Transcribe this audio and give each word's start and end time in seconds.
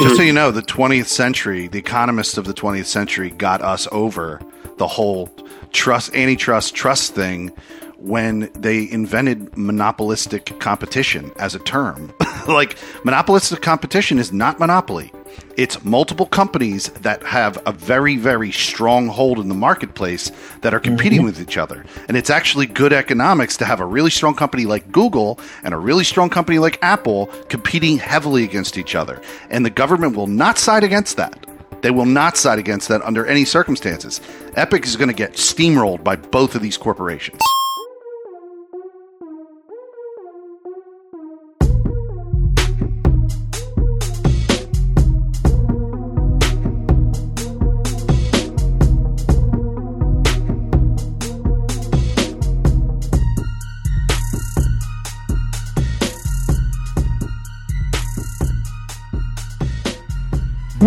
Just 0.00 0.16
so 0.16 0.22
hmm. 0.22 0.26
you 0.28 0.32
know, 0.32 0.50
the 0.50 0.62
20th 0.62 1.06
century, 1.06 1.68
the 1.68 1.78
economists 1.78 2.38
of 2.38 2.46
the 2.46 2.54
20th 2.54 2.86
century 2.86 3.30
got 3.30 3.60
us 3.60 3.86
over 3.92 4.40
the 4.78 4.86
whole 4.86 5.28
trust, 5.72 6.14
antitrust 6.14 6.74
trust 6.74 7.14
thing 7.14 7.52
when 8.00 8.50
they 8.54 8.90
invented 8.90 9.56
monopolistic 9.56 10.58
competition 10.58 11.32
as 11.36 11.54
a 11.54 11.58
term. 11.58 12.12
like, 12.48 12.76
monopolistic 13.04 13.60
competition 13.60 14.18
is 14.18 14.32
not 14.32 14.58
monopoly. 14.58 15.12
It's 15.56 15.84
multiple 15.84 16.26
companies 16.26 16.88
that 16.88 17.22
have 17.22 17.58
a 17.66 17.72
very, 17.72 18.16
very 18.16 18.50
strong 18.50 19.08
hold 19.08 19.38
in 19.38 19.48
the 19.48 19.54
marketplace 19.54 20.32
that 20.62 20.72
are 20.72 20.80
competing 20.80 21.18
mm-hmm. 21.18 21.26
with 21.26 21.40
each 21.40 21.58
other. 21.58 21.84
And 22.08 22.16
it's 22.16 22.30
actually 22.30 22.66
good 22.66 22.92
economics 22.92 23.56
to 23.58 23.64
have 23.64 23.80
a 23.80 23.84
really 23.84 24.10
strong 24.10 24.34
company 24.34 24.64
like 24.64 24.90
Google 24.90 25.38
and 25.62 25.74
a 25.74 25.78
really 25.78 26.04
strong 26.04 26.30
company 26.30 26.58
like 26.58 26.78
Apple 26.82 27.26
competing 27.48 27.98
heavily 27.98 28.44
against 28.44 28.78
each 28.78 28.94
other. 28.94 29.20
And 29.50 29.64
the 29.64 29.70
government 29.70 30.16
will 30.16 30.26
not 30.26 30.58
side 30.58 30.84
against 30.84 31.16
that. 31.18 31.46
They 31.82 31.90
will 31.90 32.06
not 32.06 32.36
side 32.36 32.58
against 32.58 32.88
that 32.88 33.02
under 33.02 33.26
any 33.26 33.44
circumstances. 33.44 34.20
Epic 34.54 34.84
is 34.84 34.96
going 34.96 35.08
to 35.08 35.14
get 35.14 35.34
steamrolled 35.34 36.04
by 36.04 36.16
both 36.16 36.54
of 36.54 36.62
these 36.62 36.76
corporations. 36.76 37.40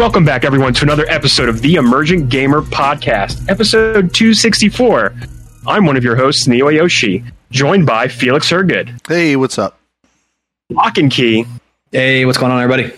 Welcome 0.04 0.26
back, 0.26 0.44
everyone, 0.44 0.74
to 0.74 0.84
another 0.84 1.06
episode 1.08 1.48
of 1.48 1.62
the 1.62 1.76
Emergent 1.76 2.28
Gamer 2.28 2.62
Podcast, 2.62 3.50
episode 3.50 4.14
264. 4.14 5.14
I'm 5.66 5.86
one 5.86 5.96
of 5.96 6.04
your 6.04 6.18
hosts, 6.18 6.46
Neo 6.46 6.68
Yoshi, 6.68 7.24
joined 7.52 7.86
by 7.86 8.10
Felix 8.10 8.50
Hergood. 8.50 8.94
Hey, 9.08 9.38
what's 9.38 9.58
up? 9.58 9.80
Lock 10.70 10.98
and 10.98 11.10
Key. 11.10 11.46
Hey, 11.94 12.26
what's 12.26 12.38
going 12.38 12.52
on, 12.52 12.62
everybody? 12.62 12.94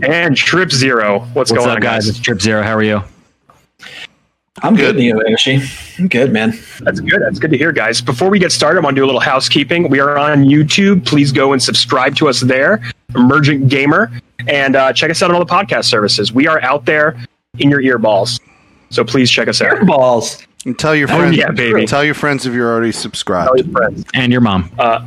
And 0.00 0.36
Trip 0.36 0.70
Zero. 0.70 1.18
What's, 1.18 1.50
what's 1.50 1.52
going 1.52 1.70
up, 1.70 1.74
on, 1.74 1.82
guys? 1.82 2.06
It's 2.06 2.20
Trip 2.20 2.40
Zero. 2.40 2.62
How 2.62 2.76
are 2.76 2.84
you? 2.84 3.02
I'm 4.62 4.76
good, 4.76 4.94
Neo 4.94 5.20
Yoshi. 5.26 5.60
I'm 5.98 6.06
good, 6.06 6.32
man. 6.32 6.56
That's 6.82 7.00
good. 7.00 7.20
That's 7.20 7.40
good 7.40 7.50
to 7.50 7.58
hear, 7.58 7.72
guys. 7.72 8.00
Before 8.00 8.30
we 8.30 8.38
get 8.38 8.52
started, 8.52 8.78
I 8.78 8.84
want 8.84 8.94
to 8.94 9.00
do 9.00 9.04
a 9.04 9.10
little 9.10 9.20
housekeeping. 9.20 9.90
We 9.90 9.98
are 9.98 10.16
on 10.16 10.44
YouTube. 10.44 11.04
Please 11.04 11.32
go 11.32 11.52
and 11.52 11.60
subscribe 11.60 12.14
to 12.18 12.28
us 12.28 12.42
there, 12.42 12.80
Emergent 13.16 13.68
Gamer 13.68 14.12
and 14.46 14.76
uh, 14.76 14.92
check 14.92 15.10
us 15.10 15.22
out 15.22 15.30
on 15.30 15.36
all 15.36 15.44
the 15.44 15.52
podcast 15.52 15.86
services. 15.86 16.32
We 16.32 16.46
are 16.46 16.60
out 16.62 16.84
there 16.84 17.18
in 17.58 17.70
your 17.70 17.82
earballs, 17.82 18.40
so 18.90 19.04
please 19.04 19.30
check 19.30 19.48
us 19.48 19.60
out. 19.60 19.78
Earballs. 19.78 20.44
And 20.66 20.78
tell 20.78 20.94
your 20.94 21.08
friends, 21.08 21.36
oh, 21.36 21.40
yeah, 21.40 21.50
baby. 21.50 21.86
Tell 21.86 22.04
your 22.04 22.14
friends 22.14 22.44
if 22.44 22.52
you're 22.52 22.70
already 22.70 22.92
subscribed. 22.92 23.48
Tell 23.48 23.56
your 23.56 23.72
friends 23.72 24.04
and 24.14 24.32
your 24.32 24.40
mom. 24.40 24.70
Uh, 24.78 25.06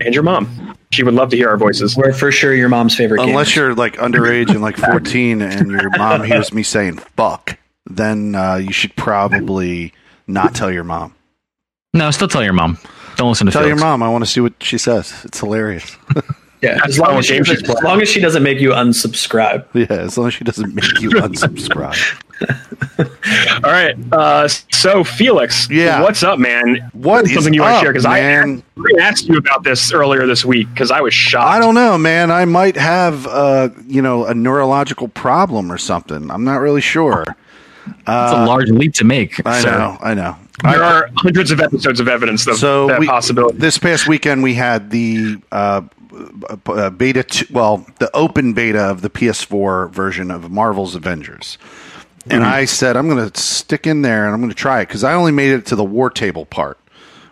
and 0.00 0.14
your 0.14 0.22
mom. 0.22 0.76
She 0.90 1.02
would 1.02 1.14
love 1.14 1.30
to 1.30 1.36
hear 1.36 1.48
our 1.48 1.56
voices. 1.56 1.96
We're 1.96 2.12
for 2.12 2.30
sure 2.30 2.54
your 2.54 2.68
mom's 2.68 2.94
favorite. 2.94 3.20
Unless 3.20 3.50
gamers. 3.50 3.56
you're 3.56 3.74
like 3.74 3.96
underage 3.96 4.50
and 4.50 4.62
like 4.62 4.76
14, 4.76 5.42
and 5.42 5.70
your 5.70 5.90
mom 5.96 6.22
hears 6.24 6.52
me 6.52 6.62
saying 6.62 6.98
"fuck," 6.98 7.58
then 7.86 8.34
uh, 8.34 8.56
you 8.56 8.72
should 8.72 8.94
probably 8.96 9.92
not 10.26 10.54
tell 10.54 10.70
your 10.70 10.84
mom. 10.84 11.14
No, 11.94 12.10
still 12.10 12.28
tell 12.28 12.44
your 12.44 12.52
mom. 12.52 12.78
Don't 13.16 13.28
listen 13.28 13.46
to. 13.46 13.50
Her. 13.50 13.52
Tell 13.52 13.62
Felix. 13.62 13.80
your 13.80 13.88
mom. 13.88 14.02
I 14.02 14.08
want 14.08 14.24
to 14.24 14.30
see 14.30 14.40
what 14.40 14.54
she 14.60 14.78
says. 14.78 15.12
It's 15.24 15.40
hilarious. 15.40 15.96
Yeah, 16.62 16.78
as 16.84 16.96
long 16.96 17.18
as, 17.18 17.26
she, 17.26 17.38
as 17.38 17.68
long 17.82 18.00
as 18.00 18.08
she 18.08 18.20
doesn't 18.20 18.42
make 18.42 18.60
you 18.60 18.70
unsubscribe. 18.70 19.66
Yeah, 19.74 19.98
as 19.98 20.16
long 20.16 20.28
as 20.28 20.34
she 20.34 20.44
doesn't 20.44 20.74
make 20.74 21.00
you 21.00 21.10
unsubscribe. 21.10 21.98
All 23.64 23.70
right. 23.70 23.96
Uh, 24.12 24.46
so 24.46 25.02
Felix, 25.02 25.68
yeah, 25.70 26.00
what's 26.02 26.22
up, 26.22 26.38
man? 26.38 26.88
What 26.92 27.24
is 27.24 27.34
something 27.34 27.52
you 27.52 27.62
want 27.62 27.78
to 27.78 27.80
share? 27.80 27.92
Because 27.92 28.06
I 28.06 28.20
asked 29.00 29.26
you 29.26 29.38
about 29.38 29.64
this 29.64 29.92
earlier 29.92 30.26
this 30.26 30.44
week 30.44 30.68
because 30.72 30.92
I 30.92 31.00
was 31.00 31.12
shocked. 31.12 31.50
I 31.50 31.58
don't 31.58 31.74
know, 31.74 31.98
man. 31.98 32.30
I 32.30 32.44
might 32.44 32.76
have, 32.76 33.26
uh, 33.26 33.70
you 33.86 34.02
know, 34.02 34.24
a 34.26 34.34
neurological 34.34 35.08
problem 35.08 35.70
or 35.72 35.78
something. 35.78 36.30
I'm 36.30 36.44
not 36.44 36.58
really 36.58 36.80
sure. 36.80 37.24
It's 37.86 38.08
uh, 38.08 38.34
a 38.36 38.46
large 38.46 38.70
leap 38.70 38.94
to 38.94 39.04
make. 39.04 39.44
I 39.44 39.62
know. 39.62 39.98
I 40.00 40.14
know. 40.14 40.36
There 40.62 40.84
I, 40.84 40.92
are 40.92 41.10
hundreds 41.16 41.50
of 41.50 41.60
episodes 41.60 41.98
of 41.98 42.06
evidence 42.06 42.46
of 42.46 42.56
so 42.56 42.86
that 42.86 43.00
we, 43.00 43.06
possibility. 43.06 43.58
This 43.58 43.78
past 43.78 44.06
weekend, 44.06 44.44
we 44.44 44.54
had 44.54 44.90
the 44.90 45.38
uh, 45.50 45.82
uh, 46.66 46.90
beta, 46.90 47.22
t- 47.22 47.46
well, 47.50 47.86
the 47.98 48.10
open 48.14 48.52
beta 48.52 48.80
of 48.80 49.02
the 49.02 49.10
PS4 49.10 49.90
version 49.90 50.30
of 50.30 50.50
Marvel's 50.50 50.94
Avengers. 50.94 51.58
And 52.24 52.42
mm-hmm. 52.42 52.52
I 52.52 52.64
said, 52.66 52.96
I'm 52.96 53.08
going 53.08 53.30
to 53.30 53.40
stick 53.40 53.86
in 53.86 54.02
there 54.02 54.24
and 54.24 54.34
I'm 54.34 54.40
going 54.40 54.50
to 54.50 54.56
try 54.56 54.80
it 54.80 54.88
because 54.88 55.04
I 55.04 55.14
only 55.14 55.32
made 55.32 55.52
it 55.52 55.66
to 55.66 55.76
the 55.76 55.84
war 55.84 56.08
table 56.10 56.46
part, 56.46 56.78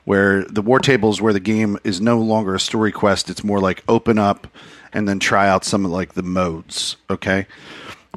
where 0.05 0.45
the 0.45 0.63
war 0.63 0.81
table 0.81 1.11
is 1.11 1.21
where 1.21 1.33
the 1.33 1.41
game 1.41 1.79
is 1.85 2.01
no 2.01 2.19
longer 2.19 2.55
a 2.55 2.61
story 2.61 2.91
quest. 2.91 3.31
It's 3.31 3.45
more 3.45 3.61
like 3.61 3.85
open 3.89 4.19
up 4.19 4.49
and 4.93 5.09
then 5.09 5.21
try 5.21 5.49
out 5.49 5.65
some 5.65 5.85
of 5.85 5.93
like 5.93 6.15
the 6.15 6.23
modes. 6.23 6.97
Okay. 7.09 7.47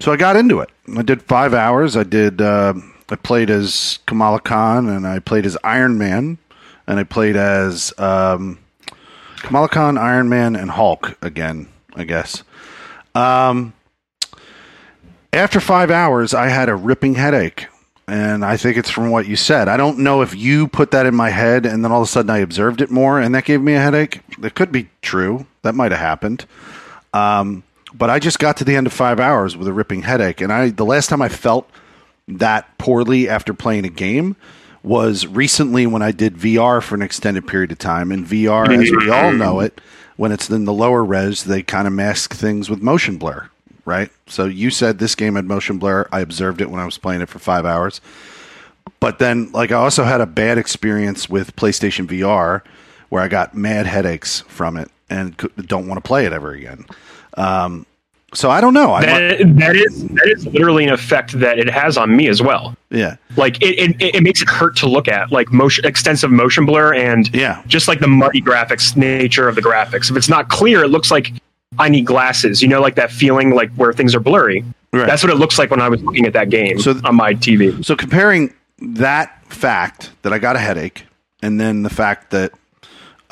So 0.02 0.12
I 0.12 0.18
got 0.18 0.36
into 0.36 0.60
it. 0.62 0.70
I 0.98 1.04
did 1.04 1.22
five 1.22 1.54
hours. 1.54 1.96
I 1.96 2.04
did, 2.04 2.42
uh, 2.42 2.74
I 3.10 3.16
played 3.16 3.52
as 3.52 4.00
Kamala 4.08 4.40
Khan 4.40 4.90
and 4.90 5.06
I 5.06 5.20
played 5.20 5.46
as 5.46 5.56
Iron 5.64 6.00
Man 6.00 6.40
and 6.88 7.00
I 7.00 7.04
played 7.04 7.36
as, 7.36 7.94
um, 8.00 8.58
Kamala 9.44 9.68
Khan, 9.68 9.98
Iron 9.98 10.30
Man, 10.30 10.56
and 10.56 10.72
Hulk 10.72 11.18
again, 11.22 11.68
I 11.96 12.06
guess. 12.06 12.44
Um, 13.14 13.74
after 15.34 15.60
five 15.60 15.92
hours, 15.92 16.34
I 16.34 16.48
had 16.48 16.70
a 16.70 16.76
ripping 16.76 17.16
headache. 17.16 17.68
And 18.08 18.44
I 18.44 18.58
think 18.58 18.78
it's 18.78 18.90
from 18.90 19.12
what 19.12 19.28
you 19.28 19.36
said. 19.36 19.68
I 19.68 19.78
don't 19.78 20.00
know 20.00 20.22
if 20.22 20.36
you 20.36 20.68
put 20.68 20.92
that 20.92 21.06
in 21.06 21.16
my 21.16 21.30
head 21.30 21.66
and 21.66 21.84
then 21.84 21.92
all 21.92 22.02
of 22.02 22.08
a 22.08 22.12
sudden 22.12 22.30
I 22.30 22.40
observed 22.40 22.82
it 22.82 22.92
more 22.92 23.20
and 23.20 23.34
that 23.36 23.46
gave 23.46 23.62
me 23.62 23.76
a 23.76 23.80
headache. 23.80 24.22
It 24.42 24.56
could 24.56 24.72
be 24.72 24.90
true. 25.02 25.46
That 25.62 25.74
might 25.74 25.92
have 25.92 26.02
happened. 26.02 26.46
Um, 27.14 27.64
but 27.94 28.10
I 28.10 28.20
just 28.20 28.40
got 28.40 28.58
to 28.58 28.66
the 28.66 28.76
end 28.76 28.88
of 28.88 28.94
five 28.94 29.22
hours 29.22 29.56
with 29.56 29.68
a 29.68 29.74
ripping 29.74 30.02
headache. 30.02 30.42
And 30.42 30.52
I 30.52 30.70
the 30.70 30.86
last 30.86 31.10
time 31.10 31.22
I 31.22 31.30
felt 31.30 31.70
that 32.28 32.78
poorly 32.78 33.30
after 33.30 33.54
playing 33.54 33.86
a 33.86 33.90
game 33.90 34.36
was 34.84 35.26
recently 35.26 35.88
when 35.88 36.02
I 36.02 36.12
did 36.12 36.36
VR 36.36 36.82
for 36.84 36.96
an 36.96 37.02
extended 37.02 37.48
period 37.48 37.72
of 37.72 37.80
time. 37.80 38.12
And 38.12 38.26
VR, 38.26 38.68
as 38.68 38.92
we 38.92 39.10
all 39.10 39.32
know 39.32 39.62
it, 39.62 39.80
when 40.18 40.32
it's 40.32 40.50
in 40.50 40.66
the 40.66 40.74
lower 40.74 41.04
res, 41.04 41.46
they 41.46 41.64
kind 41.64 41.88
of 41.88 41.94
mask 41.94 42.34
things 42.34 42.70
with 42.70 42.82
motion 42.82 43.18
blur, 43.18 43.50
right? 43.86 44.12
So 44.28 44.46
you 44.46 44.70
said 44.70 45.00
this 45.00 45.16
game 45.16 45.36
had 45.36 45.46
motion 45.46 45.80
blur. 45.80 46.08
I 46.12 46.20
observed 46.20 46.62
it 46.62 46.70
when 46.70 46.82
I 46.82 46.86
was 46.86 46.98
playing 46.98 47.22
it 47.22 47.30
for 47.30 47.40
five 47.40 47.66
hours. 47.66 48.02
But 49.00 49.20
then, 49.20 49.52
like, 49.54 49.72
I 49.72 49.76
also 49.76 50.04
had 50.04 50.22
a 50.22 50.26
bad 50.26 50.58
experience 50.58 51.30
with 51.30 51.56
PlayStation 51.56 52.06
VR 52.06 52.62
where 53.10 53.22
I 53.22 53.28
got 53.28 53.56
mad 53.56 53.86
headaches 53.86 54.42
from 54.42 54.78
it 54.78 54.90
and 55.10 55.38
don't 55.66 55.88
want 55.88 56.04
to 56.04 56.08
play 56.08 56.26
it 56.26 56.34
ever 56.34 56.52
again. 56.52 56.86
Um, 57.38 57.86
so 58.34 58.50
I 58.50 58.62
don't 58.62 58.74
know. 58.74 59.00
That, 59.00 59.38
that 59.58 59.76
is 59.76 60.08
that 60.10 60.28
is 60.28 60.46
literally 60.48 60.84
an 60.84 60.94
effect 60.94 61.40
that 61.40 61.60
it 61.60 61.70
has 61.70 61.98
on 61.98 62.16
me 62.16 62.28
as 62.28 62.42
well. 62.42 62.76
Yeah, 62.90 63.18
like 63.38 63.62
it, 63.62 63.96
it, 64.00 64.16
it 64.16 64.24
makes 64.24 64.42
it 64.42 64.50
hurt 64.50 64.76
to 64.78 64.88
look 64.88 65.08
at, 65.08 65.32
like 65.32 65.52
motion, 65.52 65.86
extensive 65.86 66.32
motion 66.32 66.66
blur, 66.66 66.94
and 66.94 67.34
yeah, 67.34 67.64
just 67.68 67.88
like 67.88 68.00
the 68.00 68.08
muddy 68.08 68.42
graphics 68.42 68.96
nature 68.96 69.48
of 69.48 69.56
the 69.56 69.62
graphics. 69.62 70.10
If 70.10 70.18
it's 70.18 70.30
not 70.30 70.50
clear, 70.50 70.84
it 70.84 70.90
looks 70.90 71.12
like 71.12 71.34
I 71.80 71.90
need 71.90 72.06
glasses. 72.06 72.62
You 72.62 72.68
know, 72.68 72.82
like 72.82 72.96
that 72.96 73.12
feeling, 73.12 73.52
like 73.52 73.72
where 73.76 73.94
things 73.94 74.16
are 74.16 74.20
blurry. 74.20 74.64
Right. 74.92 75.08
That's 75.08 75.24
what 75.24 75.32
it 75.32 75.38
looks 75.38 75.58
like 75.58 75.72
when 75.72 75.82
I 75.82 75.90
was 75.90 76.04
looking 76.04 76.28
at 76.28 76.34
that 76.34 76.50
game 76.50 76.80
so, 76.80 77.00
on 77.04 77.16
my 77.16 77.34
TV. 77.34 77.84
So 77.84 77.96
comparing 77.96 78.54
that 78.80 79.44
fact 79.52 80.12
that 80.22 80.32
I 80.34 80.38
got 80.38 80.56
a 80.56 80.60
headache, 80.60 81.06
and 81.42 81.60
then 81.60 81.82
the 81.82 81.90
fact 81.90 82.32
that 82.32 82.52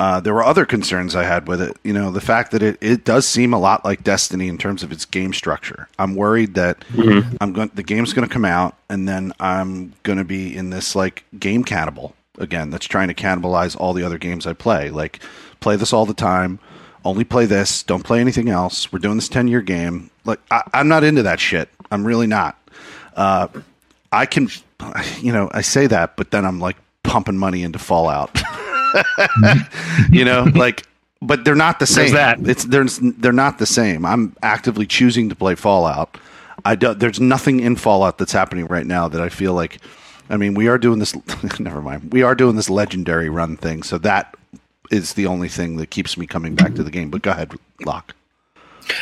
uh, 0.02 0.20
there 0.20 0.34
were 0.34 0.44
other 0.44 0.66
concerns 0.66 1.16
I 1.16 1.26
had 1.26 1.48
with 1.48 1.62
it. 1.62 1.78
You 1.84 1.94
know, 1.94 2.10
the 2.10 2.22
fact 2.22 2.50
that 2.54 2.64
it, 2.64 2.76
it 2.82 3.06
does 3.06 3.28
seem 3.28 3.54
a 3.54 3.60
lot 3.60 3.86
like 3.86 4.04
Destiny 4.04 4.48
in 4.48 4.58
terms 4.58 4.82
of 4.82 4.92
its 4.92 5.06
game 5.06 5.32
structure. 5.32 5.88
I'm 6.00 6.16
worried 6.16 6.56
that 6.56 6.80
mm-hmm. 6.88 7.36
I'm 7.40 7.54
going 7.54 7.70
the 7.76 7.84
game's 7.84 8.12
going 8.12 8.28
to 8.28 8.34
come 8.34 8.44
out 8.44 8.76
and 8.90 9.08
then 9.08 9.32
I'm 9.40 9.94
going 10.02 10.18
to 10.18 10.24
be 10.24 10.58
in 10.58 10.72
this 10.72 10.96
like 10.96 11.24
game 11.38 11.64
cannibal 11.64 12.16
again. 12.40 12.72
That's 12.72 12.88
trying 12.88 13.10
to 13.10 13.14
cannibalize 13.14 13.80
all 13.80 13.94
the 13.94 14.02
other 14.02 14.18
games 14.18 14.48
I 14.48 14.54
play. 14.54 14.90
Like 14.90 15.20
play 15.60 15.76
this 15.76 15.94
all 15.94 16.08
the 16.08 16.16
time. 16.16 16.58
Only 17.06 17.24
play 17.24 17.46
this. 17.46 17.84
Don't 17.84 18.04
play 18.04 18.22
anything 18.22 18.50
else. 18.50 18.92
We're 18.92 18.98
doing 18.98 19.18
this 19.18 19.30
ten 19.30 19.48
year 19.48 19.62
game. 19.62 20.10
Like 20.26 20.40
I, 20.50 20.64
am 20.74 20.88
not 20.88 21.04
into 21.04 21.22
that 21.22 21.40
shit. 21.40 21.70
I'm 21.92 22.08
really 22.08 22.28
not. 22.28 22.58
Uh, 23.16 23.50
I 24.12 24.26
can, 24.26 24.50
you 25.20 25.32
know, 25.32 25.52
I 25.54 25.62
say 25.62 25.86
that, 25.86 26.16
but 26.16 26.32
then 26.32 26.44
I'm 26.44 26.60
like 26.60 26.78
pumping 27.04 27.38
money 27.38 27.62
into 27.62 27.78
Fallout. 27.78 28.42
you 30.12 30.26
know, 30.26 30.44
like, 30.56 30.84
but 31.22 31.46
they're 31.46 31.56
not 31.56 31.80
the 31.80 31.86
same. 31.86 32.12
There's 32.12 32.38
that. 32.40 32.50
It's 32.50 32.66
they're 32.66 32.86
they're 33.18 33.32
not 33.32 33.60
the 33.60 33.66
same. 33.66 34.06
I'm 34.06 34.36
actively 34.42 34.86
choosing 34.86 35.30
to 35.30 35.36
play 35.36 35.56
Fallout. 35.56 36.18
I 36.64 36.76
do, 36.76 36.94
there's 36.94 37.20
nothing 37.20 37.60
in 37.60 37.76
Fallout 37.76 38.18
that's 38.18 38.32
happening 38.32 38.66
right 38.68 38.86
now 38.86 39.08
that 39.08 39.22
I 39.22 39.30
feel 39.30 39.54
like. 39.54 39.80
I 40.30 40.38
mean, 40.38 40.54
we 40.54 40.68
are 40.68 40.78
doing 40.78 41.00
this. 41.00 41.14
never 41.60 41.82
mind. 41.82 42.14
We 42.14 42.24
are 42.24 42.36
doing 42.36 42.56
this 42.56 42.70
legendary 42.70 43.30
run 43.30 43.58
thing, 43.58 43.84
so 43.84 43.98
that 44.00 44.36
is 44.90 45.14
the 45.14 45.26
only 45.26 45.50
thing 45.50 45.78
that 45.78 45.90
keeps 45.90 46.18
me 46.18 46.26
coming 46.28 46.56
back 46.56 46.76
to 46.76 46.84
the 46.84 46.92
game. 46.92 47.10
But 47.10 47.22
go 47.22 47.32
ahead, 47.32 47.52
Lock. 47.86 48.16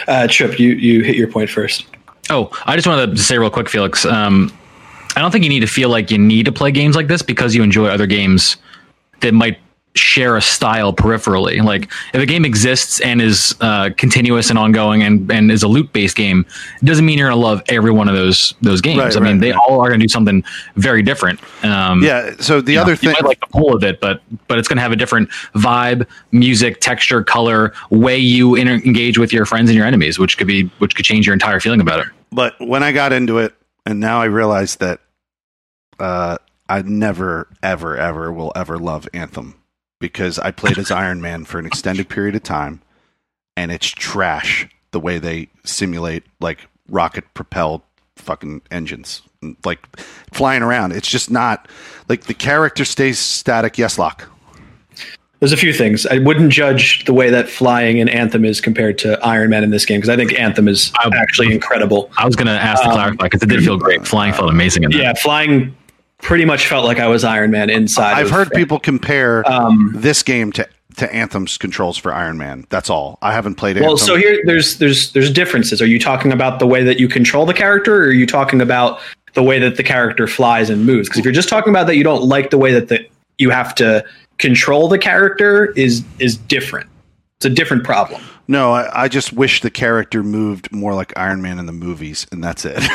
Uh, 0.08 0.28
Trip, 0.28 0.60
you 0.60 0.72
you 0.72 1.04
hit 1.04 1.16
your 1.16 1.28
point 1.28 1.50
first. 1.50 1.86
Oh, 2.30 2.50
I 2.66 2.76
just 2.76 2.88
wanted 2.88 3.16
to 3.16 3.22
say 3.22 3.38
real 3.38 3.50
quick, 3.50 3.70
Felix. 3.70 4.06
Um, 4.06 4.52
I 5.16 5.22
don't 5.22 5.32
think 5.32 5.44
you 5.44 5.50
need 5.50 5.62
to 5.62 5.68
feel 5.68 5.90
like 5.90 6.12
you 6.12 6.18
need 6.18 6.46
to 6.46 6.52
play 6.52 6.72
games 6.72 6.96
like 6.96 7.08
this 7.08 7.22
because 7.22 7.56
you 7.56 7.64
enjoy 7.64 7.88
other 7.88 8.06
games 8.06 8.58
that 9.22 9.34
might 9.34 9.58
share 10.00 10.38
a 10.38 10.42
style 10.42 10.94
peripherally. 10.94 11.64
Like 11.64 11.92
if 12.14 12.22
a 12.22 12.26
game 12.26 12.46
exists 12.46 13.00
and 13.02 13.22
is 13.22 13.56
uh, 13.62 13.90
continuous 13.98 14.50
and 14.50 14.58
ongoing 14.58 15.04
and, 15.04 15.32
and 15.32 15.52
is 15.52 15.64
a 15.64 15.68
loot 15.68 15.92
based 15.94 16.16
game, 16.16 16.46
it 16.82 16.86
doesn't 16.86 17.06
mean 17.06 17.18
you're 17.18 17.30
gonna 17.30 17.42
love 17.42 17.62
every 17.70 17.92
one 17.92 18.08
of 18.08 18.16
those 18.16 18.54
those 18.62 18.82
games. 18.82 19.00
Right, 19.00 19.16
I 19.18 19.20
mean, 19.20 19.34
right, 19.34 19.42
they 19.42 19.52
right. 19.52 19.62
all 19.68 19.82
are 19.82 19.90
gonna 19.90 20.00
do 20.00 20.08
something 20.08 20.44
very 20.76 21.02
different. 21.04 21.40
Um, 21.64 22.04
Yeah. 22.04 22.36
So 22.40 22.62
the 22.62 22.72
you 22.72 22.76
know, 22.78 22.84
other 22.84 22.92
you 22.94 22.98
thing, 22.98 23.12
might 23.12 23.26
like 23.26 23.40
the 23.40 23.48
pull 23.48 23.76
of 23.76 23.84
it, 23.84 24.00
but 24.00 24.22
but 24.48 24.58
it's 24.58 24.68
gonna 24.68 24.82
have 24.82 24.92
a 24.92 24.96
different 24.96 25.30
vibe, 25.56 26.08
music, 26.32 26.80
texture, 26.80 27.24
color, 27.24 27.74
way 27.90 28.18
you 28.18 28.56
inter- 28.56 28.82
engage 28.86 29.18
with 29.18 29.34
your 29.34 29.46
friends 29.46 29.70
and 29.70 29.78
your 29.78 29.86
enemies, 29.86 30.18
which 30.18 30.38
could 30.38 30.48
be 30.48 30.64
which 30.80 30.96
could 30.96 31.06
change 31.06 31.28
your 31.28 31.34
entire 31.34 31.60
feeling 31.60 31.82
about 31.82 32.00
it. 32.00 32.08
but 32.32 32.56
when 32.60 32.84
I 32.84 32.92
got 32.92 33.12
into 33.14 33.40
it, 33.40 33.54
and 33.86 34.00
now 34.00 34.22
I 34.22 34.26
realize 34.26 34.76
that 34.78 35.00
uh, 36.00 36.38
I 36.70 36.82
never, 36.84 37.48
ever, 37.64 37.98
ever 37.98 38.32
will 38.32 38.52
ever 38.56 38.78
love 38.78 39.08
Anthem 39.14 39.56
because 40.00 40.40
I 40.40 40.52
played 40.52 40.78
as 40.78 40.92
Iron 40.92 41.22
Man 41.22 41.46
for 41.46 41.60
an 41.60 41.66
extended 41.66 42.10
period 42.10 42.36
of 42.36 42.44
time, 42.44 42.82
and 43.56 43.72
it's 43.72 43.88
trash 43.88 44.68
the 44.92 45.00
way 45.00 45.20
they 45.20 45.50
simulate 45.64 46.24
like 46.40 46.68
rocket 46.90 47.26
propelled 47.34 47.82
fucking 48.16 48.62
engines, 48.72 49.22
like 49.66 49.80
flying 50.34 50.64
around. 50.64 50.94
It's 50.94 51.10
just 51.10 51.30
not 51.30 51.68
like 52.08 52.24
the 52.24 52.34
character 52.34 52.86
stays 52.86 53.20
static. 53.20 53.78
Yes, 53.78 54.00
lock. 54.00 54.30
There's 55.40 55.54
a 55.54 55.58
few 55.58 55.72
things. 55.72 56.06
I 56.06 56.18
wouldn't 56.18 56.52
judge 56.52 57.06
the 57.06 57.14
way 57.14 57.30
that 57.30 57.48
flying 57.48 58.00
in 58.00 58.10
Anthem 58.10 58.44
is 58.44 58.60
compared 58.60 58.98
to 59.00 59.18
Iron 59.26 59.50
Man 59.52 59.64
in 59.64 59.70
this 59.70 59.86
game 59.86 60.00
because 60.02 60.10
I 60.10 60.18
think 60.18 60.38
Anthem 60.38 60.68
is 60.68 60.92
I- 60.96 61.10
actually 61.16 61.54
incredible. 61.54 62.12
I 62.18 62.26
was 62.26 62.36
gonna 62.36 62.52
ask 62.52 62.82
to 62.84 62.90
Um, 62.90 62.94
clarify 62.96 63.24
because 63.24 63.44
it 63.44 63.48
did 63.50 63.64
feel 63.64 63.78
great. 63.78 64.06
Flying 64.06 64.34
felt 64.34 64.50
amazing 64.50 64.84
in 64.84 64.92
that. 64.92 64.98
Yeah, 64.98 65.14
flying 65.14 65.74
pretty 66.22 66.46
much 66.46 66.68
felt 66.68 66.86
like 66.86 67.00
I 67.00 67.08
was 67.08 67.24
Iron 67.24 67.52
Man 67.52 67.70
inside. 67.70 68.14
I've 68.14 68.28
of- 68.28 68.32
heard 68.32 68.52
people 68.52 68.80
compare 68.80 69.50
Um, 69.50 69.92
this 69.96 70.24
game 70.24 70.52
to 70.54 70.68
to 70.98 71.14
Anthem's 71.16 71.58
controls 71.58 71.98
for 71.98 72.14
Iron 72.14 72.38
Man. 72.38 72.66
That's 72.70 72.90
all. 72.90 73.20
I 73.22 73.32
haven't 73.32 73.56
played 73.56 73.78
it. 73.78 73.82
Well, 73.82 73.92
Anthem. 73.92 74.06
so 74.08 74.16
here 74.18 74.42
there's 74.46 74.78
there's 74.80 75.14
there's 75.14 75.32
differences. 75.32 75.82
Are 75.82 75.86
you 75.86 76.00
talking 76.00 76.32
about 76.34 76.60
the 76.60 76.68
way 76.68 76.84
that 76.84 77.00
you 77.00 77.08
control 77.08 77.46
the 77.46 77.54
character, 77.54 77.96
or 78.04 78.08
are 78.08 78.12
you 78.12 78.26
talking 78.26 78.60
about 78.62 79.00
the 79.36 79.44
way 79.44 79.60
that 79.60 79.78
the 79.78 79.84
character 79.84 80.28
flies 80.28 80.70
and 80.70 80.86
moves? 80.86 81.08
Because 81.08 81.20
if 81.20 81.26
you're 81.26 81.34
just 81.34 81.48
talking 81.50 81.72
about 81.72 81.88
that 81.88 81.96
you 81.96 82.04
don't 82.04 82.24
like 82.24 82.50
the 82.50 82.58
way 82.58 82.74
that 82.74 82.90
the 82.90 83.06
you 83.38 83.50
have 83.50 83.74
to 83.76 84.04
control 84.40 84.90
the 84.90 84.98
character 84.98 85.68
is 85.78 86.04
is 86.18 86.36
different. 86.36 86.90
It's 87.38 87.46
a 87.46 87.50
different 87.50 87.86
problem. 87.86 88.22
No, 88.50 88.74
I, 88.74 89.04
I 89.04 89.08
just 89.08 89.32
wish 89.32 89.62
the 89.62 89.70
character 89.70 90.24
moved 90.24 90.70
more 90.74 90.94
like 90.96 91.14
Iron 91.18 91.42
Man 91.42 91.60
in 91.60 91.66
the 91.68 91.72
movies, 91.72 92.26
and 92.32 92.44
that's 92.44 92.66
it. 92.66 92.78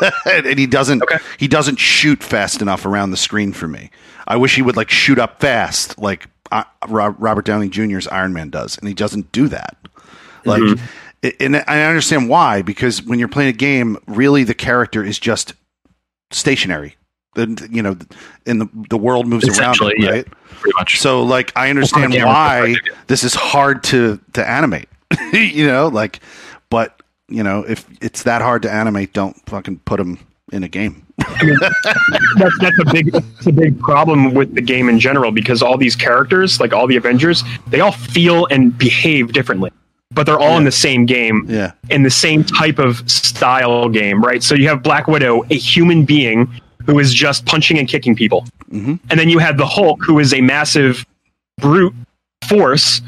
and, 0.26 0.58
he 0.58 0.66
doesn't. 0.66 1.02
Okay. 1.02 1.18
He 1.38 1.48
doesn't 1.48 1.76
shoot 1.78 2.22
fast 2.22 2.62
enough 2.62 2.84
around 2.86 3.10
the 3.10 3.16
screen 3.16 3.52
for 3.52 3.68
me. 3.68 3.90
I 4.26 4.36
wish 4.36 4.54
he 4.56 4.62
would 4.62 4.76
like 4.76 4.90
shoot 4.90 5.18
up 5.18 5.40
fast, 5.40 5.98
like 5.98 6.26
uh, 6.52 6.64
Robert 6.88 7.44
Downey 7.44 7.68
Jr.'s 7.68 8.06
Iron 8.08 8.32
Man 8.32 8.50
does, 8.50 8.78
and 8.78 8.88
he 8.88 8.94
doesn't 8.94 9.32
do 9.32 9.48
that. 9.48 9.76
Like, 10.44 10.62
Mm-hmm. 10.62 10.84
i- 11.24 11.34
and 11.40 11.56
I 11.68 11.82
understand 11.84 12.28
why 12.28 12.62
because 12.62 13.02
when 13.02 13.18
you're 13.18 13.28
playing 13.28 13.50
a 13.50 13.56
game, 13.56 13.96
really 14.06 14.44
the 14.44 14.54
character 14.54 15.02
is 15.04 15.18
just 15.18 15.54
stationary. 16.30 16.96
And 17.36 17.60
you 17.70 17.82
know, 17.82 17.96
and 18.46 18.60
the 18.62 18.68
the 18.88 18.96
world 18.96 19.26
moves 19.26 19.46
around, 19.58 19.76
it, 19.82 19.94
yeah. 19.98 20.10
right? 20.10 20.26
Pretty 20.60 20.74
much. 20.78 20.98
So 21.00 21.22
like 21.22 21.52
I 21.54 21.68
understand 21.68 22.14
why 22.14 22.74
this 23.08 23.24
is 23.24 23.34
hard 23.34 23.84
to 23.84 24.18
to 24.32 24.48
animate. 24.48 24.88
you 25.32 25.66
know, 25.66 25.88
like 25.88 26.20
but 26.70 27.00
you 27.28 27.42
know, 27.42 27.64
if 27.68 27.86
it's 28.00 28.22
that 28.24 28.42
hard 28.42 28.62
to 28.62 28.70
animate, 28.72 29.12
don't 29.12 29.36
fucking 29.48 29.80
put 29.80 29.98
them 29.98 30.18
in 30.52 30.62
a 30.62 30.68
game. 30.68 31.02
that's 31.18 32.58
that's 32.60 32.78
a 32.80 32.92
big 32.92 33.10
that's 33.12 33.46
a 33.46 33.52
big 33.52 33.78
problem 33.80 34.34
with 34.34 34.54
the 34.54 34.60
game 34.60 34.88
in 34.88 35.00
general 35.00 35.32
because 35.32 35.62
all 35.62 35.76
these 35.76 35.96
characters, 35.96 36.60
like 36.60 36.72
all 36.72 36.86
the 36.86 36.96
Avengers, 36.96 37.42
they 37.68 37.80
all 37.80 37.92
feel 37.92 38.46
and 38.46 38.76
behave 38.76 39.32
differently, 39.32 39.70
but 40.12 40.24
they're 40.24 40.38
all 40.38 40.56
in 40.58 40.64
the 40.64 40.70
same 40.72 41.06
game, 41.06 41.46
Yeah. 41.48 41.72
in 41.90 42.02
the 42.02 42.10
same 42.10 42.44
type 42.44 42.78
of 42.78 43.08
style 43.10 43.88
game, 43.88 44.22
right? 44.22 44.42
So 44.42 44.54
you 44.54 44.68
have 44.68 44.82
Black 44.82 45.08
Widow, 45.08 45.44
a 45.50 45.54
human 45.56 46.04
being 46.04 46.48
who 46.84 46.98
is 46.98 47.12
just 47.12 47.44
punching 47.46 47.78
and 47.78 47.88
kicking 47.88 48.14
people, 48.14 48.46
Mhm. 48.72 49.00
and 49.10 49.18
then 49.18 49.28
you 49.28 49.38
have 49.38 49.56
the 49.56 49.66
Hulk, 49.66 50.04
who 50.04 50.18
is 50.18 50.32
a 50.34 50.40
massive 50.42 51.04
brute 51.60 51.94
force 52.46 53.00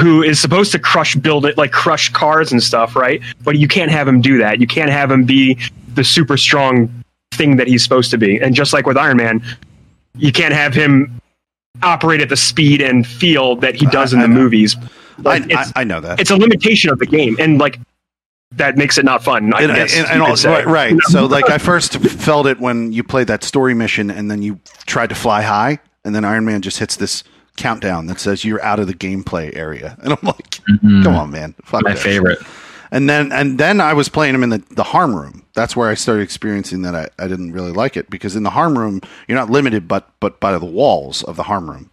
who 0.00 0.22
is 0.22 0.40
supposed 0.40 0.72
to 0.72 0.78
crush 0.78 1.14
build 1.16 1.44
it 1.46 1.56
like 1.58 1.70
crush 1.72 2.10
cars 2.12 2.50
and 2.52 2.62
stuff 2.62 2.96
right 2.96 3.20
but 3.42 3.58
you 3.58 3.68
can't 3.68 3.90
have 3.90 4.08
him 4.08 4.20
do 4.20 4.38
that 4.38 4.60
you 4.60 4.66
can't 4.66 4.90
have 4.90 5.10
him 5.10 5.24
be 5.24 5.58
the 5.94 6.02
super 6.04 6.36
strong 6.36 6.88
thing 7.32 7.56
that 7.56 7.66
he's 7.66 7.82
supposed 7.82 8.10
to 8.10 8.18
be 8.18 8.38
and 8.40 8.54
just 8.54 8.72
like 8.72 8.86
with 8.86 8.96
iron 8.96 9.16
man 9.16 9.42
you 10.16 10.32
can't 10.32 10.54
have 10.54 10.72
him 10.74 11.20
operate 11.82 12.20
at 12.20 12.28
the 12.28 12.36
speed 12.36 12.80
and 12.80 13.06
feel 13.06 13.56
that 13.56 13.74
he 13.74 13.86
does 13.86 14.12
in 14.12 14.20
the 14.20 14.28
know. 14.28 14.34
movies 14.34 14.76
I, 15.18 15.22
Like, 15.22 15.52
I, 15.52 15.64
I 15.76 15.84
know 15.84 16.00
that. 16.00 16.20
it's 16.20 16.30
a 16.30 16.36
limitation 16.36 16.90
of 16.90 16.98
the 16.98 17.06
game 17.06 17.36
and 17.38 17.58
like 17.58 17.78
that 18.52 18.76
makes 18.76 18.98
it 18.98 19.04
not 19.06 19.24
fun 19.24 19.52
I 19.54 19.62
And, 19.62 19.72
guess 19.74 19.96
and- 19.96 20.06
and 20.22 20.44
right, 20.44 20.66
right. 20.66 20.94
So, 21.04 21.24
like, 21.24 21.48
I 21.48 21.56
first 21.70 21.94
felt 21.98 22.46
it 22.46 22.60
when 22.60 22.92
you 22.92 23.02
played 23.02 23.26
that 23.28 23.44
story 23.44 23.72
mission, 23.72 24.10
and 24.10 24.30
then 24.30 24.42
you 24.42 24.60
tried 24.84 25.08
to 25.08 25.14
fly 25.14 25.40
high, 25.40 25.78
and 26.04 26.14
then 26.14 26.22
Iron 26.26 26.44
Man 26.44 26.60
just 26.60 26.78
hits 26.78 26.96
this 26.96 27.24
countdown 27.56 28.06
that 28.06 28.20
says 28.20 28.44
you're 28.44 28.62
out 28.62 28.80
of 28.80 28.86
the 28.86 28.94
gameplay 28.94 29.54
area, 29.56 29.96
and 30.02 30.12
I'm 30.12 30.18
like, 30.22 30.60
come 30.80 31.08
on, 31.16 31.30
man, 31.30 31.54
fuck 31.64 31.82
Mm-hmm. 31.82 31.88
My 31.88 31.94
this. 31.94 32.02
favorite. 32.02 32.38
And 32.90 33.08
then 33.08 33.32
and 33.32 33.58
then 33.58 33.80
I 33.80 33.94
was 33.94 34.10
playing 34.10 34.34
him 34.34 34.42
in 34.42 34.50
the, 34.50 34.58
the 34.70 34.82
harm 34.82 35.14
room. 35.16 35.44
That's 35.54 35.74
where 35.74 35.88
I 35.88 35.94
started 35.94 36.22
experiencing 36.22 36.82
that 36.82 36.94
I, 36.94 37.08
I 37.18 37.26
didn't 37.26 37.52
really 37.52 37.72
like 37.72 37.96
it 37.96 38.10
because 38.10 38.36
in 38.36 38.42
the 38.42 38.50
harm 38.50 38.78
room 38.78 39.00
you're 39.26 39.38
not 39.38 39.48
limited 39.48 39.88
but 39.88 40.10
but 40.20 40.40
by 40.40 40.58
the 40.58 40.66
walls 40.66 41.22
of 41.22 41.36
the 41.36 41.44
harm 41.44 41.70
room. 41.70 41.88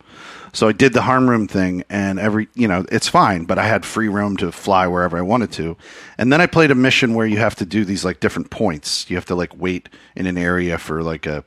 So 0.51 0.67
I 0.67 0.73
did 0.73 0.91
the 0.91 1.03
harm 1.03 1.29
room 1.29 1.47
thing 1.47 1.85
and 1.89 2.19
every 2.19 2.49
you 2.53 2.67
know, 2.67 2.85
it's 2.91 3.07
fine, 3.07 3.45
but 3.45 3.57
I 3.57 3.65
had 3.65 3.85
free 3.85 4.09
roam 4.09 4.35
to 4.37 4.51
fly 4.51 4.87
wherever 4.87 5.17
I 5.17 5.21
wanted 5.21 5.53
to. 5.53 5.77
And 6.17 6.33
then 6.33 6.41
I 6.41 6.47
played 6.47 6.69
a 6.71 6.75
mission 6.75 7.13
where 7.13 7.27
you 7.27 7.37
have 7.37 7.55
to 7.57 7.65
do 7.65 7.85
these 7.85 8.03
like 8.03 8.19
different 8.19 8.49
points. 8.49 9.09
You 9.09 9.15
have 9.15 9.25
to 9.27 9.35
like 9.35 9.55
wait 9.57 9.87
in 10.17 10.25
an 10.25 10.37
area 10.37 10.77
for 10.77 11.01
like 11.01 11.25
a 11.25 11.45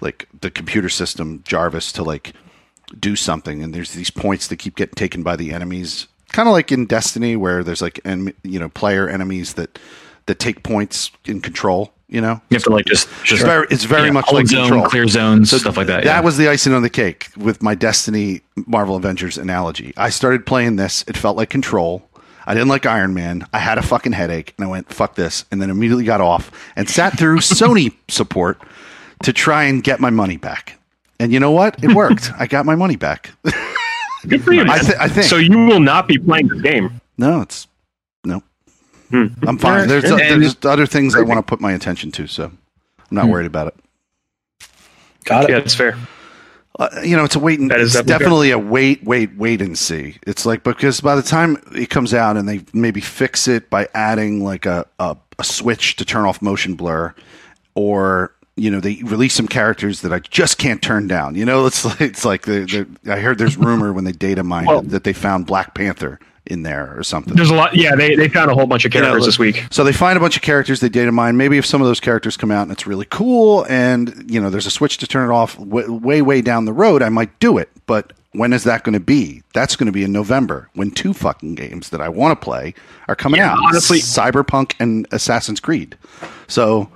like 0.00 0.26
the 0.40 0.50
computer 0.50 0.88
system 0.88 1.42
Jarvis 1.46 1.92
to 1.92 2.02
like 2.02 2.32
do 3.00 3.16
something 3.16 3.62
and 3.62 3.74
there's 3.74 3.92
these 3.92 4.10
points 4.10 4.48
that 4.48 4.56
keep 4.56 4.76
getting 4.76 4.94
taken 4.94 5.22
by 5.22 5.36
the 5.36 5.52
enemies 5.52 6.06
kind 6.32 6.48
of 6.48 6.52
like 6.52 6.70
in 6.70 6.86
destiny 6.86 7.36
where 7.36 7.64
there's 7.64 7.82
like 7.82 8.00
en- 8.04 8.32
you 8.42 8.58
know 8.58 8.68
player 8.68 9.08
enemies 9.08 9.54
that 9.54 9.78
that 10.26 10.38
take 10.38 10.62
points 10.62 11.10
in 11.24 11.40
control 11.40 11.92
you 12.08 12.20
know 12.20 12.40
You 12.50 12.56
have 12.56 12.62
to 12.64 12.70
like 12.70 12.84
just 12.86 13.08
just 13.24 13.32
it's 13.32 13.42
very, 13.42 13.66
it's 13.70 13.84
very 13.84 14.06
yeah, 14.06 14.12
much 14.12 14.32
like 14.32 14.46
zone, 14.46 14.68
control 14.68 14.86
clear 14.88 15.08
zones, 15.08 15.50
So 15.50 15.58
stuff 15.58 15.76
like 15.76 15.88
that. 15.88 16.04
that 16.04 16.18
yeah. 16.18 16.20
was 16.20 16.36
the 16.36 16.48
icing 16.48 16.72
on 16.72 16.82
the 16.82 16.90
cake 16.90 17.28
with 17.36 17.62
my 17.62 17.74
destiny 17.74 18.42
marvel 18.54 18.94
avengers 18.96 19.36
analogy 19.38 19.92
i 19.96 20.10
started 20.10 20.46
playing 20.46 20.76
this 20.76 21.04
it 21.08 21.16
felt 21.16 21.36
like 21.36 21.50
control 21.50 22.08
I 22.48 22.54
didn't 22.54 22.68
like 22.68 22.86
Iron 22.86 23.12
Man. 23.12 23.44
I 23.52 23.58
had 23.58 23.76
a 23.76 23.82
fucking 23.82 24.12
headache, 24.12 24.54
and 24.56 24.64
I 24.64 24.70
went 24.70 24.92
"fuck 24.92 25.16
this," 25.16 25.44
and 25.50 25.60
then 25.60 25.68
immediately 25.68 26.04
got 26.04 26.20
off 26.20 26.52
and 26.76 26.88
sat 26.88 27.18
through 27.18 27.38
Sony 27.40 27.92
support 28.06 28.62
to 29.24 29.32
try 29.32 29.64
and 29.64 29.82
get 29.82 29.98
my 29.98 30.10
money 30.10 30.36
back. 30.36 30.78
And 31.18 31.32
you 31.32 31.40
know 31.40 31.50
what? 31.50 31.82
It 31.82 31.92
worked. 31.94 32.30
I 32.38 32.46
got 32.46 32.66
my 32.66 32.74
money 32.74 32.96
back. 32.96 33.30
good 34.28 34.42
for 34.42 34.52
you 34.52 34.62
I, 34.62 34.78
th- 34.78 34.98
I 34.98 35.08
think 35.08 35.26
so 35.26 35.36
you 35.36 35.56
will 35.66 35.80
not 35.80 36.08
be 36.08 36.18
playing 36.18 36.48
the 36.48 36.60
game 36.60 37.00
No, 37.16 37.40
it's 37.42 37.68
no. 38.24 38.42
Hmm. 39.10 39.26
I'm 39.46 39.56
fine. 39.58 39.88
There's 39.88 40.04
And- 40.04 40.42
there's 40.42 40.56
other 40.64 40.86
things 40.86 41.14
I 41.14 41.20
want 41.22 41.38
to 41.38 41.42
put 41.42 41.60
my 41.60 41.72
attention 41.72 42.10
to, 42.12 42.26
so 42.26 42.44
I'm 42.46 42.58
not 43.10 43.24
Hmm. 43.26 43.30
worried 43.30 43.46
about 43.46 43.68
it. 43.68 43.74
Got 45.24 45.44
it. 45.44 45.50
yeah 45.50 45.56
it's 45.58 45.74
fair 45.74 45.96
Uh, 46.78 46.88
you 47.02 47.16
know, 47.16 47.24
it's 47.24 47.34
a 47.36 47.38
wait 47.38 47.58
and 47.58 47.70
That 47.70 47.80
is 47.80 47.94
it's 47.96 48.06
definitely 48.06 48.48
definitely 48.48 48.50
a 48.50 48.58
wait, 48.58 49.02
wait, 49.04 49.34
wait 49.36 49.62
and 49.62 49.78
see. 49.78 50.16
It's 50.26 50.44
like 50.44 50.62
because 50.62 51.00
by 51.00 51.14
the 51.16 51.22
time 51.22 51.56
it 51.74 51.88
comes 51.88 52.12
out 52.12 52.36
and 52.36 52.46
they 52.48 52.60
maybe 52.74 53.00
fix 53.00 53.48
it 53.48 53.70
by 53.70 53.88
adding 53.94 54.44
like 54.44 54.66
a 54.66 54.84
a, 54.98 55.16
a 55.38 55.44
switch 55.44 55.96
to 55.96 56.04
turn 56.04 56.26
off 56.26 56.42
motion 56.42 56.74
blur, 56.74 57.14
or 57.74 58.32
you 58.56 58.70
know 58.70 58.80
they 58.80 59.02
release 59.04 59.34
some 59.34 59.46
characters 59.48 60.00
that 60.00 60.12
I 60.12 60.18
just 60.20 60.58
can't 60.58 60.80
turn 60.82 61.06
down. 61.06 61.34
You 61.34 61.44
know, 61.44 61.66
it's 61.70 61.84
like 61.84 62.00
it's 62.00 62.24
like 62.24 62.42
the, 62.42 62.86
the 63.02 63.12
I 63.12 63.20
heard 63.20 63.38
there's 63.38 63.56
rumor 63.56 63.92
when 63.92 64.04
they 64.04 64.12
data 64.12 64.42
mined 64.42 64.66
Well- 64.66 64.82
that 64.82 65.04
they 65.04 65.12
found 65.12 65.46
Black 65.46 65.74
Panther 65.74 66.18
in 66.48 66.62
there 66.62 66.96
or 66.96 67.02
something. 67.02 67.34
there's 67.34 67.50
a 67.50 67.54
lot 67.56 67.74
yeah 67.74 67.96
they, 67.96 68.14
they 68.14 68.28
found 68.28 68.48
a 68.52 68.54
whole 68.54 68.68
bunch 68.68 68.84
of 68.84 68.94
You 68.94 69.00
know, 69.00 69.06
characters 69.08 69.26
this 69.26 69.36
week 69.36 69.64
So 69.72 69.82
they 69.82 69.92
find 69.92 70.16
a 70.16 70.20
bunch 70.20 70.36
of 70.36 70.42
characters, 70.42 70.78
they 70.78 70.88
data 70.88 71.10
mine. 71.10 71.36
Maybe 71.36 71.58
if 71.58 71.66
some 71.66 71.80
of 71.82 71.88
those 71.88 71.98
characters 71.98 72.36
come 72.36 72.52
out 72.52 72.62
and 72.62 72.70
it's 72.70 72.86
really 72.86 73.06
cool, 73.06 73.66
and 73.68 74.30
you 74.30 74.40
know, 74.40 74.48
there's 74.48 74.64
a 74.66 74.70
switch 74.70 74.98
to 74.98 75.08
turn 75.08 75.28
it 75.28 75.32
off 75.34 75.58
way, 75.58 75.88
way, 75.88 76.22
way 76.22 76.42
down 76.42 76.64
the 76.64 76.72
road, 76.72 77.02
I 77.02 77.08
might 77.08 77.36
do 77.40 77.58
it. 77.58 77.68
But 77.86 78.12
when 78.30 78.52
is 78.52 78.62
that 78.62 78.84
going 78.84 78.92
to 78.92 79.00
be? 79.00 79.42
That's 79.54 79.74
going 79.74 79.86
to 79.86 79.92
be 79.92 80.04
in 80.04 80.12
November 80.12 80.70
when 80.74 80.92
two 80.92 81.12
fucking 81.12 81.56
games 81.56 81.88
that 81.88 82.00
I 82.00 82.08
want 82.08 82.38
to 82.40 82.44
play 82.44 82.74
are 83.08 83.16
coming 83.16 83.40
Yeah, 83.40 83.50
out. 83.54 83.58
honestly- 83.64 83.98
Cyberpunk 83.98 84.74
and 84.78 85.04
Assassin's 85.10 85.58
Creed. 85.58 85.98
So 86.46 86.88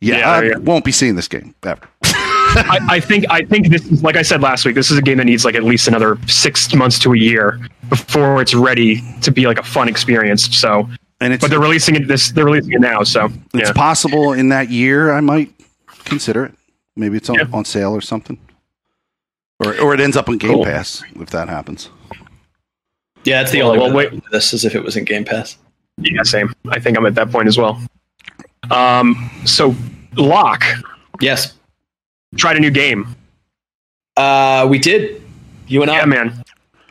yeah, 0.00 0.18
Yeah, 0.18 0.30
I 0.30 0.42
yeah. 0.42 0.56
won't 0.58 0.84
be 0.84 0.92
seeing 0.92 1.16
this 1.16 1.28
game 1.28 1.54
ever. 1.64 1.80
I, 2.04 2.78
I 2.88 3.00
think 3.00 3.26
I 3.30 3.44
think 3.44 3.68
this 3.68 3.84
is 3.86 4.02
like 4.02 4.16
I 4.16 4.22
said 4.22 4.40
last 4.40 4.64
week. 4.64 4.74
This 4.74 4.90
is 4.90 4.96
a 4.98 5.02
game 5.02 5.18
that 5.18 5.24
needs 5.26 5.44
like 5.44 5.54
at 5.54 5.64
least 5.64 5.86
another 5.86 6.16
six 6.26 6.72
months 6.74 6.98
to 7.00 7.12
a 7.12 7.16
year 7.18 7.60
before 7.90 8.40
it's 8.40 8.54
ready 8.54 9.02
to 9.20 9.30
be 9.30 9.46
like 9.46 9.58
a 9.58 9.62
fun 9.62 9.88
experience. 9.88 10.56
So 10.56 10.88
and 11.20 11.32
it's 11.34 11.42
but 11.42 11.50
they're 11.50 11.60
releasing 11.60 11.94
it 11.94 12.08
this. 12.08 12.30
They're 12.32 12.46
releasing 12.46 12.72
it 12.72 12.80
now, 12.80 13.02
so 13.02 13.26
it's 13.54 13.68
yeah. 13.68 13.72
possible 13.74 14.32
in 14.32 14.48
that 14.48 14.70
year 14.70 15.12
I 15.12 15.20
might 15.20 15.52
consider 16.04 16.44
it. 16.46 16.54
Maybe 16.96 17.16
it's 17.18 17.28
on, 17.28 17.36
Yeah. 17.36 17.44
on 17.52 17.64
sale 17.64 17.92
or 17.92 18.00
something, 18.00 18.38
or 19.60 19.78
or 19.78 19.94
it 19.94 20.00
ends 20.00 20.16
up 20.16 20.28
on 20.28 20.38
Game 20.38 20.52
Cool. 20.52 20.64
Pass 20.64 21.02
if 21.16 21.30
that 21.30 21.48
happens. 21.48 21.90
Yeah, 23.24 23.42
it's 23.42 23.50
the 23.50 23.58
Well, 23.58 23.68
only 23.72 23.78
well, 23.80 23.88
way 23.90 24.04
wait. 24.06 24.10
to 24.10 24.16
do 24.16 24.26
this 24.32 24.54
is 24.54 24.64
if 24.64 24.74
it 24.74 24.82
was 24.82 24.96
in 24.96 25.04
Game 25.04 25.24
Pass. 25.24 25.58
Yeah, 25.98 26.22
same. 26.22 26.50
I 26.70 26.80
think 26.80 26.96
I'm 26.96 27.04
at 27.04 27.14
that 27.16 27.30
point 27.30 27.46
as 27.48 27.58
well. 27.58 27.80
Um, 28.70 29.30
so 29.44 29.74
Locke 30.16 30.64
Yes. 31.20 31.54
tried 32.36 32.56
a 32.56 32.60
new 32.60 32.70
game. 32.70 33.14
Uh, 34.16 34.66
we 34.68 34.78
did. 34.78 35.22
You 35.66 35.82
and 35.82 35.90
I. 35.90 35.98
Yeah, 35.98 36.04
man. 36.06 36.42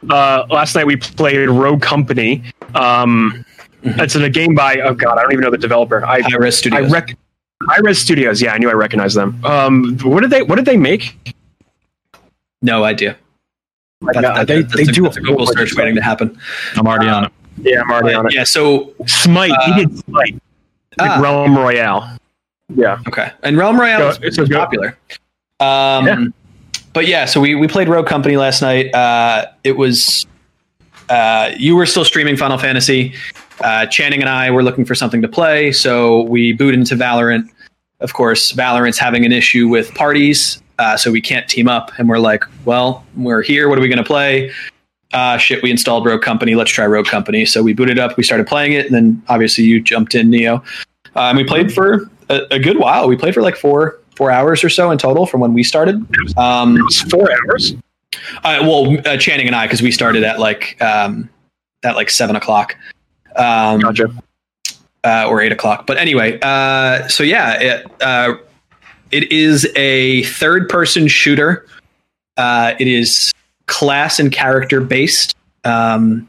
Uh, 0.10 0.46
last 0.50 0.76
night 0.76 0.86
we 0.88 0.96
played 0.96 1.50
Rogue 1.50 1.82
Company. 1.82 2.44
Um, 2.76 3.44
Mhm. 3.84 4.02
It's 4.02 4.16
in 4.16 4.24
a 4.24 4.30
game 4.30 4.56
by 4.56 4.78
oh 4.84 4.94
god, 4.96 5.18
I 5.20 5.22
don't 5.22 5.32
even 5.34 5.44
know 5.44 5.52
the 5.52 5.58
developer. 5.58 6.04
I 6.06 6.22
Hi-Rez 6.22 6.56
I 6.56 6.58
Studios. 6.58 6.92
rec. 6.92 7.16
Hi-Rez 7.70 8.00
Studios. 8.00 8.42
Yeah, 8.42 8.54
I 8.54 8.58
knew 8.58 8.70
I 8.70 8.74
recognized 8.74 9.16
them. 9.16 9.40
Um, 9.46 9.98
what 10.00 10.22
did 10.22 10.32
they 10.32 10.42
What 10.42 10.56
did 10.56 10.66
they 10.66 10.78
make? 10.78 11.16
no 12.64 12.84
idea. 12.84 13.16
Like, 14.02 14.16
That- 14.16 14.26
uh, 14.26 14.34
that- 14.34 14.48
they 14.48 14.62
that's 14.64 14.76
they 14.76 14.82
a, 14.84 14.86
do 14.88 15.04
that's 15.04 15.18
a 15.18 15.22
Google 15.22 15.46
search 15.48 15.76
waiting 15.76 15.96
to 15.96 16.02
happen. 16.02 16.38
I'm 16.76 16.88
already 16.88 17.08
on 17.08 17.26
it. 17.26 17.32
Yeah, 17.62 17.82
I'm 17.82 17.92
already 17.92 18.16
on 18.16 18.26
it. 18.28 18.34
Yeah. 18.34 18.44
So 18.46 18.94
Smite. 19.06 19.52
Uh, 19.52 19.74
he 19.74 19.86
did 19.86 19.98
Smite. 20.06 20.42
Like 21.00 21.12
ah, 21.12 21.20
Realm 21.22 21.56
Royale. 21.58 22.18
Yeah. 22.75 23.00
okay. 23.08 23.32
And 23.44 23.58
Realm 23.58 23.80
Royale 23.80 24.00
Go- 24.00 24.10
is, 24.10 24.20
it's 24.22 24.38
is 24.38 24.50
go- 24.50 24.58
popular. 24.60 24.98
Um, 25.60 26.06
Yeah. 26.08 26.25
but 26.94 27.08
yeah, 27.08 27.25
so 27.25 27.39
we 27.42 27.56
we 27.56 27.68
played 27.68 27.88
Rogue 27.89 28.08
Company 28.08 28.38
last 28.38 28.62
night. 28.62 28.94
Uh, 28.94 29.46
it 29.63 29.77
was 29.77 30.25
uh, 31.10 31.51
you 31.58 31.75
were 31.75 31.86
still 31.86 32.06
streaming 32.06 32.36
Final 32.38 32.58
Fantasy. 32.58 33.13
Uh, 33.62 33.86
Channing 33.88 34.20
and 34.22 34.30
I 34.30 34.51
were 34.51 34.62
looking 34.62 34.86
for 34.86 34.94
something 34.94 35.22
to 35.22 35.27
play, 35.27 35.72
so 35.72 36.22
we 36.24 36.54
booted 36.54 36.80
into 36.80 36.96
Valorant. 36.96 37.50
Of 38.01 38.13
course, 38.13 38.51
Valorant's 38.54 39.00
having 39.00 39.25
an 39.25 39.32
issue 39.32 39.68
with 39.68 39.92
parties, 39.96 40.62
uh, 40.77 40.96
so 40.98 41.10
we 41.12 41.22
can't 41.22 41.48
team 41.50 41.68
up. 41.68 41.92
And 41.98 42.08
we're 42.08 42.20
like, 42.20 42.44
well, 42.66 43.04
we're 43.16 43.42
here. 43.42 43.68
What 43.70 43.80
are 43.80 43.82
we 43.82 43.88
going 43.88 43.98
to 43.98 44.04
play? 44.04 44.51
Uh, 45.14 45.38
shit, 45.38 45.64
we 45.64 45.72
installed 45.72 46.06
Rogue 46.06 46.22
Company. 46.22 46.56
Let's 46.56 46.72
try 46.72 46.86
Rogue 46.86 47.06
Company. 47.06 47.46
So 47.46 47.64
we 47.64 47.74
booted 47.74 47.98
up. 47.98 48.18
We 48.18 48.24
started 48.24 48.46
playing 48.48 48.74
it, 48.74 48.86
and 48.86 48.94
then 48.94 49.22
obviously 49.30 49.64
you 49.64 49.82
jumped 49.82 50.16
in, 50.16 50.30
Neo. 50.30 50.58
Uh, 51.16 51.30
and 51.30 51.38
we 51.38 51.44
played 51.44 51.74
for 51.74 52.10
a, 52.30 52.42
a 52.52 52.60
good 52.60 52.78
while. 52.78 53.08
We 53.08 53.16
played 53.16 53.34
for 53.34 53.42
like 53.42 53.56
four 53.56 54.00
four 54.16 54.32
hours 54.32 54.64
or 54.64 54.70
so 54.70 54.92
in 54.92 54.98
total 54.98 55.26
from 55.26 55.40
when 55.42 55.54
we 55.54 55.64
started. 55.64 55.96
Um, 56.38 56.76
It 56.78 56.84
was 56.84 57.02
four 57.04 57.30
hours. 57.32 57.74
uh, 58.44 58.60
well, 58.62 58.98
uh, 59.06 59.16
Channing 59.18 59.48
and 59.48 59.56
I, 59.56 59.66
because 59.66 59.82
we 59.82 59.92
started 59.92 60.24
at 60.24 60.40
like 60.40 60.82
um, 60.82 61.30
at 61.84 61.96
like 61.96 62.10
seven 62.10 62.36
o'clock. 62.36 62.76
Um, 63.36 63.80
Gotcha. 63.80 64.10
uh, 65.04 65.28
or 65.30 65.42
eight 65.42 65.52
o'clock. 65.52 65.86
But 65.88 65.98
anyway, 65.98 66.40
uh, 66.42 67.08
so 67.08 67.24
yeah, 67.24 67.54
it, 67.62 67.92
uh, 68.02 68.36
it 69.12 69.32
is 69.32 69.68
a 69.76 70.24
third 70.24 70.68
person 70.68 71.08
shooter. 71.08 71.66
Uh, 72.36 72.74
it 72.80 72.88
is 72.88 73.32
class 73.78 74.20
and 74.20 74.32
character 74.32 74.82
based. 74.82 75.36
Um, 75.64 76.28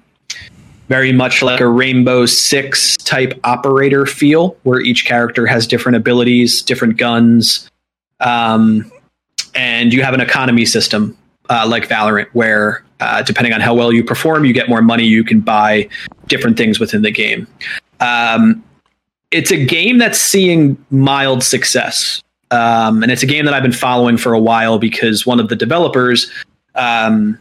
very 0.89 1.13
much 1.13 1.43
like 1.43 1.61
a 1.61 1.69
Rainbow 1.69 2.27
Six 2.27 2.97
type 2.99 3.39
operator 3.45 4.05
feel, 4.05 4.57
where 4.65 4.81
each 4.81 5.07
character 5.07 5.47
has 5.47 5.67
different 5.67 5.97
abilities, 5.97 6.61
different 6.61 6.99
guns, 6.99 7.71
um, 8.21 8.91
and 9.55 9.95
you 9.95 10.03
have 10.03 10.15
an 10.15 10.21
economy 10.21 10.67
system 10.67 11.17
uh, 11.49 11.67
like 11.69 11.89
Valorant, 11.89 12.29
where 12.33 12.85
uh, 13.01 13.23
depending 13.23 13.55
on 13.55 13.61
how 13.61 13.75
well 13.75 13.93
you 13.93 14.05
perform, 14.05 14.45
you 14.45 14.53
get 14.53 14.69
more 14.69 14.83
money. 14.83 15.05
You 15.05 15.25
can 15.25 15.41
buy 15.41 15.89
different 16.27 16.57
things 16.57 16.79
within 16.79 17.03
the 17.03 17.11
game. 17.11 17.47
Um, 18.01 18.63
it's 19.31 19.51
a 19.51 19.65
game 19.65 19.99
that's 19.99 20.19
seeing 20.19 20.83
mild 20.91 21.43
success. 21.43 22.23
Um, 22.51 23.03
and 23.03 23.13
it's 23.13 23.23
a 23.23 23.27
game 23.27 23.45
that 23.45 23.55
I've 23.55 23.63
been 23.63 23.73
following 23.73 24.17
for 24.17 24.33
a 24.33 24.39
while 24.39 24.79
because 24.79 25.27
one 25.27 25.39
of 25.39 25.49
the 25.49 25.57
developers, 25.57 26.31
um, 26.79 27.39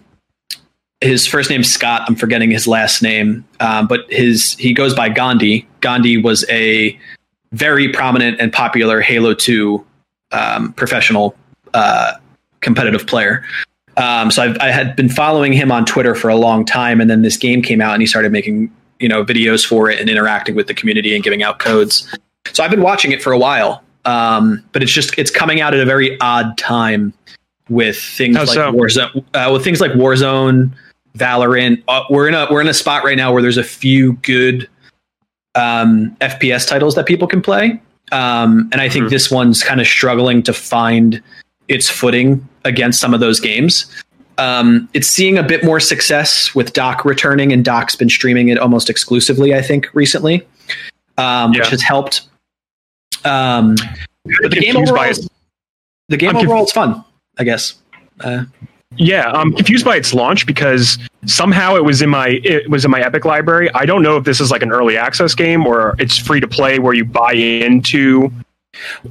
his 1.02 1.28
first 1.28 1.50
name's 1.50 1.72
Scott. 1.72 2.04
I'm 2.08 2.16
forgetting 2.16 2.52
his 2.52 2.68
last 2.68 3.02
name, 3.02 3.46
um, 3.60 3.88
but 3.88 4.12
his 4.12 4.54
he 4.54 4.74
goes 4.74 4.94
by 4.94 5.10
Gandhi. 5.10 5.68
Gandhi 5.82 6.18
was 6.18 6.44
a 6.50 6.98
very 7.52 7.90
prominent 7.90 8.42
and 8.42 8.52
popular 8.52 9.00
Halo 9.00 9.34
2 9.34 9.86
um, 10.32 10.74
professional 10.74 11.36
uh, 11.74 12.14
competitive 12.62 13.06
player. 13.08 13.46
Um, 13.96 14.30
so 14.32 14.44
I've, 14.44 14.58
I 14.60 14.68
had 14.68 14.96
been 14.96 15.10
following 15.10 15.54
him 15.54 15.72
on 15.72 15.86
Twitter 15.86 16.14
for 16.14 16.30
a 16.30 16.36
long 16.36 16.66
time, 16.66 17.00
and 17.00 17.10
then 17.10 17.22
this 17.22 17.38
game 17.38 17.62
came 17.62 17.82
out, 17.82 17.94
and 17.94 18.02
he 18.02 18.08
started 18.08 18.32
making 18.32 18.72
you 19.00 19.08
know 19.08 19.24
videos 19.24 19.66
for 19.66 19.90
it 19.90 20.00
and 20.00 20.10
interacting 20.10 20.56
with 20.56 20.68
the 20.68 20.74
community 20.74 21.14
and 21.14 21.24
giving 21.24 21.44
out 21.44 21.60
codes. 21.60 22.12
So 22.54 22.64
I've 22.64 22.72
been 22.72 22.82
watching 22.82 23.12
it 23.12 23.22
for 23.22 23.32
a 23.32 23.38
while, 23.38 23.84
um, 24.06 24.64
but 24.72 24.82
it's 24.82 24.92
just 24.92 25.18
it's 25.20 25.30
coming 25.30 25.62
out 25.62 25.76
at 25.76 25.80
a 25.80 25.86
very 25.86 26.20
odd 26.22 26.58
time 26.58 27.14
with 27.70 27.98
things 28.02 28.36
like 28.36 28.48
so? 28.48 28.72
Warzone, 28.72 29.24
uh, 29.34 29.50
with 29.52 29.64
things 29.64 29.82
like 29.82 29.92
Warzone, 29.92 30.72
Valorant. 31.18 31.84
Uh, 31.88 32.04
we're 32.10 32.28
in 32.28 32.34
a 32.34 32.48
we're 32.52 32.62
in 32.62 32.68
a 32.68 32.74
spot 32.74 33.04
right 33.04 33.18
now 33.18 33.32
where 33.34 33.42
there's 33.42 33.58
a 33.58 33.64
few 33.64 34.14
good 34.18 34.70
um, 35.56 36.16
FPS 36.22 36.68
titles 36.68 36.96
that 36.96 37.06
people 37.06 37.28
can 37.28 37.42
play, 37.42 37.82
um, 38.12 38.70
and 38.72 38.80
I 38.82 38.90
think 38.90 39.06
Mhm. 39.06 39.10
this 39.10 39.32
one's 39.32 39.64
kind 39.64 39.82
of 39.82 39.88
struggling 39.88 40.44
to 40.44 40.54
find 40.54 41.22
its 41.68 41.90
footing 41.90 42.48
against 42.64 43.00
some 43.00 43.14
of 43.14 43.20
those 43.20 43.40
games. 43.40 43.86
Um, 44.38 44.88
it's 44.94 45.08
seeing 45.08 45.38
a 45.40 45.44
bit 45.44 45.64
more 45.64 45.80
success 45.80 46.54
with 46.54 46.74
Doc 46.74 47.04
returning, 47.06 47.52
and 47.52 47.66
Doc's 47.66 47.96
been 47.96 48.10
streaming 48.10 48.50
it 48.50 48.60
almost 48.60 48.88
exclusively, 48.90 49.56
I 49.56 49.64
think, 49.64 49.88
recently, 49.94 50.46
um, 51.18 51.52
which 51.54 51.68
has 51.70 51.82
helped. 51.82 52.22
Um, 53.26 53.76
but 54.42 54.52
the 54.52 54.60
game 54.60 54.78
overall, 54.78 55.04
is, 55.06 55.28
the 56.10 56.18
game 56.18 56.30
I'm 56.30 56.36
conf- 56.36 56.46
overall 56.48 56.66
is 56.66 56.72
fun, 56.72 57.04
I 57.40 57.44
guess. 57.44 57.76
Uh, 58.22 58.46
Yeah, 58.96 59.30
I'm 59.32 59.54
confused 59.54 59.86
by 59.86 59.96
its 59.98 60.14
launch 60.14 60.46
because 60.48 60.98
somehow 61.26 61.76
it 61.76 61.84
was 61.84 62.02
in 62.02 62.10
my 62.10 62.40
it 62.44 62.70
was 62.70 62.84
in 62.86 62.90
my 62.90 63.02
Epic 63.02 63.26
library. 63.26 63.70
I 63.76 63.86
don't 63.86 64.02
know 64.02 64.16
if 64.18 64.24
this 64.24 64.40
is 64.40 64.50
like 64.50 64.62
an 64.64 64.72
early 64.72 64.98
access 64.98 65.36
game 65.36 65.68
or 65.68 65.96
it's 66.00 66.18
free 66.18 66.40
to 66.40 66.48
play 66.48 66.80
where 66.80 66.94
you 66.94 67.04
buy 67.06 67.34
into 67.34 68.32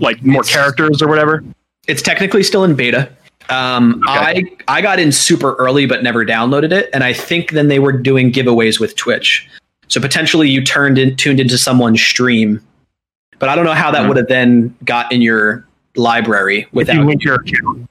like 0.00 0.24
more 0.24 0.40
It's- 0.40 0.52
characters 0.52 1.02
or 1.02 1.08
whatever. 1.08 1.44
it's 1.86 2.02
technically 2.02 2.42
still 2.42 2.64
in 2.64 2.74
beta. 2.74 3.08
Um, 3.48 4.02
Okay. 4.08 4.56
I 4.68 4.78
I 4.78 4.82
got 4.82 4.98
in 4.98 5.12
super 5.12 5.54
early, 5.54 5.86
but 5.86 6.02
never 6.02 6.24
downloaded 6.24 6.72
it, 6.72 6.88
and 6.92 7.04
I 7.04 7.12
think 7.12 7.50
then 7.52 7.68
they 7.68 7.78
were 7.78 7.92
doing 7.92 8.32
giveaways 8.32 8.80
with 8.80 8.96
Twitch, 8.96 9.46
so 9.86 10.00
potentially 10.00 10.48
you 10.48 10.64
turned 10.64 10.98
in 10.98 11.14
tuned 11.16 11.38
into 11.38 11.56
someone's 11.58 12.00
stream, 12.02 12.60
but 13.38 13.48
I 13.48 13.54
don't 13.54 13.64
know 13.66 13.74
how 13.74 13.92
that 13.92 14.02
Mhm. 14.02 14.08
would 14.08 14.16
have 14.16 14.28
then 14.28 14.74
got 14.84 15.12
in 15.12 15.22
your 15.22 15.64
library 15.94 16.60
If 16.62 16.72
without 16.72 16.96
you 16.96 17.04
link 17.04 17.22
your 17.22 17.34
account. 17.36 17.88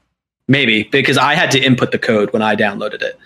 Maybe 0.47 0.83
because 0.83 1.17
I 1.17 1.33
had 1.35 1.51
to 1.51 1.59
input 1.59 1.91
the 1.91 1.99
code 1.99 2.31
when 2.33 2.41
I 2.41 2.55
downloaded 2.55 3.01
it. 3.01 3.19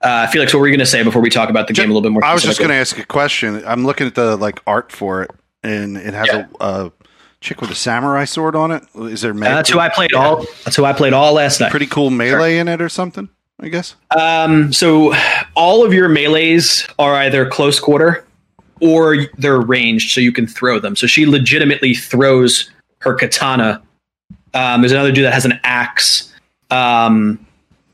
Uh, 0.00 0.26
Felix, 0.26 0.52
what 0.52 0.60
were 0.60 0.66
you 0.66 0.72
going 0.72 0.80
to 0.80 0.86
say 0.86 1.02
before 1.04 1.22
we 1.22 1.30
talk 1.30 1.48
about 1.48 1.68
the 1.68 1.72
game 1.72 1.84
a 1.90 1.94
little 1.94 2.02
bit 2.02 2.10
more? 2.12 2.24
I 2.24 2.34
was 2.34 2.42
just 2.42 2.58
going 2.58 2.70
to 2.70 2.74
ask 2.76 2.98
a 2.98 3.06
question. 3.06 3.62
I'm 3.64 3.84
looking 3.86 4.06
at 4.06 4.14
the 4.16 4.36
like 4.36 4.60
art 4.66 4.90
for 4.90 5.22
it, 5.22 5.30
and 5.62 5.96
it 5.96 6.12
has 6.14 6.26
Yeah. 6.26 6.46
a, 6.60 6.84
a 6.86 6.92
chick 7.40 7.60
with 7.60 7.70
a 7.70 7.74
samurai 7.76 8.24
sword 8.24 8.56
on 8.56 8.72
it. 8.72 8.82
Is 8.96 9.20
there 9.20 9.32
melee? 9.32 9.54
That's 9.54 9.70
who 9.70 9.78
I 9.78 9.88
played 9.88 10.12
all. 10.12 10.44
That's 10.64 10.74
who 10.76 10.84
I 10.84 10.92
played 10.92 11.12
all 11.12 11.32
last 11.34 11.60
night. 11.60 11.70
pretty 11.70 11.86
cool 11.86 12.10
melee 12.10 12.58
in 12.58 12.66
it 12.68 12.82
or 12.82 12.88
something? 12.88 13.28
I 13.60 13.68
guess. 13.68 13.94
Um, 14.18 14.72
so 14.72 15.14
all 15.54 15.84
of 15.86 15.92
your 15.94 16.08
melees 16.08 16.88
are 16.98 17.14
either 17.14 17.46
close 17.48 17.78
quarter 17.78 18.26
or 18.80 19.26
they're 19.38 19.60
ranged, 19.60 20.10
so 20.10 20.20
you 20.20 20.32
can 20.32 20.48
throw 20.48 20.80
them. 20.80 20.96
So 20.96 21.06
she 21.06 21.26
legitimately 21.26 21.94
throws 21.94 22.68
her 22.98 23.14
katana. 23.14 23.80
Um, 24.54 24.80
there's 24.82 24.90
another 24.90 25.12
dude 25.12 25.24
that 25.26 25.32
has 25.32 25.44
an 25.44 25.60
axe. 25.62 26.31
Um, 26.72 27.38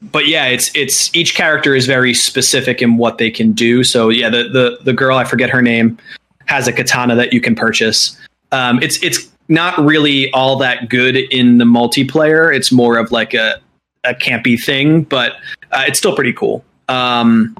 but 0.01 0.29
yeah, 0.29 0.47
it's 0.47 0.71
it's 0.75 1.15
each 1.15 1.35
character 1.35 1.75
is 1.75 1.87
very 1.87 2.15
specific 2.15 2.81
in 2.81 2.97
what 2.97 3.19
they 3.19 3.31
can 3.31 3.53
do. 3.53 3.83
So 3.83 4.09
yeah, 4.09 4.31
the 4.31 4.45
the 4.45 4.79
the 4.85 4.93
girl 4.93 5.19
I 5.19 5.25
forget 5.25 5.51
her 5.51 5.61
name 5.61 5.99
has 6.47 6.69
a 6.69 6.73
katana 6.73 7.17
that 7.17 7.33
you 7.33 7.41
can 7.41 7.55
purchase. 7.55 8.19
Um, 8.53 8.81
it's 8.83 9.03
it's 9.03 9.29
not 9.49 9.77
really 9.79 10.31
all 10.33 10.57
that 10.57 10.89
good 10.89 11.17
in 11.17 11.59
the 11.59 11.65
multiplayer. 11.65 12.55
It's 12.55 12.71
more 12.71 12.97
of 12.97 13.11
like 13.11 13.35
a 13.35 13.61
a 14.05 14.15
campy 14.15 14.59
thing, 14.59 15.03
but 15.03 15.33
uh, 15.73 15.85
it's 15.87 15.99
still 15.99 16.15
pretty 16.15 16.33
cool. 16.33 16.65
Um, 16.89 17.57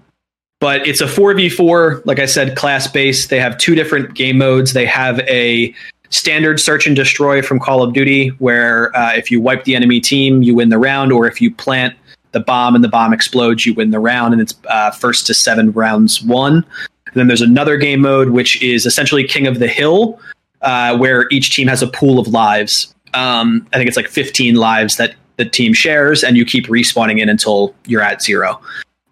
but 0.61 0.87
it's 0.87 1.01
a 1.01 1.07
4v4, 1.07 2.05
like 2.05 2.19
I 2.19 2.27
said, 2.27 2.57
class 2.57 2.89
based. 2.89 3.31
They 3.31 3.39
have 3.39 3.59
two 3.59 3.75
different 3.75 4.15
game 4.15 4.39
modes. 4.39 4.73
They 4.73 4.87
have 4.87 5.21
a 5.21 5.73
standard 6.11 6.61
search 6.61 6.87
and 6.87 6.97
destroy 6.97 7.43
from 7.43 7.59
Call 7.59 7.83
of 7.83 7.93
Duty, 7.93 8.29
where 8.39 8.95
uh, 8.97 9.13
if 9.15 9.31
you 9.31 9.41
wipe 9.41 9.65
the 9.65 9.75
enemy 9.75 10.01
team, 10.01 10.43
you 10.43 10.55
win 10.55 10.69
the 10.69 10.79
round, 10.79 11.13
or 11.13 11.27
if 11.27 11.41
you 11.41 11.53
plant 11.53 11.95
the 12.33 12.41
bomb 12.41 12.75
and 12.75 12.85
the 12.85 12.89
bomb 12.89 13.13
explodes, 13.13 13.67
you 13.67 13.75
win 13.75 13.91
the 13.91 13.99
round, 13.99 14.33
and 14.33 14.43
it's 14.43 14.55
uh, 14.69 14.91
first 14.91 15.27
to 15.27 15.35
seven 15.35 15.73
rounds 15.73 16.23
won. 16.23 16.65
And 17.07 17.15
then 17.15 17.27
there's 17.27 17.43
another 17.43 17.77
game 17.77 18.01
mode, 18.01 18.31
which 18.31 18.63
is 18.63 18.87
essentially 18.87 19.25
King 19.25 19.47
of 19.47 19.59
the 19.59 19.69
Hill, 19.69 20.21
uh, 20.63 20.97
where 20.97 21.27
each 21.31 21.55
team 21.55 21.69
has 21.69 21.83
a 21.83 21.87
pool 21.87 22.19
of 22.19 22.29
lives. 22.29 22.95
Um, 23.15 23.67
I 23.73 23.77
think 23.77 23.89
it's 23.89 23.97
like 23.97 24.09
15 24.09 24.57
lives 24.57 24.97
that 24.97 25.15
the 25.37 25.45
team 25.45 25.73
shares, 25.73 26.23
and 26.23 26.37
you 26.37 26.45
keep 26.45 26.67
respawning 26.67 27.21
in 27.21 27.29
until 27.29 27.75
you're 27.87 28.03
at 28.03 28.23
zero. 28.23 28.61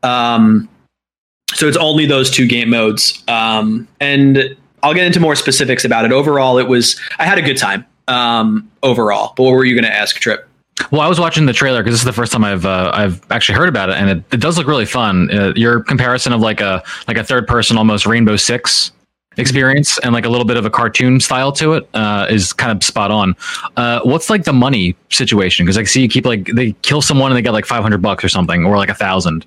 Um, 0.02 0.68
so 1.54 1.66
it's 1.66 1.76
only 1.76 2.04
those 2.04 2.30
two 2.30 2.46
game 2.46 2.68
modes. 2.68 3.22
Um, 3.28 3.88
and 4.00 4.56
I'll 4.86 4.94
get 4.94 5.04
into 5.04 5.18
more 5.18 5.34
specifics 5.34 5.84
about 5.84 6.04
it. 6.04 6.12
Overall, 6.12 6.58
it 6.58 6.68
was 6.68 6.94
I 7.18 7.24
had 7.24 7.38
a 7.38 7.42
good 7.42 7.56
time 7.56 7.84
um, 8.06 8.70
overall. 8.84 9.34
But 9.36 9.42
what 9.42 9.50
were 9.50 9.64
you 9.64 9.74
going 9.74 9.84
to 9.84 9.92
ask, 9.92 10.14
Trip? 10.20 10.48
Well, 10.92 11.00
I 11.00 11.08
was 11.08 11.18
watching 11.18 11.46
the 11.46 11.52
trailer 11.52 11.82
because 11.82 11.94
this 11.94 12.02
is 12.02 12.04
the 12.04 12.12
first 12.12 12.30
time 12.30 12.44
I've 12.44 12.64
uh, 12.64 12.92
I've 12.94 13.20
actually 13.32 13.58
heard 13.58 13.68
about 13.68 13.88
it, 13.88 13.96
and 13.96 14.10
it, 14.10 14.34
it 14.34 14.40
does 14.40 14.56
look 14.56 14.68
really 14.68 14.86
fun. 14.86 15.28
Uh, 15.36 15.52
your 15.56 15.80
comparison 15.80 16.32
of 16.32 16.40
like 16.40 16.60
a 16.60 16.84
like 17.08 17.16
a 17.16 17.24
third 17.24 17.48
person, 17.48 17.76
almost 17.76 18.06
Rainbow 18.06 18.36
Six 18.36 18.92
experience, 19.36 19.98
and 19.98 20.12
like 20.12 20.24
a 20.24 20.28
little 20.28 20.44
bit 20.44 20.56
of 20.56 20.64
a 20.64 20.70
cartoon 20.70 21.18
style 21.18 21.50
to 21.50 21.72
it 21.72 21.88
uh, 21.94 22.28
is 22.30 22.52
kind 22.52 22.70
of 22.70 22.84
spot 22.84 23.10
on. 23.10 23.34
Uh, 23.76 24.02
what's 24.04 24.30
like 24.30 24.44
the 24.44 24.52
money 24.52 24.94
situation? 25.10 25.66
Because 25.66 25.78
I 25.78 25.82
see 25.82 26.02
you 26.02 26.08
keep 26.08 26.26
like 26.26 26.46
they 26.54 26.72
kill 26.82 27.02
someone 27.02 27.32
and 27.32 27.36
they 27.36 27.42
get 27.42 27.52
like 27.52 27.66
five 27.66 27.82
hundred 27.82 28.02
bucks 28.02 28.22
or 28.22 28.28
something, 28.28 28.64
or 28.64 28.76
like 28.76 28.90
a 28.90 28.94
thousand. 28.94 29.46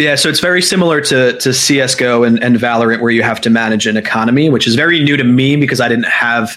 Yeah, 0.00 0.14
so 0.14 0.30
it's 0.30 0.40
very 0.40 0.62
similar 0.62 1.02
to 1.02 1.38
to 1.38 1.52
CS:GO 1.52 2.24
and, 2.24 2.42
and 2.42 2.56
Valorant, 2.56 3.02
where 3.02 3.10
you 3.10 3.22
have 3.22 3.38
to 3.42 3.50
manage 3.50 3.86
an 3.86 3.98
economy, 3.98 4.48
which 4.48 4.66
is 4.66 4.74
very 4.74 4.98
new 4.98 5.14
to 5.18 5.24
me 5.24 5.56
because 5.56 5.78
I 5.78 5.90
didn't 5.90 6.06
have 6.06 6.56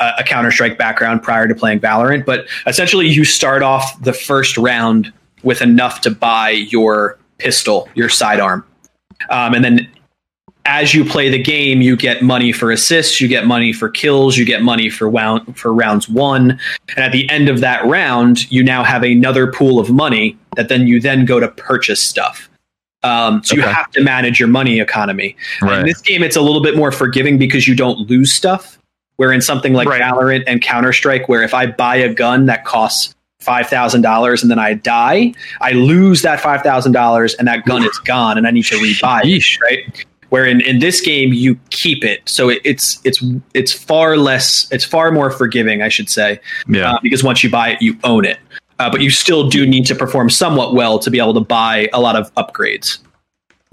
a, 0.00 0.10
a 0.18 0.24
Counter 0.24 0.50
Strike 0.50 0.78
background 0.78 1.22
prior 1.22 1.46
to 1.46 1.54
playing 1.54 1.78
Valorant. 1.78 2.26
But 2.26 2.48
essentially, 2.66 3.06
you 3.06 3.24
start 3.24 3.62
off 3.62 4.02
the 4.02 4.12
first 4.12 4.58
round 4.58 5.12
with 5.44 5.62
enough 5.62 6.00
to 6.00 6.10
buy 6.10 6.50
your 6.50 7.20
pistol, 7.38 7.88
your 7.94 8.08
sidearm, 8.08 8.66
um, 9.30 9.54
and 9.54 9.64
then 9.64 9.88
as 10.64 10.92
you 10.92 11.04
play 11.04 11.28
the 11.28 11.42
game, 11.42 11.82
you 11.82 11.96
get 11.96 12.20
money 12.22 12.50
for 12.50 12.72
assists, 12.72 13.20
you 13.20 13.28
get 13.28 13.46
money 13.46 13.72
for 13.72 13.90
kills, 13.90 14.36
you 14.36 14.44
get 14.44 14.62
money 14.62 14.90
for 14.90 15.08
round, 15.08 15.56
for 15.56 15.72
rounds 15.72 16.08
one, 16.08 16.58
and 16.96 16.98
at 16.98 17.12
the 17.12 17.30
end 17.30 17.48
of 17.48 17.60
that 17.60 17.86
round, 17.86 18.50
you 18.50 18.64
now 18.64 18.82
have 18.82 19.04
another 19.04 19.52
pool 19.52 19.78
of 19.78 19.88
money 19.88 20.36
that 20.56 20.68
then 20.68 20.88
you 20.88 21.00
then 21.00 21.24
go 21.24 21.38
to 21.38 21.46
purchase 21.46 22.02
stuff. 22.02 22.48
Um, 23.02 23.42
so 23.42 23.54
okay. 23.54 23.62
you 23.62 23.74
have 23.74 23.90
to 23.92 24.02
manage 24.02 24.38
your 24.38 24.48
money 24.48 24.80
economy. 24.80 25.36
Right. 25.60 25.80
In 25.80 25.86
this 25.86 26.00
game, 26.00 26.22
it's 26.22 26.36
a 26.36 26.40
little 26.40 26.62
bit 26.62 26.76
more 26.76 26.92
forgiving 26.92 27.38
because 27.38 27.66
you 27.66 27.74
don't 27.74 28.08
lose 28.08 28.32
stuff. 28.32 28.78
Where 29.16 29.30
in 29.30 29.40
something 29.40 29.74
like 29.74 29.88
right. 29.88 30.00
Valorant 30.00 30.44
and 30.46 30.62
Counter 30.62 30.92
Strike, 30.92 31.28
where 31.28 31.42
if 31.42 31.54
I 31.54 31.66
buy 31.66 31.96
a 31.96 32.12
gun 32.12 32.46
that 32.46 32.64
costs 32.64 33.14
five 33.40 33.68
thousand 33.68 34.02
dollars 34.02 34.42
and 34.42 34.50
then 34.50 34.58
I 34.58 34.74
die, 34.74 35.34
I 35.60 35.72
lose 35.72 36.22
that 36.22 36.40
five 36.40 36.62
thousand 36.62 36.92
dollars 36.92 37.34
and 37.34 37.46
that 37.46 37.64
gun 37.64 37.84
is 37.84 37.98
gone, 38.04 38.38
and 38.38 38.46
I 38.46 38.50
need 38.50 38.64
to 38.64 38.76
rebuy 38.76 39.20
it. 39.24 39.60
Right. 39.60 40.06
Where 40.30 40.46
in, 40.46 40.62
in 40.62 40.78
this 40.78 41.02
game 41.02 41.34
you 41.34 41.60
keep 41.68 42.04
it, 42.04 42.26
so 42.26 42.48
it, 42.48 42.62
it's 42.64 43.00
it's 43.04 43.22
it's 43.52 43.72
far 43.72 44.16
less, 44.16 44.66
it's 44.72 44.84
far 44.84 45.12
more 45.12 45.30
forgiving, 45.30 45.82
I 45.82 45.88
should 45.88 46.08
say. 46.08 46.40
Yeah. 46.66 46.92
Uh, 46.94 46.98
because 47.02 47.22
once 47.22 47.44
you 47.44 47.50
buy 47.50 47.72
it, 47.72 47.82
you 47.82 47.98
own 48.04 48.24
it 48.24 48.38
uh, 48.82 48.90
but 48.90 49.00
you 49.00 49.10
still 49.10 49.48
do 49.48 49.64
need 49.64 49.86
to 49.86 49.94
perform 49.94 50.28
somewhat 50.28 50.74
well 50.74 50.98
to 50.98 51.08
be 51.08 51.20
able 51.20 51.34
to 51.34 51.40
buy 51.40 51.88
a 51.92 52.00
lot 52.00 52.16
of 52.16 52.34
upgrades. 52.34 52.98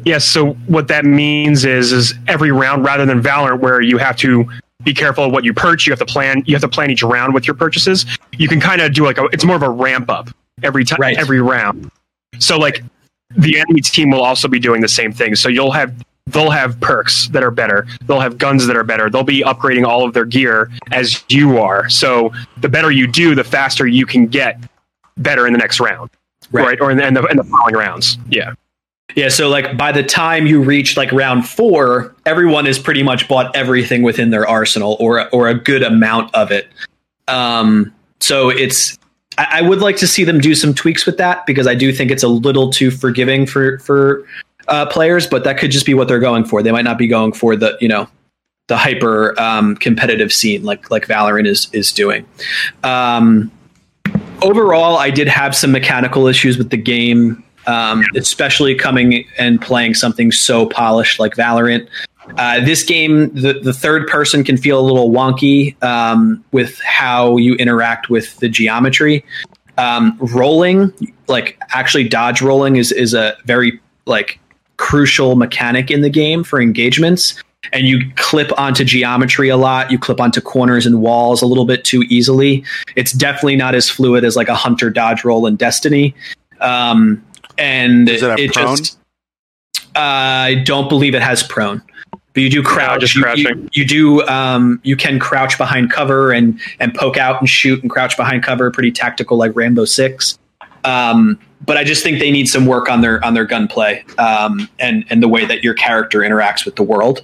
Yes. 0.04 0.24
So 0.24 0.54
what 0.68 0.88
that 0.89 1.04
means 1.04 1.66
is, 1.66 1.92
is 1.92 2.13
every 2.28 2.51
round, 2.51 2.86
rather 2.86 3.08
than 3.08 3.20
Valorant, 3.20 3.60
where 3.60 3.82
you 3.82 3.98
have 3.98 4.16
to 4.18 4.48
be 4.84 4.94
careful 4.94 5.25
of 5.25 5.32
what 5.32 5.44
you 5.44 5.51
purchase, 5.51 5.88
you 5.88 5.92
have 5.92 6.00
to 6.00 6.06
plan, 6.06 6.44
you 6.46 6.54
have 6.54 6.62
to 6.62 6.70
plan 6.70 6.92
each 6.92 7.01
round 7.01 7.34
with 7.34 7.48
your 7.48 7.56
purchases. 7.56 8.06
You 8.38 8.48
can 8.48 8.62
kind 8.62 8.82
of 8.82 8.94
do 8.94 9.04
like 9.04 9.18
a, 9.18 9.25
it's 9.34 9.44
more 9.44 9.56
of 9.56 9.63
a 9.63 9.70
ramp 9.70 10.12
up 10.12 10.30
every 10.62 10.86
time, 10.86 11.00
right. 11.01 11.18
every 11.18 11.42
round. 11.42 11.89
So 12.38 12.60
like 12.60 12.84
the 13.36 13.60
enemy 13.60 13.82
team 13.82 14.12
will 14.12 14.22
also 14.22 14.48
be 14.48 14.60
doing 14.60 14.82
the 14.82 14.88
same 14.88 15.12
thing. 15.12 15.36
So 15.36 15.50
you'll 15.50 15.72
have 15.72 15.92
they'll 16.28 16.51
have 16.51 16.80
perks 16.82 17.28
that 17.30 17.44
are 17.44 17.51
better. 17.51 17.88
They'll 18.06 18.20
have 18.20 18.38
guns 18.38 18.68
that 18.68 18.78
are 18.78 18.84
better. 18.84 19.10
They'll 19.10 19.24
be 19.24 19.42
upgrading 19.42 19.88
all 19.88 20.06
of 20.06 20.13
their 20.13 20.25
gear 20.25 20.70
as 20.92 21.24
you 21.30 21.58
are. 21.58 21.89
So 21.89 22.32
the 22.58 22.70
better 22.70 22.92
you 22.92 23.08
do, 23.08 23.34
the 23.34 23.44
faster 23.44 23.88
you 23.88 24.06
can 24.06 24.28
get 24.28 24.60
better 25.20 25.46
in 25.46 25.54
the 25.54 25.60
next 25.60 25.80
round, 25.80 26.10
right? 26.52 26.66
right? 26.66 26.82
Or 26.82 26.92
in 26.92 26.98
the, 26.98 27.08
in 27.08 27.14
the, 27.14 27.24
in 27.26 27.38
the 27.38 27.44
following 27.44 27.76
rounds. 27.76 28.18
Yeah. 28.30 28.54
Yeah, 29.16 29.30
so 29.30 29.50
like 29.50 29.76
by 29.76 29.92
the 29.92 30.04
time 30.04 30.46
you 30.46 30.62
reach 30.62 30.96
like 30.96 31.12
round 31.12 31.48
four, 31.48 32.16
everyone 32.26 32.66
has 32.66 32.78
pretty 32.78 33.02
much 33.02 33.28
bought 33.28 33.56
everything 33.56 34.04
within 34.04 34.30
their 34.30 34.48
arsenal 34.48 34.98
or 35.00 35.28
or 35.30 35.48
a 35.48 35.56
good 35.56 35.82
amount 35.82 36.34
of 36.36 36.52
it. 36.52 36.67
Um, 37.28 37.93
so 38.20 38.50
it's 38.50 39.00
I, 39.39 39.48
I 39.60 39.62
would 39.62 39.80
like 39.80 39.98
to 39.98 40.08
see 40.08 40.24
them 40.24 40.39
do 40.39 40.54
some 40.54 40.76
tweaks 40.76 41.06
with 41.06 41.17
that 41.17 41.46
because 41.48 41.65
I 41.65 41.74
do 41.74 41.91
think 41.91 42.12
it's 42.12 42.24
a 42.24 42.28
little 42.28 42.70
too 42.70 42.91
forgiving 42.91 43.48
for 43.48 43.80
for 43.80 44.26
uh, 44.67 44.86
players, 44.86 45.26
but 45.26 45.43
that 45.43 45.58
could 45.58 45.72
just 45.72 45.86
be 45.86 45.96
what 45.96 46.08
they're 46.08 46.20
going 46.20 46.46
for. 46.46 46.62
They 46.62 46.72
might 46.72 46.86
not 46.86 47.00
be 47.00 47.08
going 47.08 47.34
for 47.34 47.56
the 47.56 47.78
you 47.82 47.88
know 47.88 48.08
the 48.67 48.78
hyper 48.78 49.39
um, 49.39 49.76
competitive 49.76 50.32
scene 50.32 50.63
like 50.63 50.91
like 50.91 51.08
Valorant 51.08 51.48
is 51.48 51.67
is 51.74 51.91
doing. 51.91 52.26
Um, 52.84 53.52
overall, 54.41 54.97
I 54.97 55.10
did 55.10 55.28
have 55.28 55.56
some 55.56 55.71
mechanical 55.71 56.28
issues 56.28 56.58
with 56.58 56.69
the 56.69 56.78
game, 56.78 57.43
um, 57.67 58.04
especially 58.15 58.75
coming 58.75 59.25
and 59.38 59.62
playing 59.62 59.93
something 59.95 60.32
so 60.32 60.65
polished 60.67 61.19
like 61.19 61.36
Valorant. 61.36 61.88
Uh, 62.38 62.63
this 62.63 62.84
game, 62.84 63.34
the, 63.34 63.54
the 63.54 63.73
third 63.73 64.08
person 64.08 64.43
can 64.43 64.56
feel 64.56 64.80
a 64.80 64.86
little 64.86 65.10
wonky 65.10 65.82
um, 65.84 66.43
with 66.52 66.80
how 66.82 67.38
you 67.38 67.56
interact 67.56 68.10
with 68.10 68.38
the 68.38 68.49
geometry. 68.49 69.25
Um, 69.78 70.17
rolling, 70.19 70.93
like 71.28 71.60
actually 71.69 72.08
dodge 72.08 72.41
rolling, 72.41 72.75
is 72.75 72.91
is 72.91 73.13
a 73.13 73.38
very 73.45 73.80
like 74.06 74.39
crucial 74.78 75.36
mechanic 75.36 75.89
in 75.89 76.02
the 76.02 76.10
game 76.10 76.43
for 76.43 76.62
engagements 76.62 77.41
and 77.74 77.86
you 77.86 78.12
clip 78.15 78.58
onto 78.58 78.84
geometry 78.84 79.50
a 79.50 79.58
lot. 79.58 79.91
You 79.91 80.00
clip 80.00 80.19
onto 80.19 80.41
corners 80.41 80.86
and 80.86 81.02
walls 81.02 81.41
a 81.41 81.45
little 81.45 81.65
bit 81.65 81.84
too 81.84 82.04
easily. 82.10 82.63
It's 82.95 83.12
definitely 83.12 83.56
not 83.56 83.76
as 83.76 83.89
fluid 83.89 84.24
as 84.24 84.36
like 84.36 84.48
a 84.48 84.56
hunter 84.56 84.89
dodge 84.89 85.24
roll 85.24 85.45
in 85.45 85.56
Destiny. 85.56 86.15
Um, 86.62 87.24
and 87.58 88.08
it, 88.08 88.24
it 88.39 88.54
just, 88.54 88.98
uh, 89.95 90.00
I 90.00 90.63
don't 90.65 90.89
believe 90.89 91.15
it 91.15 91.22
has 91.22 91.43
prone. 91.43 91.82
But 92.34 92.43
you 92.43 92.50
do 92.50 92.63
crouch. 92.63 93.15
Yeah, 93.15 93.34
you, 93.34 93.48
you, 93.48 93.69
you, 93.74 93.86
do. 93.86 94.28
Um, 94.28 94.80
you 94.84 94.95
can 94.95 95.19
crouch 95.19 95.58
behind 95.58 95.91
cover 95.91 96.32
and 96.32 96.60
and 96.80 96.93
poke 96.93 97.17
out 97.17 97.41
and 97.41 97.50
shoot 97.50 97.82
and 97.82 97.89
crouch 97.89 98.15
behind 98.15 98.43
cover. 98.43 98.69
Pretty 98.69 98.91
tactical, 98.91 99.36
like 99.36 99.56
Rainbow 99.56 99.86
Six. 99.86 100.38
Um, 100.84 101.39
but 101.65 101.76
I 101.76 101.84
just 101.84 102.04
think 102.04 102.19
they 102.19 102.32
need 102.32 102.48
some 102.48 102.67
work 102.67 102.88
on 102.88 103.02
their 103.02 103.24
on 103.26 103.34
their 103.34 103.45
gunplay 103.45 104.04
um, 104.19 104.69
and 104.78 105.06
and 105.10 105.24
the 105.24 105.28
way 105.28 105.43
that 105.45 105.63
your 105.63 105.74
character 105.74 106.19
interacts 106.19 106.65
with 106.65 106.76
the 106.76 106.84
world. 106.84 107.24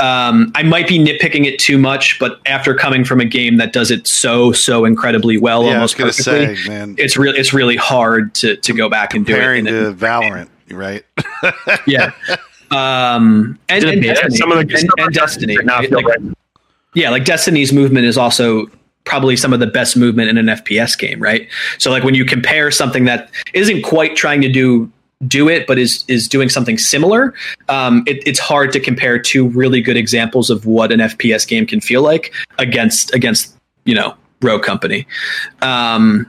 Um, 0.00 0.50
I 0.54 0.62
might 0.62 0.88
be 0.88 0.98
nitpicking 0.98 1.44
it 1.44 1.58
too 1.58 1.78
much, 1.78 2.18
but 2.18 2.40
after 2.46 2.74
coming 2.74 3.04
from 3.04 3.20
a 3.20 3.24
game 3.24 3.58
that 3.58 3.72
does 3.72 3.90
it 3.90 4.06
so 4.06 4.52
so 4.52 4.84
incredibly 4.84 5.36
well, 5.36 5.64
yeah, 5.64 5.74
almost 5.74 5.96
perfectly, 5.96 6.56
say, 6.56 6.68
man, 6.68 6.94
it's 6.98 7.16
really 7.16 7.38
it's 7.38 7.52
really 7.52 7.76
hard 7.76 8.34
to 8.36 8.56
to 8.56 8.72
go 8.72 8.88
back 8.88 9.14
and 9.14 9.26
do 9.26 9.32
it. 9.32 9.36
Comparing 9.36 9.64
to 9.66 9.92
Valorant, 9.94 10.48
right? 10.70 11.04
yeah. 11.86 12.12
Um, 12.72 13.58
and, 13.68 13.82
and 13.82 14.00
Destiny, 14.00 14.36
some 14.36 14.52
of 14.52 14.58
the 14.58 14.74
and, 14.76 14.88
and 14.98 15.12
Destiny, 15.12 15.56
like, 15.56 16.06
yeah, 16.94 17.10
like 17.10 17.24
Destiny's 17.24 17.72
movement 17.72 18.06
is 18.06 18.16
also 18.16 18.66
probably 19.04 19.36
some 19.36 19.52
of 19.52 19.60
the 19.60 19.66
best 19.66 19.96
movement 19.96 20.28
in 20.28 20.38
an 20.38 20.46
FPS 20.46 20.96
game, 20.96 21.20
right? 21.20 21.48
So 21.78 21.90
like 21.90 22.04
when 22.04 22.14
you 22.14 22.24
compare 22.24 22.70
something 22.70 23.06
that 23.06 23.30
isn't 23.54 23.82
quite 23.82 24.14
trying 24.14 24.40
to 24.42 24.48
do 24.48 24.90
do 25.26 25.48
it, 25.48 25.66
but 25.66 25.78
is 25.78 26.04
is 26.08 26.28
doing 26.28 26.48
something 26.48 26.78
similar. 26.78 27.34
Um, 27.68 28.02
it, 28.06 28.26
it's 28.26 28.38
hard 28.38 28.72
to 28.72 28.80
compare 28.80 29.18
two 29.18 29.48
really 29.48 29.80
good 29.80 29.96
examples 29.96 30.50
of 30.50 30.66
what 30.66 30.92
an 30.92 31.00
FPS 31.00 31.46
game 31.46 31.66
can 31.66 31.80
feel 31.80 32.02
like 32.02 32.32
against 32.58 33.12
against 33.14 33.54
you 33.84 33.94
know 33.94 34.14
Rogue 34.42 34.62
Company. 34.62 35.06
Um, 35.60 36.28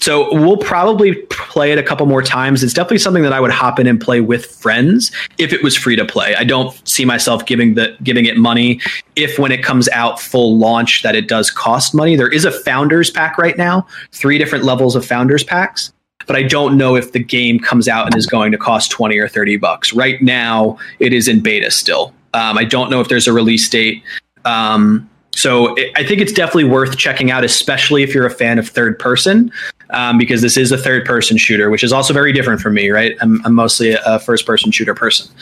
so 0.00 0.34
we'll 0.34 0.56
probably 0.56 1.14
play 1.30 1.70
it 1.70 1.78
a 1.78 1.82
couple 1.82 2.04
more 2.06 2.22
times. 2.22 2.64
It's 2.64 2.72
definitely 2.72 2.98
something 2.98 3.22
that 3.22 3.32
I 3.32 3.38
would 3.38 3.52
hop 3.52 3.78
in 3.78 3.86
and 3.86 4.00
play 4.00 4.20
with 4.20 4.46
friends 4.46 5.12
if 5.38 5.52
it 5.52 5.62
was 5.62 5.76
free 5.76 5.94
to 5.94 6.04
play. 6.04 6.34
I 6.34 6.42
don't 6.42 6.76
see 6.88 7.04
myself 7.04 7.46
giving 7.46 7.74
the 7.74 7.96
giving 8.02 8.26
it 8.26 8.36
money 8.36 8.80
if 9.14 9.38
when 9.38 9.52
it 9.52 9.62
comes 9.62 9.88
out 9.90 10.20
full 10.20 10.58
launch 10.58 11.04
that 11.04 11.14
it 11.14 11.28
does 11.28 11.52
cost 11.52 11.94
money. 11.94 12.16
There 12.16 12.28
is 12.28 12.44
a 12.44 12.50
founders 12.50 13.12
pack 13.12 13.38
right 13.38 13.56
now, 13.56 13.86
three 14.10 14.38
different 14.38 14.64
levels 14.64 14.96
of 14.96 15.06
founders 15.06 15.44
packs 15.44 15.92
but 16.26 16.36
I 16.36 16.42
don't 16.42 16.76
know 16.76 16.96
if 16.96 17.12
the 17.12 17.22
game 17.22 17.58
comes 17.58 17.88
out 17.88 18.06
and 18.06 18.16
is 18.16 18.26
going 18.26 18.52
to 18.52 18.58
cost 18.58 18.90
20 18.90 19.18
or 19.18 19.28
30 19.28 19.56
bucks. 19.56 19.92
Right 19.92 20.20
now, 20.22 20.78
it 20.98 21.12
is 21.12 21.28
in 21.28 21.40
beta 21.40 21.70
still. 21.70 22.14
Um, 22.34 22.56
I 22.56 22.64
don't 22.64 22.90
know 22.90 23.00
if 23.00 23.08
there's 23.08 23.26
a 23.26 23.32
release 23.32 23.68
date. 23.68 24.02
Um, 24.44 25.08
so 25.34 25.74
it, 25.74 25.92
I 25.96 26.04
think 26.04 26.20
it's 26.20 26.32
definitely 26.32 26.64
worth 26.64 26.96
checking 26.96 27.30
out, 27.30 27.44
especially 27.44 28.02
if 28.02 28.14
you're 28.14 28.26
a 28.26 28.30
fan 28.30 28.58
of 28.58 28.68
third 28.68 28.98
person, 28.98 29.50
um, 29.90 30.18
because 30.18 30.42
this 30.42 30.56
is 30.56 30.72
a 30.72 30.78
third 30.78 31.04
person 31.04 31.36
shooter, 31.36 31.70
which 31.70 31.82
is 31.82 31.92
also 31.92 32.12
very 32.12 32.32
different 32.32 32.60
from 32.60 32.74
me, 32.74 32.90
right? 32.90 33.16
I'm, 33.20 33.44
I'm 33.44 33.54
mostly 33.54 33.92
a, 33.92 34.18
first 34.18 34.46
person 34.46 34.70
shooter 34.70 34.94
person. 34.94 35.34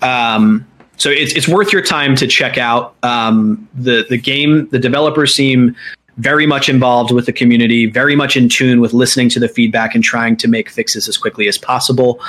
Um, 0.00 0.66
so 0.96 1.10
it's, 1.10 1.34
it's 1.34 1.48
worth 1.48 1.72
your 1.72 1.82
time 1.82 2.14
to 2.16 2.26
check 2.26 2.58
out 2.58 2.94
um, 3.02 3.68
the 3.74 4.06
the 4.08 4.18
game. 4.18 4.68
The 4.68 4.78
developers 4.78 5.34
seem 5.34 5.74
very 6.18 6.46
much 6.46 6.68
involved 6.68 7.10
with 7.10 7.26
the 7.26 7.32
community, 7.32 7.86
very 7.86 8.14
much 8.14 8.36
in 8.36 8.48
tune 8.48 8.80
with 8.80 8.92
listening 8.92 9.28
to 9.30 9.40
the 9.40 9.48
feedback 9.48 9.94
and 9.94 10.04
trying 10.04 10.36
to 10.36 10.48
make 10.48 10.68
fixes 10.70 11.08
as 11.08 11.16
quickly 11.16 11.48
as 11.48 11.58
possible. 11.58 12.20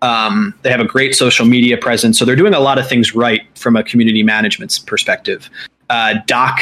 Um, 0.00 0.54
they 0.62 0.70
have 0.70 0.80
a 0.80 0.86
great 0.86 1.14
social 1.14 1.46
media 1.46 1.76
presence, 1.76 2.18
so 2.18 2.24
they're 2.24 2.36
doing 2.36 2.54
a 2.54 2.60
lot 2.60 2.78
of 2.78 2.88
things 2.88 3.14
right 3.14 3.42
from 3.56 3.76
a 3.76 3.82
community 3.82 4.22
management 4.22 4.80
perspective. 4.86 5.48
Uh, 5.90 6.14
Doc, 6.26 6.60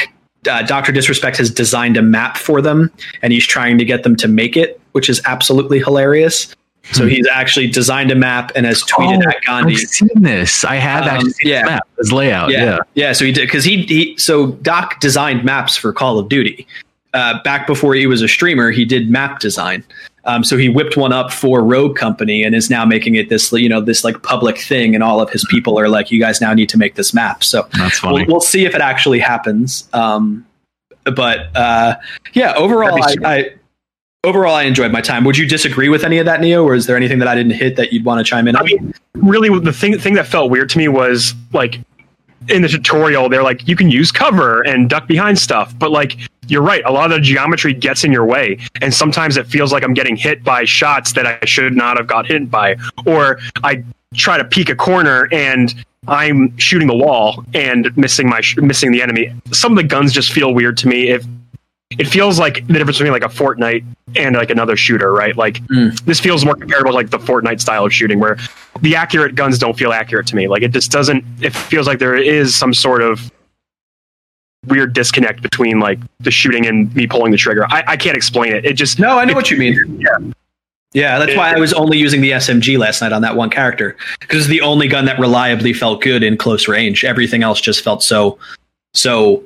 uh, 0.49 0.61
Doctor 0.63 0.91
Disrespect 0.91 1.37
has 1.37 1.49
designed 1.49 1.97
a 1.97 2.01
map 2.01 2.37
for 2.37 2.61
them, 2.61 2.91
and 3.21 3.33
he's 3.33 3.45
trying 3.45 3.77
to 3.77 3.85
get 3.85 4.03
them 4.03 4.15
to 4.17 4.27
make 4.27 4.55
it, 4.55 4.79
which 4.91 5.09
is 5.09 5.21
absolutely 5.25 5.79
hilarious. 5.79 6.55
So 6.93 7.07
he's 7.07 7.27
actually 7.27 7.67
designed 7.67 8.11
a 8.11 8.15
map 8.15 8.51
and 8.55 8.65
has 8.65 8.83
tweeted 8.83 9.25
at 9.27 9.41
Gandhi. 9.45 9.73
I've 9.73 9.79
seen 9.79 10.09
this. 10.15 10.65
I 10.65 10.75
have 10.75 11.03
Um, 11.03 11.09
actually 11.09 11.29
seen 11.31 11.51
yeah. 11.51 11.61
this 11.61 11.69
map, 11.69 11.87
this 11.97 12.11
layout. 12.11 12.49
yeah, 12.51 12.63
Yeah. 12.63 12.77
yeah, 12.95 13.11
So 13.13 13.23
he 13.25 13.31
did 13.31 13.41
because 13.47 13.63
he 13.63 13.83
he 13.83 14.17
so 14.17 14.47
Doc 14.47 14.99
designed 14.99 15.43
maps 15.45 15.77
for 15.77 15.93
Call 15.93 16.17
of 16.19 16.27
Duty. 16.27 16.65
Uh, 17.13 17.41
back 17.43 17.67
before 17.67 17.93
he 17.93 18.07
was 18.07 18.21
a 18.21 18.27
streamer, 18.27 18.71
he 18.71 18.83
did 18.85 19.09
map 19.09 19.39
design. 19.39 19.83
Um, 20.25 20.43
so 20.43 20.55
he 20.55 20.69
whipped 20.69 20.95
one 20.97 21.11
up 21.13 21.31
for 21.33 21.63
Rogue 21.63 21.95
Company 21.95 22.43
and 22.43 22.53
is 22.55 22.69
now 22.69 22.85
making 22.85 23.15
it 23.15 23.29
this 23.29 23.51
you 23.51 23.67
know 23.69 23.81
this 23.81 24.03
like 24.03 24.21
public 24.23 24.57
thing, 24.59 24.93
and 24.95 25.03
all 25.03 25.19
of 25.21 25.29
his 25.29 25.45
people 25.49 25.79
are 25.79 25.87
like, 25.89 26.11
you 26.11 26.19
guys 26.19 26.41
now 26.41 26.53
need 26.53 26.69
to 26.69 26.77
make 26.77 26.95
this 26.95 27.13
map. 27.13 27.43
So 27.43 27.67
That's 27.77 28.01
we'll, 28.03 28.13
funny. 28.13 28.25
we'll 28.27 28.39
see 28.41 28.65
if 28.65 28.73
it 28.75 28.81
actually 28.81 29.19
happens. 29.19 29.87
Um, 29.93 30.45
but 31.05 31.55
uh, 31.55 31.95
yeah, 32.33 32.53
overall, 32.55 33.03
I, 33.03 33.15
I 33.25 33.49
overall 34.23 34.55
I 34.55 34.63
enjoyed 34.63 34.91
my 34.91 35.01
time. 35.01 35.23
Would 35.23 35.37
you 35.37 35.47
disagree 35.47 35.89
with 35.89 36.03
any 36.03 36.17
of 36.17 36.25
that, 36.25 36.41
Neo, 36.41 36.63
or 36.63 36.75
is 36.75 36.85
there 36.85 36.95
anything 36.95 37.19
that 37.19 37.27
I 37.27 37.35
didn't 37.35 37.53
hit 37.53 37.75
that 37.75 37.91
you'd 37.91 38.05
want 38.05 38.19
to 38.19 38.23
chime 38.23 38.47
in 38.47 38.55
I 38.55 38.63
mean, 38.63 38.93
really, 39.15 39.59
the 39.59 39.73
thing 39.73 39.97
thing 39.97 40.13
that 40.15 40.27
felt 40.27 40.51
weird 40.51 40.69
to 40.71 40.77
me 40.77 40.87
was 40.87 41.33
like 41.53 41.79
in 42.49 42.61
the 42.61 42.67
tutorial, 42.67 43.29
they're 43.29 43.43
like, 43.43 43.67
you 43.67 43.75
can 43.75 43.89
use 43.89 44.11
cover 44.11 44.61
and 44.61 44.89
duck 44.89 45.07
behind 45.07 45.37
stuff, 45.37 45.77
but 45.77 45.91
like 45.91 46.17
you're 46.47 46.61
right, 46.61 46.83
a 46.85 46.91
lot 46.91 47.11
of 47.11 47.17
the 47.17 47.21
geometry 47.21 47.73
gets 47.73 48.03
in 48.03 48.11
your 48.11 48.25
way, 48.25 48.57
and 48.81 48.93
sometimes 48.93 49.37
it 49.37 49.47
feels 49.47 49.71
like 49.71 49.83
I'm 49.83 49.93
getting 49.93 50.15
hit 50.15 50.43
by 50.43 50.65
shots 50.65 51.13
that 51.13 51.25
I 51.25 51.39
should 51.45 51.75
not 51.75 51.97
have 51.97 52.07
got 52.07 52.25
hit 52.25 52.49
by, 52.49 52.77
or 53.05 53.39
I 53.63 53.83
try 54.15 54.37
to 54.37 54.43
peek 54.43 54.69
a 54.69 54.75
corner 54.75 55.29
and 55.31 55.73
I'm 56.07 56.57
shooting 56.57 56.87
the 56.87 56.95
wall 56.95 57.45
and 57.53 57.95
missing 57.95 58.27
my 58.27 58.41
sh- 58.41 58.57
missing 58.57 58.91
the 58.91 59.01
enemy. 59.01 59.33
Some 59.51 59.71
of 59.71 59.77
the 59.77 59.83
guns 59.83 60.11
just 60.11 60.31
feel 60.31 60.53
weird 60.53 60.77
to 60.79 60.87
me. 60.87 61.09
If 61.09 61.25
it 61.99 62.07
feels 62.07 62.39
like 62.39 62.65
the 62.67 62.73
difference 62.73 62.97
between 62.97 63.11
like 63.11 63.23
a 63.23 63.27
Fortnite 63.27 63.83
and 64.15 64.35
like 64.35 64.49
another 64.49 64.75
shooter, 64.77 65.11
right? 65.13 65.35
Like 65.35 65.57
hmm. 65.67 65.89
this 66.05 66.19
feels 66.19 66.45
more 66.45 66.55
comparable 66.55 66.91
to 66.91 66.95
like 66.95 67.09
the 67.09 67.17
Fortnite 67.19 67.59
style 67.61 67.85
of 67.85 67.93
shooting 67.93 68.19
where 68.19 68.37
the 68.81 68.95
accurate 68.95 69.35
guns 69.35 69.57
don't 69.59 69.77
feel 69.77 69.91
accurate 69.91 70.27
to 70.27 70.35
me. 70.35 70.47
Like 70.47 70.63
it 70.63 70.71
just 70.71 70.91
doesn't 70.91 71.23
it 71.41 71.51
feels 71.55 71.87
like 71.87 71.99
there 71.99 72.15
is 72.15 72.55
some 72.55 72.73
sort 72.73 73.01
of 73.01 73.31
weird 74.67 74.93
disconnect 74.93 75.41
between 75.41 75.79
like 75.79 75.99
the 76.19 76.31
shooting 76.31 76.65
and 76.67 76.93
me 76.95 77.07
pulling 77.07 77.31
the 77.31 77.37
trigger. 77.37 77.65
I, 77.69 77.83
I 77.87 77.97
can't 77.97 78.15
explain 78.15 78.53
it. 78.53 78.65
It 78.65 78.73
just 78.73 78.99
No, 78.99 79.17
I 79.17 79.25
know 79.25 79.31
it- 79.31 79.35
what 79.35 79.51
you 79.51 79.57
mean. 79.57 79.99
Yeah. 79.99 80.31
Yeah, 80.93 81.19
that's 81.19 81.31
It- 81.31 81.37
why 81.37 81.53
I 81.53 81.57
was 81.59 81.71
only 81.73 81.97
using 81.97 82.21
the 82.21 82.31
SMG 82.31 82.77
last 82.77 83.01
night 83.01 83.13
on 83.13 83.21
that 83.21 83.35
one 83.35 83.49
character 83.49 83.95
because 84.19 84.39
it's 84.39 84.47
the 84.47 84.61
only 84.61 84.87
gun 84.89 85.05
that 85.05 85.17
reliably 85.19 85.71
felt 85.73 86.01
good 86.01 86.21
in 86.21 86.35
close 86.37 86.67
range. 86.67 87.05
Everything 87.05 87.43
else 87.43 87.61
just 87.61 87.81
felt 87.81 88.03
so 88.03 88.37
so 88.93 89.41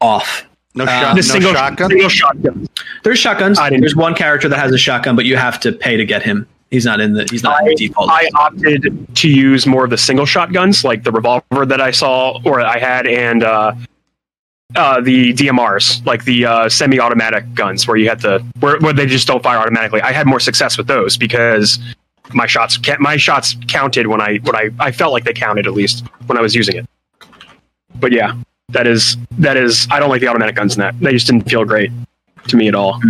off. 0.00 0.44
No, 0.74 0.84
Uh, 0.84 0.86
shot, 0.86 1.16
no 1.16 1.20
single 1.22 1.52
shotgun. 1.52 1.90
single 1.90 2.08
shotgun. 2.08 2.66
There's 3.02 3.18
shotguns. 3.18 3.58
I 3.58 3.70
There's 3.70 3.94
one 3.96 4.14
character 4.14 4.48
that 4.48 4.58
has 4.58 4.72
a 4.72 4.78
shotgun, 4.78 5.16
but 5.16 5.24
you 5.26 5.36
have 5.36 5.60
to 5.60 5.72
pay 5.72 5.96
to 5.96 6.04
get 6.04 6.22
him. 6.22 6.46
He's 6.70 6.86
not 6.86 7.00
in 7.00 7.12
the 7.12 7.26
he's 7.30 7.42
not 7.42 7.60
in 7.62 7.68
the 7.68 7.74
default. 7.74 8.08
I 8.10 8.30
opted 8.34 9.06
to 9.16 9.28
use 9.28 9.66
more 9.66 9.84
of 9.84 9.90
the 9.90 9.98
single 9.98 10.24
shotguns, 10.24 10.84
like 10.84 11.02
the 11.04 11.12
revolver 11.12 11.66
that 11.66 11.82
I 11.82 11.90
saw 11.90 12.40
or 12.46 12.62
I 12.62 12.78
had, 12.78 13.06
and 13.06 13.44
uh, 13.44 13.74
uh, 14.74 15.02
the 15.02 15.34
DMRs, 15.34 16.04
like 16.06 16.24
the 16.24 16.46
uh, 16.46 16.68
semi-automatic 16.70 17.52
guns, 17.54 17.86
where 17.86 17.98
you 17.98 18.08
had 18.08 18.20
to 18.20 18.42
where, 18.60 18.78
where 18.78 18.94
they 18.94 19.04
just 19.04 19.26
don't 19.26 19.42
fire 19.42 19.58
automatically. 19.58 20.00
I 20.00 20.12
had 20.12 20.26
more 20.26 20.40
success 20.40 20.78
with 20.78 20.86
those 20.86 21.18
because 21.18 21.78
my 22.32 22.46
shots 22.46 22.78
ca- 22.78 22.96
my 22.98 23.18
shots 23.18 23.54
counted 23.68 24.06
when 24.06 24.22
I 24.22 24.38
when 24.38 24.56
I 24.56 24.70
I 24.78 24.92
felt 24.92 25.12
like 25.12 25.24
they 25.24 25.34
counted 25.34 25.66
at 25.66 25.74
least 25.74 26.06
when 26.26 26.38
I 26.38 26.40
was 26.40 26.54
using 26.54 26.76
it. 26.76 26.86
But 28.00 28.12
yeah, 28.12 28.32
that 28.68 28.86
is 28.86 29.16
that 29.38 29.56
is 29.56 29.86
I 29.90 30.00
don't 30.00 30.08
like 30.08 30.20
the 30.20 30.28
automatic 30.28 30.56
guns 30.56 30.74
in 30.74 30.80
that. 30.80 30.98
They 31.00 31.12
just 31.12 31.26
didn't 31.26 31.48
feel 31.48 31.64
great 31.64 31.90
to 32.48 32.56
me 32.56 32.68
at 32.68 32.74
all. 32.74 33.00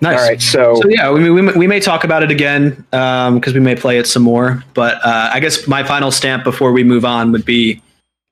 nice. 0.00 0.18
All 0.18 0.28
right, 0.28 0.40
so, 0.40 0.80
So 0.80 0.88
yeah, 0.88 1.10
we, 1.10 1.30
we, 1.30 1.42
we 1.52 1.66
may 1.66 1.80
talk 1.80 2.04
about 2.04 2.22
it 2.22 2.30
again 2.30 2.70
because 2.90 3.54
we 3.54 3.60
may 3.60 3.76
play 3.76 3.98
it 3.98 4.06
some 4.06 4.22
more. 4.22 4.64
But 4.74 4.94
uh, 5.04 5.30
I 5.32 5.40
guess 5.40 5.66
my 5.66 5.82
final 5.82 6.10
stamp 6.10 6.44
before 6.44 6.72
we 6.72 6.84
move 6.84 7.04
on 7.04 7.32
would 7.32 7.44
be 7.44 7.82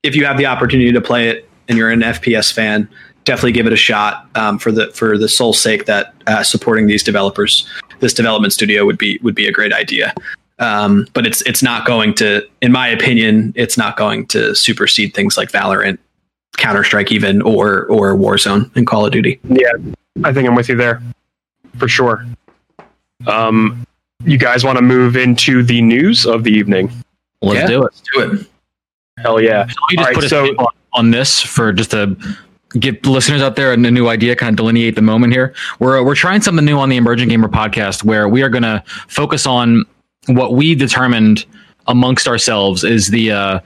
if 0.03 0.15
you 0.15 0.25
have 0.27 0.39
the 0.39 0.47
opportunity 0.47 0.93
to 0.93 1.01
play 1.01 1.29
it 1.29 1.49
and 1.69 1.79
you're 1.79 1.91
an 1.91 2.01
FPS 2.01 2.53
fan, 2.53 2.89
definitely 3.25 3.53
give 3.53 3.67
it 3.67 3.73
a 3.73 3.77
shot 3.77 4.29
um, 4.35 4.59
for 4.59 4.71
the 4.71 4.91
for 4.93 5.19
the 5.19 5.29
sole 5.29 5.53
sake 5.53 5.87
that 5.87 6.15
uh, 6.27 6.43
supporting 6.43 6.87
these 6.87 7.03
developers, 7.03 7.69
this 8.01 8.13
development 8.13 8.53
studio 8.53 8.85
would 8.85 8.99
be 8.99 9.19
would 9.23 9.35
be 9.35 9.47
a 9.47 9.53
great 9.53 9.73
idea. 9.73 10.15
Um, 10.59 11.07
but 11.15 11.27
it's 11.27 11.41
it's 11.43 11.63
not 11.63 11.85
going 11.87 12.15
to, 12.15 12.47
in 12.63 12.71
my 12.71 12.87
opinion, 12.89 13.53
it's 13.57 13.77
not 13.77 13.97
going 13.97 14.27
to 14.29 14.55
supersede 14.55 15.13
things 15.15 15.37
like 15.37 15.51
Valorant, 15.51 15.99
Counter 16.57 16.85
Strike, 16.85 17.11
even 17.11 17.43
or 17.43 17.87
or 17.87 18.15
Warzone 18.15 18.71
and 18.77 18.87
Call 18.87 19.05
of 19.05 19.13
Duty. 19.13 19.41
Yeah, 19.49 19.73
I 20.23 20.33
think 20.33 20.49
I'm 20.49 20.55
with 20.55 20.69
you 20.69 20.77
there 20.77 21.03
for 21.79 21.89
sure. 21.89 22.25
Um, 23.27 23.85
you 24.25 24.39
guys 24.39 24.65
want 24.65 24.79
to 24.79 24.83
move 24.83 25.17
into 25.17 25.63
the 25.63 25.83
news 25.83 26.25
of 26.27 26.45
the 26.45 26.51
evening? 26.53 26.91
Let's 27.43 27.61
Yeah. 27.61 27.67
do 27.67 27.79
it. 27.81 27.83
Let's 27.85 28.03
Do 28.15 28.21
it. 28.21 28.47
Hell 29.19 29.41
yeah! 29.41 29.59
Let 29.61 29.67
me 29.69 29.73
just 29.75 29.99
All 29.99 30.05
right, 30.05 30.15
put 30.15 30.25
a 30.25 30.29
so- 30.29 30.47
staple 30.47 30.71
on 30.93 31.11
this 31.11 31.41
for 31.41 31.73
just 31.73 31.91
to 31.93 32.17
give 32.79 33.05
listeners 33.07 33.43
out 33.43 33.57
there 33.57 33.73
a 33.73 33.77
new 33.77 34.09
idea, 34.09 34.35
kind 34.37 34.51
of 34.51 34.57
delineate 34.57 34.95
the 34.97 35.03
moment 35.03 35.33
here. 35.33 35.53
We're 35.81 36.03
we're 36.03 36.15
trying 36.15 36.43
something 36.43 36.65
new 36.65 36.79
on 36.79 36.89
the 36.89 36.97
Emerging 36.97 37.29
Gamer 37.29 37.49
podcast 37.49 38.05
where 38.05 38.29
we 38.29 38.43
are 38.43 38.49
going 38.49 38.63
to 38.63 38.83
focus 39.09 39.47
on 39.47 39.85
what 40.29 40.55
we 40.55 40.75
determined 40.75 41.47
amongst 41.87 42.27
ourselves 42.29 42.85
is 42.85 43.09
the 43.09 43.33
uh, 43.33 43.61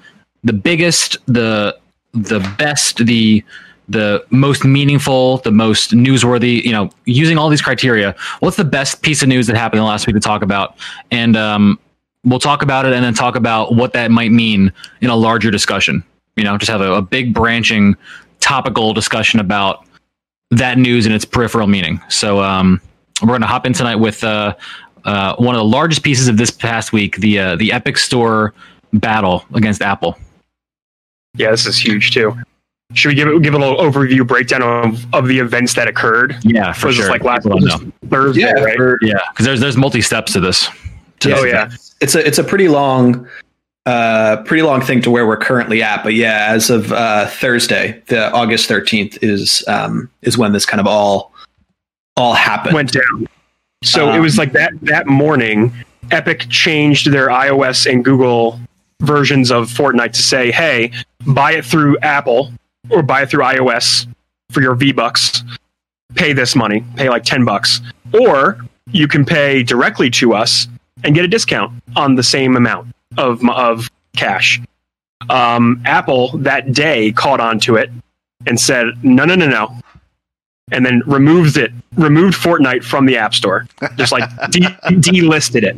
the 0.44 0.53
biggest, 0.53 1.18
the 1.27 1.79
the 2.12 2.40
best, 2.59 3.05
the 3.07 3.44
the 3.88 4.25
most 4.31 4.64
meaningful, 4.64 5.38
the 5.38 5.51
most 5.51 5.92
newsworthy, 5.92 6.62
you 6.62 6.73
know, 6.73 6.90
using 7.07 7.38
all 7.38 7.49
these 7.49 7.62
criteria, 7.62 8.14
what's 8.40 8.57
the 8.57 8.64
best 8.64 9.01
piece 9.03 9.23
of 9.23 9.29
news 9.29 9.47
that 9.47 9.57
happened 9.57 9.79
in 9.79 9.83
the 9.83 9.88
last 9.88 10.07
week 10.07 10.14
to 10.14 10.21
talk 10.21 10.42
about? 10.42 10.77
And 11.11 11.37
um, 11.37 11.79
we'll 12.25 12.38
talk 12.38 12.62
about 12.62 12.85
it 12.85 12.92
and 12.92 13.03
then 13.03 13.14
talk 13.14 13.35
about 13.35 13.75
what 13.75 13.94
that 13.94 14.11
might 14.11 14.31
mean 14.31 14.73
in 15.01 15.09
a 15.09 15.16
larger 15.16 15.51
discussion. 15.51 16.05
You 16.37 16.44
know, 16.44 16.59
just 16.59 16.71
have 16.71 16.83
a, 16.83 16.92
a 16.94 17.03
big 17.03 17.33
branching 17.33 17.97
topical 18.40 18.92
discussion 18.92 19.40
about 19.40 19.87
that 20.51 20.79
news 20.79 21.07
and 21.07 21.14
its 21.14 21.25
peripheral 21.25 21.66
meaning. 21.66 22.01
So 22.09 22.42
um, 22.42 22.81
we're 23.23 23.29
going 23.29 23.40
to 23.40 23.47
hop 23.47 23.66
in 23.66 23.73
tonight 23.73 23.97
with 23.97 24.23
uh, 24.23 24.55
uh, 25.04 25.37
one 25.37 25.54
of 25.54 25.58
the 25.58 25.64
largest 25.64 26.02
pieces 26.02 26.28
of 26.28 26.37
this 26.37 26.50
past 26.50 26.92
week, 26.92 27.16
the 27.16 27.38
uh, 27.38 27.56
the 27.56 27.72
Epic 27.72 27.98
Store 27.98 28.54
battle 28.92 29.44
against 29.54 29.82
Apple. 29.82 30.18
Yeah, 31.37 31.50
this 31.50 31.66
is 31.66 31.78
huge 31.78 32.12
too. 32.12 32.34
Should 32.94 33.08
we 33.11 33.14
give 33.14 33.28
it 33.28 33.42
give 33.42 33.54
a 33.54 33.58
little 33.58 33.76
overview 33.76 34.26
breakdown 34.26 34.62
of, 34.62 35.06
of 35.14 35.28
the 35.28 35.38
events 35.38 35.74
that 35.74 35.88
occurred? 35.88 36.37
Yeah, 36.42 36.72
for 36.72 36.87
this 36.88 36.96
sure. 36.96 37.11
like 37.11 37.22
last 37.22 37.42
People 37.42 37.61
don't. 37.61 37.92
Thursday, 38.08 38.50
right? 38.52 38.76
for- 38.76 38.98
Yeah, 39.02 39.18
because 39.30 39.44
there's 39.46 39.61
there's 39.61 39.76
multi 39.76 40.00
steps 40.00 40.32
to 40.32 40.40
this. 40.40 40.68
To 41.20 41.32
Oh 41.32 41.42
this 41.42 41.52
yeah, 41.52 41.64
event. 41.66 41.80
it's 42.00 42.14
a 42.14 42.26
it's 42.26 42.38
a 42.38 42.44
pretty 42.44 42.68
long 42.68 43.28
uh 43.87 44.38
pretty 44.44 44.62
long 44.62 44.80
thing 44.80 45.00
to 45.02 45.11
where 45.11 45.26
we're 45.26 45.37
currently 45.38 45.82
at 45.82 46.02
but 46.04 46.12
yeah 46.12 46.46
as 46.50 46.68
of 46.68 46.92
uh 46.92 47.26
thursday 47.26 48.00
the 48.08 48.30
august 48.32 48.68
13th 48.68 49.16
is 49.22 49.64
um 49.66 50.11
is 50.22 50.37
when 50.37 50.52
this 50.52 50.66
kind 50.66 50.78
of 50.80 50.87
all 50.87 51.32
all 52.16 52.34
happened 52.34 52.74
went 52.74 52.92
down. 52.92 53.26
So 53.82 54.08
it 54.10 54.16
Um, 54.16 54.22
was 54.22 54.38
like 54.38 54.52
that 54.52 54.72
that 54.82 55.06
morning. 55.06 55.72
Epic 56.10 56.46
changed 56.48 57.10
their 57.12 57.28
iOS 57.28 57.86
and 57.90 58.04
Google 58.04 58.58
versions 59.00 59.50
of 59.50 59.68
Fortnite 59.68 60.12
to 60.12 60.22
say, 60.22 60.50
"Hey, 60.50 60.90
buy 61.26 61.52
it 61.52 61.64
through 61.64 61.98
Apple 61.98 62.52
or 62.90 63.02
buy 63.02 63.22
it 63.22 63.30
through 63.30 63.44
iOS 63.44 64.06
for 64.50 64.62
your 64.62 64.74
V 64.74 64.92
Bucks. 64.92 65.44
Pay 66.14 66.32
this 66.32 66.56
money, 66.56 66.82
pay 66.96 67.08
like 67.10 67.24
ten 67.24 67.44
bucks, 67.44 67.80
or 68.12 68.58
you 68.90 69.06
can 69.06 69.24
pay 69.24 69.62
directly 69.62 70.08
to 70.10 70.34
us 70.34 70.66
and 71.04 71.14
get 71.14 71.24
a 71.24 71.28
discount 71.28 71.70
on 71.94 72.14
the 72.16 72.22
same 72.22 72.56
amount 72.56 72.88
of 73.16 73.46
of 73.50 73.86
cash." 74.16 74.60
Um, 75.30 75.80
Apple 75.84 76.36
that 76.38 76.72
day 76.72 77.12
caught 77.12 77.40
on 77.40 77.60
to 77.60 77.76
it 77.76 77.90
and 78.46 78.58
said, 78.58 78.86
"No, 79.02 79.24
no, 79.24 79.34
no, 79.34 79.46
no." 79.46 79.78
And 80.72 80.85
then 80.85 81.02
removes 81.07 81.57
it, 81.57 81.72
removed 81.96 82.37
Fortnite 82.37 82.85
from 82.85 83.07
the 83.07 83.16
App 83.16 83.35
Store, 83.35 83.66
just 83.96 84.12
like 84.12 84.28
de- 84.50 84.61
delisted 84.61 85.62
it. 85.62 85.76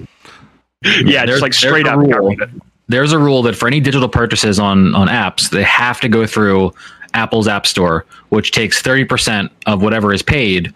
Yeah, 1.07 1.24
There's- 1.26 1.40
just 1.40 1.42
like 1.42 1.53
straight 1.55 1.87
up. 1.87 1.96
rule. 1.98 2.09
got 2.11 2.22
rid 2.24 2.40
of 2.42 2.55
it. 2.55 2.62
there's 2.88 3.12
a 3.12 3.18
rule 3.18 3.42
that 3.42 3.55
for 3.57 3.66
any 3.68 3.81
digital 3.81 4.09
purchases 4.09 4.59
on 4.59 4.94
on 4.94 5.09
apps, 5.09 5.50
they 5.50 5.62
have 5.62 6.00
to 6.00 6.09
go 6.09 6.26
through 6.26 6.72
Apple's 7.14 7.48
App 7.48 7.66
Store, 7.66 8.05
which 8.31 8.50
takes 8.53 8.81
thirty 8.83 9.05
percent 9.05 9.50
of 9.66 9.83
whatever 9.83 10.12
is 10.12 10.22
paid 10.22 10.74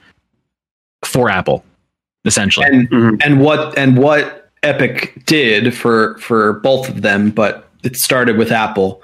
for 1.05 1.31
Apple, 1.31 1.65
essentially. 2.25 2.67
and 2.67 2.89
Mhm. 2.91 3.25
and 3.25 3.41
what 3.41 3.77
and 3.79 3.97
what 3.99 4.51
epic 4.63 5.23
did 5.27 5.75
for 5.75 6.17
for 6.19 6.55
both 6.61 6.89
of 6.89 7.03
them 7.03 7.29
but 7.31 7.69
it 7.83 7.99
started 7.99 8.39
with 8.39 8.51
apple 8.51 9.03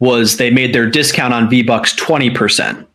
was 0.00 0.38
they 0.38 0.50
made 0.50 0.74
their 0.74 0.86
discount 0.88 1.34
on 1.34 1.50
v-bucks 1.50 1.94
20% 1.96 2.86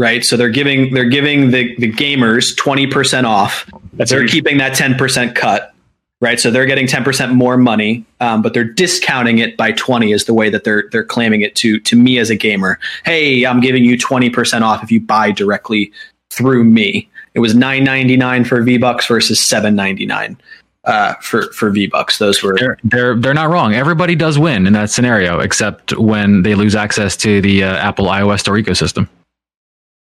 right 0.00 0.24
so 0.24 0.36
they're 0.36 0.48
giving 0.48 0.92
they're 0.94 1.08
giving 1.08 1.50
the 1.50 1.76
the 1.76 1.92
gamers 1.92 2.56
20% 2.56 3.24
off 3.24 3.70
That's 3.92 4.10
they're 4.10 4.26
keeping 4.26 4.56
that 4.58 4.72
10% 4.72 5.34
cut 5.34 5.74
right 6.22 6.40
so 6.40 6.50
they're 6.50 6.66
getting 6.66 6.86
10% 6.86 7.34
more 7.34 7.58
money 7.58 8.06
um, 8.18 8.40
but 8.40 8.54
they're 8.54 8.64
discounting 8.64 9.38
it 9.38 9.58
by 9.58 9.72
20 9.72 10.12
is 10.12 10.24
the 10.24 10.34
way 10.34 10.48
that 10.48 10.64
they're 10.64 10.88
they're 10.90 11.04
claiming 11.04 11.42
it 11.42 11.54
to 11.56 11.78
to 11.80 11.96
me 11.96 12.18
as 12.18 12.30
a 12.30 12.36
gamer 12.36 12.80
hey 13.04 13.44
i'm 13.44 13.60
giving 13.60 13.84
you 13.84 13.96
20% 13.96 14.62
off 14.62 14.82
if 14.82 14.90
you 14.90 15.00
buy 15.00 15.30
directly 15.30 15.92
through 16.30 16.64
me 16.64 17.06
it 17.34 17.40
was 17.40 17.54
9.99 17.54 18.46
for 18.46 18.62
v 18.62 18.78
bucks 18.78 19.06
versus 19.06 19.38
7.99 19.38 20.36
uh, 20.84 21.12
for 21.16 21.52
for 21.52 21.68
V 21.68 21.88
Bucks. 21.88 22.16
Those 22.16 22.42
were 22.42 22.56
They're, 22.56 22.78
they're 22.82 23.14
they're 23.14 23.34
not 23.34 23.50
wrong. 23.50 23.74
Everybody 23.74 24.14
does 24.16 24.38
win 24.38 24.66
in 24.66 24.72
that 24.72 24.88
scenario, 24.88 25.38
except 25.38 25.94
when 25.98 26.40
they 26.42 26.54
lose 26.54 26.74
access 26.74 27.18
to 27.18 27.42
the 27.42 27.64
uh, 27.64 27.76
Apple 27.76 28.06
iOS 28.06 28.40
store 28.40 28.56
ecosystem. 28.56 29.06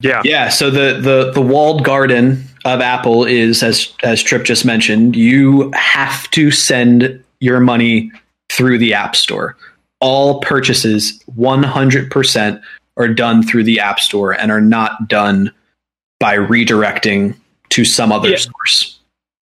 Yeah. 0.01 0.21
yeah. 0.25 0.49
So 0.49 0.69
the 0.69 0.99
the 0.99 1.31
the 1.31 1.41
walled 1.41 1.84
garden 1.84 2.43
of 2.65 2.81
Apple 2.81 3.25
is 3.25 3.63
as 3.63 3.93
as 4.03 4.21
Trip 4.21 4.43
just 4.43 4.65
mentioned. 4.65 5.15
You 5.15 5.71
have 5.73 6.29
to 6.31 6.51
send 6.51 7.23
your 7.39 7.60
money 7.60 8.12
through 8.51 8.77
the 8.77 8.93
App 8.93 9.15
Store. 9.15 9.55
All 10.01 10.41
purchases, 10.41 11.21
one 11.36 11.63
hundred 11.63 12.12
percent, 12.12 12.62
are 12.97 13.08
done 13.08 13.41
through 13.41 13.63
the 13.63 13.79
App 13.79 13.99
Store 13.99 14.34
and 14.34 14.51
are 14.51 14.62
not 14.62 15.08
done 15.08 15.51
by 16.19 16.36
redirecting 16.38 17.36
to 17.69 17.86
some 17.86 18.12
other 18.12 18.29
Yeah. 18.29 18.38
source. 18.38 18.99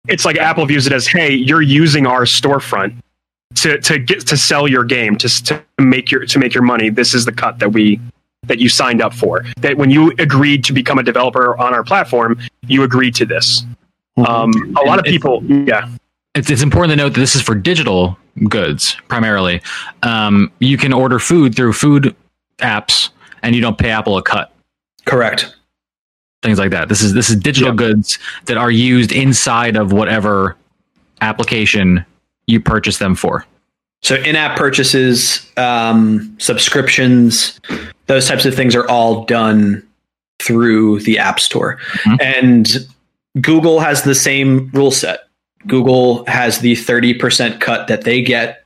It's 0.08 0.24
like 0.24 0.38
Apple 0.38 0.66
views 0.68 0.86
it 0.86 0.94
as, 0.94 1.08
hey, 1.08 1.34
you're 1.34 1.64
using 1.64 2.06
our 2.06 2.26
storefront 2.26 2.96
to, 3.56 3.80
to 3.82 3.98
get 3.98 4.28
to 4.28 4.38
sell 4.38 4.68
your 4.68 4.84
game, 4.84 5.16
to, 5.18 5.28
to 5.28 5.64
make 5.80 6.12
your 6.12 6.26
to 6.28 6.40
make 6.40 6.54
your 6.54 6.64
money. 6.64 6.90
This 6.90 7.14
is 7.14 7.26
the 7.26 7.32
cut 7.32 7.60
that 7.60 7.72
we 7.74 8.00
that 8.48 8.60
you 8.60 8.70
signed 8.70 9.02
up 9.02 9.14
for. 9.14 9.44
That 9.58 9.78
when 9.78 9.90
you 9.90 10.14
agreed 10.20 10.64
to 10.66 10.74
become 10.74 10.98
a 10.98 11.04
developer 11.04 11.58
on 11.58 11.74
our 11.74 11.84
platform, 11.84 12.40
you 12.68 12.84
agreed 12.84 13.16
to 13.16 13.26
this. 13.26 13.64
Um, 14.28 14.52
a 14.78 14.86
lot 14.86 14.98
of 15.00 15.06
people, 15.06 15.44
yeah, 15.44 15.90
It's, 16.36 16.50
it's 16.50 16.62
important 16.62 16.92
to 16.92 16.96
note 16.96 17.14
that 17.14 17.20
this 17.20 17.36
is 17.36 17.42
for 17.42 17.54
digital 17.56 18.18
goods 18.48 18.96
primarily. 19.10 19.62
Um, 20.04 20.52
you 20.60 20.78
can 20.78 20.94
order 20.94 21.20
food 21.20 21.56
through 21.56 21.74
food 21.74 22.16
apps, 22.60 23.10
and 23.44 23.54
you 23.56 23.62
don't 23.62 23.78
pay 23.78 23.90
Apple 23.90 24.18
a 24.18 24.22
cut. 24.24 24.54
Correct. 25.06 25.54
Things 26.42 26.60
like 26.60 26.72
that. 26.72 26.88
This 26.90 27.02
is 27.02 27.14
this 27.14 27.30
is 27.30 27.36
digital 27.38 27.70
Yeah. 27.72 27.76
goods 27.76 28.20
that 28.46 28.56
are 28.58 28.72
used 28.72 29.12
inside 29.12 29.76
of 29.76 29.92
whatever 29.92 30.56
application 31.22 32.06
you 32.48 32.60
purchase 32.60 32.98
them 33.00 33.16
for. 33.16 33.46
So 34.02 34.16
in-app 34.16 34.58
purchases, 34.58 35.50
um, 35.58 36.36
subscriptions, 36.40 37.60
those 38.08 38.28
types 38.28 38.46
of 38.46 38.54
things 38.54 38.76
are 38.76 38.88
all 38.88 39.26
done 39.26 39.82
through 40.40 41.00
the 41.02 41.18
App 41.18 41.40
Store, 41.40 41.80
Mhm. 42.04 42.18
and 42.22 42.88
Google 43.42 43.80
has 43.80 44.04
the 44.04 44.14
same 44.16 44.70
rule 44.74 44.92
set. 44.92 45.22
Google 45.66 46.24
has 46.28 46.60
the 46.60 46.76
thirty 46.76 47.14
percent 47.14 47.60
cut 47.60 47.88
that 47.88 48.04
they 48.04 48.22
get 48.22 48.64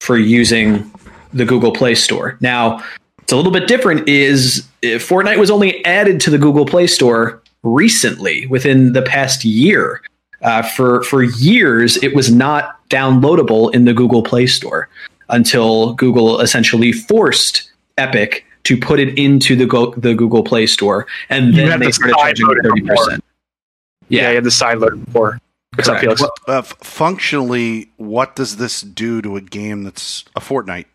for 0.00 0.16
using 0.16 0.90
the 1.34 1.44
Google 1.44 1.72
Play 1.72 1.94
Store. 1.94 2.38
Now, 2.40 2.82
it's 3.20 3.32
a 3.32 3.36
little 3.36 3.52
bit 3.52 3.66
different. 3.68 4.08
Is 4.08 4.64
uh, 4.82 4.96
Fortnite 4.96 5.38
was 5.38 5.50
only 5.50 5.84
added 5.84 6.20
to 6.22 6.30
the 6.30 6.38
Google 6.38 6.64
Play 6.64 6.86
Store 6.86 7.42
recently, 7.62 8.46
within 8.46 8.92
the 8.94 9.02
past 9.02 9.44
year. 9.44 10.00
Uh, 10.42 10.62
for 10.62 11.02
for 11.02 11.22
years, 11.22 11.96
it 12.02 12.14
was 12.14 12.30
not 12.32 12.76
downloadable 12.88 13.74
in 13.74 13.84
the 13.84 13.92
Google 13.92 14.22
Play 14.22 14.46
Store 14.46 14.88
until 15.30 15.94
Google 15.94 16.40
essentially 16.40 16.92
forced 16.92 17.70
Epic 17.96 18.44
to 18.64 18.76
put 18.76 19.00
it 19.00 19.18
into 19.18 19.56
the 19.56 19.66
go- 19.66 19.92
the 19.96 20.14
Google 20.14 20.42
Play 20.44 20.66
Store, 20.66 21.06
and 21.28 21.54
You 21.54 21.66
then 21.66 21.80
they 21.80 21.86
to 21.86 21.92
started 21.92 22.16
charging 22.16 22.46
thirty 22.62 22.82
percent. 22.82 23.24
yeah, 24.08 24.28
you 24.28 24.36
had 24.36 24.44
the 24.44 24.50
side 24.50 24.78
load 24.78 25.04
before. 25.04 25.40
What's 25.74 25.88
up, 25.88 26.00
Correct. 26.00 26.18
Felix? 26.18 26.38
Uh, 26.46 26.62
functionally, 26.62 27.90
what 27.96 28.36
does 28.36 28.56
this 28.56 28.80
do 28.80 29.20
to 29.22 29.36
a 29.36 29.40
game 29.40 29.82
that's 29.82 30.24
a 30.36 30.40
Fortnite 30.40 30.86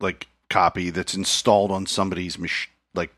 like 0.00 0.26
copy 0.50 0.90
that's 0.90 1.14
installed 1.14 1.70
on 1.70 1.86
somebody's 1.86 2.38
mach- 2.38 2.68
like 2.94 3.10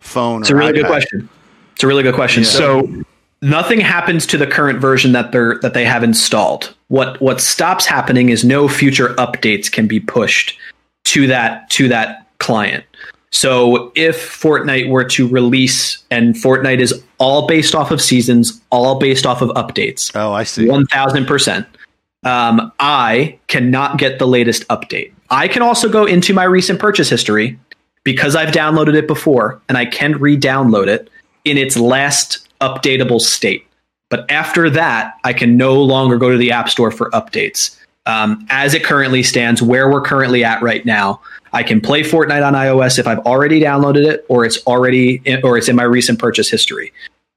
phone? 0.00 0.42
It's 0.42 0.50
a 0.50 0.54
or 0.54 0.58
really 0.58 0.72
good 0.72 0.86
question. 0.86 1.28
It's 1.74 1.84
a 1.84 1.86
really 1.86 2.02
good 2.02 2.14
question. 2.14 2.42
Yeah. 2.42 2.48
So 2.50 2.82
So 2.86 3.04
nothing 3.42 3.80
happens 3.80 4.26
to 4.26 4.38
the 4.38 4.46
current 4.46 4.80
version 4.80 5.12
that 5.12 5.32
they're 5.32 5.58
that 5.60 5.74
they 5.74 5.84
have 5.84 6.02
installed. 6.04 6.74
What 6.88 7.20
what 7.20 7.40
stops 7.40 7.86
happening 7.86 8.28
is 8.28 8.44
no 8.44 8.68
future 8.68 9.08
updates 9.14 9.70
can 9.70 9.86
be 9.86 10.00
pushed 10.00 10.58
to 11.04 11.26
that 11.26 11.68
to 11.70 11.88
that 11.88 12.26
client. 12.38 12.84
So 13.32 13.92
if 13.96 14.16
Fortnite 14.40 14.88
were 14.88 15.04
to 15.04 15.28
release 15.28 16.02
and 16.10 16.34
Fortnite 16.34 16.78
is 16.78 17.02
all 17.18 17.46
based 17.46 17.74
off 17.74 17.90
of 17.90 18.00
seasons, 18.00 18.60
all 18.70 18.98
based 18.98 19.26
off 19.26 19.42
of 19.42 19.50
updates, 19.50 20.10
Oh, 20.14 20.32
I 20.32 20.44
see. 20.44 20.68
one 20.68 20.86
thousand 20.86 21.26
percent. 21.26 21.66
Um, 22.24 22.72
I 22.80 23.38
cannot 23.48 23.98
get 23.98 24.18
the 24.18 24.26
latest 24.26 24.66
update. 24.68 25.12
I 25.30 25.48
can 25.48 25.62
also 25.62 25.88
go 25.88 26.06
into 26.06 26.32
my 26.32 26.44
recent 26.44 26.78
purchase 26.80 27.08
history 27.08 27.58
because 28.04 28.34
I've 28.36 28.54
downloaded 28.54 28.94
it 28.94 29.06
before, 29.06 29.60
and 29.68 29.76
I 29.76 29.84
can 29.86 30.18
re-download 30.18 30.86
it 30.86 31.10
in 31.44 31.58
its 31.58 31.76
last 31.76 32.45
updatable 32.60 33.20
state. 33.20 33.66
But 34.08 34.30
after 34.30 34.70
that, 34.70 35.14
I 35.24 35.32
can 35.32 35.56
no 35.56 35.80
longer 35.82 36.16
go 36.16 36.30
to 36.30 36.38
the 36.38 36.52
App 36.52 36.68
Store 36.68 36.90
for 36.90 37.10
updates. 37.10 37.76
Um, 38.06 38.46
as 38.50 38.72
it 38.72 38.84
currently 38.84 39.24
stands, 39.24 39.60
where 39.60 39.90
we're 39.90 40.00
currently 40.00 40.44
at 40.44 40.62
right 40.62 40.84
now, 40.86 41.20
I 41.52 41.64
can 41.64 41.80
play 41.80 42.02
Fortnite 42.02 42.46
on 42.46 42.54
iOS 42.54 43.00
if 43.00 43.06
I've 43.06 43.18
already 43.20 43.60
downloaded 43.60 44.06
it, 44.06 44.24
or 44.28 44.44
it's 44.44 44.64
already 44.66 45.20
in, 45.24 45.40
or 45.42 45.58
it's 45.58 45.68
in 45.68 45.74
my 45.74 45.82
recent 45.82 46.20
purchase 46.20 46.48
history. 46.48 46.92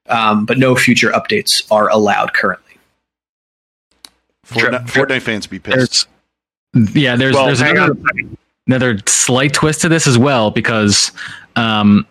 Um, 0.08 0.45
but 0.45 0.58
no 0.60 0.75
future 0.75 1.10
updates 1.10 1.65
are 1.71 1.89
allowed 1.89 2.34
currently. 2.34 2.77
Fortnite, 4.45 4.88
Fortnite 4.88 5.21
fans 5.21 5.47
be 5.47 5.60
pissed. 5.60 6.08
There's, 6.73 6.95
yeah, 6.95 7.15
there's 7.15 7.36
well, 7.36 7.45
there's 7.47 7.62
another, 7.62 7.91
on 7.91 7.97
a 7.97 8.01
second. 8.08 8.38
another 8.67 8.99
slight 9.08 9.53
twist 9.53 9.82
to 9.82 9.89
this 9.89 10.05
as 10.05 10.17
well 10.17 10.51
because 10.51 11.12
um, 11.55 12.05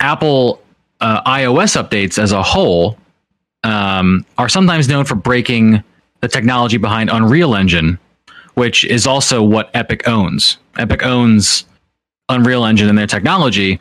Apple 0.00 0.60
uh, 1.00 1.22
iOS 1.24 1.80
updates 1.80 2.18
as 2.18 2.32
a 2.32 2.42
whole 2.42 2.96
um, 3.64 4.24
are 4.38 4.48
sometimes 4.48 4.88
known 4.88 5.04
for 5.04 5.14
breaking 5.14 5.82
the 6.20 6.28
technology 6.28 6.76
behind 6.76 7.10
Unreal 7.10 7.54
Engine, 7.54 7.98
which 8.54 8.84
is 8.84 9.06
also 9.06 9.42
what 9.42 9.70
Epic 9.74 10.08
owns. 10.08 10.58
Epic 10.78 11.02
owns 11.02 11.66
Unreal 12.28 12.64
Engine 12.64 12.88
and 12.88 12.96
their 12.96 13.06
technology. 13.06 13.80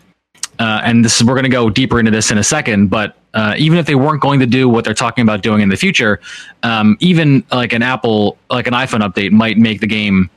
Uh, 0.59 0.81
and 0.83 1.03
this 1.03 1.19
is, 1.19 1.23
we're 1.25 1.33
going 1.33 1.43
to 1.43 1.49
go 1.49 1.69
deeper 1.69 1.99
into 1.99 2.11
this 2.11 2.31
in 2.31 2.37
a 2.37 2.43
second, 2.43 2.87
but 2.87 3.17
uh, 3.33 3.53
even 3.57 3.77
if 3.77 3.85
they 3.85 3.95
weren't 3.95 4.21
going 4.21 4.39
to 4.39 4.45
do 4.45 4.69
what 4.69 4.85
they're 4.85 4.93
talking 4.93 5.21
about 5.21 5.41
doing 5.41 5.61
in 5.61 5.67
the 5.67 5.75
future, 5.75 6.21
um, 6.63 6.95
even 7.01 7.43
like 7.51 7.73
an 7.73 7.83
Apple, 7.83 8.37
like 8.49 8.65
an 8.65 8.73
iPhone 8.73 9.01
update 9.01 9.31
might 9.31 9.57
make 9.57 9.81
the 9.81 9.87
game 9.87 10.29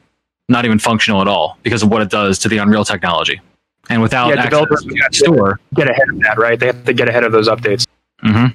not 0.48 0.64
even 0.64 0.78
functional 0.78 1.20
at 1.20 1.28
all 1.28 1.56
because 1.62 1.82
of 1.82 1.90
what 1.90 2.02
it 2.02 2.10
does 2.10 2.38
to 2.40 2.48
the 2.48 2.58
Unreal 2.58 2.84
technology. 2.84 3.40
And 3.88 4.02
without 4.02 4.28
Yeah, 4.28 4.42
developers 4.42 4.82
to 4.82 4.88
the 4.88 5.08
store, 5.12 5.60
get 5.74 5.88
ahead 5.88 6.08
of 6.10 6.20
that, 6.20 6.38
right? 6.38 6.58
They 6.58 6.66
have 6.66 6.84
to 6.84 6.92
get 6.92 7.08
ahead 7.08 7.24
of 7.24 7.32
those 7.32 7.48
updates. 7.48 7.86
mhm. 8.24 8.54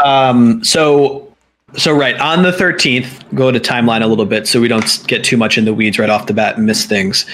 Um, 0.00 0.64
so, 0.64 1.30
so 1.76 1.92
right 1.92 2.18
on 2.18 2.42
the 2.42 2.52
thirteenth, 2.52 3.22
go 3.34 3.50
to 3.50 3.60
timeline 3.60 4.02
a 4.02 4.06
little 4.06 4.26
bit 4.26 4.46
so 4.46 4.60
we 4.60 4.68
don't 4.68 5.02
get 5.06 5.24
too 5.24 5.36
much 5.36 5.58
in 5.58 5.64
the 5.64 5.74
weeds 5.74 5.98
right 5.98 6.10
off 6.10 6.26
the 6.26 6.32
bat 6.34 6.56
and 6.56 6.66
miss 6.66 6.86
things. 6.86 7.26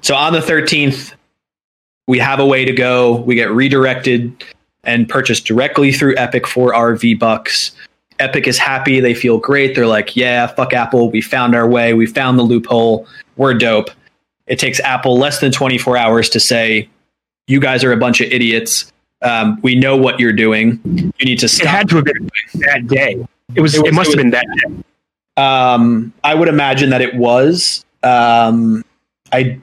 So 0.00 0.14
on 0.14 0.32
the 0.32 0.40
thirteenth, 0.42 1.12
we 2.06 2.18
have 2.18 2.40
a 2.40 2.46
way 2.46 2.64
to 2.64 2.72
go. 2.72 3.16
We 3.16 3.34
get 3.34 3.50
redirected 3.50 4.44
and 4.84 5.08
purchased 5.08 5.44
directly 5.44 5.92
through 5.92 6.16
Epic 6.16 6.46
for 6.46 6.74
our 6.74 6.94
V 6.96 7.14
Bucks. 7.14 7.72
Epic 8.18 8.46
is 8.46 8.58
happy. 8.58 9.00
They 9.00 9.14
feel 9.14 9.38
great. 9.38 9.74
They're 9.74 9.86
like, 9.86 10.16
yeah, 10.16 10.46
fuck 10.46 10.72
Apple. 10.72 11.10
We 11.10 11.20
found 11.20 11.54
our 11.54 11.68
way. 11.68 11.94
We 11.94 12.06
found 12.06 12.38
the 12.38 12.42
loophole. 12.42 13.06
We're 13.36 13.54
dope. 13.54 13.90
It 14.50 14.58
takes 14.58 14.80
Apple 14.80 15.16
less 15.16 15.38
than 15.40 15.52
24 15.52 15.96
hours 15.96 16.28
to 16.30 16.40
say, 16.40 16.88
you 17.46 17.60
guys 17.60 17.84
are 17.84 17.92
a 17.92 17.96
bunch 17.96 18.20
of 18.20 18.30
idiots. 18.30 18.92
Um, 19.22 19.60
we 19.62 19.76
know 19.76 19.96
what 19.96 20.18
you're 20.18 20.32
doing. 20.32 20.80
You 20.84 21.24
need 21.24 21.38
to 21.38 21.48
stop. 21.48 21.64
It 21.64 21.68
had 21.68 21.88
to 21.90 21.96
have 21.96 22.04
been 22.04 22.30
that 22.54 22.86
day. 22.88 23.26
It 23.54 23.60
was. 23.60 23.74
It 23.74 23.86
It, 23.86 23.94
must 23.94 24.10
it 24.10 24.18
have 24.18 24.24
been 24.24 24.30
that 24.30 24.46
day. 24.66 25.42
Um, 25.42 26.12
I 26.24 26.34
would 26.34 26.48
imagine 26.48 26.90
that 26.90 27.00
it 27.00 27.14
was. 27.14 27.84
Um, 28.02 28.84
I 29.32 29.58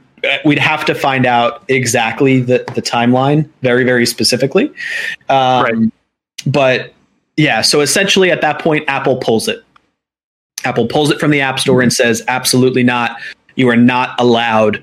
we'd 0.45 0.60
have 0.60 0.86
to 0.86 0.95
find 0.95 1.26
out 1.26 1.63
exactly 1.67 2.39
the 2.41 2.63
the 2.76 2.82
timeline 2.82 3.50
very 3.62 3.84
very 3.84 4.06
specifically. 4.06 4.71
Um, 5.30 5.63
Right. 5.63 5.91
But 6.45 6.93
yeah, 7.36 7.62
so 7.62 7.82
essentially 7.82 8.32
at 8.32 8.41
that 8.41 8.60
point, 8.60 8.86
Apple 8.88 9.17
pulls 9.17 9.47
it. 9.47 9.63
Apple 10.63 10.88
pulls 10.88 11.12
it 11.12 11.19
from 11.19 11.32
the 11.32 11.41
App 11.41 11.60
Store 11.60 11.82
and 11.82 11.91
says, 11.91 12.23
"Absolutely 12.28 12.84
not. 12.84 13.19
You 13.57 13.69
are 13.69 13.75
not 13.75 14.19
allowed 14.19 14.81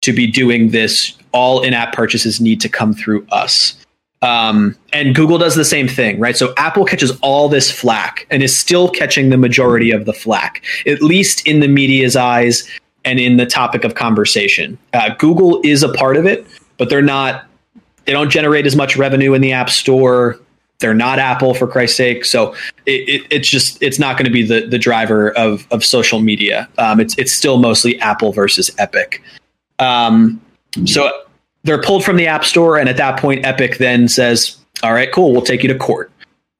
to 0.00 0.12
be 0.14 0.26
doing 0.26 0.70
this. 0.70 1.12
All 1.32 1.60
in-app 1.62 1.92
purchases 1.92 2.40
need 2.40 2.62
to 2.62 2.68
come 2.70 2.94
through 2.94 3.26
us." 3.30 3.76
Um, 4.22 4.74
and 4.94 5.14
Google 5.14 5.36
does 5.36 5.54
the 5.54 5.64
same 5.64 5.86
thing, 5.86 6.18
right? 6.18 6.36
So 6.36 6.54
Apple 6.56 6.86
catches 6.86 7.12
all 7.20 7.50
this 7.50 7.70
flack 7.70 8.26
and 8.30 8.42
is 8.42 8.56
still 8.56 8.88
catching 8.88 9.28
the 9.28 9.36
majority 9.36 9.90
of 9.90 10.06
the 10.06 10.14
flack, 10.14 10.64
at 10.86 11.02
least 11.02 11.46
in 11.46 11.60
the 11.60 11.68
media's 11.68 12.16
eyes 12.16 12.66
and 13.04 13.20
in 13.20 13.36
the 13.36 13.46
topic 13.46 13.84
of 13.84 13.94
conversation. 13.94 14.78
Uh, 14.94 15.10
Google 15.18 15.60
is 15.62 15.82
a 15.82 15.90
part 15.90 16.16
of 16.16 16.24
it, 16.24 16.46
but 16.78 16.88
they're 16.88 17.02
not. 17.02 17.46
They 18.06 18.12
don't 18.12 18.30
generate 18.30 18.66
as 18.66 18.74
much 18.74 18.96
revenue 18.96 19.34
in 19.34 19.42
the 19.42 19.52
App 19.52 19.68
Store. 19.68 20.38
They're 20.78 20.94
not 20.94 21.18
Apple, 21.18 21.54
for 21.54 21.66
Christ's 21.66 21.96
sake. 21.96 22.24
So 22.24 22.54
it, 22.84 23.08
it, 23.08 23.26
it's 23.30 23.48
just 23.48 23.82
it's 23.82 23.98
not 23.98 24.16
going 24.16 24.26
to 24.26 24.30
be 24.30 24.42
the 24.42 24.66
the 24.66 24.78
driver 24.78 25.30
of 25.36 25.66
of 25.70 25.84
social 25.84 26.20
media. 26.20 26.68
Um, 26.78 27.00
it's 27.00 27.16
it's 27.18 27.34
still 27.34 27.58
mostly 27.58 27.98
Apple 28.00 28.32
versus 28.32 28.70
Epic. 28.78 29.22
Um, 29.78 30.40
so 30.84 31.10
they're 31.64 31.80
pulled 31.80 32.04
from 32.04 32.16
the 32.16 32.26
App 32.26 32.44
Store, 32.44 32.78
and 32.78 32.88
at 32.88 32.96
that 32.98 33.18
point, 33.18 33.44
Epic 33.44 33.78
then 33.78 34.08
says, 34.08 34.56
"All 34.82 34.92
right, 34.92 35.10
cool, 35.10 35.32
we'll 35.32 35.42
take 35.42 35.62
you 35.62 35.68
to 35.68 35.78
court," 35.78 36.10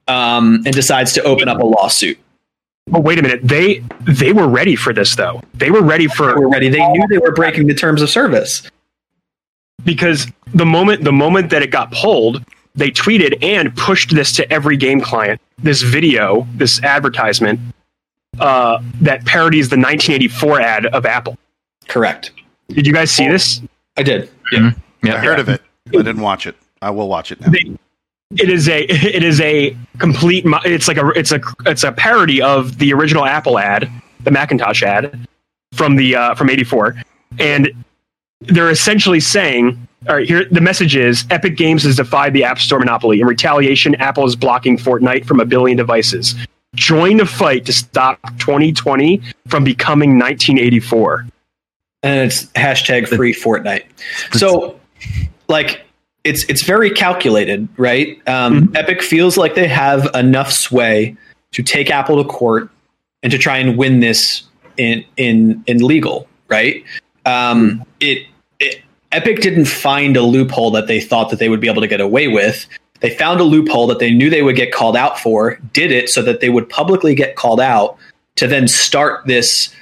um, 0.07 0.63
and 0.65 0.73
decides 0.73 1.13
to 1.13 1.23
open 1.23 1.47
up 1.47 1.59
a 1.59 1.65
lawsuit. 1.65 2.17
But 2.87 3.01
wait 3.01 3.19
a 3.19 3.21
minute, 3.21 3.41
they 3.43 3.83
they 4.01 4.33
were 4.33 4.47
ready 4.47 4.75
for 4.75 4.93
this 4.93 5.15
though. 5.15 5.41
They 5.53 5.69
were 5.69 5.81
ready 5.81 6.07
for 6.07 6.27
They 6.27 6.39
were 6.39 6.49
ready. 6.49 6.69
They 6.69 6.87
knew 6.87 7.07
they 7.07 7.17
were 7.19 7.33
breaking 7.33 7.67
the 7.67 7.75
terms 7.75 8.01
of 8.01 8.09
service. 8.09 8.63
because 9.83 10.27
the 10.53 10.65
moment 10.65 11.03
the 11.03 11.11
moment 11.11 11.49
that 11.51 11.61
it 11.61 11.69
got 11.71 11.91
pulled, 11.91 12.43
they 12.77 12.91
tweeted 12.91 13.43
and 13.43 13.75
pushed 13.75 14.15
this 14.15 14.31
to 14.33 14.51
every 14.53 14.77
game 14.77 15.01
client. 15.01 15.41
This 15.57 15.81
video, 15.81 16.47
this 16.55 16.81
advertisement 16.83 17.59
uh, 18.39 18.81
that 19.01 19.25
parodies 19.25 19.69
the 19.69 19.75
1984 19.75 20.61
ad 20.61 20.85
of 20.85 21.05
Apple. 21.05 21.37
Correct. 21.87 22.31
Did 22.69 22.85
you 22.85 22.93
guys 22.93 23.11
see 23.11 23.27
this? 23.27 23.61
I 23.97 24.03
did. 24.03 24.29
Yeah. 24.51 24.71
I 25.03 25.17
heard 25.17 25.39
of 25.39 25.49
it. 25.49 25.61
I 25.87 25.91
didn't 25.91 26.21
watch 26.21 26.45
it. 26.45 26.55
I 26.81 26.91
will 26.91 27.09
watch 27.09 27.31
it 27.31 27.41
now. 27.41 27.49
They- 27.49 27.75
it 28.35 28.49
is 28.49 28.67
a 28.67 28.83
it 28.83 29.23
is 29.23 29.39
a 29.39 29.75
complete 29.99 30.43
it's 30.65 30.89
like 30.89 30.97
a 30.97 31.07
it's 31.11 31.31
a 31.31 31.39
it's 31.65 31.85
a 31.85 31.93
parody 31.93 32.41
of 32.41 32.77
the 32.77 32.91
original 32.91 33.23
Apple 33.25 33.57
ad, 33.57 33.89
the 34.19 34.31
Macintosh 34.31 34.83
ad 34.83 35.25
from 35.73 35.95
the 35.95 36.13
uh, 36.13 36.35
from 36.35 36.49
84 36.49 37.01
and 37.39 37.71
they're 38.41 38.69
essentially 38.69 39.21
saying 39.21 39.86
all 40.07 40.15
right 40.15 40.27
here 40.27 40.45
the 40.51 40.61
message 40.61 40.95
is 40.95 41.25
Epic 41.29 41.57
Games 41.57 41.83
has 41.83 41.95
defied 41.95 42.33
the 42.33 42.43
App 42.43 42.59
Store 42.59 42.79
monopoly 42.79 43.21
in 43.21 43.27
retaliation 43.27 43.95
Apple 43.95 44.25
is 44.25 44.35
blocking 44.35 44.77
Fortnite 44.77 45.25
from 45.25 45.39
a 45.39 45.45
billion 45.45 45.77
devices 45.77 46.35
join 46.75 47.17
the 47.17 47.25
fight 47.25 47.65
to 47.65 47.73
stop 47.73 48.19
2020 48.37 49.21
from 49.47 49.63
becoming 49.63 50.19
1984 50.19 51.25
and 52.03 52.19
it's 52.19 52.45
hashtag 52.47 53.07
free 53.07 53.33
Fortnite. 53.33 53.85
So, 54.33 54.79
like, 55.47 55.81
it's 56.23 56.43
it's 56.45 56.63
very 56.63 56.89
calculated, 56.89 57.67
right? 57.77 58.21
Um, 58.27 58.71
Epic 58.75 59.01
feels 59.01 59.37
like 59.37 59.55
they 59.55 59.67
have 59.67 60.09
enough 60.13 60.51
sway 60.51 61.15
to 61.51 61.63
take 61.63 61.89
Apple 61.89 62.21
to 62.23 62.29
court 62.29 62.69
and 63.23 63.31
to 63.31 63.37
try 63.37 63.57
and 63.57 63.77
win 63.77 63.99
this 63.99 64.43
in 64.77 65.03
in 65.17 65.63
in 65.67 65.79
legal, 65.79 66.27
right? 66.49 66.83
Um, 67.25 67.83
it 67.99 68.27
Epic 69.11 69.39
didn't 69.41 69.65
find 69.65 70.17
a 70.17 70.21
loophole 70.21 70.71
that 70.71 70.87
they 70.87 70.99
thought 70.99 71.29
that 71.29 71.39
they 71.39 71.49
would 71.49 71.61
be 71.61 71.69
able 71.69 71.81
to 71.81 71.87
get 71.87 72.01
away 72.01 72.27
with. 72.27 72.67
They 72.99 73.11
found 73.11 73.39
a 73.39 73.43
loophole 73.43 73.87
that 73.87 73.99
they 73.99 74.11
knew 74.11 74.29
they 74.29 74.41
would 74.41 74.55
get 74.55 74.73
called 74.73 74.97
out 74.97 75.19
for, 75.19 75.59
did 75.73 75.91
it 75.91 76.09
so 76.09 76.21
that 76.23 76.41
they 76.41 76.49
would 76.49 76.67
publicly 76.67 77.15
get 77.15 77.35
called 77.35 77.61
out 77.61 77.97
to 78.35 78.47
then 78.47 78.67
start 78.67 79.25
this 79.27 79.73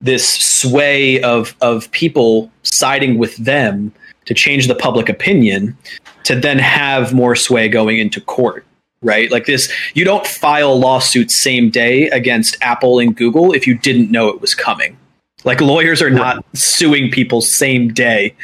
this 0.00 0.28
sway 0.28 1.20
of 1.22 1.56
of 1.60 1.90
people 1.90 2.50
siding 2.62 3.18
with 3.18 3.36
them 3.36 3.92
to 4.26 4.34
change 4.34 4.68
the 4.68 4.74
public 4.74 5.08
opinion 5.08 5.76
to 6.22 6.38
then 6.38 6.58
have 6.58 7.12
more 7.12 7.34
sway 7.34 7.68
going 7.68 7.98
into 7.98 8.20
court 8.20 8.64
right? 9.02 9.30
Like 9.30 9.46
this 9.46 9.72
you 9.94 10.04
don't 10.04 10.26
file 10.26 10.78
lawsuits 10.78 11.34
same 11.34 11.70
day 11.70 12.08
against 12.10 12.56
apple 12.60 12.98
and 12.98 13.16
google 13.16 13.52
if 13.52 13.66
you 13.66 13.76
didn't 13.76 14.10
know 14.10 14.28
it 14.28 14.40
was 14.40 14.54
coming. 14.54 14.96
Like 15.44 15.60
lawyers 15.60 16.02
are 16.02 16.10
not 16.10 16.44
suing 16.54 17.10
people 17.10 17.40
same 17.40 17.92
day 17.92 18.34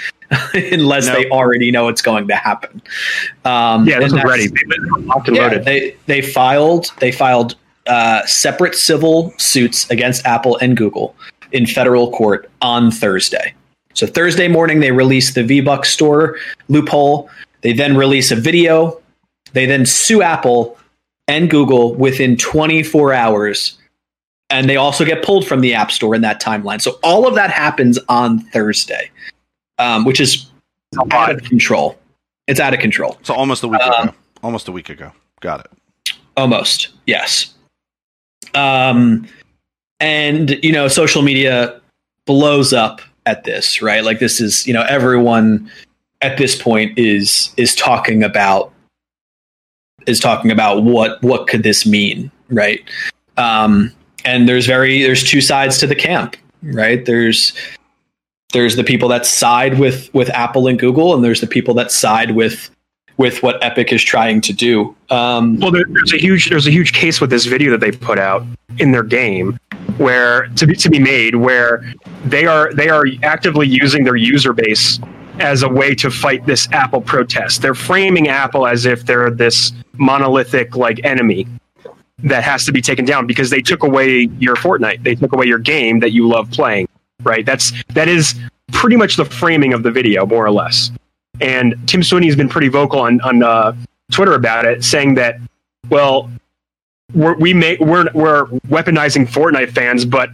unless 0.55 1.07
they 1.07 1.29
already 1.31 1.71
know 1.71 1.89
it's 1.89 2.03
going 2.03 2.29
to 2.29 2.35
happen 2.35 2.83
um, 3.45 3.87
yeah 3.87 3.99
this 3.99 4.13
that's- 4.13 4.29
ready 4.29 4.47
They've 4.49 4.69
been 4.69 5.07
locked 5.07 5.29
and 5.29 5.37
yeah, 5.37 5.43
loaded 5.45 5.65
they 5.65 5.97
they 6.07 6.23
filed 6.23 6.93
they 7.01 7.13
filed 7.13 7.57
uh, 7.87 8.25
separate 8.27 8.75
civil 8.75 9.35
suits 9.37 9.89
against 9.91 10.25
Apple 10.25 10.57
and 10.59 10.77
Google 10.77 11.15
in 11.53 11.67
federal 11.67 12.11
court 12.11 12.51
on 12.63 12.91
Thursday. 12.91 13.55
So 13.95 14.07
Thursday 14.07 14.49
morning 14.49 14.81
they 14.81 14.91
release 14.91 15.35
the 15.35 15.43
VBucks 15.43 15.87
store 15.87 16.39
loophole. 16.69 17.31
They 17.61 17.73
then 17.73 17.97
release 17.97 18.31
a 18.31 18.37
video. 18.37 19.01
They 19.53 19.67
then 19.67 19.87
sue 19.87 20.23
Apple 20.23 20.79
and 21.29 21.49
Google 21.49 21.95
within 21.95 22.37
24 22.37 23.13
hours. 23.13 23.79
And 24.51 24.69
they 24.69 24.77
also 24.77 25.05
get 25.05 25.25
pulled 25.25 25.47
from 25.47 25.61
the 25.61 25.75
App 25.75 25.91
Store 25.91 26.15
in 26.15 26.21
that 26.23 26.41
timeline. 26.41 26.81
So 26.81 26.99
all 27.03 27.27
of 27.27 27.35
that 27.35 27.51
happens 27.51 27.99
on 28.09 28.41
Thursday, 28.41 29.11
um, 29.79 30.05
which 30.05 30.21
is 30.21 30.51
out 31.11 31.31
of 31.31 31.43
control. 31.43 31.99
It's 32.47 32.61
out 32.61 32.75
of 32.75 32.81
control. 32.81 33.19
So 33.23 33.35
almost 33.35 33.63
a 33.63 33.69
week 33.69 33.81
Um, 33.81 34.09
ago. 34.09 34.15
Almost 34.43 34.69
a 34.69 34.73
week 34.73 34.91
ago. 34.91 35.13
Got 35.41 35.61
it. 35.61 36.15
Almost, 36.37 36.89
yes. 37.07 37.55
Um, 38.55 39.27
and 40.01 40.51
you 40.63 40.73
know, 40.73 40.89
social 40.89 41.23
media 41.23 41.81
blows 42.27 42.73
up 42.73 43.01
at 43.27 43.45
this, 43.45 43.81
right? 43.81 44.05
Like 44.05 44.19
this 44.19 44.41
is, 44.41 44.67
you 44.67 44.75
know, 44.75 44.83
everyone 44.83 45.71
at 46.21 46.37
this 46.39 46.61
point 46.61 46.99
is 46.99 47.53
is 47.57 47.75
talking 47.75 48.23
about 48.23 48.73
is 50.07 50.21
talking 50.21 50.51
about 50.51 50.83
what 50.83 51.23
what 51.23 51.47
could 51.47 51.63
this 51.63 51.87
mean, 51.87 52.31
right? 52.51 52.83
Um, 53.37 53.93
and 54.25 54.49
there's 54.49 54.67
very 54.67 55.03
there's 55.03 55.25
two 55.25 55.41
sides 55.41 55.79
to 55.79 55.87
the 55.87 55.95
camp, 55.95 56.37
right? 56.63 57.05
There's 57.05 57.53
there's 58.55 58.77
the 58.77 58.85
people 58.85 59.09
that 59.09 59.27
side 59.27 59.79
with 59.79 60.13
with 60.15 60.31
Apple 60.31 60.67
and 60.67 60.79
Google, 60.79 61.15
and 61.15 61.23
there's 61.23 61.43
the 61.43 61.47
people 61.47 61.75
that 61.75 61.93
side 61.93 62.31
with 62.31 62.71
with 63.17 63.43
what 63.43 63.63
Epic 63.63 63.93
is 63.93 64.03
trying 64.03 64.41
to 64.41 64.53
do. 64.53 64.97
Um, 65.11 65.59
Well, 65.61 65.71
there, 65.71 65.85
there's 65.89 66.15
a 66.15 66.17
huge 66.17 66.49
there's 66.49 66.67
a 66.67 66.71
huge 66.71 66.93
case 66.93 67.21
with 67.21 67.31
this 67.31 67.45
video 67.45 67.71
that 67.73 67.81
they 67.81 67.93
put 67.93 68.19
out 68.19 68.47
in 68.79 68.93
their 68.93 69.03
game, 69.03 69.59
where 69.99 70.49
to 70.57 70.67
be 70.67 70.75
to 70.77 70.89
be 70.89 70.99
made, 70.99 71.35
where 71.35 71.85
they 72.25 72.47
are 72.47 72.73
they 72.73 72.89
are 72.89 73.05
actively 73.23 73.67
using 73.67 74.05
their 74.05 74.17
user 74.17 74.53
base 74.55 74.99
as 75.41 75.63
a 75.65 75.69
way 75.69 75.95
to 75.97 76.11
fight 76.11 76.47
this 76.47 76.69
Apple 76.73 77.01
protest. 77.01 77.61
They're 77.61 77.75
framing 77.75 78.29
Apple 78.29 78.67
as 78.67 78.87
if 78.87 79.05
they're 79.05 79.31
this 79.31 79.73
monolithic 79.95 80.77
like 80.77 81.05
enemy 81.05 81.47
that 82.21 82.45
has 82.45 82.65
to 82.65 82.73
be 82.73 82.81
taken 82.81 83.05
down 83.05 83.27
because 83.27 83.51
they 83.51 83.61
took 83.61 83.83
away 83.83 84.29
your 84.39 84.55
Fortnite, 84.55 85.03
they 85.03 85.17
took 85.17 85.33
away 85.33 85.47
your 85.47 85.59
game 85.59 85.99
that 86.01 86.13
you 86.13 86.29
love 86.29 86.51
playing. 86.51 86.89
Right? 87.25 87.45
That's 87.47 87.73
that 87.95 88.09
is 88.09 88.35
pretty 88.73 88.97
much 88.97 89.17
the 89.17 89.25
framing 89.25 89.73
of 89.73 89.83
the 89.83 89.91
video, 89.91 90.27
more 90.27 90.45
or 90.45 90.51
less. 90.51 90.91
And 91.41 91.75
Tim 91.87 92.03
Sweeney 92.03 92.27
has 92.27 92.37
been 92.37 92.49
pretty 92.49 92.69
vocal 92.69 93.01
on 93.01 93.21
on 93.23 93.43
uh, 93.43 93.75
Twitter 94.13 94.35
about 94.35 94.65
it, 94.65 94.85
saying 94.85 95.15
that, 95.17 95.39
well, 95.91 96.31
we're, 97.13 97.35
we 97.35 97.53
may 97.55 97.77
we're 97.81 98.07
we're 98.15 98.47
weaponizing 98.69 99.27
Fortnite 99.27 99.73
fans, 99.73 100.05
but 100.05 100.31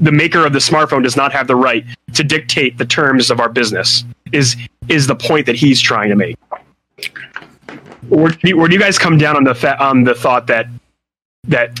the 0.00 0.10
maker 0.12 0.44
of 0.44 0.52
the 0.52 0.58
smartphone 0.58 1.02
does 1.04 1.16
not 1.16 1.32
have 1.32 1.46
the 1.46 1.54
right 1.56 1.84
to 2.14 2.24
dictate 2.24 2.78
the 2.78 2.84
terms 2.84 3.30
of 3.30 3.38
our 3.40 3.48
business. 3.48 4.04
Is 4.32 4.56
is 4.88 5.06
the 5.06 5.14
point 5.14 5.46
that 5.46 5.54
he's 5.56 5.80
trying 5.80 6.08
to 6.10 6.16
make? 6.16 6.36
Where, 8.08 8.30
do 8.32 8.48
you- 8.48 8.56
where 8.58 8.68
do 8.68 8.74
you 8.74 8.80
guys 8.80 8.98
come 8.98 9.16
down 9.18 9.36
on 9.36 9.44
the 9.44 9.54
fa- 9.54 9.82
on 9.82 10.04
the 10.04 10.14
thought 10.14 10.46
that 10.48 10.66
that? 11.44 11.80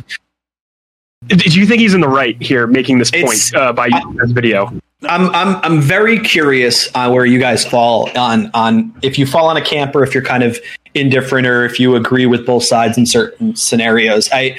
Do 1.28 1.36
you 1.60 1.66
think 1.66 1.80
he's 1.80 1.94
in 1.94 2.00
the 2.00 2.08
right 2.08 2.40
here, 2.42 2.66
making 2.66 2.98
this 2.98 3.10
It's- 3.12 3.50
point 3.50 3.62
uh, 3.62 3.72
by 3.72 3.86
using 3.86 4.14
this 4.16 4.30
video? 4.32 4.66
I'm 5.08 5.28
I'm 5.34 5.56
I'm 5.62 5.80
very 5.82 6.18
curious 6.18 6.88
uh, 6.94 7.10
where 7.10 7.26
you 7.26 7.38
guys 7.38 7.64
fall 7.66 8.08
on 8.16 8.50
on 8.54 8.94
if 9.02 9.18
you 9.18 9.26
fall 9.26 9.48
on 9.48 9.56
a 9.56 9.60
camp 9.62 9.94
or 9.94 10.02
if 10.02 10.14
you're 10.14 10.22
kind 10.22 10.42
of 10.42 10.58
indifferent 10.94 11.46
or 11.46 11.64
if 11.66 11.78
you 11.78 11.94
agree 11.96 12.24
with 12.24 12.46
both 12.46 12.64
sides 12.64 12.96
in 12.96 13.04
certain 13.04 13.54
scenarios. 13.54 14.30
I 14.32 14.56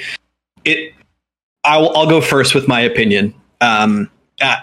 it 0.64 0.94
I'll 1.64 1.90
I'll 1.96 2.08
go 2.08 2.20
first 2.20 2.54
with 2.54 2.68
my 2.68 2.80
opinion. 2.80 3.34
Um, 3.60 4.08
uh, 4.40 4.56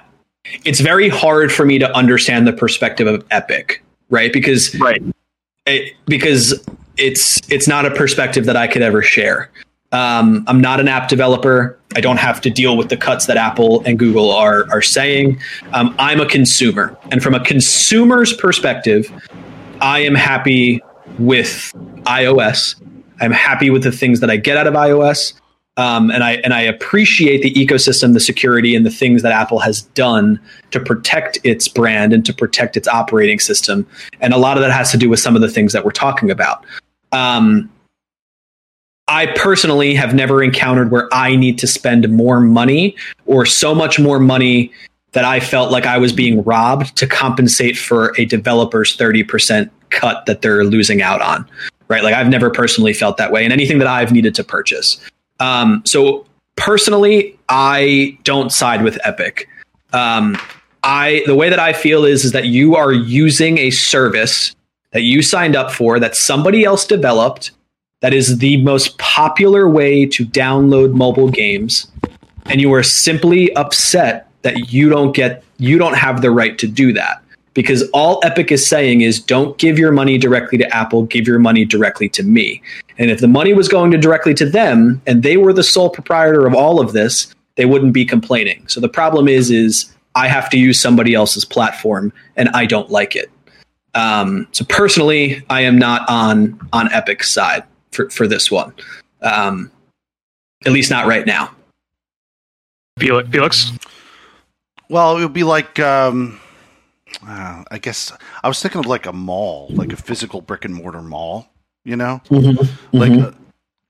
it's 0.63 0.79
very 0.79 1.09
hard 1.09 1.51
for 1.51 1.65
me 1.65 1.79
to 1.79 1.93
understand 1.95 2.47
the 2.47 2.53
perspective 2.53 3.07
of 3.07 3.25
Epic, 3.31 3.83
right? 4.09 4.31
Because 4.31 4.73
Right. 4.79 5.01
it, 5.65 5.93
because 6.05 6.63
it's 6.95 7.41
it's 7.51 7.67
not 7.67 7.85
a 7.85 7.91
perspective 7.91 8.45
that 8.45 8.55
I 8.55 8.67
could 8.67 8.83
ever 8.83 9.01
share. 9.01 9.49
Um, 9.93 10.43
I'm 10.47 10.59
not 10.59 10.79
an 10.79 10.87
app 10.87 11.07
developer. 11.07 11.79
I 11.95 12.01
don't 12.01 12.17
have 12.17 12.41
to 12.41 12.49
deal 12.49 12.75
with 12.75 12.89
the 12.89 12.97
cuts 12.97 13.27
that 13.27 13.37
Apple 13.37 13.83
and 13.85 13.97
Google 13.99 14.31
are 14.31 14.65
are 14.71 14.81
saying. 14.81 15.39
Um, 15.71 15.95
I'm 15.99 16.19
a 16.19 16.25
consumer, 16.25 16.97
and 17.11 17.21
from 17.21 17.35
a 17.35 17.39
consumer's 17.39 18.33
perspective, 18.33 19.11
I 19.79 19.99
am 19.99 20.15
happy 20.15 20.81
with 21.19 21.71
iOS. 22.05 22.81
I'm 23.21 23.31
happy 23.31 23.69
with 23.69 23.83
the 23.83 23.91
things 23.91 24.19
that 24.21 24.31
I 24.31 24.37
get 24.37 24.57
out 24.57 24.65
of 24.65 24.73
iOS, 24.73 25.33
um, 25.77 26.09
and 26.09 26.23
I 26.23 26.33
and 26.37 26.55
I 26.55 26.61
appreciate 26.61 27.43
the 27.43 27.53
ecosystem, 27.53 28.13
the 28.13 28.19
security, 28.19 28.75
and 28.75 28.87
the 28.87 28.91
things 28.91 29.21
that 29.21 29.31
Apple 29.31 29.59
has 29.59 29.83
done 29.93 30.39
to 30.71 30.79
protect 30.79 31.37
its 31.43 31.67
brand 31.67 32.13
and 32.13 32.25
to 32.25 32.33
protect 32.33 32.75
its 32.77 32.87
operating 32.87 33.39
system. 33.39 33.85
And 34.21 34.33
a 34.33 34.37
lot 34.37 34.57
of 34.57 34.63
that 34.63 34.71
has 34.71 34.91
to 34.91 34.97
do 34.97 35.07
with 35.07 35.19
some 35.19 35.35
of 35.35 35.43
the 35.43 35.49
things 35.49 35.71
that 35.73 35.85
we're 35.85 35.91
talking 35.91 36.31
about. 36.31 36.65
Um, 37.11 37.69
I 39.07 39.27
personally 39.35 39.95
have 39.95 40.13
never 40.13 40.41
encountered 40.41 40.91
where 40.91 41.13
I 41.13 41.35
need 41.35 41.59
to 41.59 41.67
spend 41.67 42.09
more 42.09 42.39
money 42.39 42.95
or 43.25 43.45
so 43.45 43.75
much 43.75 43.99
more 43.99 44.19
money 44.19 44.71
that 45.11 45.25
I 45.25 45.39
felt 45.39 45.71
like 45.71 45.85
I 45.85 45.97
was 45.97 46.11
being 46.11 46.43
robbed 46.43 46.95
to 46.97 47.07
compensate 47.07 47.77
for 47.77 48.13
a 48.17 48.25
developer's 48.25 48.95
30% 48.97 49.69
cut 49.89 50.25
that 50.25 50.41
they're 50.41 50.63
losing 50.63 51.01
out 51.01 51.21
on. 51.21 51.47
Right. 51.87 52.03
Like 52.03 52.15
I've 52.15 52.29
never 52.29 52.49
personally 52.49 52.93
felt 52.93 53.17
that 53.17 53.31
way 53.31 53.45
in 53.45 53.51
anything 53.51 53.77
that 53.79 53.87
I've 53.87 54.11
needed 54.11 54.33
to 54.35 54.43
purchase. 54.43 54.97
Um, 55.39 55.83
so 55.85 56.25
personally, 56.55 57.37
I 57.49 58.17
don't 58.23 58.51
side 58.51 58.83
with 58.83 58.97
Epic. 59.03 59.47
Um, 59.91 60.37
I 60.83 61.23
the 61.25 61.35
way 61.35 61.49
that 61.49 61.59
I 61.59 61.73
feel 61.73 62.05
is 62.05 62.25
is 62.25 62.31
that 62.31 62.45
you 62.45 62.75
are 62.75 62.91
using 62.91 63.57
a 63.57 63.69
service 63.69 64.55
that 64.91 65.01
you 65.01 65.21
signed 65.21 65.55
up 65.55 65.71
for 65.71 65.99
that 65.99 66.15
somebody 66.15 66.63
else 66.63 66.85
developed 66.85 67.51
That 68.03 68.13
is 68.13 68.39
the 68.39 68.57
most 68.57 68.97
popular 68.97 69.69
way 69.69 70.05
to 70.07 70.25
download 70.25 70.91
mobile 70.91 71.29
games, 71.29 71.89
and 72.47 72.59
you 72.59 72.73
are 72.73 72.83
simply 72.83 73.55
upset 73.55 74.29
that 74.41 74.73
you 74.73 74.89
don't 74.89 75.15
get 75.15 75.41
you 75.57 75.77
don't 75.77 75.95
have 75.95 76.21
the 76.21 76.29
right 76.29 76.57
to 76.57 76.67
do 76.67 76.91
that 76.91 77.23
because 77.53 77.89
all 77.91 78.19
Epic 78.25 78.51
is 78.51 78.67
saying 78.67 78.99
is 78.99 79.21
don't 79.21 79.57
give 79.57 79.79
your 79.79 79.93
money 79.93 80.17
directly 80.17 80.57
to 80.57 80.75
Apple, 80.75 81.03
give 81.03 81.25
your 81.25 81.39
money 81.39 81.63
directly 81.63 82.09
to 82.09 82.23
me. 82.23 82.61
And 82.97 83.09
if 83.09 83.21
the 83.21 83.27
money 83.29 83.53
was 83.53 83.69
going 83.69 83.89
to 83.91 83.97
directly 83.97 84.33
to 84.33 84.45
them 84.45 85.01
and 85.07 85.23
they 85.23 85.37
were 85.37 85.53
the 85.53 85.63
sole 85.63 85.89
proprietor 85.89 86.45
of 86.45 86.53
all 86.53 86.81
of 86.81 86.91
this, 86.91 87.33
they 87.55 87.63
wouldn't 87.63 87.93
be 87.93 88.03
complaining. 88.03 88.67
So 88.67 88.81
the 88.81 88.89
problem 88.89 89.29
is 89.29 89.49
is 89.49 89.95
I 90.15 90.27
have 90.27 90.49
to 90.49 90.59
use 90.59 90.77
somebody 90.77 91.13
else's 91.13 91.45
platform 91.45 92.11
and 92.35 92.49
I 92.49 92.65
don't 92.65 92.89
like 92.89 93.15
it. 93.15 93.31
Um, 93.95 94.45
so 94.51 94.65
personally, 94.65 95.41
I 95.49 95.61
am 95.61 95.77
not 95.77 96.01
on 96.09 96.59
on 96.73 96.91
Epic's 96.91 97.33
side 97.33 97.63
for, 97.93 98.09
for 98.09 98.27
this 98.27 98.51
one. 98.51 98.73
Um, 99.21 99.71
at 100.65 100.71
least 100.71 100.89
not 100.91 101.07
right 101.07 101.25
now. 101.25 101.53
Felix? 102.99 103.71
Well, 104.89 105.17
it 105.17 105.21
would 105.21 105.33
be 105.33 105.43
like, 105.43 105.79
um, 105.79 106.39
uh, 107.27 107.63
I 107.69 107.77
guess 107.79 108.11
I 108.43 108.47
was 108.47 108.61
thinking 108.61 108.79
of 108.79 108.85
like 108.85 109.05
a 109.05 109.13
mall, 109.13 109.67
like 109.71 109.93
a 109.93 109.97
physical 109.97 110.41
brick 110.41 110.65
and 110.65 110.75
mortar 110.75 111.01
mall. 111.01 111.47
You 111.85 111.97
know, 111.97 112.21
Mm-hmm. 112.29 112.97
like 112.97 113.11
uh, 113.11 113.31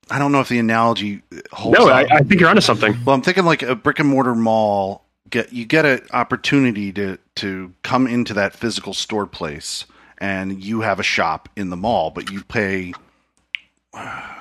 I 0.10 0.18
don't 0.18 0.32
know 0.32 0.40
if 0.40 0.50
the 0.50 0.58
analogy 0.58 1.22
holds. 1.52 1.78
No. 1.78 1.90
I, 1.90 2.08
I 2.10 2.20
think 2.20 2.42
you're 2.42 2.50
onto 2.50 2.62
something. 2.62 2.98
Well, 3.06 3.14
I'm 3.16 3.22
thinking 3.22 3.46
like 3.46 3.62
a 3.62 3.76
brick 3.76 4.00
and 4.00 4.10
mortar 4.10 4.34
mall. 4.34 5.06
Get 5.30 5.54
you 5.54 5.66
get 5.66 5.86
an 5.86 6.02
opportunity 6.12 6.92
to 6.94 7.20
to 7.36 7.72
come 7.84 8.08
into 8.08 8.34
that 8.34 8.54
physical 8.56 8.96
store 8.96 9.28
place, 9.28 9.86
and 10.18 10.64
you 10.64 10.82
have 10.82 11.00
a 11.00 11.04
shop 11.04 11.50
in 11.56 11.70
the 11.70 11.78
mall, 11.78 12.10
but 12.10 12.32
you 12.32 12.44
pay 12.44 12.94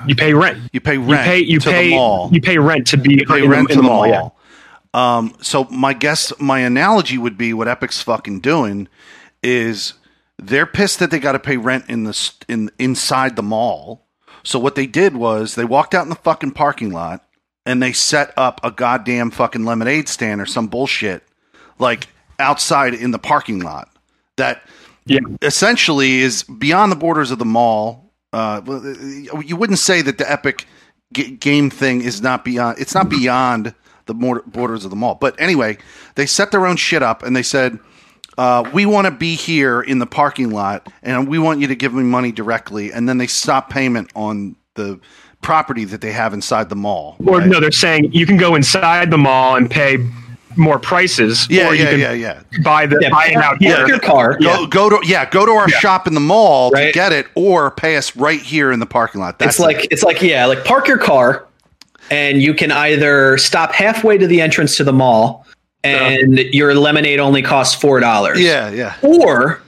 You 0.07 0.15
pay 0.17 0.35
rent. 0.35 0.71
you 0.73 0.81
pay 0.81 0.99
rent 0.99 1.11
You 1.11 1.17
pay 1.33 1.39
you 1.41 1.61
to 1.61 1.71
pay 1.71 1.89
the 1.91 1.97
mall. 1.97 2.31
you 2.33 2.41
pay 2.41 2.59
rent 2.59 2.87
to 2.89 2.97
be 2.97 3.15
You 3.21 3.27
pay 3.27 3.45
in, 3.45 3.51
rent 3.51 3.69
the, 3.69 3.75
to 3.75 3.81
in 3.81 3.85
the 3.85 3.89
the 3.89 3.95
mall. 3.95 4.07
Yeah. 4.09 4.29
Um, 4.95 5.35
so 5.41 5.65
my 5.65 5.93
guess, 5.95 6.33
my 6.41 6.61
analogy 6.61 7.19
would 7.19 7.39
be 7.39 7.53
what 7.55 7.69
Epic's 7.69 8.03
fucking 8.03 8.41
doing 8.41 8.89
is 9.43 9.95
they're 10.39 10.67
pissed 10.67 10.99
that 10.99 11.11
they 11.11 11.19
got 11.19 11.33
to 11.33 11.39
pay 11.39 11.57
rent 11.57 11.85
in 11.89 12.05
the 12.05 12.33
in 12.49 12.71
inside 12.79 13.37
the 13.37 13.43
mall. 13.43 14.07
So 14.43 14.59
what 14.59 14.75
they 14.75 14.87
did 14.87 15.15
was 15.17 15.55
they 15.55 15.65
walked 15.65 15.95
out 15.95 16.03
in 16.03 16.09
the 16.11 16.17
fucking 16.17 16.53
parking 16.53 16.91
lot 16.93 17.25
and 17.65 17.81
they 17.83 17.93
set 17.93 18.33
up 18.37 18.61
a 18.65 18.71
goddamn 18.73 19.31
fucking 19.31 19.65
lemonade 19.65 20.09
stand 20.09 20.41
or 20.41 20.47
some 20.47 20.67
bullshit 20.67 21.23
like 21.79 22.09
outside 22.39 22.93
in 22.93 23.13
the 23.13 23.19
parking 23.21 23.61
lot 23.61 23.89
that 24.37 24.63
Yeah. 25.07 25.21
essentially 25.43 26.21
is 26.21 26.43
beyond 26.43 26.91
the 26.91 26.97
borders 26.97 27.31
of 27.31 27.39
the 27.39 27.45
mall. 27.45 28.02
Uh, 28.33 28.61
you 29.45 29.57
wouldn't 29.57 29.79
say 29.79 30.03
that 30.03 30.19
the 30.19 30.31
Epic 30.31 30.67
g- 31.13 31.33
game 31.33 31.71
thing 31.71 32.01
is 32.03 32.23
not 32.23 32.45
beyond. 32.45 32.79
It's 32.79 32.95
not 32.95 33.09
beyond 33.09 33.75
the 34.07 34.15
borders 34.15 34.85
of 34.85 34.91
the 34.91 34.97
mall. 34.97 35.17
But 35.17 35.41
anyway, 35.41 35.79
they 36.15 36.27
set 36.27 36.51
their 36.51 36.67
own 36.67 36.77
shit 36.77 37.03
up 37.03 37.23
and 37.23 37.37
they 37.37 37.43
said, 37.43 37.79
uh, 38.39 38.69
"We 38.73 38.87
want 38.87 39.07
to 39.07 39.11
be 39.11 39.35
here 39.35 39.81
in 39.81 39.99
the 39.99 40.07
parking 40.07 40.51
lot, 40.51 40.89
and 41.03 41.29
we 41.29 41.39
want 41.39 41.61
you 41.61 41.67
to 41.69 41.75
give 41.75 41.93
me 41.95 42.03
money 42.03 42.33
directly." 42.33 42.93
And 42.93 43.09
then 43.09 43.19
they 43.19 43.27
stop 43.27 43.71
payment 43.71 44.11
on 44.15 44.57
the 44.75 44.99
property 45.43 45.85
that 45.85 46.01
they 46.01 46.13
have 46.13 46.33
inside 46.33 46.69
the 46.69 46.77
mall. 46.77 47.17
Or 47.27 47.39
right? 47.39 47.49
no, 47.49 47.61
they're 47.61 47.71
saying 47.73 48.13
you 48.13 48.27
can 48.27 48.37
go 48.37 48.55
inside 48.55 49.11
the 49.11 49.19
mall 49.19 49.57
and 49.57 49.71
pay 49.71 49.99
more 50.57 50.79
prices. 50.79 51.47
yeah, 51.51 51.69
or 51.69 51.75
you 51.75 51.85
yeah, 51.85 51.91
can 51.91 52.01
yeah, 52.01 52.13
yeah. 52.13 52.43
buy 52.63 52.87
the 52.87 52.99
Yeah, 53.01 53.11
buy 53.11 53.27
it 53.27 53.37
out 53.37 53.59
here. 53.59 53.77
Park 53.77 53.89
your 53.89 53.99
car. 53.99 54.39
Go, 54.39 54.67
go 54.67 54.91
to 54.91 55.01
yeah, 55.07 55.29
go 55.29 55.47
to 55.47 55.53
our 55.53 55.69
shop 55.69 56.07
in 56.07 56.15
the 56.15 56.21
mall 56.21 56.71
to 56.73 56.91
get 56.93 57.13
it, 57.13 57.27
or 57.35 57.71
pay 57.71 57.97
us 57.97 58.15
right 58.17 58.41
here 58.41 58.73
in 58.73 58.81
the 58.81 58.87
parking 58.87 59.21
lot. 59.21 59.39
That's 59.39 59.57
it's 59.57 59.61
like 59.61 59.89
it's 59.91 60.03
like 60.03 60.21
yeah, 60.21 60.47
like 60.47 60.65
park 60.65 60.89
your 60.89 60.99
car, 60.99 61.47
and 62.11 62.43
you 62.43 62.53
can 62.55 62.73
either 62.73 63.39
stop 63.39 63.73
halfway 63.73 64.19
to 64.19 64.27
the 64.27 64.41
entrance 64.41 64.77
to 64.77 64.85
the 64.85 64.93
mall, 64.93 65.47
and 65.85 66.39
your 66.39 66.75
lemonade 66.75 67.21
only 67.21 67.43
costs 67.43 67.81
four 67.81 68.01
dollars. 68.01 68.41
yeah, 68.41 68.71
yeah. 68.71 68.97
or 69.03 69.62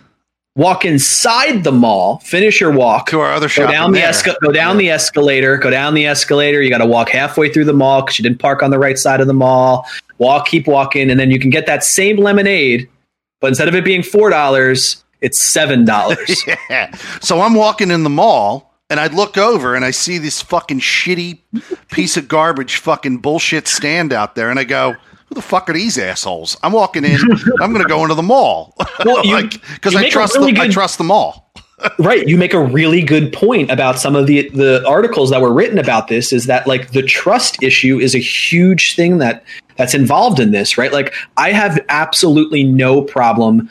walk 0.57 0.85
inside 0.85 1.65
the 1.65 1.73
mall, 1.73 2.19
finish 2.21 2.61
your 2.61 2.71
walk, 2.71 3.09
To 3.11 3.21
our 3.21 3.33
other 3.33 3.47
go 3.47 3.51
shop. 3.53 3.71
down 3.71 3.93
the 3.93 4.01
esca- 4.01 4.37
go 4.43 4.53
down 4.53 4.77
the 4.79 4.91
escalator, 4.91 5.57
go 5.57 5.71
down 5.71 5.95
the 5.95 6.07
escalator. 6.07 6.63
You 6.63 6.71
got 6.71 6.79
to 6.79 6.87
walk 6.87 7.09
halfway 7.09 7.53
through 7.53 7.65
the 7.65 7.73
mall 7.73 8.03
because 8.03 8.19
you 8.19 8.23
didn't 8.23 8.39
park 8.39 8.63
on 8.63 8.71
the 8.71 8.79
right 8.79 8.97
side 8.99 9.21
of 9.21 9.27
the 9.27 9.35
mall. 9.35 9.87
Walk, 10.19 10.47
keep 10.47 10.67
walking, 10.69 11.11
and 11.11 11.19
then 11.19 11.31
you 11.31 11.41
can 11.41 11.51
get 11.51 11.67
that 11.67 11.83
same 11.83 12.17
lemonade, 12.19 12.89
but 13.41 13.49
instead 13.49 13.67
of 13.69 13.75
it 13.75 13.85
being 13.85 14.03
four 14.03 14.31
dollars, 14.31 15.03
it's 15.21 15.43
seven 15.43 15.85
dollars. 15.85 16.43
Yeah. 16.71 16.95
So 17.21 17.41
I'm 17.41 17.55
walking 17.55 17.91
in 17.91 18.05
the 18.05 18.11
mall 18.11 18.73
and 18.91 18.99
I 19.01 19.09
look 19.09 19.37
over 19.37 19.75
and 19.75 19.85
I 19.85 19.91
see 19.91 20.19
this 20.19 20.41
fucking 20.43 20.81
shitty 20.81 21.39
piece 21.91 22.17
of 22.17 22.29
garbage 22.29 22.77
fucking 22.77 23.19
bullshit 23.19 23.67
stand 23.69 24.13
out 24.13 24.35
there 24.35 24.51
and 24.51 24.59
I 24.59 24.65
go, 24.65 24.95
who 25.35 25.41
the 25.41 25.47
fuck 25.47 25.68
are 25.68 25.72
these 25.72 25.99
assholes? 25.99 26.57
I'm 26.62 26.72
walking 26.72 27.05
in. 27.05 27.18
I'm 27.61 27.72
going 27.72 27.82
to 27.82 27.89
go 27.89 28.03
into 28.03 28.14
the 28.14 28.22
mall. 28.22 28.74
Well, 29.05 29.26
you- 29.26 29.49
because 29.74 29.93
you 29.93 29.99
I 29.99 30.09
trust 30.09 30.35
really 30.37 30.53
the, 30.53 30.62
I 30.62 30.68
trust 30.68 30.99
the 30.99 31.05
mall. 31.05 31.51
right 31.99 32.26
you 32.28 32.39
make 32.39 32.55
a 32.55 32.62
really 32.62 33.03
good 33.03 33.32
point 33.32 33.70
about 33.70 33.99
some 33.99 34.14
of 34.14 34.26
the 34.28 34.49
the 34.51 34.87
articles 34.87 35.28
that 35.28 35.41
were 35.43 35.53
written 35.53 35.76
about 35.76 36.07
this 36.07 36.32
is 36.32 36.47
that 36.47 36.66
like 36.66 36.93
the 36.93 37.03
trust 37.03 37.61
issue 37.62 37.99
is 37.99 38.14
a 38.14 38.18
huge 38.18 38.95
thing 38.95 39.18
that 39.18 39.45
that's 39.76 39.93
involved 39.93 40.39
in 40.39 40.53
this 40.53 40.78
right 40.78 40.93
like 40.93 41.12
i 41.37 41.51
have 41.51 41.78
absolutely 41.89 42.62
no 42.62 43.03
problem 43.03 43.68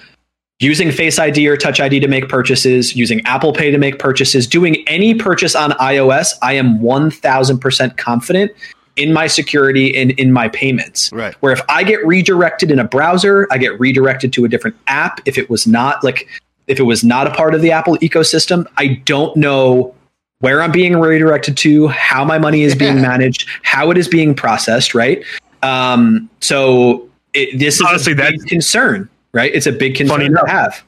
using 0.60 0.92
face 0.92 1.18
id 1.18 1.48
or 1.48 1.56
touch 1.56 1.80
id 1.80 2.02
to 2.02 2.08
make 2.10 2.28
purchases 2.28 2.94
using 2.96 3.26
apple 3.26 3.54
pay 3.54 3.72
to 3.72 3.78
make 3.78 3.98
purchases 4.00 4.46
doing 4.46 4.84
any 4.88 5.16
purchase 5.16 5.56
on 5.56 5.72
ios 5.72 6.34
i 6.42 6.52
am 6.54 6.80
1000% 6.80 7.98
confident 7.98 8.52
in 8.96 9.12
my 9.14 9.28
security 9.28 9.96
and 9.98 10.12
in 10.12 10.32
my 10.32 10.48
payments 10.50 11.12
Right. 11.12 11.34
where 11.36 11.52
if 11.52 11.62
i 11.70 11.84
get 11.84 12.06
redirected 12.06 12.70
in 12.72 12.78
a 12.80 12.84
browser 12.84 13.48
i 13.52 13.58
get 13.58 13.80
redirected 13.80 14.32
to 14.34 14.46
a 14.46 14.48
different 14.50 14.76
app 14.88 15.20
if 15.26 15.38
it 15.38 15.50
was 15.50 15.66
not 15.66 16.04
like 16.04 16.28
if 16.68 16.80
it 16.80 16.84
was 16.84 17.04
not 17.04 17.28
a 17.28 17.32
part 17.32 17.54
of 17.54 17.62
the 17.62 17.72
Apple 17.74 17.98
ecosystem, 17.98 18.66
I 18.78 19.02
don't 19.04 19.36
know 19.36 19.94
where 20.40 20.62
I'm 20.62 20.72
being 20.72 20.96
redirected 20.98 21.58
to, 21.58 21.90
how 21.90 22.24
my 22.24 22.38
money 22.38 22.62
is 22.62 22.74
being 22.74 23.02
managed, 23.12 23.50
how 23.64 23.92
it 23.92 23.98
is 23.98 24.08
being 24.08 24.34
processed, 24.34 24.96
right? 24.96 25.22
Um, 25.62 26.30
so 26.40 27.10
it, 27.34 27.60
this 27.60 27.76
is 27.76 27.82
Honestly, 27.82 28.14
a 28.14 28.16
big 28.16 28.40
that- 28.40 28.48
concern, 28.48 29.10
right? 29.34 29.54
It's 29.54 29.66
a 29.68 29.74
big 29.74 29.96
concern 29.96 30.22
enough. 30.22 30.46
to 30.46 30.52
have. 30.52 30.84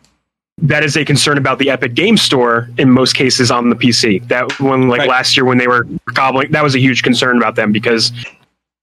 That 0.59 0.83
is 0.83 0.95
a 0.95 1.03
concern 1.03 1.37
about 1.37 1.59
the 1.59 1.69
Epic 1.69 1.93
Game 1.95 2.17
Store 2.17 2.69
in 2.77 2.89
most 2.89 3.13
cases 3.15 3.51
on 3.51 3.69
the 3.69 3.75
PC. 3.75 4.25
That 4.29 4.57
one, 4.59 4.87
like 4.87 4.99
Right. 4.99 5.09
last 5.09 5.35
year 5.35 5.45
when 5.45 5.57
they 5.57 5.67
were 5.67 5.85
gobbling, 6.13 6.51
that 6.51 6.63
was 6.63 6.75
a 6.75 6.79
huge 6.79 7.03
concern 7.03 7.37
about 7.37 7.55
them 7.55 7.71
because 7.71 8.11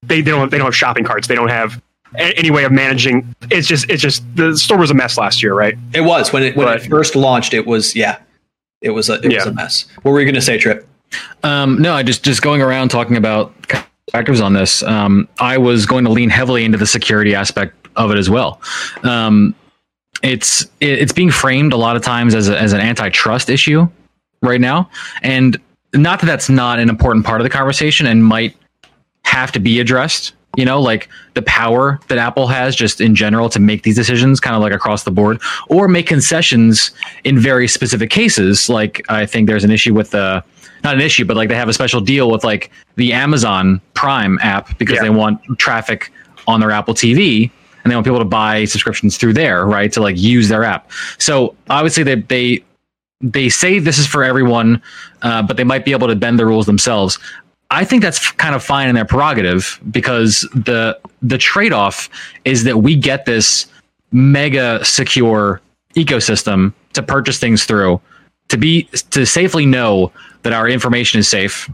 they, 0.03 0.21
they 0.21 0.31
don't 0.31 0.51
they 0.51 0.59
don't 0.59 0.67
have 0.67 0.77
shopping 0.77 1.05
carts. 1.05 1.29
They 1.29 1.35
don't 1.35 1.49
have 1.49 1.81
any 2.15 2.51
way 2.51 2.65
of 2.65 2.73
managing. 2.73 3.35
It's 3.51 3.67
just 3.67 3.89
it's 3.89 4.03
just 4.03 4.23
the 4.37 4.57
store 4.57 4.77
was 4.79 4.91
a 4.91 4.95
mess 4.95 5.17
last 5.17 5.43
year, 5.43 5.55
right? 5.55 5.75
It 5.95 6.03
was 6.03 6.33
when 6.33 6.43
it 6.43 6.57
when 6.57 6.67
But- 6.67 6.83
it 6.85 6.89
first 6.91 7.17
launched. 7.17 7.55
It 7.55 7.67
was 7.67 7.97
yeah, 7.97 8.19
it 8.83 8.91
was 8.91 9.09
a 9.09 9.15
it 9.23 9.33
was 9.33 9.47
a 9.47 9.53
mess. 9.53 9.87
What 10.03 10.13
were 10.13 10.21
you 10.21 10.27
going 10.27 10.35
to 10.35 10.41
say, 10.43 10.59
Trip? 10.59 10.87
Um, 11.43 11.81
no, 11.81 11.95
I 11.95 12.03
just 12.03 12.23
just 12.23 12.43
going 12.43 12.61
around 12.61 12.91
talking 12.91 13.17
about 13.17 13.55
factors 14.11 14.41
on 14.43 14.53
this. 14.53 14.83
Um, 14.83 15.27
I 15.39 15.57
was 15.57 15.87
going 15.87 16.05
to 16.05 16.11
lean 16.11 16.29
heavily 16.29 16.65
into 16.67 16.77
the 16.77 16.87
security 16.87 17.35
aspect 17.35 17.75
of 17.97 18.11
it 18.11 18.19
as 18.19 18.29
well. 18.29 18.61
Um, 19.05 19.55
it's 20.23 20.67
it's 20.81 21.13
being 21.13 21.31
framed 21.31 21.73
a 21.73 21.77
lot 21.77 21.97
of 21.97 22.03
times 22.03 22.35
as 22.35 22.49
a, 22.49 22.59
as 22.61 22.73
an 22.73 22.81
antitrust 22.81 23.51
issue 23.51 23.89
right 24.43 24.61
now, 24.61 24.89
and 25.23 25.57
not 25.95 26.21
that 26.21 26.27
that's 26.27 26.49
not 26.49 26.79
an 26.79 26.89
important 26.89 27.25
part 27.27 27.41
of 27.41 27.45
the 27.45 27.51
conversation 27.51 28.07
and 28.07 28.25
might 28.25 28.57
have 29.25 29.53
to 29.53 29.61
be 29.61 29.81
addressed. 29.81 30.33
You 30.57 30.67
know, 30.67 30.83
like 30.83 31.09
the 31.33 31.41
power 31.43 31.99
that 32.09 32.19
Apple 32.19 32.47
has 32.47 32.77
just 32.77 33.01
in 33.01 33.15
general 33.15 33.49
to 33.49 33.59
make 33.59 33.85
these 33.85 33.97
decisions, 33.97 34.39
kind 34.39 34.55
of 34.55 34.61
like 34.61 34.75
across 34.75 35.03
the 35.05 35.11
board, 35.11 35.41
or 35.69 35.89
make 35.89 36.07
concessions 36.07 36.91
in 37.25 37.39
very 37.39 37.67
specific 37.67 38.11
cases. 38.11 38.69
Like 38.69 39.03
I 39.09 39.25
think 39.25 39.49
there's 39.49 39.65
an 39.65 39.71
issue 39.71 39.95
with 39.95 40.11
the 40.11 40.45
not 40.85 40.95
an 40.95 41.01
issue, 41.01 41.25
but 41.25 41.37
like 41.39 41.49
they 41.49 41.55
have 41.55 41.71
a 41.71 41.73
special 41.73 42.01
deal 42.03 42.31
with 42.31 42.45
like 42.45 42.71
the 42.97 43.15
Amazon 43.15 43.81
Prime 43.95 44.39
app 44.43 44.77
because 44.79 44.97
Yeah. 44.97 45.03
they 45.05 45.11
want 45.11 45.41
traffic 45.59 46.13
on 46.47 46.61
their 46.61 46.71
Apple 46.71 46.93
TV 46.93 47.51
and 47.83 47.91
they 47.91 47.97
want 47.97 48.07
people 48.07 48.19
to 48.19 48.25
buy 48.25 48.65
subscriptions 48.65 49.17
through 49.17 49.33
there, 49.33 49.67
right? 49.67 49.93
To 49.93 50.01
like 50.01 50.17
use 50.19 50.49
their 50.49 50.65
app. 50.65 50.91
So 51.19 51.57
obviously 51.71 52.03
they 52.03 52.17
they 52.17 52.65
they 53.21 53.49
say 53.49 53.79
this 53.79 53.99
is 53.99 54.07
for 54.07 54.25
everyone, 54.25 54.83
uh, 55.23 55.43
but 55.43 55.57
they 55.57 55.65
might 55.65 55.85
be 55.85 55.93
able 55.93 56.09
to 56.09 56.17
bend 56.17 56.39
the 56.39 56.47
rules 56.47 56.67
themselves. 56.67 57.19
I 57.71 57.85
think 57.85 58.03
that's 58.03 58.33
kind 58.33 58.55
of 58.55 58.63
fine 58.63 58.89
in 58.89 58.95
their 58.95 59.05
prerogative 59.07 59.81
because 59.91 60.47
the 60.55 60.99
the 61.23 61.39
trade 61.39 61.73
off 61.73 62.11
is 62.45 62.65
that 62.65 62.79
we 62.79 62.95
get 62.97 63.25
this 63.25 63.67
mega 64.13 64.85
secure 64.85 65.61
ecosystem 65.95 66.75
to 66.93 67.03
purchase 67.03 67.39
things 67.39 67.65
through, 67.65 68.01
to 68.49 68.59
be 68.59 68.83
to 69.11 69.25
safely 69.25 69.65
know 69.65 70.13
that 70.43 70.53
our 70.53 70.69
information 70.69 71.19
is 71.19 71.29
safe, 71.29 71.71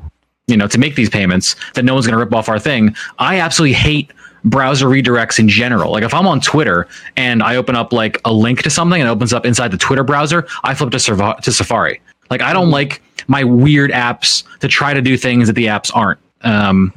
you 0.46 0.56
know, 0.56 0.68
to 0.68 0.78
make 0.78 0.94
these 0.94 1.10
payments, 1.10 1.56
that 1.74 1.84
no 1.84 1.94
one's 1.94 2.06
going 2.06 2.16
to 2.16 2.24
rip 2.24 2.34
off 2.34 2.48
our 2.48 2.60
thing. 2.60 2.94
I 3.18 3.40
absolutely 3.40 3.74
hate 3.74 4.12
browser 4.44 4.86
redirects 4.86 5.38
in 5.38 5.48
general. 5.48 5.92
Like 5.92 6.04
if 6.04 6.14
I'm 6.14 6.26
on 6.26 6.40
Twitter 6.40 6.86
and 7.16 7.42
I 7.42 7.56
open 7.56 7.76
up 7.76 7.92
like 7.92 8.20
a 8.24 8.32
link 8.32 8.62
to 8.62 8.70
something 8.70 9.00
and 9.00 9.08
it 9.08 9.12
opens 9.12 9.32
up 9.32 9.44
inside 9.46 9.70
the 9.70 9.78
Twitter 9.78 10.04
browser, 10.04 10.46
I 10.64 10.74
flip 10.74 10.90
to, 10.90 10.98
Serva- 10.98 11.38
to 11.40 11.52
Safari. 11.52 12.00
Like 12.30 12.42
I 12.42 12.52
don't 12.52 12.70
like 12.70 13.02
my 13.26 13.44
weird 13.44 13.90
apps 13.90 14.44
to 14.60 14.68
try 14.68 14.94
to 14.94 15.02
do 15.02 15.16
things 15.16 15.46
that 15.48 15.54
the 15.54 15.66
apps 15.66 15.90
aren't. 15.94 16.20
Um, 16.42 16.92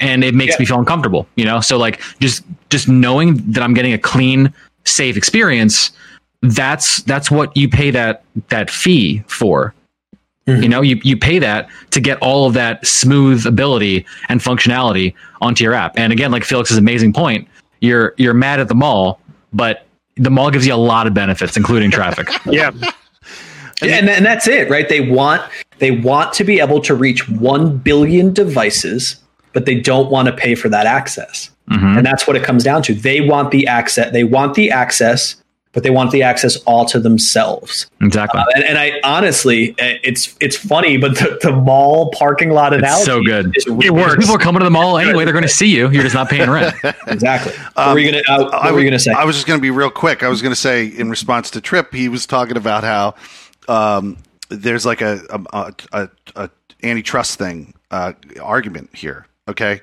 and 0.00 0.22
it 0.22 0.34
makes 0.34 0.54
Yeah. 0.54 0.60
me 0.60 0.66
feel 0.66 0.78
uncomfortable, 0.78 1.26
you 1.36 1.44
know? 1.44 1.60
So 1.60 1.76
like 1.78 2.00
just 2.20 2.44
just 2.70 2.88
knowing 2.88 3.36
that 3.52 3.62
I'm 3.62 3.74
getting 3.74 3.92
a 3.92 3.98
clean, 3.98 4.52
safe 4.84 5.16
experience, 5.16 5.90
that's 6.42 7.02
that's 7.02 7.30
what 7.30 7.56
you 7.56 7.68
pay 7.68 7.90
that 7.92 8.22
that 8.50 8.70
fee 8.70 9.22
for. 9.26 9.72
You 10.46 10.68
know, 10.68 10.82
you, 10.82 11.00
you 11.02 11.16
pay 11.16 11.38
that 11.38 11.70
to 11.92 12.00
get 12.00 12.18
all 12.18 12.46
of 12.46 12.52
that 12.52 12.86
smooth 12.86 13.46
ability 13.46 14.04
and 14.28 14.40
functionality 14.42 15.14
onto 15.40 15.64
your 15.64 15.72
app. 15.72 15.98
And 15.98 16.12
again, 16.12 16.30
like 16.30 16.44
Felix's 16.44 16.76
amazing 16.76 17.14
point, 17.14 17.48
you're 17.80 18.12
you're 18.18 18.34
mad 18.34 18.60
at 18.60 18.68
the 18.68 18.74
mall, 18.74 19.20
but 19.54 19.86
the 20.16 20.28
mall 20.30 20.50
gives 20.50 20.66
you 20.66 20.74
a 20.74 20.76
lot 20.76 21.06
of 21.06 21.14
benefits, 21.14 21.56
including 21.56 21.90
traffic. 21.90 22.28
Yeah. 22.46 22.72
and, 23.82 24.08
and 24.08 24.24
that's 24.24 24.46
it 24.46 24.70
right 24.70 24.88
they 24.88 25.00
want 25.00 25.42
they 25.78 25.90
want 25.90 26.32
to 26.34 26.44
be 26.44 26.60
able 26.60 26.80
to 26.82 26.94
reach 26.94 27.28
1 27.28 27.78
billion 27.78 28.32
devices 28.32 29.16
but 29.52 29.66
they 29.66 29.74
don't 29.80 30.10
want 30.10 30.26
to 30.26 30.32
pay 30.32 30.54
for 30.54 30.68
that 30.68 30.86
access 30.86 31.50
Mhm. 31.68 31.96
and 31.98 32.06
that's 32.06 32.26
what 32.26 32.36
it 32.36 32.44
comes 32.44 32.62
down 32.62 32.82
to 32.82 32.94
they 32.94 33.20
want 33.22 33.50
the 33.50 33.66
access 33.66 34.12
they 34.12 34.22
want 34.22 34.54
the 34.54 34.70
access 34.70 35.36
but 35.74 35.82
they 35.82 35.90
want 35.90 36.10
the 36.12 36.22
access 36.22 36.56
all 36.64 36.84
to 36.86 36.98
themselves 37.00 37.86
Exactly. 38.00 38.40
and, 38.54 38.64
and 38.64 38.78
i 38.78 39.00
honestly 39.04 39.74
eh, 39.78 39.98
it's 40.02 40.34
it's 40.40 40.56
funny 40.56 40.96
but 40.96 41.16
the, 41.16 41.38
the 41.42 41.52
mall 41.52 42.10
parking 42.12 42.50
lot 42.50 42.72
analogy 42.72 42.96
It's 43.00 43.04
so 43.06 43.22
good. 43.22 43.56
is 43.56 43.66
It 43.66 43.90
works. 43.92 44.16
people 44.16 44.34
are 44.36 44.38
coming 44.38 44.60
to 44.60 44.64
the 44.64 44.70
mall 44.70 44.98
anyway, 44.98 45.24
they're 45.24 45.32
going 45.32 45.42
to 45.42 45.48
see 45.48 45.74
you. 45.74 45.90
You're 45.90 46.02
just 46.04 46.14
not 46.14 46.28
paying 46.30 46.48
rent. 46.48 46.74
exactly 47.08 47.52
what 47.74 47.92
were 47.94 47.98
you 47.98 48.10
gonna 48.12 48.22
uh, 48.28 48.44
what 48.44 48.54
I 48.54 48.70
were 48.72 48.78
you 48.80 48.84
was- 48.84 48.90
gonna 48.90 48.98
say 49.00 49.12
I 49.12 49.24
was 49.24 49.34
just 49.36 49.46
going 49.46 49.58
to 49.58 49.62
be 49.62 49.70
real 49.70 49.90
quick. 49.90 50.22
I 50.22 50.28
was 50.28 50.40
going 50.42 50.52
to 50.54 50.60
say 50.60 50.86
in 50.86 51.10
response 51.10 51.50
to 51.50 51.60
Trip, 51.60 51.92
he 51.92 52.08
was 52.08 52.24
talking 52.26 52.56
about 52.56 52.84
how 52.84 53.14
um, 53.68 54.16
there's 54.48 54.86
like 54.86 55.00
a, 55.00 55.20
a, 55.52 55.72
a, 55.92 56.08
a 56.36 56.50
antitrust 56.82 57.38
thing 57.38 57.74
uh, 57.90 58.12
argument 58.40 58.90
here. 58.94 59.26
Okay, 59.48 59.80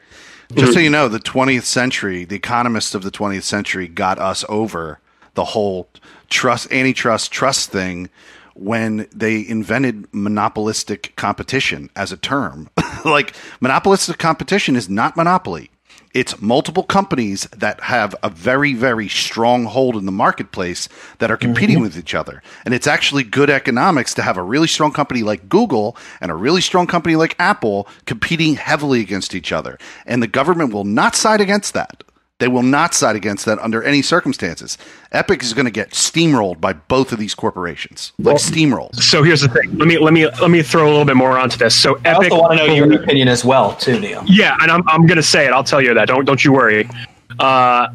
just 0.55 0.73
so 0.73 0.79
you 0.79 0.89
know, 0.89 1.07
the 1.07 1.19
20th 1.19 1.63
century, 1.63 2.23
the 2.25 2.35
economists 2.35 2.95
of 2.95 3.03
the 3.03 3.11
20th 3.11 3.43
century 3.43 3.87
got 3.87 4.17
us 4.19 4.43
over 4.49 4.99
the 5.33 5.45
whole 5.45 5.89
trust 6.29 6.71
antitrust 6.71 7.31
trust 7.31 7.71
thing 7.71 8.09
when 8.53 9.07
they 9.13 9.47
invented 9.47 10.07
monopolistic 10.13 11.15
competition 11.15 11.89
as 11.95 12.11
a 12.11 12.17
term. 12.17 12.69
like 13.05 13.33
monopolistic 13.59 14.17
competition 14.17 14.75
is 14.75 14.89
not 14.89 15.15
monopoly. 15.15 15.71
It's 16.13 16.41
multiple 16.41 16.83
companies 16.83 17.47
that 17.55 17.81
have 17.81 18.15
a 18.21 18.29
very, 18.29 18.73
very 18.73 19.07
strong 19.07 19.63
hold 19.63 19.95
in 19.95 20.05
the 20.05 20.11
marketplace 20.11 20.89
that 21.19 21.31
are 21.31 21.37
competing 21.37 21.77
mm-hmm. 21.77 21.83
with 21.83 21.97
each 21.97 22.13
other. 22.13 22.43
And 22.65 22.73
it's 22.73 22.87
actually 22.87 23.23
good 23.23 23.49
economics 23.49 24.13
to 24.15 24.21
have 24.21 24.35
a 24.35 24.43
really 24.43 24.67
strong 24.67 24.91
company 24.91 25.23
like 25.23 25.47
Google 25.47 25.95
and 26.19 26.29
a 26.29 26.35
really 26.35 26.59
strong 26.59 26.85
company 26.85 27.15
like 27.15 27.35
Apple 27.39 27.87
competing 28.05 28.55
heavily 28.55 28.99
against 28.99 29.33
each 29.33 29.53
other. 29.53 29.77
And 30.05 30.21
the 30.21 30.27
government 30.27 30.73
will 30.73 30.83
not 30.83 31.15
side 31.15 31.39
against 31.39 31.73
that. 31.75 32.03
They 32.41 32.47
will 32.47 32.63
not 32.63 32.95
side 32.95 33.15
against 33.15 33.45
that 33.45 33.59
under 33.59 33.83
any 33.83 34.01
circumstances. 34.01 34.75
Epic 35.11 35.43
is 35.43 35.53
going 35.53 35.65
to 35.65 35.71
get 35.71 35.91
steamrolled 35.91 36.59
by 36.59 36.73
both 36.73 37.11
of 37.11 37.19
these 37.19 37.35
corporations. 37.35 38.13
Like 38.17 38.37
steamrolled. 38.37 38.95
So 38.95 39.21
here's 39.21 39.41
the 39.41 39.47
thing. 39.47 39.77
Let 39.77 39.87
me 39.87 39.99
let 39.99 40.11
me 40.11 40.25
let 40.25 40.49
me 40.49 40.63
throw 40.63 40.87
a 40.87 40.89
little 40.89 41.05
bit 41.05 41.15
more 41.15 41.37
onto 41.37 41.59
this. 41.59 41.79
So 41.79 41.97
i 41.97 42.15
Epic 42.15 42.31
also 42.31 42.41
want 42.41 42.59
to 42.59 42.65
know 42.65 42.73
your 42.73 43.03
opinion 43.03 43.27
as 43.27 43.45
well 43.45 43.75
too 43.75 43.99
neil 43.99 44.23
Yeah, 44.25 44.57
and 44.59 44.71
I'm 44.71 44.81
I'm 44.89 45.05
gonna 45.05 45.21
say 45.21 45.45
it. 45.45 45.51
I'll 45.51 45.63
tell 45.63 45.83
you 45.83 45.93
that. 45.93 46.07
Don't 46.07 46.25
don't 46.25 46.43
you 46.43 46.51
worry. 46.51 46.89
Uh, 47.39 47.89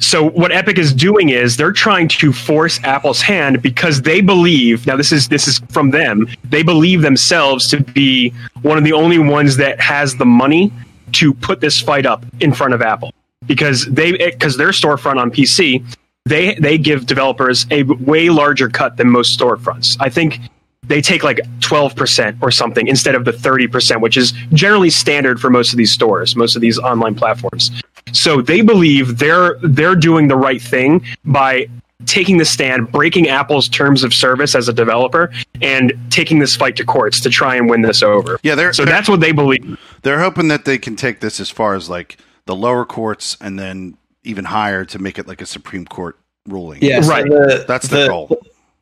so 0.00 0.28
what 0.30 0.50
Epic 0.50 0.76
is 0.76 0.92
doing 0.92 1.28
is 1.28 1.56
they're 1.56 1.70
trying 1.70 2.08
to 2.08 2.32
force 2.32 2.82
Apple's 2.82 3.22
hand 3.22 3.62
because 3.62 4.02
they 4.02 4.20
believe 4.20 4.88
now 4.88 4.96
this 4.96 5.12
is 5.12 5.28
this 5.28 5.46
is 5.46 5.60
from 5.68 5.90
them. 5.90 6.26
They 6.42 6.64
believe 6.64 7.02
themselves 7.02 7.68
to 7.68 7.80
be 7.80 8.30
one 8.62 8.76
of 8.76 8.82
the 8.82 8.92
only 8.92 9.20
ones 9.20 9.56
that 9.58 9.80
has 9.80 10.16
the 10.16 10.26
money 10.26 10.72
to 11.12 11.32
put 11.32 11.60
this 11.60 11.80
fight 11.80 12.06
up 12.06 12.26
in 12.40 12.52
front 12.52 12.74
of 12.74 12.82
Apple 12.82 13.12
because 13.46 13.86
they 13.86 14.12
because 14.12 14.56
their 14.56 14.70
storefront 14.70 15.16
on 15.20 15.30
PC 15.30 15.84
they 16.24 16.54
they 16.54 16.78
give 16.78 17.06
developers 17.06 17.66
a 17.70 17.82
way 17.82 18.28
larger 18.30 18.68
cut 18.68 18.96
than 18.96 19.08
most 19.08 19.38
storefronts. 19.38 19.96
I 20.00 20.08
think 20.08 20.38
they 20.84 21.00
take 21.00 21.22
like 21.22 21.38
12% 21.60 22.38
or 22.42 22.50
something 22.50 22.88
instead 22.88 23.14
of 23.14 23.24
the 23.24 23.30
30%, 23.30 24.00
which 24.00 24.16
is 24.16 24.32
generally 24.52 24.90
standard 24.90 25.40
for 25.40 25.48
most 25.48 25.72
of 25.72 25.76
these 25.78 25.92
stores, 25.92 26.34
most 26.36 26.54
of 26.56 26.60
these 26.62 26.78
online 26.78 27.14
platforms. 27.14 27.70
So 28.12 28.42
they 28.42 28.60
believe 28.62 29.18
they're 29.18 29.58
they're 29.62 29.94
doing 29.96 30.28
the 30.28 30.36
right 30.36 30.60
thing 30.62 31.04
by 31.24 31.66
taking 32.06 32.36
the 32.36 32.44
stand, 32.44 32.90
breaking 32.90 33.28
Apple's 33.28 33.68
terms 33.68 34.02
of 34.02 34.12
service 34.12 34.56
as 34.56 34.68
a 34.68 34.72
developer, 34.72 35.32
and 35.60 35.92
taking 36.10 36.40
this 36.40 36.56
fight 36.56 36.74
to 36.76 36.84
courts 36.84 37.20
to 37.20 37.30
try 37.30 37.54
and 37.54 37.70
win 37.70 37.82
this 37.82 38.02
over. 38.02 38.40
Yeah, 38.42 38.56
they're- 38.56 38.72
so 38.72 38.84
they're- 38.84 38.92
that's 38.92 39.08
what 39.08 39.20
they 39.20 39.30
believe. 39.30 39.78
They're 40.02 40.18
hoping 40.20 40.48
that 40.48 40.64
they 40.64 40.78
can 40.78 40.96
take 40.96 41.20
this 41.20 41.38
as 41.38 41.48
far 41.48 41.74
as 41.76 41.88
like 41.88 42.16
the 42.46 42.54
lower 42.54 42.84
courts 42.84 43.36
and 43.40 43.58
then 43.58 43.96
even 44.24 44.44
higher 44.44 44.84
to 44.86 44.98
make 44.98 45.18
it 45.18 45.26
like 45.26 45.40
a 45.40 45.46
Supreme 45.46 45.84
Court 45.84 46.18
ruling. 46.48 46.80
yeah 46.82 47.00
so 47.00 47.08
Right. 47.10 47.24
the- 47.24 47.64
That's 47.66 47.88
the 47.88 48.08
goal. 48.08 48.36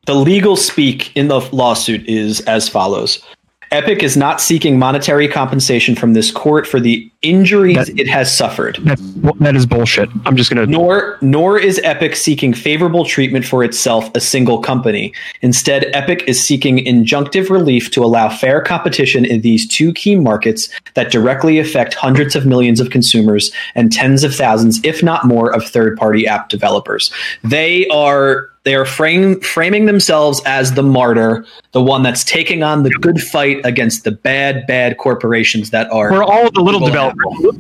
The 0.07 0.15
legal 0.15 0.57
speak 0.57 1.15
in 1.17 1.29
the 1.29 1.41
lawsuit 1.53 2.07
is 2.09 2.41
as 2.43 2.69
follows. 2.69 3.23
Epic 3.71 4.03
is 4.03 4.17
not 4.17 4.41
seeking 4.41 4.79
monetary 4.79 5.29
compensation 5.29 5.95
from 5.95 6.15
this 6.15 6.31
court 6.33 6.67
for 6.67 6.81
the 6.81 7.09
injuries 7.23 7.77
That- 7.77 7.99
it 7.99 8.09
has 8.09 8.35
suffered. 8.35 8.79
That's, 8.83 9.03
that 9.41 9.55
is 9.55 9.67
bullshit. 9.67 10.09
I'm 10.25 10.37
just 10.37 10.51
gonna. 10.51 10.67
Nor 10.67 11.19
nor 11.21 11.59
is 11.59 11.81
Epic 11.85 12.17
seeking 12.17 12.55
favorable 12.55 13.05
treatment 13.05 13.45
for 13.45 13.63
itself, 13.63 14.11
a 14.15 14.21
single 14.21 14.59
company. 14.59 15.13
Instead, 15.43 15.91
Epic 15.93 16.25
is 16.27 16.43
seeking 16.43 16.79
injunctive 16.79 17.51
relief 17.51 17.91
to 17.93 18.03
allow 18.03 18.29
fair 18.29 18.63
competition 18.63 19.25
in 19.25 19.43
these 19.43 19.69
two 19.69 19.93
key 19.93 20.17
markets 20.17 20.69
that 20.95 21.11
directly 21.11 21.59
affect 21.59 21.95
hundreds 21.95 22.35
of 22.35 22.47
millions 22.47 22.81
of 22.81 22.91
consumers 22.91 23.53
and 23.75 23.93
tens 23.93 24.25
of 24.25 24.35
thousands, 24.35 24.81
if 24.83 25.03
not 25.03 25.27
more, 25.27 25.55
of 25.55 25.65
third-party 25.65 26.27
app 26.27 26.49
developers. 26.49 27.13
They 27.45 27.87
are 27.89 28.51
they 28.65 28.75
are 28.75 28.85
frame, 28.85 29.41
framing 29.41 29.87
themselves 29.87 30.43
as 30.45 30.75
the 30.75 30.83
martyr, 30.83 31.47
the 31.73 31.81
one 31.81 32.03
that's 32.03 32.23
taking 32.23 32.63
on 32.63 32.83
the 32.83 32.91
good 32.91 33.21
fight 33.21 33.65
against 33.65 34.05
the 34.05 34.11
bad, 34.11 34.67
bad 34.67 34.99
corporations 34.99 35.71
that 35.71 35.91
are 35.91 36.11
for 36.11 36.23
all 36.23 36.51
the 36.51 36.61
little 36.61 36.81
Google 36.81 37.10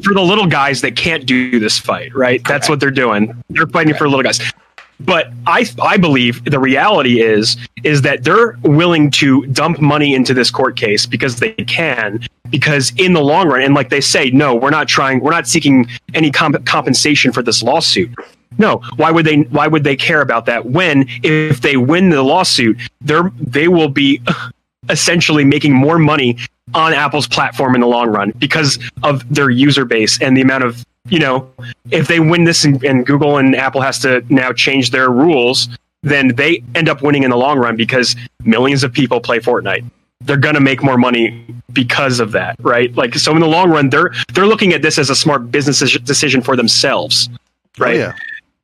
for 0.03 0.15
the 0.15 0.23
little 0.23 0.47
guys 0.47 0.81
that 0.81 0.97
can't 0.97 1.27
do 1.27 1.59
this 1.59 1.79
fight, 1.79 2.15
right? 2.15 2.43
That's 2.47 2.69
what 2.69 2.81
they're 2.81 2.91
doing. 2.91 3.43
They're 3.51 3.67
fighting 3.67 3.95
for 3.95 4.09
little 4.09 4.23
guys. 4.23 4.41
But 5.01 5.33
I, 5.47 5.67
I 5.83 5.97
believe 5.97 6.45
the 6.45 6.59
reality 6.59 7.23
is, 7.23 7.57
is 7.85 8.03
that 8.03 8.23
they're 8.23 8.59
willing 8.63 9.11
to 9.13 9.47
dump 9.47 9.81
money 9.81 10.15
into 10.15 10.35
this 10.35 10.51
court 10.51 10.77
case 10.77 11.07
because 11.07 11.37
they 11.37 11.53
can. 11.53 12.21
Because 12.51 12.93
in 12.97 13.15
the 13.15 13.21
long 13.23 13.49
run, 13.49 13.63
and 13.63 13.75
like 13.75 13.89
they 13.89 14.01
say, 14.01 14.31
no, 14.31 14.55
we're 14.55 14.71
not 14.71 14.89
trying, 14.89 15.21
we're 15.21 15.31
not 15.31 15.47
seeking 15.47 15.87
any 16.13 16.31
comp- 16.31 16.67
compensation 16.67 17.33
for 17.33 17.43
this 17.43 17.63
lawsuit. 17.63 18.11
No, 18.59 18.83
why 18.97 19.11
would 19.11 19.25
they? 19.25 19.43
Why 19.43 19.69
would 19.69 19.85
they 19.85 19.97
care 19.97 20.21
about 20.21 20.45
that? 20.47 20.67
When 20.67 21.07
if 21.23 21.61
they 21.61 21.77
win 21.77 22.11
the 22.11 22.23
lawsuit, 22.23 22.79
they're 23.01 23.31
they 23.39 23.69
will 23.69 23.89
be 23.89 24.21
essentially 24.91 25.45
making 25.45 25.73
more 25.75 25.99
money 25.99 26.37
on 26.75 26.93
Apple's 26.93 27.27
platform 27.27 27.75
in 27.75 27.81
the 27.81 27.87
long 27.87 28.11
run 28.11 28.33
because 28.39 28.79
of 29.03 29.23
their 29.35 29.51
user 29.51 29.85
base 29.85 30.21
and 30.21 30.37
the 30.37 30.41
amount 30.43 30.65
of 30.65 30.85
you 31.09 31.19
know 31.19 31.51
if 31.91 32.07
they 32.09 32.21
win 32.21 32.45
this 32.45 32.65
and, 32.65 32.83
and 32.85 33.07
Google 33.07 33.39
and 33.39 33.57
Apple 33.57 33.81
has 33.81 33.99
to 34.01 34.25
now 34.29 34.53
change 34.53 34.91
their 34.91 35.11
rules, 35.11 35.69
then 36.03 36.29
they 36.37 36.63
end 36.75 36.89
up 36.89 37.03
winning 37.03 37.23
in 37.25 37.31
the 37.31 37.37
long 37.37 37.59
run 37.59 37.77
because 37.77 38.15
millions 38.45 38.85
of 38.85 38.93
people 38.93 39.21
play 39.21 39.39
Fortnite. 39.41 39.85
They're 40.23 40.37
gonna 40.37 40.61
make 40.61 40.83
more 40.83 40.99
money 40.99 41.45
because 41.73 42.21
of 42.21 42.33
that, 42.33 42.57
right? 42.61 42.95
Like 42.95 43.15
so, 43.15 43.33
in 43.33 43.41
the 43.41 43.47
long 43.49 43.71
run, 43.71 43.89
they're 43.91 44.13
they're 44.35 44.47
looking 44.47 44.73
at 44.75 44.83
this 44.83 44.99
as 44.99 45.09
a 45.11 45.17
smart 45.17 45.51
business 45.51 45.81
decision 46.01 46.43
for 46.43 46.57
themselves, 46.57 47.29
Oh, 47.33 47.85
right? 47.85 47.97
yeah. 47.97 48.13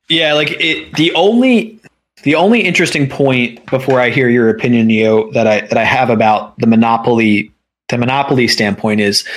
Yeah, 0.09 0.33
like 0.33 0.51
it, 0.51 0.93
the 0.93 1.11
only 1.15 1.76
the 2.23 2.35
only 2.35 2.61
interesting 2.61 3.07
point 3.09 3.65
before 3.67 3.99
I 3.99 4.09
hear 4.09 4.29
your 4.29 4.49
opinion, 4.49 4.87
Neo, 4.87 5.31
that 5.31 5.47
I 5.47 5.61
that 5.61 5.77
I 5.77 5.83
have 5.83 6.09
about 6.09 6.57
the 6.59 6.67
monopoly 6.67 7.51
the 7.89 7.97
monopoly 7.97 8.47
standpoint 8.47 8.99
is 8.99 9.27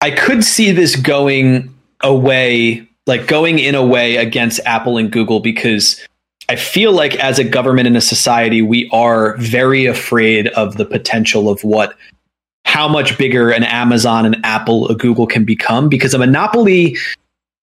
I 0.00 0.10
could 0.10 0.44
see 0.44 0.72
this 0.72 0.96
going 0.96 1.74
away, 2.02 2.86
like 3.06 3.26
going 3.26 3.58
in 3.58 3.74
a 3.74 3.84
way 3.84 4.16
against 4.16 4.60
Apple 4.66 4.98
and 4.98 5.10
Google 5.10 5.40
because 5.40 6.06
I 6.48 6.56
feel 6.56 6.92
like 6.92 7.14
as 7.16 7.38
a 7.38 7.44
government 7.44 7.86
and 7.86 7.96
a 7.96 8.02
society, 8.02 8.60
we 8.60 8.90
are 8.92 9.36
very 9.38 9.86
afraid 9.86 10.48
of 10.48 10.76
the 10.76 10.84
potential 10.84 11.48
of 11.48 11.64
what 11.64 11.96
how 12.66 12.88
much 12.88 13.16
bigger 13.16 13.50
an 13.50 13.62
Amazon, 13.62 14.26
an 14.26 14.36
Apple, 14.44 14.88
a 14.88 14.94
Google 14.94 15.26
can 15.26 15.44
become 15.44 15.88
because 15.88 16.12
a 16.12 16.18
monopoly 16.18 16.96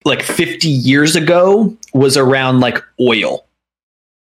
like 0.05 0.21
50 0.21 0.67
years 0.67 1.15
ago 1.15 1.75
was 1.93 2.17
around 2.17 2.59
like 2.59 2.83
oil. 2.99 3.45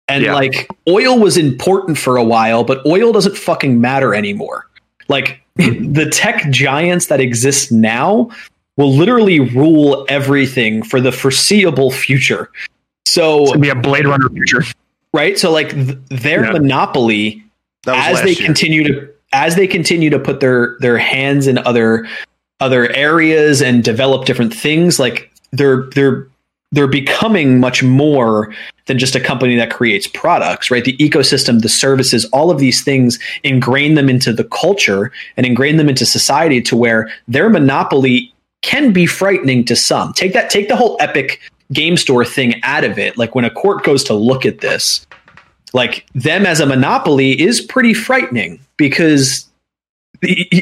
And 0.09 0.25
Yeah. 0.25 0.35
like 0.35 0.69
oil 0.89 1.19
was 1.19 1.37
important 1.37 1.99
for 1.99 2.17
a 2.17 2.25
while, 2.25 2.65
but 2.65 2.85
oil 2.87 3.13
doesn't 3.13 3.37
fucking 3.37 3.81
matter 3.81 4.15
anymore. 4.15 4.67
Like 5.09 5.41
the 5.57 6.09
tech 6.11 6.51
giants 6.51 7.07
that 7.07 7.21
exist 7.21 7.71
now 7.73 8.31
will 8.77 8.93
literally 8.95 9.41
rule 9.41 10.07
everything 10.09 10.83
for 10.83 11.01
the 11.01 11.11
foreseeable 11.13 11.91
future. 11.91 12.49
So 13.07 13.43
It's 13.43 13.51
gonna 13.53 13.61
be 13.63 13.69
a 13.71 13.75
Blade 13.75 14.07
Runner 14.07 14.29
future. 14.31 14.63
right? 15.13 15.39
So 15.39 15.51
like 15.51 15.71
th- 15.71 15.99
their 16.11 16.45
Yeah. 16.45 16.53
monopoly 16.53 17.43
as 17.87 18.23
they 18.23 18.33
year. 18.33 18.45
continue 18.47 18.85
to 18.85 19.09
as 19.33 19.57
they 19.57 19.67
continue 19.67 20.09
to 20.11 20.19
put 20.19 20.41
their 20.41 20.77
their 20.81 20.97
hands 20.99 21.47
in 21.47 21.59
other 21.59 22.07
other 22.61 22.91
areas 22.95 23.61
and 23.63 23.83
develop 23.85 24.25
different 24.27 24.55
things 24.55 24.99
like 24.99 25.31
they're 25.53 25.83
they're 25.95 26.27
they're 26.73 26.87
becoming 26.87 27.61
much 27.61 27.83
more 27.83 28.55
than 28.87 28.99
just 28.99 29.15
a 29.15 29.21
company 29.21 29.57
that 29.57 29.71
creates 29.71 30.07
products 30.07 30.71
right? 30.71 30.85
The 30.85 30.97
ecosystem 30.97 31.61
the 31.63 31.69
services 31.69 32.25
all 32.27 32.51
of 32.51 32.59
these 32.59 32.83
things 32.83 33.19
ingrain 33.45 33.95
them 33.95 34.09
into 34.09 34.33
the 34.33 34.45
culture 34.45 35.13
and 35.37 35.47
ingrain 35.47 35.77
them 35.77 35.89
into 35.89 36.07
society 36.07 36.61
to 36.63 36.77
where 36.77 37.11
their 37.27 37.49
monopoly 37.49 38.33
can 38.63 38.93
be 38.93 39.07
frightening 39.07 39.65
to 39.67 39.77
some. 39.77 40.13
Take 40.13 40.33
that 40.33 40.51
take 40.51 40.69
the 40.69 40.77
whole 40.77 40.97
epic 41.01 41.41
game 41.73 41.97
store 41.97 42.25
thing 42.25 42.61
out 42.65 42.85
of 42.85 42.99
it. 42.99 43.17
Like 43.17 43.35
when 43.35 43.45
a 43.45 43.51
court 43.51 43.85
goes 43.85 44.03
to 44.05 44.15
look 44.15 44.47
at 44.47 44.61
this 44.61 45.07
like 45.73 46.07
them 46.15 46.47
as 46.47 46.61
a 46.61 46.67
monopoly 46.67 47.41
is 47.41 47.61
pretty 47.61 47.95
frightening 47.95 48.61
because 48.77 49.48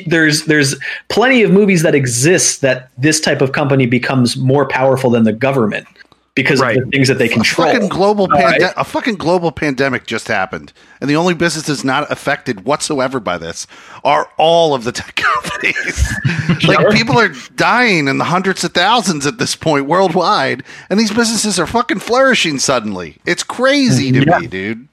there's 0.07 0.45
there's 0.45 0.75
plenty 1.09 1.43
of 1.43 1.51
movies 1.51 1.83
that 1.83 1.95
exist 1.95 2.61
that 2.61 2.91
this 2.99 3.21
type 3.21 3.41
of 3.41 3.53
company 3.53 3.87
becomes 3.87 4.37
more 4.37 4.67
powerful 4.67 5.11
than 5.11 5.25
the 5.25 5.33
government 5.33 5.87
because 6.35 6.61
Right. 6.61 6.77
of 6.77 6.85
the 6.85 6.91
things 6.91 7.09
that 7.09 7.17
they 7.19 7.31
A 7.31 7.33
control. 7.33 7.73
fucking 7.73 7.89
global 7.89 8.27
right. 8.29 8.61
pande- 8.61 8.75
a 8.77 8.85
fucking 8.85 9.15
global 9.15 9.51
pandemic 9.51 10.07
just 10.07 10.29
happened, 10.29 10.71
and 11.01 11.09
the 11.09 11.17
only 11.17 11.33
businesses 11.33 11.83
not 11.83 12.11
affected 12.13 12.67
whatsoever 12.67 13.19
by 13.21 13.39
this 13.39 13.67
are 14.05 14.29
all 14.37 14.75
of 14.75 14.85
the 14.85 14.93
tech 14.93 15.15
companies. 15.43 16.13
like 16.69 16.91
people 16.91 17.19
are 17.19 17.31
dying 17.57 18.07
in 18.07 18.19
the 18.19 18.25
hundreds 18.25 18.63
of 18.65 18.73
thousands 18.75 19.27
at 19.27 19.39
this 19.39 19.57
point 19.57 19.87
worldwide, 19.87 20.63
and 20.91 21.01
these 21.01 21.11
businesses 21.11 21.59
are 21.59 21.67
fucking 21.67 22.01
flourishing 22.01 22.59
suddenly. 22.59 23.17
It's 23.25 23.43
crazy 23.43 24.13
to 24.13 24.23
Yeah. 24.27 24.39
me, 24.41 24.47
dude. 24.47 24.89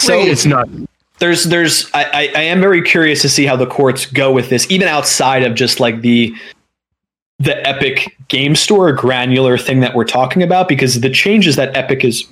So 0.00 0.18
It's 0.18 0.44
not. 0.44 0.68
There's 1.20 1.44
there's 1.44 1.88
I, 1.94 2.30
I, 2.34 2.42
am 2.42 2.60
very 2.60 2.82
curious 2.82 3.22
to 3.22 3.28
see 3.28 3.46
how 3.46 3.54
the 3.54 3.66
courts 3.66 4.06
go 4.06 4.32
with 4.32 4.48
this, 4.48 4.68
even 4.70 4.88
outside 4.88 5.44
of 5.44 5.54
just 5.54 5.78
like 5.78 6.00
the 6.00 6.34
the 7.38 7.66
Epic 7.66 8.16
Game 8.28 8.56
Store 8.56 8.92
granular 8.92 9.56
thing 9.56 9.80
that 9.80 9.94
we're 9.94 10.04
talking 10.04 10.42
about, 10.42 10.68
because 10.68 11.00
the 11.00 11.10
changes 11.10 11.56
that 11.56 11.76
Epic 11.76 12.04
is 12.04 12.26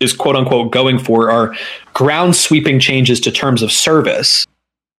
is 0.00 0.12
quote 0.12 0.36
unquote 0.36 0.70
going 0.70 0.98
for 0.98 1.30
are 1.30 1.54
ground 1.94 2.36
sweeping 2.36 2.78
changes 2.78 3.20
to 3.20 3.32
terms 3.32 3.62
of 3.62 3.72
service. 3.72 4.46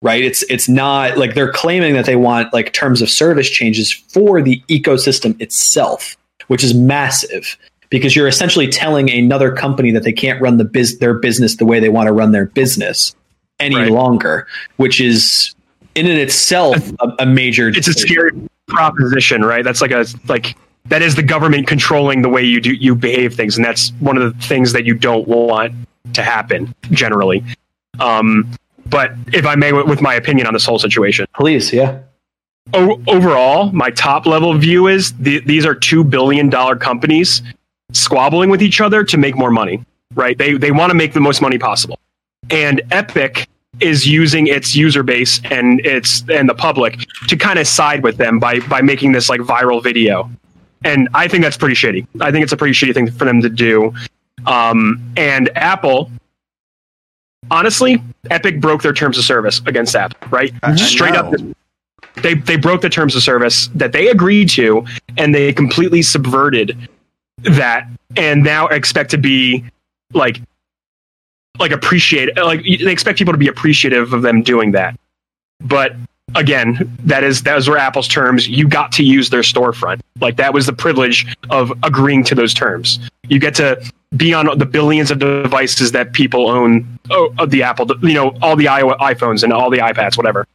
Right? 0.02 0.24
It's 0.24 0.42
it's 0.50 0.68
not 0.68 1.16
like 1.16 1.34
they're 1.34 1.52
claiming 1.52 1.94
that 1.94 2.06
they 2.06 2.16
want 2.16 2.52
like 2.52 2.72
terms 2.72 3.02
of 3.02 3.08
service 3.08 3.48
changes 3.48 3.92
for 3.92 4.42
the 4.42 4.60
ecosystem 4.68 5.40
itself, 5.40 6.16
which 6.48 6.64
is 6.64 6.74
massive 6.74 7.56
because 7.92 8.16
you're 8.16 8.26
essentially 8.26 8.66
telling 8.66 9.10
another 9.10 9.52
company 9.52 9.90
that 9.92 10.02
they 10.02 10.12
can't 10.12 10.40
run 10.40 10.56
the 10.56 10.64
biz- 10.64 10.98
their 10.98 11.12
business 11.14 11.56
the 11.56 11.66
way 11.66 11.78
they 11.78 11.90
want 11.90 12.06
to 12.06 12.12
run 12.12 12.32
their 12.32 12.46
business 12.46 13.14
any 13.60 13.76
Right. 13.76 13.90
longer, 13.90 14.46
which 14.76 14.98
is 15.00 15.54
in 15.94 16.06
and 16.06 16.18
itself 16.18 16.76
a, 17.00 17.12
a 17.20 17.26
major. 17.26 17.68
It's 17.68 17.86
a 17.86 17.92
scary 17.92 18.32
proposition, 18.66 19.44
right? 19.44 19.62
That's 19.62 19.82
like 19.82 19.90
a 19.90 20.06
like 20.26 20.56
that 20.86 21.02
is 21.02 21.14
the 21.16 21.22
government 21.22 21.66
controlling 21.68 22.22
the 22.22 22.28
way 22.30 22.42
you 22.42 22.60
do 22.62 22.72
you 22.72 22.94
behave 22.94 23.34
things, 23.34 23.56
and 23.56 23.64
that's 23.64 23.90
one 24.00 24.16
of 24.16 24.22
the 24.22 24.46
things 24.46 24.72
that 24.72 24.84
you 24.86 24.94
don't 24.94 25.28
want 25.28 25.74
to 26.14 26.22
happen 26.22 26.74
generally. 26.90 27.44
Um, 28.00 28.50
but 28.86 29.12
if 29.34 29.44
I 29.46 29.54
may, 29.54 29.72
with 29.74 29.86
with 29.86 30.00
my 30.00 30.14
opinion 30.14 30.46
on 30.46 30.54
this 30.54 30.64
whole 30.64 30.78
situation, 30.78 31.26
Please, 31.34 31.72
yeah. 31.74 31.98
o- 32.72 33.00
overall, 33.06 33.70
my 33.72 33.90
top 33.90 34.24
level 34.26 34.56
view 34.56 34.88
is 34.88 35.12
th- 35.22 35.44
these 35.44 35.66
are 35.66 35.74
two 35.74 36.02
billion 36.02 36.48
dollar 36.48 36.74
companies 36.74 37.42
squabbling 37.92 38.50
with 38.50 38.62
each 38.62 38.80
other 38.80 39.04
to 39.04 39.16
make 39.16 39.36
more 39.36 39.50
money. 39.50 39.84
Right? 40.14 40.36
They 40.36 40.54
they 40.54 40.72
want 40.72 40.90
to 40.90 40.94
make 40.94 41.14
the 41.14 41.20
most 41.20 41.40
money 41.40 41.58
possible, 41.58 41.98
and 42.50 42.82
Epic 42.90 43.48
is 43.80 44.06
using 44.06 44.46
its 44.46 44.76
user 44.76 45.02
base 45.02 45.40
and 45.50 45.80
its 45.86 46.22
and 46.28 46.46
the 46.48 46.54
public 46.54 47.06
to 47.28 47.36
kind 47.36 47.58
of 47.58 47.66
side 47.66 48.02
with 48.02 48.18
them 48.18 48.38
by 48.38 48.60
by 48.60 48.82
making 48.82 49.12
this 49.12 49.30
like 49.30 49.40
viral 49.40 49.82
video. 49.82 50.30
And 50.84 51.08
I 51.14 51.28
think 51.28 51.44
that's 51.44 51.56
pretty 51.56 51.74
shitty. 51.76 52.06
I 52.20 52.30
think 52.30 52.42
it's 52.42 52.52
a 52.52 52.56
pretty 52.56 52.74
shitty 52.74 52.92
thing 52.92 53.10
for 53.10 53.24
them 53.24 53.40
to 53.40 53.48
do. 53.48 53.94
Um, 54.46 55.00
and 55.16 55.48
Apple, 55.56 56.10
honestly, 57.50 58.02
Epic 58.30 58.60
broke 58.60 58.82
their 58.82 58.92
terms 58.92 59.16
of 59.18 59.24
service 59.24 59.60
against 59.66 59.94
Apple, 59.96 60.28
right? 60.30 60.52
I- 60.62 60.74
Straight 60.76 61.14
up, 61.14 61.32
they 62.22 62.34
they 62.34 62.56
broke 62.56 62.82
the 62.82 62.90
terms 62.90 63.16
of 63.16 63.22
service 63.22 63.68
that 63.74 63.92
they 63.92 64.08
agreed 64.08 64.48
to, 64.50 64.84
and 65.16 65.34
they 65.34 65.52
completely 65.52 66.02
subverted 66.02 66.88
that, 67.44 67.88
and 68.16 68.42
now 68.42 68.66
expect 68.68 69.10
to 69.10 69.18
be 69.18 69.64
like 70.12 70.40
like 71.58 71.70
appreciate 71.70 72.36
like 72.36 72.62
they 72.62 72.92
expect 72.92 73.18
people 73.18 73.32
to 73.32 73.38
be 73.38 73.48
appreciative 73.48 74.12
of 74.12 74.22
them 74.22 74.42
doing 74.42 74.72
that. 74.72 74.98
But 75.60 75.94
again, 76.34 76.96
that 77.04 77.24
is 77.24 77.42
those 77.42 77.68
were 77.68 77.78
Apple's 77.78 78.08
terms. 78.08 78.48
You 78.48 78.68
got 78.68 78.92
to 78.92 79.04
use 79.04 79.30
their 79.30 79.42
storefront. 79.42 80.00
Like 80.20 80.36
that 80.36 80.54
was 80.54 80.66
the 80.66 80.72
privilege 80.72 81.36
of 81.50 81.72
agreeing 81.82 82.24
to 82.24 82.34
those 82.34 82.54
terms. 82.54 82.98
You 83.28 83.38
get 83.38 83.54
to 83.56 83.82
be 84.16 84.34
on 84.34 84.58
the 84.58 84.66
billions 84.66 85.10
of 85.10 85.18
devices 85.18 85.92
that 85.92 86.12
people 86.12 86.48
own. 86.48 86.98
Oh, 87.10 87.34
of 87.38 87.50
the 87.50 87.62
Apple, 87.62 87.86
you 88.02 88.14
know, 88.14 88.36
all 88.42 88.56
the 88.56 88.66
iPhones 88.66 89.42
and 89.42 89.52
all 89.52 89.70
the 89.70 89.78
iPads, 89.78 90.16
whatever. 90.16 90.46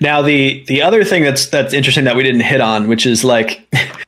Now 0.00 0.22
the 0.22 0.64
the 0.64 0.82
other 0.82 1.04
thing 1.04 1.22
that's 1.22 1.46
that's 1.46 1.72
interesting 1.72 2.04
that 2.04 2.16
we 2.16 2.22
didn't 2.22 2.40
hit 2.40 2.60
on, 2.60 2.88
which 2.88 3.06
is 3.06 3.24
like 3.24 3.66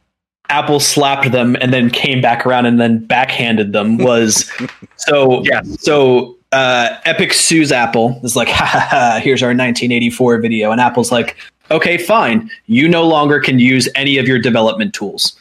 Apple 0.50 0.80
slapped 0.80 1.30
them 1.32 1.56
and 1.60 1.72
then 1.72 1.90
came 1.90 2.20
back 2.20 2.46
around 2.46 2.66
and 2.66 2.80
then 2.80 3.04
backhanded 3.04 3.72
them 3.72 3.98
was 3.98 4.50
so 4.96 5.42
Yes. 5.44 5.80
so 5.82 6.36
uh, 6.52 6.96
Epic 7.04 7.34
sues 7.34 7.70
Apple. 7.72 8.18
is 8.24 8.34
like, 8.34 8.48
ha 8.58 8.64
ha 8.64 8.78
ha, 8.90 9.20
here's 9.22 9.42
our 9.42 9.48
1984 9.50 10.38
video. 10.40 10.72
And 10.72 10.80
Apple's 10.80 11.12
like, 11.12 11.36
okay, 11.70 11.98
fine. 11.98 12.50
You 12.66 12.88
no 12.88 13.06
longer 13.06 13.38
can 13.40 13.58
use 13.58 13.86
any 13.94 14.16
of 14.16 14.26
your 14.26 14.38
development 14.38 14.94
tools. 14.94 15.36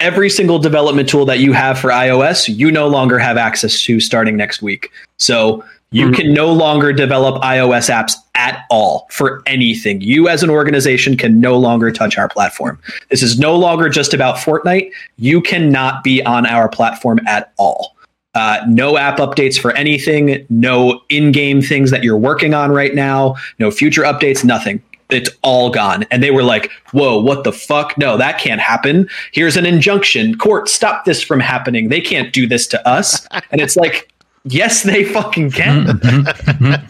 Every 0.00 0.28
single 0.28 0.58
development 0.58 1.08
tool 1.08 1.24
that 1.26 1.38
you 1.38 1.52
have 1.52 1.78
for 1.78 1.90
iOS, 1.90 2.48
you 2.52 2.72
no 2.72 2.88
longer 2.88 3.20
have 3.20 3.36
access 3.36 3.80
to 3.84 4.00
starting 4.00 4.36
next 4.36 4.60
week. 4.60 4.90
So 5.18 5.62
you 5.92 6.08
Mhm. 6.08 6.14
can 6.16 6.32
no 6.34 6.52
longer 6.52 6.92
develop 6.92 7.40
iOS 7.42 7.88
apps 7.88 8.14
at 8.34 8.64
all 8.70 9.06
for 9.10 9.42
anything. 9.46 10.00
You 10.00 10.28
as 10.28 10.42
an 10.42 10.50
organization 10.50 11.16
can 11.16 11.40
no 11.40 11.56
longer 11.56 11.90
touch 11.92 12.18
our 12.18 12.28
platform. 12.28 12.78
This 13.10 13.22
is 13.22 13.38
no 13.38 13.54
longer 13.56 13.88
just 13.88 14.12
about 14.14 14.36
Fortnite. 14.36 14.90
You 15.18 15.40
cannot 15.40 16.02
be 16.02 16.22
on 16.24 16.46
our 16.46 16.68
platform 16.68 17.20
at 17.26 17.52
all. 17.58 17.94
Uh, 18.34 18.58
no 18.66 18.96
app 18.96 19.18
updates 19.18 19.58
for 19.60 19.72
anything, 19.76 20.44
no 20.48 21.02
in 21.10 21.30
game 21.32 21.60
things 21.60 21.90
that 21.90 22.02
you're 22.02 22.16
working 22.16 22.54
on 22.54 22.72
right 22.72 22.94
now, 22.94 23.36
no 23.58 23.70
future 23.70 24.02
updates, 24.02 24.42
nothing. 24.42 24.80
It's 25.10 25.28
all 25.42 25.68
gone. 25.68 26.06
And 26.10 26.22
they 26.22 26.30
were 26.30 26.42
like, 26.42 26.70
whoa, 26.92 27.20
what 27.20 27.44
the 27.44 27.52
fuck? 27.52 27.98
No, 27.98 28.16
that 28.16 28.38
can't 28.38 28.62
happen. 28.62 29.06
Here's 29.32 29.58
an 29.58 29.66
injunction. 29.66 30.38
Court, 30.38 30.70
stop 30.70 31.04
this 31.04 31.22
from 31.22 31.38
happening. 31.40 31.90
They 31.90 32.00
can't 32.00 32.32
do 32.32 32.46
this 32.46 32.66
to 32.68 32.88
us. 32.88 33.28
And 33.50 33.60
it's 33.60 33.76
like, 33.76 34.08
yes, 34.44 34.82
they 34.82 35.04
fucking 35.04 35.50
can. 35.50 36.00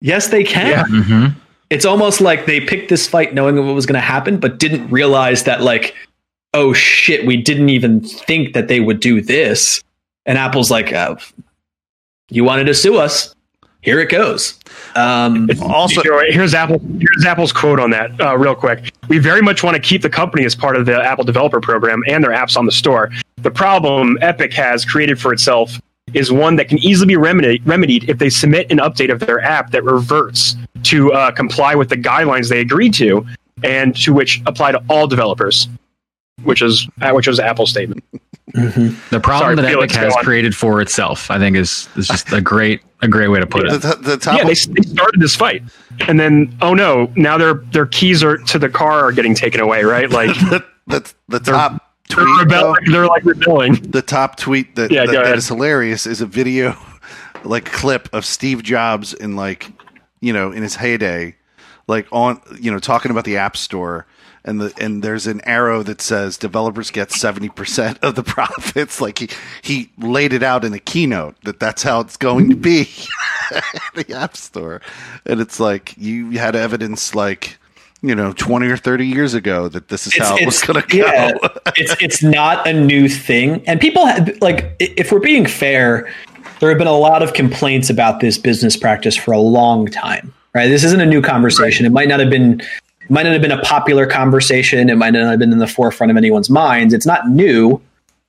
yes, 0.00 0.28
they 0.28 0.44
can 0.44 0.66
Yeah. 0.68 0.84
Mhm. 0.84 1.34
it's 1.70 1.84
almost 1.84 2.20
like 2.20 2.46
they 2.46 2.60
picked 2.60 2.88
this 2.88 3.06
fight 3.06 3.34
knowing 3.34 3.56
what 3.64 3.74
was 3.74 3.86
going 3.86 3.94
to 3.94 4.06
happen, 4.06 4.38
but 4.38 4.58
didn't 4.58 4.88
realize 4.90 5.44
that, 5.44 5.62
like, 5.62 5.94
oh 6.54 6.72
shit, 6.72 7.26
we 7.26 7.36
didn't 7.36 7.68
even 7.70 8.00
think 8.00 8.54
that 8.54 8.68
they 8.68 8.80
would 8.80 9.00
do 9.00 9.20
this. 9.20 9.82
And 10.26 10.38
Apple's 10.38 10.70
like, 10.70 10.92
uh, 10.92 11.16
you 12.30 12.44
wanted 12.44 12.64
to 12.64 12.74
sue 12.74 12.96
us. 12.98 13.34
Here 13.82 14.00
it 14.00 14.08
goes. 14.08 14.58
Um, 14.96 15.48
Also- 15.62 16.02
here's 16.30 16.54
Apple. 16.54 16.80
Here's 16.98 17.24
Apple's 17.24 17.52
quote 17.52 17.78
on 17.78 17.90
that, 17.90 18.10
uh, 18.20 18.36
real 18.36 18.56
quick. 18.56 18.90
We 19.08 19.18
very 19.18 19.42
much 19.42 19.62
want 19.62 19.76
to 19.76 19.80
keep 19.80 20.02
the 20.02 20.10
company 20.10 20.44
as 20.44 20.56
part 20.56 20.74
of 20.76 20.86
the 20.86 21.00
Apple 21.00 21.22
Developer 21.22 21.60
Program 21.60 22.02
and 22.08 22.24
their 22.24 22.32
apps 22.32 22.56
on 22.56 22.66
the 22.66 22.72
store. 22.72 23.10
The 23.42 23.50
problem 23.50 24.18
Epic 24.22 24.52
has 24.54 24.84
created 24.84 25.20
for 25.20 25.32
itself 25.32 25.80
is 26.14 26.30
one 26.30 26.56
that 26.56 26.68
can 26.68 26.78
easily 26.78 27.08
be 27.08 27.16
remedied, 27.16 27.66
remedied 27.66 28.08
if 28.08 28.18
they 28.18 28.30
submit 28.30 28.70
an 28.70 28.78
update 28.78 29.12
of 29.12 29.20
their 29.20 29.40
app 29.40 29.70
that 29.70 29.84
reverts 29.84 30.56
to 30.84 31.12
uh, 31.12 31.30
comply 31.32 31.74
with 31.74 31.88
the 31.88 31.96
guidelines 31.96 32.48
they 32.48 32.60
agreed 32.60 32.94
to, 32.94 33.26
and 33.62 33.96
to 33.96 34.12
which 34.12 34.40
apply 34.46 34.72
to 34.72 34.82
all 34.88 35.06
developers, 35.06 35.68
which 36.44 36.62
is 36.62 36.88
uh, 37.02 37.10
which 37.12 37.26
was 37.26 37.40
Apple's 37.40 37.70
statement. 37.70 38.04
The 38.54 39.20
problem 39.22 39.38
Sorry, 39.38 39.56
that 39.56 39.66
Felix, 39.66 39.94
Epic 39.94 40.12
has 40.12 40.24
created 40.24 40.54
for 40.54 40.80
itself, 40.80 41.30
I 41.30 41.38
think, 41.38 41.56
is 41.56 41.88
is 41.96 42.06
just 42.06 42.32
a 42.32 42.40
great 42.40 42.80
a 43.02 43.08
great 43.08 43.28
way 43.28 43.40
to 43.40 43.46
put 43.46 43.68
the, 43.68 43.74
it. 43.74 43.82
the, 43.82 44.10
the 44.10 44.16
top 44.16 44.38
yeah, 44.38 44.44
they, 44.44 44.54
they 44.54 44.88
started 44.88 45.20
this 45.20 45.34
fight, 45.34 45.62
and 46.08 46.18
then 46.18 46.56
oh 46.62 46.72
no, 46.72 47.12
now 47.16 47.36
their 47.36 47.54
their 47.72 47.86
keys 47.86 48.22
are 48.22 48.38
to 48.38 48.58
the 48.58 48.68
car 48.68 49.00
are 49.00 49.12
getting 49.12 49.34
taken 49.34 49.60
away, 49.60 49.82
right? 49.82 50.08
Like 50.08 50.28
the, 50.50 50.64
the, 50.86 51.12
the 51.28 51.40
top 51.40 51.85
they're, 52.08 52.24
tweet 52.24 52.48
though, 52.48 52.76
they're 52.86 53.06
like 53.06 53.24
rebelling. 53.24 53.74
the 53.74 54.02
top 54.02 54.36
tweet 54.36 54.76
that, 54.76 54.90
Yeah, 54.90 55.06
that, 55.06 55.12
that 55.12 55.36
is 55.36 55.48
hilarious 55.48 56.06
is 56.06 56.20
a 56.20 56.26
video 56.26 56.76
like 57.44 57.66
clip 57.66 58.08
of 58.12 58.24
Steve 58.24 58.62
Jobs 58.62 59.12
in 59.14 59.36
like 59.36 59.70
you 60.20 60.32
know 60.32 60.52
in 60.52 60.62
his 60.62 60.76
heyday 60.76 61.36
like 61.86 62.06
on 62.12 62.40
you 62.60 62.70
know 62.70 62.78
talking 62.78 63.10
about 63.10 63.24
the 63.24 63.36
app 63.36 63.56
store 63.56 64.06
and 64.46 64.60
the 64.60 64.72
and 64.80 65.02
there's 65.02 65.26
an 65.26 65.40
arrow 65.44 65.82
that 65.82 66.00
says 66.00 66.38
developers 66.38 66.90
get 66.90 67.08
70% 67.08 67.98
of 68.02 68.14
the 68.14 68.22
profits. 68.22 69.00
Like 69.00 69.18
he 69.18 69.28
he 69.60 69.90
laid 69.98 70.32
it 70.32 70.42
out 70.42 70.64
in 70.64 70.72
a 70.72 70.78
keynote 70.78 71.36
that 71.44 71.60
that's 71.60 71.82
how 71.82 72.00
it's 72.00 72.16
going 72.16 72.48
to 72.50 72.56
be 72.56 72.84
the 73.94 74.14
App 74.14 74.36
Store, 74.36 74.80
and 75.26 75.40
it's 75.40 75.60
like 75.60 75.94
you 75.98 76.30
had 76.32 76.54
evidence 76.54 77.14
like 77.14 77.58
you 78.02 78.14
know 78.14 78.32
twenty 78.32 78.68
or 78.68 78.76
thirty 78.76 79.06
years 79.06 79.34
ago 79.34 79.68
that 79.68 79.88
this 79.88 80.06
is 80.06 80.14
It's- 80.14 80.28
how 80.28 80.36
it 80.36 80.46
was 80.46 80.60
going 80.62 80.82
to 80.82 80.96
yeah, 80.96 81.32
go. 81.32 81.48
it's 81.76 81.96
it's 82.02 82.22
not 82.22 82.66
a 82.66 82.72
new 82.72 83.08
thing, 83.08 83.62
and 83.66 83.80
people 83.80 84.04
like 84.40 84.74
if 84.78 85.10
we're 85.12 85.20
being 85.20 85.46
fair, 85.46 86.12
there 86.60 86.68
have 86.68 86.78
been 86.78 86.86
a 86.86 86.92
lot 86.96 87.22
of 87.22 87.32
complaints 87.32 87.90
about 87.90 88.20
this 88.20 88.38
business 88.38 88.76
practice 88.76 89.16
for 89.16 89.32
a 89.32 89.38
long 89.38 89.86
time. 89.86 90.32
Right, 90.54 90.68
this 90.68 90.84
isn't 90.84 91.00
a 91.00 91.06
new 91.06 91.20
conversation. 91.20 91.84
It 91.84 91.92
might 91.92 92.08
not 92.08 92.18
have 92.20 92.30
been 92.30 92.62
might 93.08 93.24
not 93.24 93.32
have 93.32 93.42
been 93.42 93.52
a 93.52 93.60
popular 93.62 94.06
conversation. 94.06 94.88
It 94.88 94.96
might 94.96 95.10
not 95.10 95.28
have 95.30 95.38
been 95.38 95.52
in 95.52 95.58
the 95.58 95.66
forefront 95.66 96.10
of 96.10 96.16
anyone's 96.16 96.50
minds. 96.50 96.94
It's 96.94 97.06
not 97.06 97.28
new, 97.28 97.80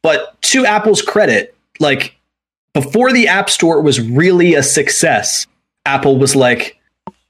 but 0.01 0.39
to 0.43 0.65
Apple's 0.65 1.01
credit, 1.01 1.55
like 1.79 2.15
before 2.73 3.11
the 3.11 3.27
App 3.27 3.49
Store 3.49 3.81
was 3.81 3.99
really 3.99 4.53
a 4.53 4.61
success, 4.61 5.47
Apple 5.85 6.17
was 6.19 6.35
like, 6.35 6.77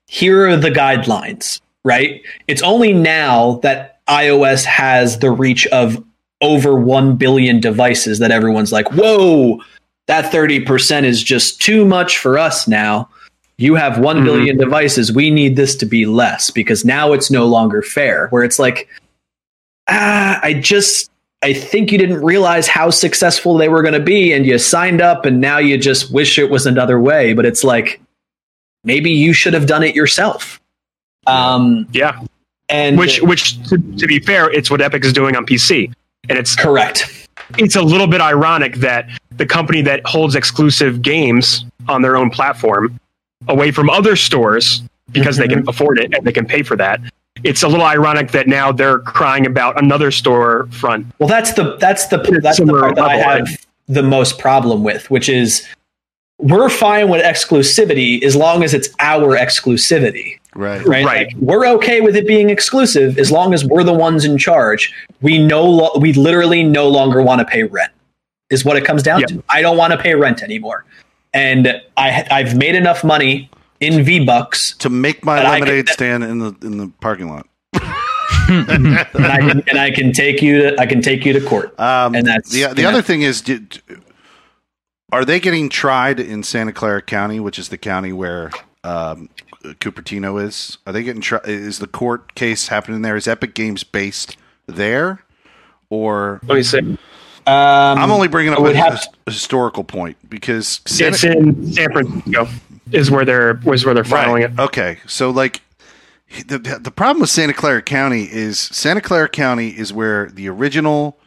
here 0.07 0.49
are 0.49 0.57
the 0.57 0.71
guidelines, 0.71 1.61
right? 1.87 2.21
It's 2.47 2.61
only 2.61 2.91
now 2.93 3.59
that 3.63 4.05
iOS 4.07 4.65
has 4.65 5.19
the 5.19 5.31
reach 5.31 5.65
of 5.67 6.03
over 6.41 6.77
1 6.77 7.15
billion 7.15 7.59
devices 7.59 8.19
that 8.19 8.29
everyone's 8.29 8.71
like, 8.71 8.91
whoa, 8.91 9.59
that 10.07 10.31
30% 10.31 11.03
is 11.03 11.23
just 11.23 11.61
too 11.61 11.85
much 11.85 12.17
for 12.17 12.37
us 12.37 12.67
now. 12.67 13.09
You 13.57 13.73
have 13.75 13.97
one 13.97 14.17
Mhm. 14.21 14.25
billion 14.25 14.57
devices. 14.57 15.11
We 15.11 15.31
need 15.31 15.55
this 15.55 15.75
to 15.77 15.85
be 15.85 16.05
less 16.05 16.51
because 16.51 16.85
now 16.85 17.13
it's 17.13 17.31
no 17.31 17.45
longer 17.45 17.81
fair. 17.81 18.27
Where 18.29 18.43
it's 18.43 18.59
like, 18.59 18.87
ah, 19.89 20.39
I 20.43 20.53
just, 20.53 21.09
I 21.43 21.53
think 21.53 21.91
you 21.91 21.97
didn't 21.97 22.21
realize 22.21 22.67
how 22.67 22.89
successful 22.91 23.57
they 23.57 23.69
were 23.69 23.81
going 23.81 23.93
to 23.93 23.99
be 23.99 24.31
and 24.33 24.45
you 24.45 24.57
signed 24.59 25.01
up 25.01 25.25
and 25.25 25.39
now 25.41 25.57
you 25.57 25.77
just 25.77 26.11
wish 26.11 26.37
it 26.37 26.49
was 26.51 26.65
another 26.67 26.99
way. 26.99 27.33
But 27.33 27.45
it's 27.45 27.63
like, 27.63 27.99
maybe 28.83 29.09
you 29.09 29.33
should 29.33 29.53
have 29.53 29.65
done 29.65 29.83
it 29.83 29.95
yourself. 29.95 30.61
Um, 31.27 31.87
Yeah, 31.91 32.19
and 32.69 32.97
which 32.97 33.21
which 33.21 33.61
to, 33.69 33.77
to 33.77 34.07
be 34.07 34.19
fair, 34.19 34.49
it's 34.51 34.69
what 34.69 34.81
Epic 34.81 35.05
is 35.05 35.13
doing 35.13 35.35
on 35.35 35.45
PC, 35.45 35.93
and 36.29 36.37
it's 36.37 36.55
correct. 36.55 37.27
it's 37.57 37.75
a 37.75 37.81
little 37.81 38.07
bit 38.07 38.21
ironic 38.21 38.75
that 38.77 39.07
the 39.37 39.45
company 39.45 39.81
that 39.83 40.05
holds 40.05 40.35
exclusive 40.35 41.01
games 41.01 41.65
on 41.87 42.01
their 42.01 42.17
own 42.17 42.29
platform 42.29 42.99
away 43.47 43.71
from 43.71 43.89
other 43.89 44.15
stores 44.15 44.81
because 45.11 45.37
they 45.37 45.47
can 45.47 45.67
afford 45.69 45.99
it 45.99 46.13
and 46.13 46.25
they 46.25 46.31
can 46.33 46.45
pay 46.45 46.63
for 46.63 46.75
that. 46.75 46.99
It's 47.43 47.63
a 47.63 47.67
little 47.67 47.85
ironic 47.85 48.31
that 48.31 48.47
now 48.47 48.71
they're 48.71 48.99
crying 48.99 49.45
about 49.45 49.81
another 49.81 50.11
store 50.11 50.67
front. 50.71 51.05
Well, 51.19 51.29
that's 51.29 51.53
the 51.53 51.77
that's 51.77 52.07
the 52.07 52.17
that's 52.41 52.57
the 52.57 52.65
part 52.65 52.95
that 52.95 53.05
I 53.05 53.17
have 53.17 53.47
the 53.87 54.03
most 54.03 54.39
problem 54.39 54.83
with, 54.83 55.09
which 55.09 55.29
is 55.29 55.65
we're 56.39 56.69
fine 56.69 57.09
with 57.09 57.23
exclusivity 57.23 58.21
as 58.23 58.35
long 58.35 58.63
as 58.63 58.73
it's 58.73 58.89
our 58.99 59.35
exclusivity, 59.37 60.39
right. 60.55 60.85
right? 60.85 61.05
Right. 61.05 61.27
Like, 61.27 61.35
we're 61.39 61.65
okay 61.75 62.01
with 62.01 62.15
it 62.15 62.27
being 62.27 62.49
exclusive 62.49 63.17
as 63.17 63.31
long 63.31 63.53
as 63.53 63.65
we're 63.65 63.83
the 63.83 63.93
ones 63.93 64.23
in 64.23 64.37
charge. 64.37 64.93
We 65.21 65.39
no 65.43 65.63
lo- 65.65 65.97
we 65.99 66.13
literally 66.13 66.63
no 66.63 66.87
longer 66.87 67.21
want 67.21 67.39
to 67.39 67.45
pay 67.45 67.63
rent. 67.63 67.91
Is 68.49 68.63
what 68.63 68.77
it 68.77 68.85
comes 68.85 69.03
down 69.03 69.21
Yeah. 69.21 69.25
to. 69.27 69.43
I 69.49 69.61
don't 69.61 69.75
want 69.77 69.91
to 69.91 69.97
pay 69.97 70.15
rent 70.15 70.41
anymore, 70.41 70.85
and 71.33 71.81
I 71.97 72.25
I've 72.31 72.55
made 72.55 72.75
enough 72.75 73.03
money 73.03 73.49
in 73.81 74.03
V 74.03 74.23
Bucks 74.23 74.73
To 74.77 74.89
make 74.89 75.25
my 75.25 75.43
lemonade 75.43 75.87
could- 75.87 75.93
stand 75.93 76.23
in 76.23 76.39
the 76.39 76.55
in 76.61 76.77
the 76.77 76.89
parking 77.01 77.29
lot. 77.29 77.45
and 78.49 78.97
I 79.25 79.37
can 79.39 79.63
and 79.67 79.77
I 79.77 79.91
can 79.91 80.13
take 80.13 80.41
you 80.41 80.61
to 80.61 80.79
I 80.79 80.85
can 80.85 81.01
take 81.01 81.25
you 81.25 81.33
to 81.33 81.41
court. 81.41 81.77
Um, 81.79 82.15
And 82.15 82.25
that's- 82.25 82.49
the 82.51 82.73
the 82.73 82.83
yeah. 82.83 82.87
other 82.89 83.01
thing 83.01 83.23
is, 83.23 83.41
did, 83.41 83.81
are 85.11 85.23
they 85.25 85.39
getting 85.39 85.69
tried 85.69 86.19
in 86.19 86.43
Santa 86.43 86.73
Clara 86.73 87.01
County, 87.01 87.39
which 87.39 87.57
is 87.57 87.69
the 87.69 87.77
county 87.77 88.11
where 88.11 88.51
um, 88.83 89.29
Cupertino 89.63 90.41
is? 90.41 90.77
Are 90.85 90.93
they 90.93 91.03
getting 91.03 91.21
tried? 91.21 91.47
Is 91.47 91.79
the 91.79 91.87
court 91.87 92.35
case 92.35 92.67
happening 92.67 93.01
there? 93.01 93.15
Is 93.15 93.27
Epic 93.27 93.53
Games 93.53 93.83
based 93.83 94.35
there, 94.65 95.23
or 95.89 96.41
Let 96.43 96.55
me 96.55 96.63
see. 96.63 96.79
Um, 96.79 96.97
I'm 97.97 98.11
only 98.11 98.27
bringing 98.27 98.51
up 98.51 98.59
I 98.59 98.71
a, 98.71 98.75
have 98.75 99.07
a 99.25 99.31
historical 99.31 99.85
point 99.85 100.17
because 100.29 100.81
Santa, 100.85 101.13
It's 101.15 101.23
in 101.23 101.71
San 101.73 101.91
Francisco. 101.93 102.47
Is 102.91 103.09
where 103.11 103.23
they're 103.25 103.59
was 103.65 103.85
where 103.85 103.93
they're 103.93 104.03
filing 104.03 104.43
Right. 104.43 104.51
it. 104.51 104.59
Okay, 104.59 104.99
so 105.07 105.29
like 105.29 105.61
the 106.47 106.57
the 106.57 106.91
problem 106.91 107.21
with 107.21 107.29
Santa 107.29 107.53
Clara 107.53 107.81
County 107.81 108.23
is 108.23 108.59
Santa 108.59 109.01
Clara 109.01 109.29
County 109.29 109.69
is 109.69 109.93
where 109.93 110.29
the 110.29 110.49
original. 110.49 111.17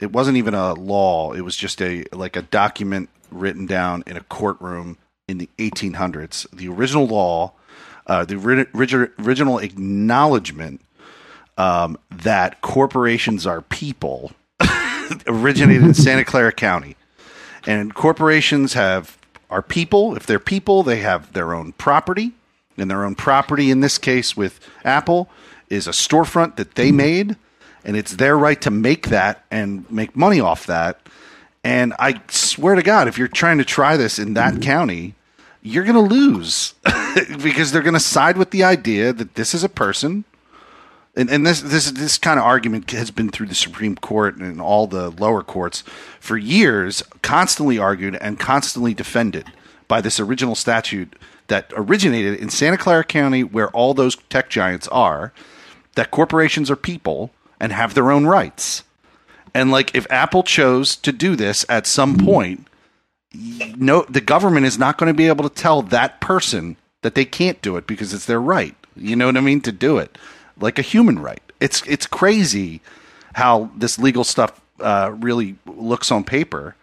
It 0.00 0.12
wasn't 0.12 0.36
even 0.36 0.52
a 0.52 0.74
law; 0.74 1.32
it 1.32 1.42
was 1.42 1.56
just 1.56 1.80
a 1.80 2.04
like 2.12 2.36
a 2.36 2.42
document 2.42 3.08
written 3.32 3.66
down 3.66 4.02
in 4.06 4.16
a 4.16 4.22
courtroom 4.22 4.98
in 5.28 5.38
the 5.38 5.48
1800s. 5.58 6.48
The 6.50 6.68
original 6.68 7.06
law, 7.06 7.52
uh, 8.06 8.24
the 8.24 8.34
origi- 8.34 9.10
original 9.18 9.58
acknowledgement 9.58 10.80
um, 11.58 11.98
that 12.10 12.60
corporations 12.60 13.46
are 13.46 13.60
people, 13.60 14.32
originated 15.26 15.82
in 15.82 15.94
Santa 15.94 16.24
Clara 16.24 16.52
County. 16.52 16.96
And 17.66 17.94
corporations 17.94 18.74
have 18.74 19.18
are 19.50 19.62
people. 19.62 20.16
If 20.16 20.26
they're 20.26 20.38
people 20.38 20.82
they 20.82 20.98
have 20.98 21.32
their 21.32 21.54
own 21.54 21.72
property. 21.72 22.32
And 22.78 22.90
their 22.90 23.04
own 23.04 23.14
property 23.14 23.70
in 23.70 23.80
this 23.80 23.98
case 23.98 24.34
with 24.34 24.58
apple 24.82 25.28
is 25.68 25.86
a 25.86 25.90
storefront 25.90 26.56
that 26.56 26.74
they 26.74 26.90
made. 26.90 27.36
And 27.84 27.96
it's 27.96 28.12
their 28.12 28.36
right 28.36 28.60
to 28.62 28.70
make 28.70 29.08
that 29.08 29.44
and 29.50 29.88
make 29.90 30.16
money 30.16 30.40
off 30.40 30.66
that 30.66 31.00
and 31.64 31.94
i 31.98 32.20
swear 32.28 32.74
to 32.74 32.82
god 32.82 33.08
if 33.08 33.18
you're 33.18 33.28
trying 33.28 33.58
to 33.58 33.64
try 33.64 33.96
this 33.96 34.18
in 34.18 34.34
that 34.34 34.54
mm-hmm. 34.54 34.62
county 34.62 35.14
you're 35.62 35.84
going 35.84 35.94
to 35.94 36.14
lose 36.14 36.74
because 37.42 37.70
they're 37.70 37.82
going 37.82 37.94
to 37.94 38.00
side 38.00 38.36
with 38.36 38.50
the 38.50 38.64
idea 38.64 39.12
that 39.12 39.34
this 39.36 39.54
is 39.54 39.62
a 39.62 39.68
person 39.68 40.24
and, 41.14 41.30
and 41.30 41.46
this 41.46 41.60
this 41.60 41.90
this 41.90 42.18
kind 42.18 42.38
of 42.38 42.46
argument 42.46 42.90
has 42.90 43.10
been 43.10 43.28
through 43.28 43.48
the 43.48 43.54
Supreme 43.54 43.96
Court 43.96 44.36
and 44.36 44.60
all 44.60 44.86
the 44.86 45.10
lower 45.10 45.42
courts 45.42 45.82
for 46.20 46.38
years, 46.38 47.02
constantly 47.20 47.78
argued 47.78 48.16
and 48.16 48.38
constantly 48.38 48.94
defended 48.94 49.52
by 49.88 50.00
this 50.00 50.18
original 50.18 50.54
statute 50.54 51.18
that 51.48 51.70
originated 51.76 52.40
in 52.40 52.48
Santa 52.48 52.78
Clara 52.78 53.04
County, 53.04 53.44
where 53.44 53.68
all 53.70 53.92
those 53.92 54.16
tech 54.30 54.48
giants 54.48 54.88
are. 54.88 55.32
That 55.94 56.10
corporations 56.10 56.70
are 56.70 56.76
people 56.76 57.30
and 57.60 57.70
have 57.70 57.92
their 57.92 58.10
own 58.10 58.24
rights, 58.24 58.82
and 59.54 59.70
like 59.70 59.94
if 59.94 60.06
Apple 60.10 60.42
chose 60.42 60.96
to 60.96 61.12
do 61.12 61.36
this 61.36 61.64
at 61.68 61.86
some 61.86 62.16
point, 62.18 62.66
no, 63.76 64.02
the 64.08 64.20
government 64.20 64.66
is 64.66 64.78
not 64.78 64.98
going 64.98 65.08
to 65.08 65.16
be 65.16 65.28
able 65.28 65.48
to 65.48 65.54
tell 65.54 65.82
that 65.82 66.20
person 66.20 66.76
that 67.02 67.14
they 67.14 67.24
can't 67.24 67.60
do 67.62 67.76
it 67.76 67.86
because 67.86 68.14
it's 68.14 68.26
their 68.26 68.40
right. 68.40 68.76
You 68.94 69.16
know 69.16 69.26
what 69.26 69.36
I 69.36 69.40
mean? 69.40 69.60
To 69.62 69.72
do 69.72 69.98
it 69.98 70.16
like 70.62 70.78
a 70.78 70.82
human 70.82 71.18
right. 71.18 71.42
It's 71.60 71.82
it's 71.86 72.06
crazy 72.06 72.80
how 73.34 73.70
this 73.76 73.98
legal 73.98 74.24
stuff 74.24 74.60
uh, 74.80 75.14
really 75.18 75.56
looks 75.66 76.10
on 76.10 76.24
paper, 76.24 76.74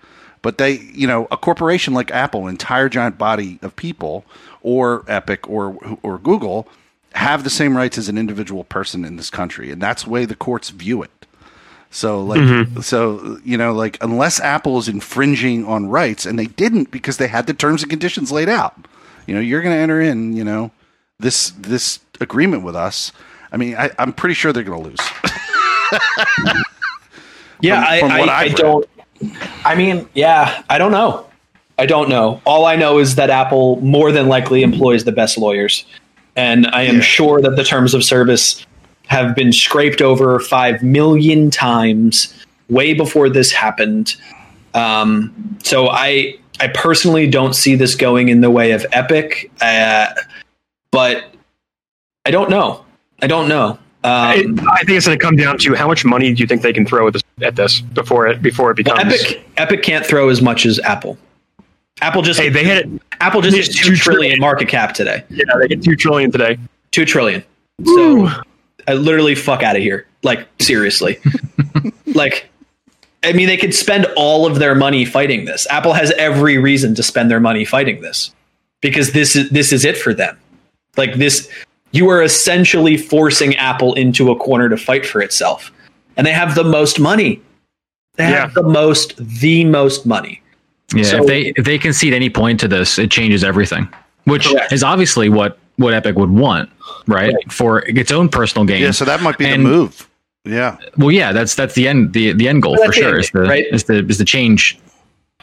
but 0.41 0.57
they, 0.57 0.79
you 0.93 1.07
know, 1.07 1.27
a 1.31 1.37
corporation 1.37 1.93
like 1.93 2.11
Apple, 2.11 2.43
an 2.43 2.49
entire 2.49 2.89
giant 2.89 3.17
body 3.17 3.59
of 3.61 3.75
people, 3.75 4.25
or 4.61 5.03
Epic, 5.07 5.49
or 5.49 5.77
or 6.03 6.17
Google, 6.17 6.67
have 7.13 7.43
the 7.43 7.49
same 7.49 7.75
rights 7.75 7.97
as 7.97 8.09
an 8.09 8.17
individual 8.17 8.63
person 8.63 9.05
in 9.05 9.17
this 9.17 9.29
country, 9.29 9.71
and 9.71 9.81
that's 9.81 10.03
the 10.03 10.09
way 10.09 10.25
the 10.25 10.35
courts 10.35 10.69
view 10.69 11.03
it. 11.03 11.18
So 11.91 12.23
like 12.23 12.39
mm-hmm. 12.39 12.81
so 12.81 13.39
you 13.43 13.57
know 13.57 13.73
like 13.73 13.97
unless 14.01 14.39
Apple 14.39 14.77
is 14.77 14.87
infringing 14.87 15.65
on 15.65 15.87
rights 15.89 16.25
and 16.25 16.37
they 16.37 16.45
didn't 16.45 16.91
because 16.91 17.17
they 17.17 17.27
had 17.27 17.47
the 17.47 17.53
terms 17.53 17.81
and 17.81 17.89
conditions 17.89 18.31
laid 18.31 18.49
out. 18.49 18.87
You 19.25 19.35
know, 19.35 19.41
you're 19.41 19.61
going 19.61 19.75
to 19.75 19.81
enter 19.81 20.01
in, 20.01 20.35
you 20.35 20.43
know, 20.43 20.71
this 21.19 21.51
this 21.51 21.99
agreement 22.19 22.63
with 22.63 22.75
us. 22.75 23.11
I 23.51 23.57
mean, 23.57 23.75
I, 23.75 23.91
I'm 23.99 24.13
pretty 24.13 24.33
sure 24.33 24.51
they're 24.51 24.63
going 24.63 24.83
to 24.83 24.89
lose. 24.89 24.99
Yeah, 27.61 27.99
from- 27.99 28.09
from 28.09 28.29
I, 28.29 28.33
I, 28.33 28.39
I 28.39 28.47
don't. 28.49 28.85
I 29.65 29.75
mean, 29.75 30.07
yeah, 30.13 30.63
I 30.69 30.77
don't 30.77 30.91
know. 30.91 31.27
I 31.77 31.85
don't 31.85 32.09
know. 32.09 32.41
All 32.45 32.65
I 32.65 32.75
know 32.75 32.99
is 32.99 33.15
that 33.15 33.29
Apple 33.29 33.77
more 33.81 34.11
than 34.11 34.27
likely 34.27 34.63
employs 34.63 35.03
the 35.03 35.11
best 35.11 35.37
lawyers, 35.37 35.85
and 36.35 36.67
I 36.67 36.83
am 36.83 36.95
Yeah. 36.95 37.01
sure 37.01 37.41
that 37.41 37.55
the 37.55 37.63
terms 37.63 37.93
of 37.93 38.03
service 38.03 38.65
have 39.09 39.35
been 39.35 39.51
scraped 39.51 40.01
over 40.01 40.39
five 40.39 40.81
million 40.83 41.49
times 41.51 42.33
way 42.69 42.93
before 42.93 43.29
this 43.29 43.51
happened. 43.51 44.15
Um, 44.73 45.57
so 45.63 45.89
I, 45.89 46.37
I 46.59 46.67
personally 46.69 47.27
don't 47.29 47.53
see 47.53 47.75
this 47.75 47.95
going 47.95 48.29
in 48.29 48.41
the 48.41 48.51
way 48.51 48.71
of 48.71 48.85
Epic, 48.91 49.51
uh, 49.61 50.07
but 50.91 51.33
I 52.25 52.31
don't 52.31 52.49
know. 52.49 52.85
I 53.21 53.27
don't 53.27 53.47
know. 53.47 53.79
I, 54.03 54.43
Um, 54.45 54.59
I 54.71 54.83
think 54.83 54.91
it's 54.97 55.07
going 55.07 55.17
to 55.19 55.21
come 55.25 55.35
down 55.35 55.57
to 55.57 55.73
how 55.75 55.87
much 55.87 56.05
money 56.05 56.33
do 56.33 56.41
you 56.41 56.47
think 56.47 56.61
they 56.61 56.71
can 56.71 56.85
throw 56.85 57.07
at 57.07 57.13
this, 57.13 57.23
at 57.41 57.55
this 57.57 57.81
before 57.81 58.27
it 58.27 58.41
before 58.41 58.71
it 58.71 58.85
Well, 58.85 58.95
becomes. 58.95 59.13
Epic 59.13 59.43
Epic 59.57 59.83
can't 59.83 60.05
throw 60.05 60.29
as 60.29 60.41
much 60.41 60.65
as 60.65 60.79
Apple. 60.81 61.17
Apple 62.01 62.21
just 62.21 62.39
Hey, 62.39 62.47
they 62.47 62.63
hit 62.63 62.85
it. 62.85 63.01
Apple 63.19 63.41
just 63.41 63.57
hit 63.57 63.65
hit 63.65 63.73
two 63.75 63.95
trillion 63.97 64.19
trillion. 64.21 64.39
market 64.39 64.69
cap 64.69 64.93
today. 64.93 65.23
Yeah, 65.29 65.43
they 65.59 65.67
get 65.67 65.83
two 65.83 65.97
trillion 65.97 66.31
today. 66.31 66.57
Two 66.91 67.03
trillion. 67.03 67.43
So 67.83 68.29
I 68.89 68.93
literally 68.93 69.35
fuck 69.35 69.61
out 69.63 69.75
of 69.75 69.81
here. 69.81 70.07
Like 70.23 70.47
seriously. 70.59 71.19
like 72.07 72.49
I 73.23 73.33
mean 73.33 73.47
they 73.47 73.57
could 73.57 73.75
spend 73.75 74.07
all 74.17 74.45
of 74.45 74.59
their 74.59 74.73
money 74.75 75.05
fighting 75.05 75.45
this. 75.45 75.67
Apple 75.69 75.93
has 75.93 76.11
every 76.17 76.57
reason 76.57 76.95
to 76.95 77.03
spend 77.03 77.29
their 77.29 77.39
money 77.39 77.65
fighting 77.65 78.01
this. 78.01 78.33
because 78.81 79.11
this 79.11 79.35
is 79.35 79.49
this 79.51 79.71
is 79.71 79.85
it 79.85 79.97
for 79.97 80.13
them. 80.13 80.37
Like 80.97 81.13
this, 81.15 81.47
you 81.91 82.09
are 82.09 82.23
essentially 82.23 82.97
forcing 82.97 83.55
Apple 83.57 83.93
into 83.93 84.31
a 84.31 84.35
corner 84.35 84.69
to 84.69 84.77
fight 84.77 85.05
for 85.05 85.21
itself, 85.21 85.71
and 86.17 86.25
they 86.25 86.31
have 86.33 86.55
the 86.55 86.63
most 86.63 86.99
money. 86.99 87.41
They 88.15 88.25
have 88.25 88.53
the 88.53 88.63
most, 88.63 89.15
the 89.17 89.63
most 89.65 90.05
money. 90.05 90.41
Yeah, 90.95 91.03
So- 91.03 91.17
if 91.21 91.27
they 91.27 91.53
if 91.55 91.65
they 91.65 91.77
concede 91.77 92.13
any 92.13 92.29
point 92.29 92.59
to 92.61 92.67
this, 92.67 92.97
it 92.97 93.11
changes 93.11 93.43
everything. 93.43 93.87
Which 94.25 94.47
Correct. 94.47 94.73
is 94.73 94.83
obviously 94.83 95.29
what 95.29 95.58
what 95.79 95.93
Epic 95.93 96.15
would 96.15 96.29
want, 96.29 96.69
right? 97.07 97.33
Right. 97.33 97.51
For 97.51 97.79
its 97.87 98.11
own 98.11 98.29
personal 98.29 98.65
gain. 98.65 98.81
Yeah, 98.81 98.91
so 98.91 99.05
that 99.05 99.21
might 99.21 99.37
be 99.37 99.45
And- 99.45 99.65
the 99.65 99.69
move. 99.69 100.05
Yeah. 100.45 100.77
well, 100.97 101.11
yeah, 101.11 101.31
that's 101.33 101.53
that's 101.55 101.75
the 101.75 101.87
end 101.87 102.13
the 102.13 102.31
the 102.33 102.47
end 102.47 102.61
goal 102.61 102.75
Well, 102.77 102.87
for 102.87 102.93
sure. 102.93 103.19
Is 103.19 103.29
the 103.31 103.41
right? 103.41 103.65
is 103.71 103.83
to 103.85 104.05
is 104.07 104.17
to 104.17 104.25
change 104.25 104.77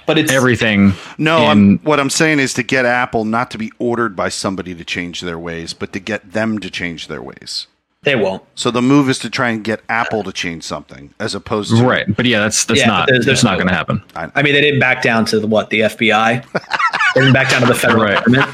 But 0.06 0.18
it's 0.18 0.32
everything. 0.32 0.94
No, 1.18 1.46
I'm, 1.46 1.50
And- 1.50 1.82
what 1.84 2.00
I'm 2.00 2.10
saying 2.10 2.38
is 2.40 2.54
to 2.54 2.62
get 2.62 2.86
Apple 2.86 3.24
not 3.24 3.50
to 3.50 3.58
be 3.58 3.70
ordered 3.78 4.16
by 4.16 4.28
somebody 4.30 4.74
to 4.74 4.84
change 4.84 5.20
their 5.20 5.38
ways, 5.38 5.74
but 5.74 5.92
to 5.92 5.98
get 6.00 6.32
them 6.32 6.58
to 6.60 6.70
change 6.70 7.08
their 7.08 7.20
ways. 7.22 7.66
they 8.04 8.14
won't. 8.14 8.42
So 8.54 8.70
the 8.70 8.80
move 8.82 9.10
is 9.10 9.18
to 9.20 9.28
try 9.30 9.48
and 9.50 9.64
get 9.64 9.80
Apple 9.88 10.22
to 10.22 10.32
change 10.32 10.62
something, 10.62 11.12
as 11.18 11.34
opposed 11.34 11.76
to 11.76 11.82
Right. 11.84 12.06
But 12.16 12.24
yeah, 12.26 12.38
that's 12.40 12.64
that's 12.64 12.80
Yeah, 12.80 12.86
not 12.86 13.06
but 13.06 13.12
there's- 13.12 13.26
that's 13.26 13.42
there's 13.42 13.44
not 13.44 13.56
going 13.58 13.66
to 13.68 13.72
way. 13.72 13.76
happen. 13.76 14.02
I 14.34 14.42
mean, 14.42 14.54
they 14.54 14.60
didn't 14.60 14.78
back 14.80 15.02
down 15.02 15.24
to 15.26 15.40
the 15.40 15.46
what 15.48 15.70
the 15.70 15.80
FBI. 15.82 16.42
they 17.14 17.20
didn't 17.20 17.32
back 17.34 17.50
down 17.50 17.60
to 17.62 17.66
the 17.66 17.74
federal 17.74 18.04
Right. 18.04 18.14
government. 18.16 18.48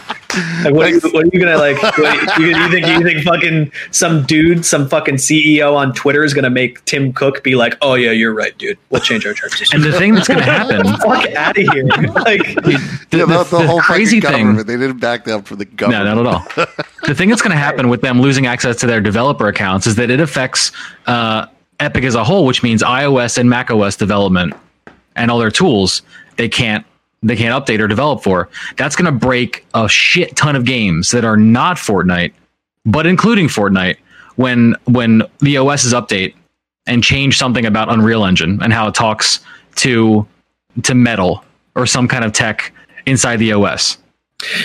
Like, 0.64 0.74
what, 0.74 0.86
are 0.86 0.90
you, 0.90 1.00
what 1.00 1.24
are 1.24 1.30
you 1.32 1.40
gonna 1.40 1.58
like? 1.58 1.76
What, 1.98 2.38
you, 2.38 2.46
you 2.46 2.68
think 2.70 2.86
you 2.86 3.02
think 3.02 3.22
fucking 3.24 3.72
some 3.90 4.24
dude, 4.24 4.64
some 4.64 4.88
fucking 4.88 5.16
CEO 5.16 5.74
on 5.74 5.92
Twitter 5.94 6.24
is 6.24 6.32
gonna 6.34 6.50
make 6.50 6.84
Tim 6.84 7.12
Cook 7.12 7.42
be 7.44 7.54
like, 7.54 7.76
"Oh 7.82 7.94
yeah, 7.94 8.10
you're 8.10 8.34
right, 8.34 8.56
dude. 8.58 8.78
We'll 8.90 9.00
change 9.00 9.26
our 9.26 9.34
terms." 9.34 9.62
And 9.72 9.82
the 9.82 9.92
thing 9.92 10.14
that's 10.14 10.28
going 10.28 10.40
to 10.40 10.44
happen, 10.44 10.84
fuck 10.98 11.30
out 11.34 11.56
of 11.58 11.66
here! 11.72 11.86
Like, 12.22 12.42
the, 12.62 12.72
yeah, 12.72 12.78
the- 13.10 13.26
the, 13.26 13.26
the 13.26 13.44
the 13.58 13.66
whole 13.66 13.80
crazy 13.80 14.20
fucking 14.20 14.56
thing. 14.56 14.66
They 14.66 14.76
didn't 14.76 14.98
back 15.00 15.24
down 15.24 15.42
from 15.42 15.58
the 15.58 15.64
government. 15.64 16.04
No, 16.04 16.22
not 16.22 16.44
at 16.56 16.66
all. 16.66 16.66
the 17.06 17.14
thing 17.14 17.28
that's 17.28 17.42
going 17.42 17.52
to 17.52 17.56
happen 17.58 17.88
with 17.88 18.00
them 18.00 18.20
losing 18.20 18.46
access 18.46 18.76
to 18.76 18.86
their 18.86 19.00
developer 19.00 19.48
accounts 19.48 19.86
is 19.86 19.96
that 19.96 20.10
it 20.10 20.20
affects 20.20 20.72
uh, 21.06 21.46
Epic 21.80 22.04
as 22.04 22.14
a 22.14 22.24
whole, 22.24 22.46
which 22.46 22.62
means 22.62 22.82
iOS 22.82 23.38
and 23.38 23.48
macOS 23.50 23.96
development 23.96 24.54
and 25.16 25.30
all 25.30 25.38
their 25.38 25.50
tools 25.50 26.02
they 26.36 26.48
can't 26.48 26.86
they 27.22 27.36
can't 27.36 27.64
update 27.64 27.78
or 27.80 27.86
develop 27.86 28.22
for. 28.22 28.48
That's 28.76 28.96
going 28.96 29.12
to 29.12 29.18
break 29.18 29.64
a 29.74 29.88
shit 29.88 30.36
ton 30.36 30.56
of 30.56 30.64
games 30.64 31.10
that 31.12 31.24
are 31.24 31.36
not 31.36 31.76
Fortnite, 31.76 32.32
but 32.84 33.06
including 33.06 33.48
Fortnite 33.48 33.96
when 34.36 34.74
when 34.84 35.22
the 35.40 35.58
OS's 35.58 35.92
update 35.92 36.34
and 36.86 37.02
change 37.04 37.38
something 37.38 37.64
about 37.64 37.92
Unreal 37.92 38.24
Engine 38.24 38.60
and 38.62 38.72
how 38.72 38.88
it 38.88 38.94
talks 38.94 39.40
to 39.76 40.26
to 40.82 40.94
Metal 40.94 41.44
or 41.74 41.86
some 41.86 42.08
kind 42.08 42.24
of 42.24 42.32
tech 42.32 42.72
inside 43.06 43.36
the 43.36 43.52
OS. 43.52 43.98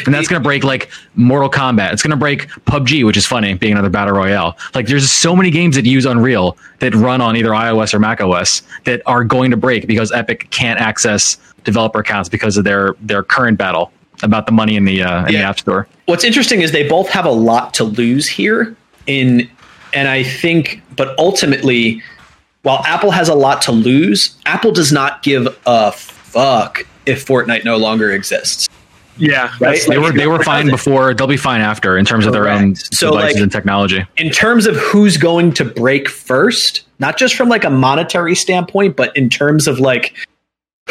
And 0.06 0.14
that's 0.14 0.28
going 0.28 0.42
to 0.42 0.44
break 0.44 0.64
like 0.64 0.90
Mortal 1.16 1.50
Kombat. 1.50 1.94
It's 1.94 2.02
going 2.02 2.12
to 2.12 2.18
break 2.18 2.48
PUBG, 2.66 3.06
which 3.06 3.16
is 3.16 3.28
funny, 3.28 3.54
being 3.54 3.74
another 3.74 3.90
battle 3.90 4.16
royale. 4.16 4.58
Like 4.74 4.88
there's 4.88 5.12
so 5.12 5.36
many 5.36 5.52
games 5.52 5.76
that 5.76 5.86
use 5.86 6.06
Unreal 6.06 6.58
that 6.80 6.96
run 6.96 7.22
on 7.22 7.38
either 7.38 7.50
iOS 7.50 7.94
or 7.94 8.00
macOS 8.00 8.64
that 8.86 9.04
are 9.06 9.24
going 9.24 9.52
to 9.52 9.58
break 9.58 9.86
because 9.86 10.12
Epic 10.12 10.50
can't 10.50 10.80
access 10.80 11.38
developer 11.68 12.00
accounts 12.00 12.30
because 12.30 12.58
of 12.58 12.64
their 12.64 12.96
their 13.02 13.22
current 13.22 13.58
battle 13.60 13.92
about 14.24 14.48
the 14.48 14.52
money 14.52 14.76
in 14.76 14.86
the 14.86 15.04
uh, 15.04 15.26
in 15.28 15.34
the 15.34 15.42
App 15.42 15.60
Store. 15.60 15.88
what's 16.06 16.24
interesting 16.24 16.62
is 16.62 16.72
they 16.72 16.88
both 16.88 17.08
have 17.10 17.26
a 17.26 17.32
lot 17.32 17.74
to 17.76 17.84
lose 17.84 18.28
here. 18.28 18.76
In 19.06 19.48
and 19.94 20.08
I 20.08 20.24
think, 20.24 20.82
but 20.96 21.18
ultimately, 21.20 22.02
while 22.64 22.84
Apple 22.86 23.12
has 23.12 23.30
a 23.30 23.36
lot 23.36 23.62
to 23.64 23.72
lose, 23.72 24.36
Apple 24.46 24.72
does 24.72 24.92
not 24.92 25.22
give 25.24 25.48
a 25.66 25.92
fuck 25.92 26.86
if 27.06 27.26
Fortnite 27.26 27.64
no 27.64 27.78
longer 27.78 28.12
exists. 28.12 28.68
Yeah, 29.20 29.44
Right? 29.46 29.60
that's- 29.60 29.88
They 29.88 29.98
were 29.98 30.12
they 30.12 30.28
were 30.28 30.44
fine 30.44 30.70
before. 30.70 31.14
They'll 31.14 31.26
be 31.28 31.38
fine 31.38 31.62
after 31.62 31.98
in 31.98 32.06
terms 32.06 32.26
of 32.26 32.34
their 32.34 32.48
own 32.48 32.76
So, 32.76 33.12
devices 33.12 33.36
like- 33.36 33.44
and 33.44 33.52
technology. 33.52 34.06
in 34.18 34.30
terms 34.32 34.68
of 34.68 34.76
who's 34.78 35.18
going 35.18 35.54
to 35.54 35.66
break 35.66 36.08
first, 36.10 36.84
not 37.00 37.18
just 37.18 37.36
from 37.36 37.50
like 37.50 37.64
a 37.64 37.70
monetary 37.70 38.36
standpoint, 38.36 38.96
but 38.96 39.16
in 39.18 39.30
terms 39.30 39.68
of 39.68 39.80
like 39.80 40.14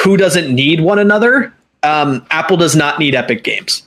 who 0.06 0.16
doesn't 0.16 0.54
need 0.54 0.80
one 0.80 1.00
another, 1.00 1.52
um, 1.82 2.24
Apple 2.30 2.56
does 2.56 2.76
not 2.76 3.00
need 3.00 3.16
Epic 3.16 3.42
Games 3.42 3.82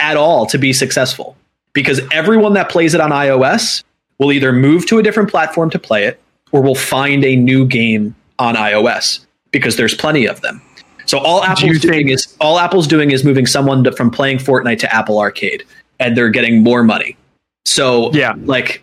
at 0.00 0.16
all 0.16 0.46
to 0.46 0.58
be 0.58 0.72
successful 0.72 1.36
because 1.72 2.00
everyone 2.10 2.54
that 2.54 2.68
plays 2.68 2.92
it 2.92 3.00
on 3.00 3.10
iOS 3.12 3.84
will 4.18 4.32
either 4.32 4.52
move 4.52 4.84
to 4.86 4.98
a 4.98 5.02
different 5.04 5.30
platform 5.30 5.70
to 5.70 5.78
play 5.78 6.04
it 6.06 6.20
or 6.50 6.60
will 6.60 6.74
find 6.74 7.24
a 7.24 7.36
new 7.36 7.64
game 7.64 8.16
on 8.40 8.56
iOS 8.56 9.24
because 9.52 9.76
there's 9.76 9.94
plenty 9.94 10.26
of 10.26 10.40
them. 10.40 10.60
So 11.06 11.18
all 11.18 11.44
Apple's 11.44 11.78
doing 11.78 12.06
think- 12.08 12.10
is 12.10 12.36
all 12.40 12.58
Apple's 12.58 12.88
doing 12.88 13.12
is 13.12 13.22
moving 13.22 13.46
someone 13.46 13.84
to, 13.84 13.92
from 13.92 14.10
playing 14.10 14.38
Fortnite 14.38 14.80
to 14.80 14.92
Apple 14.92 15.20
Arcade, 15.20 15.62
and 16.00 16.16
they're 16.16 16.30
getting 16.30 16.64
more 16.64 16.82
money. 16.82 17.16
So 17.64 18.10
Yeah. 18.12 18.34
like 18.42 18.82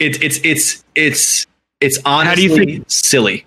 it's 0.00 0.18
it's 0.20 0.40
it's 0.42 0.84
it's 0.96 1.46
it's 1.80 1.98
honestly 2.04 2.48
How 2.48 2.54
do 2.56 2.60
you 2.62 2.66
think- 2.78 2.84
silly. 2.88 3.44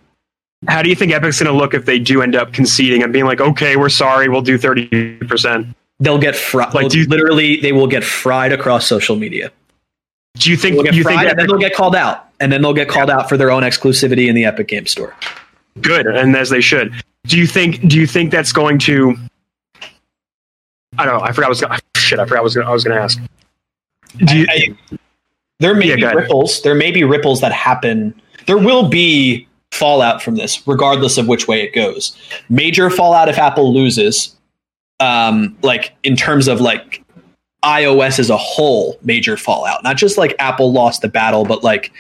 How 0.68 0.82
do 0.84 0.90
you 0.90 0.96
think 0.96 1.12
Epic's 1.12 1.40
going 1.42 1.52
to 1.52 1.58
look 1.58 1.74
if 1.74 1.86
they 1.86 1.98
do 2.00 2.22
end 2.22 2.36
up 2.36 2.54
conceding 2.54 3.02
and 3.04 3.12
being 3.12 3.26
like, 3.26 3.42
okay, 3.42 3.76
we're 3.78 3.90
sorry, 3.90 4.30
we'll 4.30 4.42
do 4.44 4.58
30%? 4.60 5.74
They'll 6.00 6.20
get 6.20 6.36
fried. 6.36 6.74
Like, 6.74 6.94
you- 6.94 7.06
literally, 7.08 7.60
they 7.62 7.72
will 7.72 7.88
get 7.88 8.04
fried 8.04 8.52
across 8.54 8.86
social 8.86 9.16
media. 9.16 9.52
Do 10.38 10.50
you 10.50 10.58
think 10.58 10.76
They'll 10.76 10.84
get 10.84 10.94
you 10.94 11.04
think 11.04 11.16
fried, 11.16 11.28
and 11.28 11.38
then 11.40 11.46
Epic, 11.46 11.50
they'll 11.60 11.70
get 11.70 11.76
called 11.76 11.96
out, 11.96 12.30
and 12.40 12.52
then 12.52 12.62
they'll 12.62 12.74
get 12.74 12.88
called 12.88 13.10
out 13.10 13.28
for 13.28 13.38
their 13.38 13.52
own 13.52 13.64
exclusivity 13.64 14.28
in 14.30 14.36
the 14.36 14.46
Epic 14.46 14.68
Game 14.70 14.86
Store. 14.88 15.14
good 15.82 16.06
and 16.08 16.36
as 16.36 16.50
they 16.50 16.62
should? 16.62 16.94
Do 17.28 17.38
you 17.38 17.46
think 17.46 17.88
do 17.88 18.00
you 18.00 18.08
think 18.08 18.32
that's 18.32 18.52
going 18.54 18.80
to 18.80 19.16
I 20.98 21.06
don't 21.06 21.18
know. 21.18 21.24
I 21.24 21.32
forgot 21.32 21.48
I 21.48 21.50
was 21.50 21.62
gonna, 21.62 21.80
shit, 21.98 22.20
I 22.20 22.26
forgot 22.26 22.40
I 22.40 22.44
was 22.44 22.56
gonna, 22.56 22.70
I 22.70 22.74
was 22.74 22.84
going 22.84 22.96
to 22.98 23.02
ask. 23.04 23.20
Do 24.18 24.38
you, 24.38 24.46
I- 24.50 24.76
there 25.60 25.74
may 25.76 25.88
Yeah, 25.96 25.96
be 25.96 26.06
ripples. 26.22 26.62
There 26.64 26.76
may 26.76 26.92
be 26.92 27.04
ripples 27.04 27.42
that 27.42 27.52
happen. 27.52 28.20
There 28.48 28.58
will 28.58 28.90
be 28.90 29.48
fallout 29.72 30.22
from 30.22 30.36
this, 30.36 30.66
regardless 30.68 31.18
of 31.18 31.28
which 31.28 31.48
way 31.48 31.62
it 31.62 31.74
goes. 31.74 32.16
Major 32.50 32.90
fallout 32.90 33.30
if 33.30 33.38
Apple 33.38 33.74
loses, 33.74 34.36
um, 35.00 35.58
like 35.64 35.94
in 36.04 36.16
terms 36.16 36.48
of 36.48 36.62
like 36.62 37.04
iOS 37.64 38.20
as 38.20 38.30
a 38.30 38.38
whole, 38.38 38.98
major 39.04 39.38
fallout. 39.38 39.84
Not 39.84 39.98
just 39.98 40.18
like 40.18 40.36
Apple 40.40 40.72
lost 40.72 41.02
the 41.02 41.08
battle, 41.08 41.46
but 41.46 41.64
like 41.64 41.92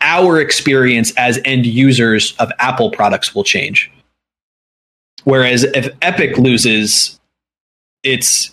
our 0.00 0.40
experience 0.40 1.12
as 1.16 1.40
end 1.44 1.66
users 1.66 2.34
of 2.38 2.50
Apple 2.58 2.90
products 2.90 3.34
will 3.34 3.44
change. 3.44 3.90
Whereas 5.24 5.64
if 5.64 5.88
Epic 6.02 6.38
loses, 6.38 7.18
it's 8.02 8.50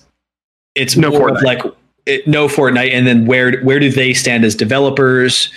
it's 0.76 0.96
No 0.96 1.10
more 1.10 1.30
of 1.30 1.38
Fortnite. 1.38 1.44
like 1.44 1.62
it, 2.06 2.28
no 2.28 2.48
Fortnite, 2.48 2.92
and 2.92 3.06
then 3.06 3.26
where 3.26 3.62
where 3.62 3.80
do 3.80 3.92
they 3.92 4.14
stand 4.14 4.46
as 4.46 4.56
developers? 4.56 5.52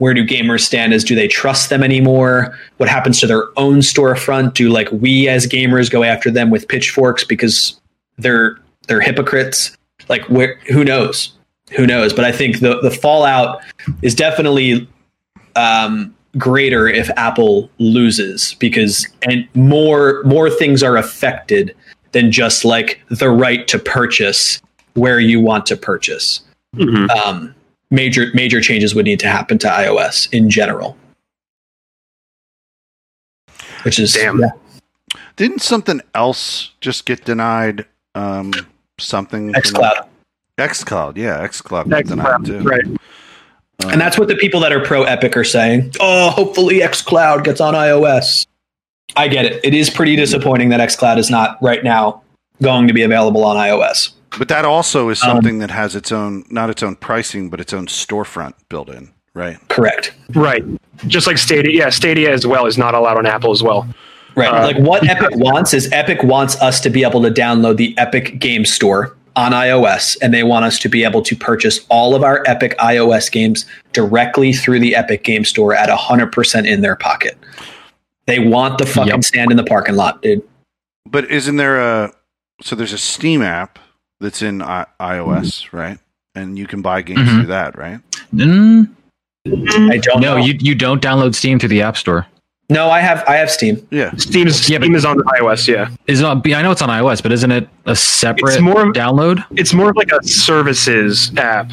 Where 0.00 0.14
do 0.14 0.26
gamers 0.26 0.60
stand 0.60 0.94
as 0.94 1.04
do 1.04 1.14
they 1.14 1.28
trust 1.28 1.68
them 1.68 1.82
anymore? 1.82 2.58
What 2.78 2.88
happens 2.88 3.20
to 3.20 3.26
their 3.26 3.44
own 3.58 3.80
storefront? 3.80 4.54
Do 4.54 4.70
like 4.70 4.90
we 4.90 5.28
as 5.28 5.46
gamers 5.46 5.90
go 5.90 6.02
after 6.02 6.30
them 6.30 6.48
with 6.48 6.66
pitchforks 6.68 7.22
because 7.22 7.78
they're 8.16 8.58
they're 8.88 9.02
hypocrites? 9.02 9.76
Like 10.08 10.22
where 10.30 10.58
who 10.68 10.84
knows? 10.84 11.34
Who 11.76 11.86
knows? 11.86 12.14
But 12.14 12.24
I 12.24 12.32
think 12.32 12.60
the 12.60 12.80
the 12.80 12.90
fallout 12.90 13.60
is 14.00 14.14
definitely 14.14 14.88
um, 15.54 16.14
greater 16.38 16.88
if 16.88 17.10
Apple 17.18 17.68
loses 17.76 18.54
because 18.54 19.06
and 19.28 19.46
more 19.52 20.22
more 20.24 20.48
things 20.48 20.82
are 20.82 20.96
affected 20.96 21.76
than 22.12 22.32
just 22.32 22.64
like 22.64 23.02
the 23.10 23.28
right 23.28 23.68
to 23.68 23.78
purchase 23.78 24.62
where 24.94 25.20
you 25.20 25.40
want 25.40 25.66
to 25.66 25.76
purchase. 25.76 26.40
Mhm. 26.74 27.10
Um, 27.10 27.54
major 27.90 28.26
major 28.34 28.60
changes 28.60 28.94
would 28.94 29.04
need 29.04 29.20
to 29.20 29.28
happen 29.28 29.58
to 29.58 29.68
iOS 29.68 30.32
in 30.32 30.50
general. 30.50 30.96
Which 33.82 33.98
is 33.98 34.12
Damn. 34.12 34.38
yeah, 34.40 34.50
Didn't 35.36 35.62
something 35.62 36.00
else 36.14 36.72
just 36.80 37.06
get 37.06 37.24
denied? 37.24 37.86
Um, 38.14 38.52
something 38.98 39.52
from- 39.52 39.62
xCloud. 39.62 40.06
xCloud, 40.58 41.16
yeah, 41.16 41.46
xCloud 41.46 41.88
got 41.88 42.04
xCloud, 42.04 42.08
denied 42.08 42.44
too. 42.44 42.60
right. 42.60 42.84
Um, 42.84 43.90
And 43.92 44.00
that's 44.00 44.18
what 44.18 44.28
the 44.28 44.34
people 44.36 44.60
that 44.60 44.72
are 44.72 44.84
pro 44.84 45.04
Epic 45.04 45.36
are 45.36 45.44
saying. 45.44 45.92
Oh, 46.00 46.28
hopefully 46.30 46.80
xCloud 46.80 47.44
gets 47.44 47.60
on 47.62 47.72
iOS. 47.74 48.44
I 49.16 49.28
get 49.28 49.46
it. 49.46 49.64
It 49.64 49.72
is 49.72 49.88
pretty 49.88 50.16
disappointing 50.16 50.68
that 50.68 50.80
xCloud 50.80 51.16
is 51.18 51.30
not 51.30 51.56
right 51.62 51.82
now 51.82 52.22
going 52.60 52.86
to 52.88 52.92
be 52.92 53.02
available 53.02 53.42
on 53.44 53.56
iOS. 53.56 54.10
But 54.38 54.48
that 54.48 54.64
also 54.64 55.08
is 55.08 55.22
Um, 55.22 55.28
something 55.30 55.58
that 55.58 55.70
has 55.70 55.96
its 55.96 56.12
own, 56.12 56.44
not 56.50 56.70
its 56.70 56.82
own 56.82 56.96
pricing, 56.96 57.50
but 57.50 57.60
its 57.60 57.72
own 57.72 57.86
storefront 57.86 58.54
built 58.68 58.88
in, 58.88 59.10
right? 59.34 59.56
Correct. 59.68 60.12
Right. 60.34 60.64
Just 61.06 61.26
like 61.26 61.36
Stadia. 61.38 61.72
Yeah, 61.72 61.90
Stadia 61.90 62.32
as 62.32 62.46
well 62.46 62.66
is 62.66 62.78
not 62.78 62.94
allowed 62.94 63.16
on 63.18 63.26
Apple 63.26 63.50
as 63.50 63.62
well. 63.62 63.86
Right. 64.36 64.48
Uh, 64.48 64.62
like 64.66 64.78
what 64.78 65.06
Epic 65.08 65.30
wants 65.32 65.74
is 65.74 65.88
Epic 65.92 66.22
wants 66.22 66.60
us 66.62 66.80
to 66.80 66.90
be 66.90 67.02
able 67.04 67.22
to 67.22 67.30
download 67.30 67.76
the 67.76 67.94
Epic 67.98 68.38
Game 68.38 68.64
Store 68.64 69.16
on 69.36 69.52
iOS, 69.52 70.16
and 70.22 70.32
they 70.34 70.42
want 70.44 70.64
us 70.64 70.78
to 70.80 70.88
be 70.88 71.02
able 71.04 71.22
to 71.22 71.34
purchase 71.36 71.80
all 71.88 72.14
of 72.14 72.22
our 72.22 72.42
Epic 72.46 72.76
iOS 72.78 73.30
games 73.30 73.64
directly 73.92 74.52
through 74.52 74.78
the 74.80 74.94
Epic 74.94 75.24
Game 75.24 75.44
Store 75.44 75.74
at 75.74 75.88
100% 75.88 76.66
in 76.66 76.80
their 76.82 76.94
pocket. 76.96 77.36
They 78.26 78.38
want 78.38 78.78
the 78.78 78.86
fucking 78.86 79.08
Yep. 79.08 79.24
stand 79.24 79.50
in 79.50 79.56
the 79.56 79.64
parking 79.64 79.96
lot, 79.96 80.22
dude. 80.22 80.42
But 81.08 81.28
isn't 81.30 81.56
there 81.56 81.80
a, 81.80 82.12
so 82.62 82.76
there's 82.76 82.92
a 82.92 82.98
Steam 82.98 83.42
app 83.42 83.78
that's 84.20 84.42
in 84.42 84.62
I- 84.62 84.86
iOS, 85.00 85.72
right? 85.72 85.98
And 86.34 86.58
you 86.58 86.66
can 86.66 86.82
buy 86.82 87.02
games 87.02 87.20
Mhm. 87.20 87.34
through 87.38 87.46
that, 87.46 87.76
right? 87.76 87.98
Mm, 88.34 88.88
I 89.46 89.96
don't 89.98 90.20
no, 90.20 90.36
know. 90.36 90.36
you 90.36 90.54
you 90.60 90.74
don't 90.74 91.02
download 91.02 91.34
Steam 91.34 91.58
through 91.58 91.70
the 91.70 91.82
App 91.82 91.96
Store. 91.96 92.26
no, 92.68 92.88
I 92.88 93.00
have 93.00 93.24
I 93.26 93.34
have 93.36 93.50
Steam. 93.50 93.84
Yeah. 93.90 94.12
Steam's 94.16 94.68
Yeah, 94.68 94.78
but- 94.78 94.84
Steam 94.84 94.94
is 94.94 95.04
on 95.04 95.16
iOS. 95.40 95.66
Yeah, 95.66 95.88
Is 96.06 96.20
it 96.20 96.24
on, 96.24 96.40
I 96.54 96.62
know 96.62 96.70
it's 96.70 96.82
on 96.82 96.88
iOS, 96.88 97.20
but 97.20 97.32
isn't 97.32 97.50
it 97.50 97.68
a 97.86 97.96
separate 97.96 98.52
It's 98.52 98.60
more 98.60 98.86
of- 98.88 98.94
download? 98.94 99.42
it's 99.56 99.72
more 99.74 99.90
of 99.90 99.96
like 99.96 100.12
a 100.12 100.22
services 100.24 101.32
app 101.36 101.72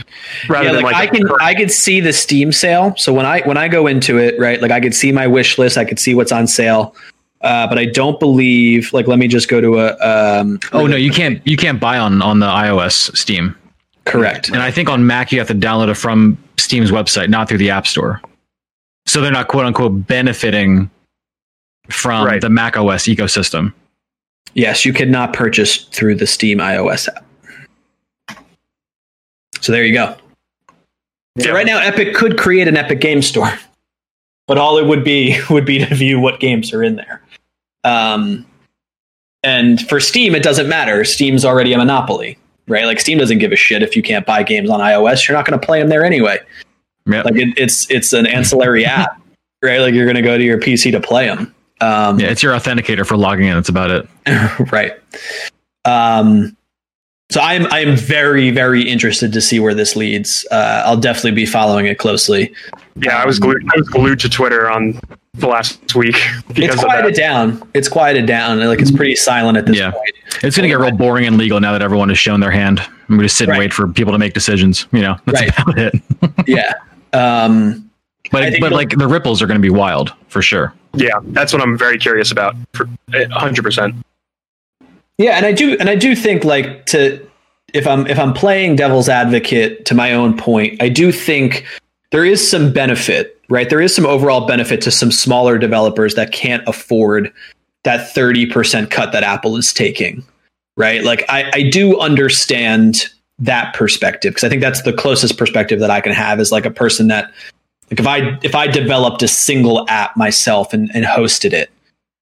rather 0.49 0.65
yeah, 0.65 0.71
than 0.73 0.83
like, 0.83 0.93
like, 0.95 1.09
I 1.13 1.15
can 1.15 1.27
I 1.39 1.53
could 1.53 1.69
see 1.71 1.99
the 1.99 2.13
Steam 2.13 2.51
sale. 2.51 2.95
So 2.97 3.13
when 3.13 3.27
I 3.27 3.41
when 3.41 3.57
I 3.57 3.67
go 3.67 3.85
into 3.85 4.17
it, 4.17 4.39
right, 4.39 4.59
like 4.59 4.71
I 4.71 4.79
could 4.79 4.95
see 4.95 5.11
my 5.11 5.27
wish 5.27 5.59
list, 5.59 5.77
I 5.77 5.85
could 5.85 5.99
see 5.99 6.15
what's 6.15 6.31
on 6.31 6.47
sale. 6.47 6.95
Uh, 7.41 7.67
but 7.67 7.77
I 7.77 7.85
don't 7.85 8.19
believe 8.19 8.91
like 8.93 9.07
let 9.07 9.19
me 9.19 9.27
just 9.27 9.47
go 9.47 9.61
to 9.61 9.79
a 9.79 9.95
um 9.99 10.59
Oh 10.73 10.87
no, 10.87 10.95
you 10.95 11.11
can't 11.11 11.39
you 11.45 11.55
can't 11.57 11.79
buy 11.79 11.97
on 11.99 12.21
on 12.21 12.39
the 12.39 12.47
iOS 12.47 13.15
Steam. 13.15 13.55
correct. 14.05 14.49
And 14.49 14.57
I 14.61 14.71
think 14.71 14.89
on 14.89 15.05
Mac 15.05 15.31
you 15.31 15.37
have 15.39 15.47
to 15.49 15.55
download 15.55 15.89
it 15.89 15.95
from 15.95 16.37
Steam's 16.57 16.89
website, 16.91 17.29
not 17.29 17.47
through 17.47 17.59
the 17.59 17.69
App 17.69 17.85
Store. 17.85 18.21
So 19.05 19.21
they're 19.21 19.31
not 19.31 19.47
quote 19.49 19.65
unquote 19.65 20.07
benefiting 20.07 20.89
from 21.89 22.25
Right. 22.25 22.41
the 22.41 22.49
Mac 22.49 22.75
OS 22.75 23.03
ecosystem. 23.05 23.71
Yes, 24.53 24.83
you 24.85 24.91
could 24.91 25.09
not 25.09 25.33
purchase 25.33 25.77
through 25.83 26.15
the 26.15 26.25
Steam 26.27 26.57
iOS 26.57 27.07
app. 27.07 27.23
So 29.61 29.71
there 29.71 29.83
you 29.85 29.93
go. 29.93 30.15
So 31.39 31.49
Yeah. 31.49 31.51
right 31.51 31.65
now, 31.65 31.79
Epic 31.79 32.13
could 32.15 32.37
create 32.37 32.67
an 32.67 32.75
Epic 32.77 32.99
Game 32.99 33.21
Store, 33.21 33.51
but 34.47 34.57
all 34.57 34.77
it 34.77 34.85
would 34.87 35.03
be 35.03 35.39
would 35.49 35.65
be 35.65 35.79
to 35.85 35.93
view 35.95 36.19
what 36.19 36.39
games 36.39 36.73
are 36.73 36.83
in 36.83 36.95
there. 36.95 37.21
Um, 37.87 38.45
and 39.43 39.87
for 39.87 39.99
Steam, 39.99 40.35
it 40.35 40.43
doesn't 40.43 40.67
matter. 40.67 41.05
Steam's 41.05 41.45
already 41.45 41.71
a 41.71 41.77
monopoly, 41.77 42.37
right? 42.67 42.85
Like 42.85 42.99
Steam 42.99 43.17
doesn't 43.17 43.37
give 43.37 43.51
a 43.51 43.55
shit 43.55 43.81
if 43.81 43.95
you 43.95 44.01
can't 44.01 44.25
buy 44.25 44.43
games 44.43 44.69
on 44.69 44.79
iOS. 44.79 45.27
You're 45.27 45.37
not 45.37 45.45
going 45.45 45.59
to 45.59 45.65
play 45.65 45.79
them 45.79 45.89
there 45.89 46.03
anyway. 46.03 46.39
Yep. 47.05 47.25
Like 47.25 47.35
it, 47.35 47.57
it's 47.57 47.89
it's 47.89 48.11
an 48.11 48.27
ancillary 48.27 48.85
app, 48.85 49.21
right? 49.63 49.79
Like 49.79 49.93
you're 49.93 50.05
going 50.05 50.17
to 50.17 50.21
go 50.21 50.37
to 50.37 50.43
your 50.43 50.59
PC 50.59 50.91
to 50.91 50.99
play 50.99 51.27
them. 51.27 51.53
Um, 51.79 52.19
yeah, 52.19 52.27
it's 52.27 52.43
your 52.43 52.53
authenticator 52.53 53.05
for 53.05 53.15
logging 53.15 53.47
in. 53.47 53.55
That's 53.55 53.69
about 53.69 53.91
it. 53.91 54.09
right. 54.71 54.93
Um, 55.85 56.57
so 57.29 57.39
I'm 57.39 57.67
I'm 57.67 57.95
very 57.95 58.51
very 58.51 58.81
interested 58.81 59.31
to 59.31 59.41
see 59.41 59.59
where 59.59 59.73
this 59.73 59.95
leads. 59.95 60.45
Uh, 60.51 60.83
I'll 60.85 60.97
definitely 60.97 61.31
be 61.31 61.45
following 61.45 61.85
it 61.85 61.99
closely. 61.99 62.53
Yeah. 63.01 63.21
I 63.21 63.25
was 63.25 63.39
glued. 63.39 63.63
I 63.73 63.77
was 63.77 63.87
glued 63.89 64.19
to 64.21 64.29
Twitter 64.29 64.69
on 64.69 64.99
the 65.35 65.47
last 65.47 65.93
week 65.95 66.15
It's 66.17 66.41
because 66.53 66.75
of 66.79 66.85
quieted 66.85 67.13
that. 67.13 67.17
down. 67.19 67.69
It's 67.75 67.87
quieted 67.87 68.25
down. 68.25 68.59
Like 68.59 68.79
it's 68.81 68.91
pretty 68.91 69.15
silent 69.15 69.57
at 69.57 69.65
this 69.67 69.77
Yeah. 69.77 69.91
point. 69.91 70.11
It's 70.43 70.55
going 70.57 70.63
to 70.63 70.67
get 70.69 70.79
real 70.79 70.91
boring 70.95 71.25
and 71.27 71.37
legal 71.37 71.59
now 71.59 71.71
that 71.73 71.81
everyone 71.81 72.09
has 72.09 72.17
shown 72.17 72.39
their 72.39 72.49
hand. 72.51 72.79
I'm 72.79 73.15
going 73.15 73.21
to 73.21 73.29
sit 73.29 73.45
and 73.45 73.51
Right. 73.51 73.59
wait 73.59 73.73
for 73.73 73.87
people 73.87 74.13
to 74.13 74.19
make 74.19 74.33
decisions. 74.33 74.87
You 74.91 75.01
know, 75.01 75.15
that's 75.25 75.41
Right. 75.41 75.59
about 75.59 75.77
it. 75.77 75.93
Yeah. 76.47 76.73
Um, 77.13 77.89
But 78.31 78.55
but 78.59 78.71
like 78.71 78.89
the 78.97 79.07
ripples 79.07 79.41
are 79.41 79.47
going 79.47 79.59
to 79.59 79.61
be 79.61 79.69
wild 79.69 80.13
for 80.27 80.41
sure. 80.41 80.73
Yeah, 80.95 81.11
that's 81.27 81.53
what 81.53 81.61
I'm 81.61 81.77
very 81.77 81.97
curious 81.99 82.31
about. 82.31 82.55
For 82.73 82.89
hundred 83.31 83.61
percent. 83.63 83.95
yeah, 85.17 85.37
and 85.37 85.45
I 85.45 85.51
do 85.51 85.77
and 85.79 85.89
I 85.89 85.95
do 85.95 86.15
think 86.15 86.43
like 86.43 86.85
to 86.87 87.25
if 87.73 87.85
I'm 87.87 88.07
if 88.07 88.17
I'm 88.19 88.33
playing 88.33 88.75
devil's 88.75 89.07
advocate 89.09 89.85
to 89.85 89.93
my 89.95 90.13
own 90.13 90.35
point, 90.35 90.81
I 90.81 90.89
do 90.89 91.11
think 91.11 91.65
there 92.11 92.25
is 92.25 92.49
some 92.49 92.71
benefit, 92.71 93.39
right? 93.49 93.69
There 93.69 93.81
is 93.81 93.95
some 93.95 94.05
overall 94.05 94.47
benefit 94.47 94.81
to 94.81 94.91
some 94.91 95.11
smaller 95.11 95.57
developers 95.57 96.15
that 96.15 96.31
can't 96.31 96.67
afford 96.67 97.33
that 97.83 98.13
30% 98.13 98.89
cut 98.89 99.11
that 99.11 99.23
Apple 99.23 99.57
is 99.57 99.73
taking, 99.73 100.23
right? 100.75 101.03
Like 101.03 101.23
I, 101.29 101.49
I 101.53 101.69
do 101.69 101.99
understand 101.99 103.09
that 103.39 103.73
perspective 103.73 104.33
because 104.33 104.43
I 104.43 104.49
think 104.49 104.61
that's 104.61 104.81
the 104.81 104.93
closest 104.93 105.37
perspective 105.37 105.79
that 105.79 105.91
I 105.91 106.01
can 106.01 106.13
have 106.13 106.39
is 106.39 106.51
like 106.51 106.65
a 106.65 106.71
person 106.71 107.07
that 107.07 107.31
like 107.91 107.99
if 107.99 108.07
I 108.07 108.37
if 108.41 108.55
I 108.55 108.67
developed 108.67 109.21
a 109.23 109.27
single 109.27 109.87
app 109.89 110.17
myself 110.17 110.73
and, 110.73 110.89
and 110.93 111.05
hosted 111.05 111.53
it, 111.53 111.69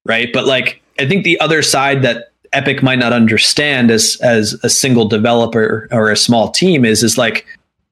right? 0.04 0.28
But 0.32 0.46
like 0.46 0.82
I 0.98 1.06
think 1.08 1.24
the 1.24 1.40
other 1.40 1.62
side 1.62 2.02
that 2.02 2.32
Epic 2.52 2.82
might 2.82 2.98
not 2.98 3.12
understand 3.12 3.90
as 3.90 4.18
as 4.22 4.54
a 4.62 4.68
single 4.68 5.06
developer 5.08 5.88
or 5.90 6.10
a 6.10 6.16
small 6.16 6.50
team 6.50 6.84
is 6.84 7.02
is 7.02 7.18
like 7.18 7.46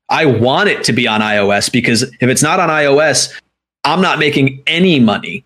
I 0.09 0.27
want 0.27 0.69
it 0.69 0.85
to 0.85 0.93
be 0.93 1.07
on 1.09 1.21
iOS 1.21 1.71
because 1.73 2.03
if 2.03 2.23
it's 2.29 2.43
not 2.43 2.61
on 2.61 2.69
iOS, 2.69 3.33
I'm 3.85 4.01
not 4.01 4.19
making 4.19 4.63
any 4.67 5.01
money. 5.01 5.45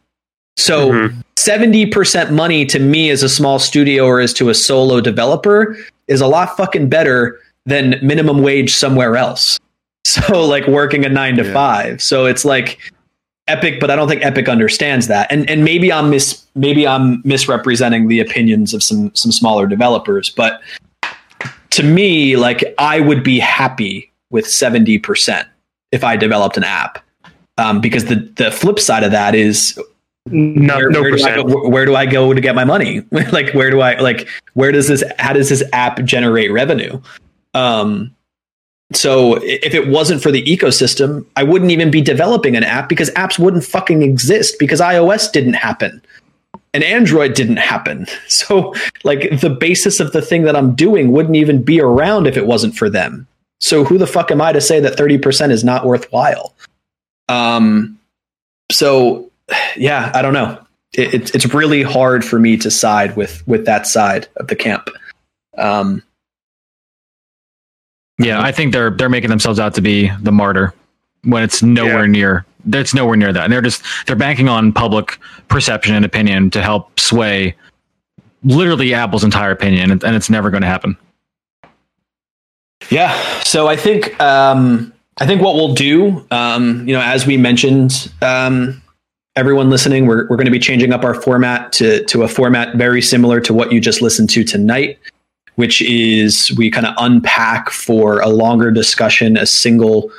So 0.57 0.91
Mhm. 0.93 1.15
70% 1.37 2.33
money 2.33 2.67
to 2.67 2.79
me 2.81 3.11
as 3.11 3.23
a 3.23 3.29
small 3.29 3.59
studio 3.59 4.05
or 4.05 4.21
as 4.21 4.33
to 4.35 4.49
a 4.51 4.55
solo 4.55 5.01
developer 5.01 5.77
is 6.09 6.21
a 6.21 6.27
lot 6.27 6.57
fucking 6.57 6.89
better 6.89 7.39
than 7.67 7.97
minimum 8.03 8.43
wage 8.43 8.75
somewhere 8.75 9.17
else. 9.17 9.59
So 10.07 10.47
like 10.47 10.67
working 10.67 11.05
a 11.05 11.09
9 11.11 11.37
to 11.37 11.45
Yeah. 11.45 11.53
5. 11.53 12.03
So 12.03 12.25
it's 12.25 12.43
like 12.45 12.79
Epic, 13.47 13.79
but 13.79 13.91
I 13.91 13.97
don't 13.97 14.09
think 14.09 14.25
Epic 14.25 14.49
understands 14.49 15.07
that. 15.09 15.31
And 15.31 15.49
and 15.51 15.65
maybe 15.65 15.93
I'm 15.93 16.09
mis 16.11 16.43
maybe 16.55 16.87
I'm 16.87 17.21
misrepresenting 17.25 18.09
the 18.09 18.19
opinions 18.21 18.73
of 18.75 18.83
some 18.83 19.11
some 19.15 19.33
smaller 19.33 19.67
developers, 19.67 20.31
but 20.31 20.61
to 21.71 21.83
me 21.83 22.37
like 22.37 22.75
I 22.79 23.01
would 23.01 23.23
be 23.23 23.39
happy 23.39 24.11
with 24.31 24.47
70% 24.47 25.47
if 25.93 26.05
I 26.05 26.16
developed 26.16 26.57
an 26.57 26.64
app. 26.64 27.05
Um, 27.57 27.81
because 27.81 28.05
the 28.05 28.16
the 28.37 28.53
flip 28.53 28.79
side 28.79 29.03
of 29.03 29.11
that 29.11 29.35
is 29.35 29.79
No, 30.31 30.76
where, 30.76 30.91
no 30.91 31.03
where 31.03 31.16
do 31.16 31.24
go, 31.24 31.68
where 31.68 31.85
do 31.85 31.97
I 31.97 32.07
go 32.07 32.33
to 32.33 32.41
get 32.41 32.55
my 32.55 32.64
money? 32.64 33.03
like 33.11 33.53
where 33.53 33.70
do 33.70 33.81
I 33.81 33.99
like 33.99 34.29
where 34.55 34.70
does 34.70 34.87
this 34.87 35.03
how 35.18 35.33
does 35.33 35.49
this 35.49 35.64
app 35.72 36.05
generate 36.05 36.53
revenue? 36.53 37.01
Um 37.55 38.14
so 38.93 39.35
if 39.43 39.74
it 39.74 39.89
wasn't 39.89 40.22
for 40.22 40.31
the 40.31 40.43
ecosystem, 40.45 41.26
I 41.37 41.43
wouldn't 41.43 41.72
even 41.72 41.91
be 41.91 42.01
developing 42.01 42.57
an 42.57 42.64
app 42.64 42.89
because 42.89 43.11
apps 43.11 43.39
wouldn't 43.39 43.64
fucking 43.64 44.03
exist 44.03 44.59
because 44.59 44.81
iOS 44.81 45.31
didn't 45.31 45.55
happen 45.55 46.01
and 46.74 46.85
Android 46.85 47.35
didn't 47.35 47.57
happen. 47.59 48.07
So 48.29 48.72
like 49.05 49.41
the 49.41 49.51
basis 49.51 50.01
of 50.01 50.12
the 50.12 50.22
thing 50.22 50.43
that 50.45 50.57
I'm 50.57 50.74
doing 50.74 51.12
wouldn't 51.12 51.37
even 51.37 51.62
be 51.62 51.81
around 51.81 52.26
if 52.26 52.37
it 52.37 52.47
wasn't 52.47 52.76
for 52.76 52.89
them. 52.89 53.26
So 53.61 53.85
who 53.85 53.99
the 53.99 54.07
fuck 54.07 54.31
am 54.31 54.41
I 54.41 54.53
to 54.53 54.61
say 54.61 54.81
that 54.81 54.97
30% 54.97 55.51
is 55.51 55.65
not 55.65 55.85
worthwhile? 55.87 56.55
Um 57.29 57.99
so 58.71 59.31
yeah, 59.77 60.11
I 60.15 60.23
don't 60.23 60.35
know. 60.35 60.59
It, 60.95 61.15
it's 61.15 61.31
it's 61.35 61.55
really 61.55 61.83
hard 61.83 62.25
for 62.25 62.39
me 62.39 62.57
to 62.59 62.71
side 62.71 63.17
with 63.17 63.47
with 63.47 63.65
that 63.67 63.87
side 63.87 64.29
of 64.37 64.49
the 64.49 64.57
camp. 64.57 64.89
Um, 65.57 66.03
Yeah, 68.19 68.41
I 68.41 68.53
think 68.53 68.73
they're 68.73 68.91
they're 68.91 69.09
making 69.09 69.31
themselves 69.31 69.59
out 69.61 69.75
to 69.75 69.81
be 69.81 70.11
the 70.23 70.33
martyr 70.33 70.73
when 71.25 71.43
it's 71.43 71.63
nowhere 71.63 72.05
Yeah. 72.05 72.11
near. 72.13 72.47
It's 72.73 72.93
nowhere 72.95 73.17
near 73.17 73.33
that, 73.33 73.45
and 73.45 73.53
they're 73.53 73.63
just 73.63 73.83
they're 74.07 74.17
banking 74.17 74.49
on 74.49 74.73
public 74.73 75.19
perception 75.49 75.95
and 75.95 76.05
opinion 76.05 76.51
to 76.51 76.63
help 76.63 76.99
sway 76.99 77.55
literally 78.45 78.93
Apple's 78.95 79.25
entire 79.25 79.51
opinion, 79.51 79.91
and 79.91 80.03
and 80.05 80.17
it's 80.17 80.29
never 80.29 80.51
going 80.51 80.63
to 80.63 80.69
happen. 80.69 80.97
Yeah. 82.91 83.41
So 83.41 83.68
I 83.68 83.76
think 83.76 84.20
um, 84.20 84.93
I 85.20 85.26
think 85.26 85.43
what 85.43 85.55
we'll 85.55 85.74
do, 85.74 86.26
um, 86.31 86.87
you 86.87 86.95
know, 86.95 87.01
as 87.01 87.26
we 87.26 87.37
mentioned, 87.37 88.12
um, 88.22 88.83
everyone 89.37 89.70
listening, 89.70 90.07
we're 90.07 90.29
we're 90.29 90.37
going 90.37 90.47
to 90.47 90.53
be 90.53 90.59
changing 90.59 90.93
up 90.93 91.05
our 91.05 91.14
format 91.14 91.72
to 91.74 92.05
to 92.05 92.22
a 92.22 92.29
format 92.29 92.76
very 92.76 93.03
similar 93.03 93.41
to 93.41 93.55
what 93.55 93.72
you 93.72 93.81
just 93.81 94.03
listened 94.03 94.31
to 94.31 94.45
tonight. 94.45 94.99
Which 95.57 95.83
is 95.83 96.57
we 96.57 96.70
kind 96.70 96.87
of 96.87 96.95
unpack 96.99 97.70
for 97.70 98.20
a 98.20 98.29
longer 98.29 98.70
discussion 98.70 99.37
a 99.37 99.45
single 99.45 100.12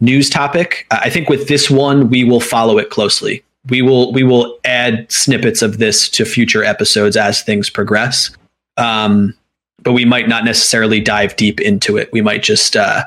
news 0.00 0.30
topic. 0.30 0.86
I 0.92 1.10
think 1.10 1.28
with 1.28 1.48
this 1.48 1.68
one, 1.68 2.08
we 2.10 2.22
will 2.22 2.40
follow 2.40 2.78
it 2.78 2.90
closely. 2.90 3.42
We 3.68 3.82
will 3.82 4.12
we 4.12 4.22
will 4.22 4.56
add 4.64 5.10
snippets 5.10 5.62
of 5.62 5.78
this 5.78 6.08
to 6.10 6.24
future 6.24 6.62
episodes 6.62 7.16
as 7.16 7.42
things 7.42 7.68
progress. 7.68 8.30
Um, 8.76 9.34
but 9.82 9.92
we 9.92 10.04
might 10.04 10.28
not 10.28 10.44
necessarily 10.44 11.00
dive 11.00 11.36
deep 11.36 11.60
into 11.60 11.96
it. 11.96 12.12
We 12.12 12.20
might 12.20 12.42
just 12.42 12.76
uh, 12.76 13.04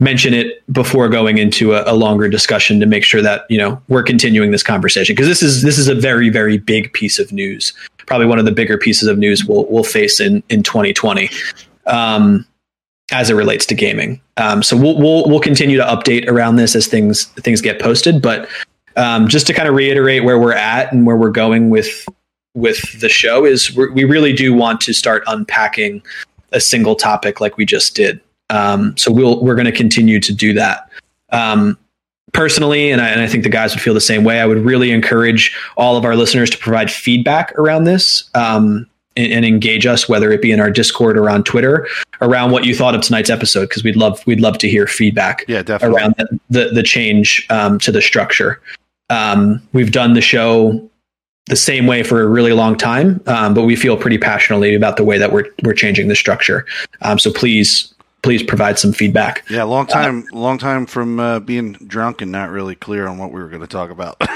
mention 0.00 0.34
it 0.34 0.62
before 0.72 1.08
going 1.08 1.38
into 1.38 1.74
a, 1.74 1.84
a 1.90 1.94
longer 1.94 2.28
discussion 2.28 2.80
to 2.80 2.86
make 2.86 3.04
sure 3.04 3.22
that 3.22 3.44
you 3.48 3.58
know 3.58 3.80
we're 3.88 4.02
continuing 4.02 4.50
this 4.50 4.62
conversation 4.62 5.14
because 5.14 5.28
this 5.28 5.42
is 5.42 5.62
this 5.62 5.78
is 5.78 5.88
a 5.88 5.94
very 5.94 6.28
very 6.28 6.58
big 6.58 6.92
piece 6.92 7.18
of 7.18 7.32
news. 7.32 7.72
Probably 8.06 8.26
one 8.26 8.38
of 8.38 8.44
the 8.44 8.52
bigger 8.52 8.76
pieces 8.76 9.08
of 9.08 9.18
news 9.18 9.44
we'll 9.44 9.66
we'll 9.66 9.84
face 9.84 10.20
in 10.20 10.42
in 10.48 10.62
2020. 10.62 11.30
Um, 11.86 12.46
as 13.12 13.28
it 13.28 13.34
relates 13.34 13.66
to 13.66 13.74
gaming. 13.74 14.20
Um, 14.36 14.62
so 14.62 14.76
we'll, 14.76 14.96
we'll 14.96 15.28
we'll 15.28 15.40
continue 15.40 15.76
to 15.76 15.84
update 15.84 16.28
around 16.28 16.56
this 16.56 16.76
as 16.76 16.86
things 16.86 17.24
things 17.24 17.60
get 17.60 17.80
posted. 17.80 18.22
But 18.22 18.48
um, 18.96 19.28
just 19.28 19.46
to 19.48 19.52
kind 19.52 19.68
of 19.68 19.74
reiterate 19.74 20.24
where 20.24 20.38
we're 20.38 20.52
at 20.52 20.92
and 20.92 21.06
where 21.06 21.16
we're 21.16 21.30
going 21.30 21.70
with 21.70 22.06
with 22.54 23.00
the 23.00 23.08
show 23.08 23.44
is 23.44 23.74
we're, 23.76 23.90
we 23.92 24.04
really 24.04 24.32
do 24.32 24.52
want 24.54 24.80
to 24.82 24.92
start 24.92 25.22
unpacking 25.26 26.02
a 26.52 26.60
single 26.60 26.96
topic 26.96 27.40
like 27.40 27.56
we 27.56 27.64
just 27.64 27.94
did. 27.94 28.20
Um, 28.50 28.96
so 28.96 29.12
we'll 29.12 29.42
we're 29.42 29.54
going 29.54 29.66
to 29.66 29.72
continue 29.72 30.18
to 30.20 30.32
do 30.34 30.52
that. 30.54 30.90
Um, 31.30 31.78
personally, 32.32 32.90
and 32.90 33.00
I, 33.00 33.08
and 33.08 33.20
I 33.20 33.26
think 33.28 33.44
the 33.44 33.48
guys 33.50 33.72
would 33.74 33.80
feel 33.82 33.94
the 33.94 34.00
same 34.00 34.24
way. 34.24 34.40
I 34.40 34.46
would 34.46 34.58
really 34.58 34.90
encourage 34.90 35.56
all 35.76 35.96
of 35.96 36.04
our 36.04 36.16
listeners 36.16 36.50
to 36.50 36.58
provide 36.58 36.90
feedback 36.90 37.56
around 37.56 37.84
this 37.84 38.28
um, 38.34 38.88
and, 39.16 39.32
and 39.32 39.44
engage 39.44 39.86
us, 39.86 40.08
whether 40.08 40.32
it 40.32 40.42
be 40.42 40.50
in 40.50 40.58
our 40.58 40.70
Discord 40.72 41.16
or 41.16 41.30
on 41.30 41.44
Twitter 41.44 41.86
around 42.20 42.50
what 42.50 42.64
you 42.64 42.74
thought 42.74 42.94
of 42.96 43.00
tonight's 43.00 43.30
episode 43.30 43.68
because 43.68 43.84
we'd 43.84 43.96
love 43.96 44.20
we'd 44.26 44.40
love 44.40 44.58
to 44.58 44.68
hear 44.68 44.86
feedback 44.88 45.44
Yeah, 45.46 45.62
definitely. 45.62 45.96
around 45.98 46.14
the 46.18 46.40
the, 46.50 46.68
the 46.74 46.82
change 46.82 47.46
um, 47.50 47.78
to 47.78 47.92
the 47.92 48.02
structure. 48.02 48.60
Um, 49.08 49.62
we've 49.72 49.92
done 49.92 50.14
the 50.14 50.20
show 50.20 50.89
the 51.50 51.56
same 51.56 51.86
way 51.86 52.02
for 52.02 52.22
a 52.22 52.26
really 52.26 52.52
long 52.52 52.76
time, 52.76 53.20
um, 53.26 53.52
but 53.52 53.64
we 53.64 53.76
feel 53.76 53.96
pretty 53.96 54.18
passionately 54.18 54.74
about 54.74 54.96
the 54.96 55.04
way 55.04 55.18
that 55.18 55.32
we're 55.32 55.46
we're 55.62 55.74
changing 55.74 56.08
the 56.08 56.16
structure. 56.16 56.64
Um, 57.02 57.18
so 57.18 57.30
please 57.30 57.92
please 58.22 58.42
provide 58.42 58.78
some 58.78 58.92
feedback. 58.92 59.44
Yeah, 59.50 59.64
long 59.64 59.86
time, 59.86 60.24
long 60.32 60.58
time 60.58 60.86
from 60.86 61.20
uh, 61.20 61.40
being 61.40 61.72
drunk 61.72 62.22
and 62.22 62.32
not 62.32 62.50
really 62.50 62.74
clear 62.74 63.06
on 63.06 63.18
what 63.18 63.32
we 63.32 63.40
were 63.40 63.48
going 63.48 63.62
to 63.62 63.66
talk 63.66 63.90
about. 63.90 64.20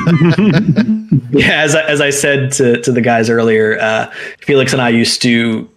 Yeah, 1.30 1.62
as 1.62 1.74
I, 1.74 1.82
as 1.82 2.00
I 2.00 2.10
said 2.10 2.52
to 2.52 2.80
to 2.82 2.92
the 2.92 3.00
guys 3.00 3.30
earlier, 3.30 3.78
uh, 3.80 4.10
Felix 4.40 4.72
and 4.72 4.82
I 4.82 4.88
used 4.88 5.22
to 5.22 5.68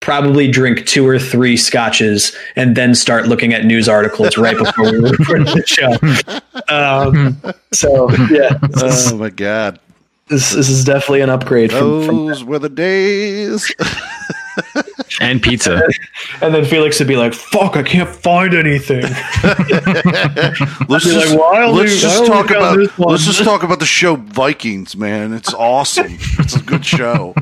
probably 0.00 0.48
drink 0.48 0.86
two 0.86 1.06
or 1.06 1.18
three 1.18 1.56
scotches 1.56 2.36
and 2.54 2.76
then 2.76 2.94
start 2.94 3.26
looking 3.26 3.52
at 3.52 3.64
news 3.64 3.88
articles 3.88 4.36
right 4.36 4.56
before 4.56 4.92
we 4.92 4.98
recorded 5.10 5.48
the 5.48 5.64
show. 5.66 5.92
Um, 6.72 7.40
so 7.72 8.10
yeah, 8.30 8.58
oh 8.76 9.16
my 9.16 9.30
god, 9.30 9.80
this, 10.28 10.52
this 10.52 10.68
is 10.68 10.84
definitely 10.84 11.20
an 11.20 11.30
upgrade 11.30 11.70
from, 11.70 12.04
from 12.04 12.26
those 12.26 12.44
were 12.44 12.58
the 12.58 12.68
days. 12.68 13.72
and 15.20 15.42
pizza. 15.42 15.82
and 16.42 16.54
then 16.54 16.64
Felix 16.64 16.98
would 16.98 17.08
be 17.08 17.16
like, 17.16 17.34
"Fuck, 17.34 17.76
I 17.76 17.82
can't 17.82 18.08
find 18.08 18.54
anything." 18.54 19.02
let's 20.88 21.04
just, 21.04 21.30
like, 21.30 21.38
"Well, 21.38 21.72
let's 21.72 21.92
I 21.92 22.00
just 22.00 22.26
talk 22.26 22.50
about 22.50 22.78
let's 22.98 23.24
just 23.24 23.44
talk 23.44 23.62
about 23.62 23.78
the 23.78 23.86
show 23.86 24.16
Vikings, 24.16 24.96
man. 24.96 25.32
It's 25.32 25.52
awesome. 25.54 26.06
it's 26.10 26.56
a 26.56 26.62
good 26.62 26.84
show. 26.84 27.34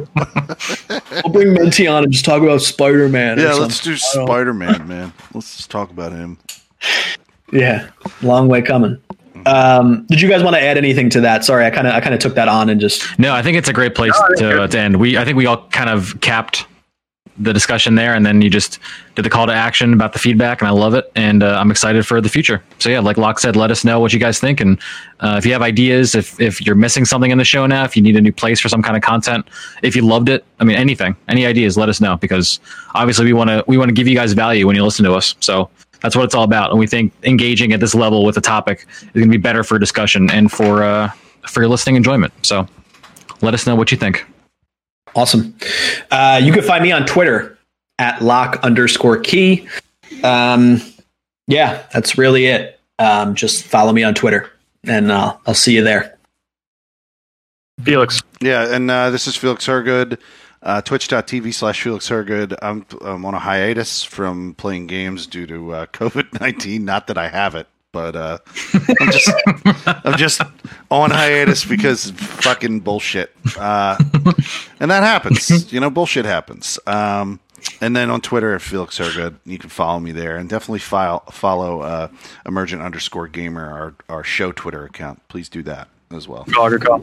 I'll 1.24 1.30
bring 1.30 1.54
Menti 1.54 1.86
on 1.86 2.04
and 2.04 2.12
just 2.12 2.24
talk 2.24 2.42
about 2.42 2.62
Spider 2.62 3.08
Man. 3.08 3.38
Yeah, 3.38 3.54
let's 3.54 3.80
do 3.80 3.96
Spider 3.96 4.54
Man, 4.54 4.86
man. 4.86 5.12
Let's 5.32 5.56
just 5.56 5.70
talk 5.70 5.90
about 5.90 6.12
him. 6.12 6.38
Yeah, 7.52 7.90
long 8.22 8.48
way 8.48 8.62
coming. 8.62 9.00
Um, 9.46 10.06
did 10.06 10.20
you 10.20 10.28
guys 10.28 10.42
want 10.42 10.56
to 10.56 10.62
add 10.62 10.78
anything 10.78 11.10
to 11.10 11.20
that? 11.22 11.44
Sorry, 11.44 11.64
I 11.64 11.70
kind 11.70 11.86
of 11.86 11.94
I 11.94 12.00
kind 12.00 12.14
of 12.14 12.20
took 12.20 12.34
that 12.34 12.48
on 12.48 12.68
and 12.70 12.80
just 12.80 13.18
No, 13.18 13.34
I 13.34 13.42
think 13.42 13.56
it's 13.56 13.68
a 13.68 13.72
great 13.72 13.94
place 13.94 14.18
to, 14.36 14.66
to 14.68 14.78
end. 14.78 14.96
We 14.96 15.18
I 15.18 15.24
think 15.24 15.36
we 15.36 15.46
all 15.46 15.68
kind 15.68 15.90
of 15.90 16.20
capped 16.20 16.66
the 17.38 17.52
discussion 17.52 17.96
there, 17.96 18.14
and 18.14 18.24
then 18.24 18.40
you 18.42 18.48
just 18.48 18.78
did 19.16 19.24
the 19.24 19.30
call 19.30 19.46
to 19.46 19.52
action 19.52 19.92
about 19.92 20.12
the 20.12 20.18
feedback, 20.18 20.60
and 20.60 20.68
I 20.68 20.70
love 20.70 20.94
it, 20.94 21.10
and 21.16 21.42
uh, 21.42 21.58
I'm 21.58 21.70
excited 21.70 22.06
for 22.06 22.20
the 22.20 22.28
future. 22.28 22.62
So 22.78 22.90
yeah, 22.90 23.00
like 23.00 23.18
Locke 23.18 23.40
said, 23.40 23.56
let 23.56 23.70
us 23.70 23.84
know 23.84 23.98
what 23.98 24.12
you 24.12 24.20
guys 24.20 24.38
think, 24.38 24.60
and 24.60 24.78
uh, 25.20 25.34
if 25.38 25.44
you 25.44 25.52
have 25.52 25.62
ideas, 25.62 26.14
if 26.14 26.40
if 26.40 26.64
you're 26.64 26.76
missing 26.76 27.04
something 27.04 27.30
in 27.30 27.38
the 27.38 27.44
show 27.44 27.66
now, 27.66 27.84
if 27.84 27.96
you 27.96 28.02
need 28.02 28.16
a 28.16 28.20
new 28.20 28.32
place 28.32 28.60
for 28.60 28.68
some 28.68 28.82
kind 28.82 28.96
of 28.96 29.02
content, 29.02 29.46
if 29.82 29.96
you 29.96 30.02
loved 30.02 30.28
it, 30.28 30.44
I 30.60 30.64
mean 30.64 30.76
anything, 30.76 31.16
any 31.28 31.44
ideas, 31.44 31.76
let 31.76 31.88
us 31.88 32.00
know 32.00 32.16
because 32.16 32.60
obviously 32.94 33.24
we 33.24 33.32
want 33.32 33.50
to 33.50 33.64
we 33.66 33.78
want 33.78 33.88
to 33.88 33.94
give 33.94 34.06
you 34.06 34.14
guys 34.14 34.32
value 34.32 34.66
when 34.66 34.76
you 34.76 34.84
listen 34.84 35.04
to 35.04 35.14
us. 35.14 35.34
So 35.40 35.68
that's 36.04 36.14
what 36.14 36.26
it's 36.26 36.34
all 36.34 36.44
about, 36.44 36.68
and 36.68 36.78
we 36.78 36.86
think 36.86 37.14
engaging 37.22 37.72
at 37.72 37.80
this 37.80 37.94
level 37.94 38.26
with 38.26 38.36
a 38.36 38.40
topic 38.42 38.86
is 39.00 39.08
going 39.14 39.24
to 39.26 39.30
be 39.30 39.38
better 39.38 39.64
for 39.64 39.78
discussion 39.78 40.30
and 40.30 40.52
for 40.52 40.82
uh, 40.82 41.10
for 41.48 41.62
your 41.62 41.70
listening 41.70 41.96
enjoyment. 41.96 42.30
So 42.42 42.68
let 43.40 43.54
us 43.54 43.66
know 43.66 43.74
what 43.74 43.90
you 43.90 43.96
think. 43.96 44.22
awesome. 45.16 45.56
Uh, 46.10 46.42
you 46.44 46.52
can 46.52 46.62
find 46.62 46.82
me 46.82 46.92
on 46.92 47.06
Twitter 47.06 47.58
at 47.98 48.20
lock 48.20 48.60
underscore 48.62 49.18
key. 49.18 49.66
Um, 50.22 50.82
yeah, 51.46 51.84
that's 51.90 52.18
really 52.18 52.46
it. 52.46 52.78
Um, 52.98 53.34
just 53.34 53.64
follow 53.64 53.90
me 53.90 54.02
on 54.04 54.14
Twitter, 54.14 54.50
and 54.86 55.10
uh, 55.10 55.34
I'll 55.46 55.54
see 55.54 55.74
you 55.74 55.82
there. 55.82 56.18
Felix. 57.82 58.20
Yeah, 58.42 58.74
and 58.74 58.90
uh, 58.90 59.08
this 59.08 59.26
is 59.26 59.36
Felix 59.36 59.64
Hergood, 59.64 60.18
uh, 60.64 60.80
twitch.tv 60.80 61.52
slash 61.54 61.82
Felix 61.82 62.08
Hergood. 62.08 62.56
I'm, 62.62 62.84
I'm 63.02 63.24
on 63.24 63.34
a 63.34 63.38
hiatus 63.38 64.02
from 64.02 64.54
playing 64.54 64.86
games 64.86 65.26
due 65.26 65.46
to 65.46 65.72
uh, 65.72 65.86
COVID 65.86 66.40
19. 66.40 66.84
Not 66.84 67.06
that 67.06 67.18
I 67.18 67.28
have 67.28 67.54
it, 67.54 67.68
but 67.92 68.16
uh, 68.16 68.38
I'm 69.00 69.10
just 69.12 69.32
I'm 69.86 70.18
just 70.18 70.40
on 70.90 71.10
hiatus 71.10 71.64
because 71.64 72.10
fucking 72.10 72.80
bullshit. 72.80 73.30
Uh, 73.58 73.96
and 74.80 74.90
that 74.90 75.02
happens. 75.02 75.72
You 75.72 75.80
know, 75.80 75.90
bullshit 75.90 76.24
happens. 76.24 76.78
Um, 76.86 77.40
and 77.80 77.94
then 77.94 78.10
on 78.10 78.20
Twitter, 78.20 78.58
Felix 78.58 78.98
Hergood, 78.98 79.38
you 79.44 79.58
can 79.58 79.70
follow 79.70 80.00
me 80.00 80.12
there, 80.12 80.36
and 80.36 80.48
definitely 80.50 80.80
file, 80.80 81.20
follow 81.30 81.80
uh, 81.80 82.08
Emergent 82.44 82.82
underscore 82.82 83.28
Gamer, 83.28 83.70
our 83.70 83.94
our 84.08 84.24
show 84.24 84.52
Twitter 84.52 84.84
account. 84.84 85.22
Please 85.28 85.48
do 85.48 85.62
that 85.62 85.88
as 86.10 86.26
well. 86.26 86.44
Call 86.44 87.02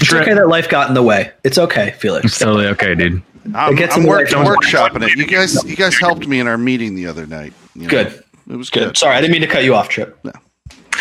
your 0.00 0.06
call. 0.08 0.18
It's 0.20 0.28
okay 0.28 0.34
that 0.34 0.48
life 0.48 0.68
got 0.68 0.88
in 0.88 0.94
the 0.94 1.02
way. 1.02 1.32
It's 1.44 1.58
okay, 1.58 1.94
Felix. 1.98 2.26
It's 2.26 2.38
totally 2.38 2.66
okay, 2.66 2.94
dude. 2.94 3.22
I'm, 3.54 3.74
gets 3.74 3.94
I'm 3.94 4.02
in 4.02 4.08
work, 4.08 4.28
way. 4.30 4.34
Workshopping 4.36 5.02
it. 5.06 5.16
You 5.18 5.26
guys, 5.26 5.62
you 5.64 5.76
guys 5.76 5.96
helped 5.98 6.26
me 6.26 6.40
in 6.40 6.46
our 6.46 6.56
meeting 6.58 6.94
the 6.94 7.06
other 7.06 7.26
night. 7.26 7.52
you 7.74 7.82
know. 7.82 7.88
Good. 7.88 8.24
It 8.48 8.56
was 8.56 8.70
Good. 8.70 8.84
good. 8.88 8.96
Sorry, 8.96 9.14
I 9.16 9.20
didn't 9.20 9.32
mean 9.32 9.40
to 9.42 9.46
cut 9.46 9.64
you 9.64 9.74
off, 9.74 9.88
Trip. 9.88 10.18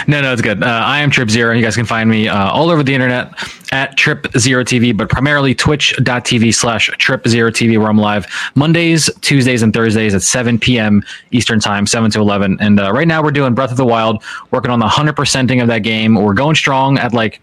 No, 0.07 0.21
no, 0.21 0.33
it's 0.33 0.41
good. 0.41 0.61
Uh, 0.63 0.65
I 0.65 0.99
am 0.99 1.09
Trip 1.11 1.29
Zero. 1.29 1.53
You 1.53 1.61
guys 1.61 1.75
can 1.75 1.85
find 1.85 2.09
me 2.09 2.27
uh, 2.27 2.49
all 2.49 2.69
over 2.69 2.83
the 2.83 2.93
internet 2.93 3.31
at 3.71 3.95
Trip 3.95 4.25
Zero 4.37 4.63
TV, 4.63 4.95
but 4.95 5.07
primarily 5.07 5.53
twitch.tv 5.53 6.53
slash 6.53 6.87
Trip 6.97 7.25
Zero 7.27 7.51
TV, 7.51 7.77
where 7.77 7.87
I'm 7.89 7.97
live 7.97 8.25
Mondays, 8.55 9.09
Tuesdays, 9.21 9.61
and 9.61 9.73
Thursdays 9.73 10.13
at 10.15 10.21
7 10.23 10.57
p.m. 10.59 11.03
Eastern 11.31 11.59
Time, 11.59 11.85
7 11.85 12.09
to 12.11 12.19
11. 12.19 12.57
And 12.59 12.79
uh, 12.79 12.91
right 12.91 13.07
now 13.07 13.21
we're 13.23 13.31
doing 13.31 13.53
Breath 13.53 13.71
of 13.71 13.77
the 13.77 13.85
Wild, 13.85 14.21
working 14.51 14.71
on 14.71 14.79
the 14.79 14.87
100%ing 14.87 15.61
of 15.61 15.67
that 15.67 15.79
game. 15.79 16.15
We're 16.15 16.33
going 16.33 16.55
strong 16.55 16.97
at 16.97 17.13
like 17.13 17.39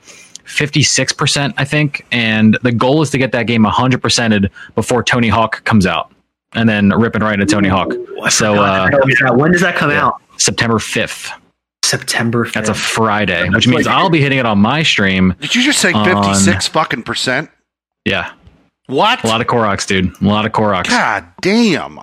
56%, 0.51 1.55
I 1.57 1.65
think. 1.65 2.07
And 2.13 2.59
the 2.63 2.73
goal 2.73 3.03
is 3.03 3.11
to 3.11 3.19
get 3.19 3.33
that 3.33 3.47
game 3.47 3.65
100%ed 3.65 4.51
before 4.75 5.03
Tony 5.03 5.29
Hawk 5.29 5.65
comes 5.65 5.87
out. 5.87 6.13
And 6.53 6.69
then 6.69 6.91
ripping 6.91 7.23
right 7.23 7.35
into 7.35 7.47
Tony 7.47 7.69
Hawk. 7.69 7.93
So 8.29 8.57
uh, 8.57 8.91
when 9.37 9.53
does 9.53 9.61
that 9.61 9.77
come 9.77 9.91
out? 9.91 10.21
September 10.37 10.79
5th. 10.79 11.31
September. 11.85 12.45
5th. 12.45 12.53
That's 12.53 12.69
a 12.69 12.75
Friday, 12.75 13.49
which 13.51 13.67
means 13.69 13.87
I'll 13.87 14.11
be 14.11 14.21
hitting 14.21 14.39
it 14.39 14.47
on 14.47 14.59
my 14.59 14.83
stream. 14.83 15.35
Did 15.41 15.55
you 15.55 15.63
just 15.63 15.79
say 15.81 15.93
On- 15.93 16.05
fifty 16.05 16.35
six 16.35 16.67
fucking 16.69 17.03
percent? 17.05 17.51
Yeah, 18.05 18.33
What? 18.87 19.23
a 19.25 19.27
lot 19.27 19.41
of 19.41 19.47
Koroks, 19.47 19.87
dude. 19.87 20.13
A 20.21 20.25
lot 20.25 20.47
of 20.47 20.53
Koroks. 20.53 20.89
God 20.89 21.25
damn! 21.41 21.99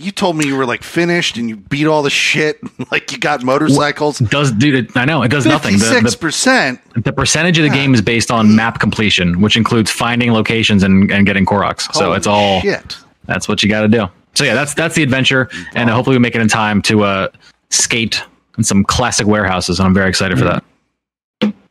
You 0.00 0.10
told 0.10 0.36
me 0.36 0.46
you 0.46 0.56
were 0.56 0.64
like 0.64 0.82
finished 0.82 1.36
and 1.36 1.48
you 1.48 1.56
beat 1.56 1.86
all 1.86 2.02
the 2.02 2.08
shit. 2.10 2.58
like 2.90 3.12
you 3.12 3.18
got 3.18 3.42
motorcycles. 3.42 4.18
Does 4.18 4.50
dude? 4.52 4.74
It, 4.90 4.96
I 4.96 5.04
know 5.04 5.22
it 5.22 5.28
does 5.28 5.44
nothing. 5.44 5.78
Fifty 5.78 5.94
six 6.00 6.12
The, 6.12 6.18
percent. 6.18 6.80
the, 6.94 7.00
the 7.02 7.12
percentage 7.12 7.58
of 7.58 7.64
the 7.64 7.70
game 7.70 7.92
is 7.94 8.00
based 8.00 8.30
on 8.30 8.56
map 8.56 8.80
completion, 8.80 9.40
which 9.42 9.56
includes 9.56 9.90
finding 9.90 10.32
locations 10.32 10.82
and, 10.82 11.10
and 11.10 11.26
getting 11.26 11.44
Koroks. 11.44 11.92
So 11.94 12.14
it's 12.14 12.26
all 12.26 12.60
shit. 12.62 12.96
that's 13.26 13.46
what 13.46 13.62
you 13.62 13.68
got 13.68 13.82
to 13.82 13.88
do. 13.88 14.06
So 14.34 14.44
yeah, 14.44 14.54
that's 14.54 14.72
that's 14.74 14.94
the 14.94 15.02
adventure, 15.02 15.50
and 15.74 15.90
uh, 15.90 15.94
hopefully 15.94 16.16
we 16.16 16.20
make 16.20 16.34
it 16.34 16.40
in 16.40 16.48
time 16.48 16.80
to 16.82 17.02
uh, 17.02 17.28
skate 17.68 18.22
in 18.56 18.64
some 18.64 18.84
classic 18.84 19.26
warehouses, 19.26 19.80
and 19.80 19.86
I'm 19.86 19.94
very 19.94 20.08
excited 20.08 20.38
for 20.38 20.44
that. 20.44 20.64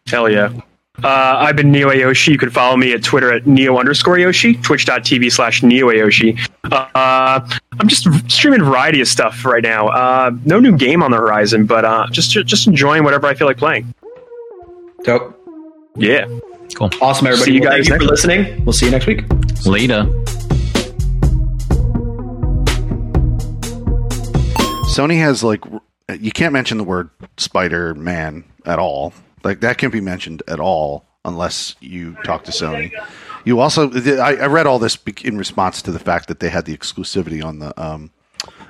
Hell 0.07 0.29
yeah. 0.29 0.51
Uh, 1.03 1.35
I've 1.39 1.55
been 1.55 1.71
Neo 1.71 1.89
Ayoshi. 1.89 2.29
You 2.29 2.37
can 2.37 2.49
follow 2.49 2.75
me 2.77 2.93
at 2.93 3.03
Twitter 3.03 3.31
at 3.31 3.47
Neo 3.47 3.77
underscore 3.77 4.17
Yoshi, 4.19 4.55
twitch.tv 4.55 5.31
slash 5.31 5.63
Neo 5.63 5.87
Ayoshi. 5.87 6.37
Uh, 6.71 7.47
I'm 7.79 7.87
just 7.87 8.07
streaming 8.29 8.61
a 8.61 8.65
variety 8.65 8.99
of 9.01 9.07
stuff 9.07 9.45
right 9.45 9.63
now. 9.63 9.87
Uh, 9.87 10.31
no 10.45 10.59
new 10.59 10.75
game 10.77 11.01
on 11.01 11.11
the 11.11 11.17
horizon, 11.17 11.65
but 11.65 11.85
uh, 11.85 12.07
just 12.11 12.31
just 12.31 12.67
enjoying 12.67 13.03
whatever 13.03 13.27
I 13.27 13.33
feel 13.33 13.47
like 13.47 13.57
playing. 13.57 13.93
Dope. 15.03 15.35
Yeah. 15.95 16.25
Cool. 16.75 16.89
Awesome, 17.01 17.27
everybody. 17.27 17.51
See 17.51 17.55
you 17.55 17.61
Well, 17.61 17.71
guys 17.71 17.87
thank 17.87 18.01
you 18.01 18.07
for 18.07 18.11
next- 18.13 18.25
listening. 18.25 18.65
We'll 18.65 18.73
see 18.73 18.85
you 18.85 18.91
next 18.91 19.07
week. 19.07 19.23
Later. 19.65 20.03
Sony 24.93 25.19
has 25.19 25.43
like 25.43 25.63
you 26.19 26.31
can't 26.31 26.51
mention 26.53 26.77
the 26.77 26.83
word 26.83 27.09
Spider 27.37 27.93
Man 27.95 28.43
at 28.65 28.79
all. 28.79 29.13
Like 29.43 29.61
that 29.61 29.77
can't 29.77 29.93
be 29.93 30.01
mentioned 30.01 30.43
at 30.47 30.59
all 30.59 31.05
unless 31.25 31.75
you 31.79 32.15
talk 32.23 32.43
to 32.45 32.51
Sony. 32.51 32.91
You 33.45 33.59
also, 33.59 33.89
I, 33.91 34.35
I 34.35 34.45
read 34.47 34.67
all 34.67 34.79
this 34.79 34.97
in 35.23 35.37
response 35.37 35.81
to 35.83 35.91
the 35.91 35.99
fact 35.99 36.27
that 36.27 36.39
they 36.39 36.49
had 36.49 36.65
the 36.65 36.75
exclusivity 36.75 37.43
on 37.43 37.59
the 37.59 37.81
um, 37.81 38.11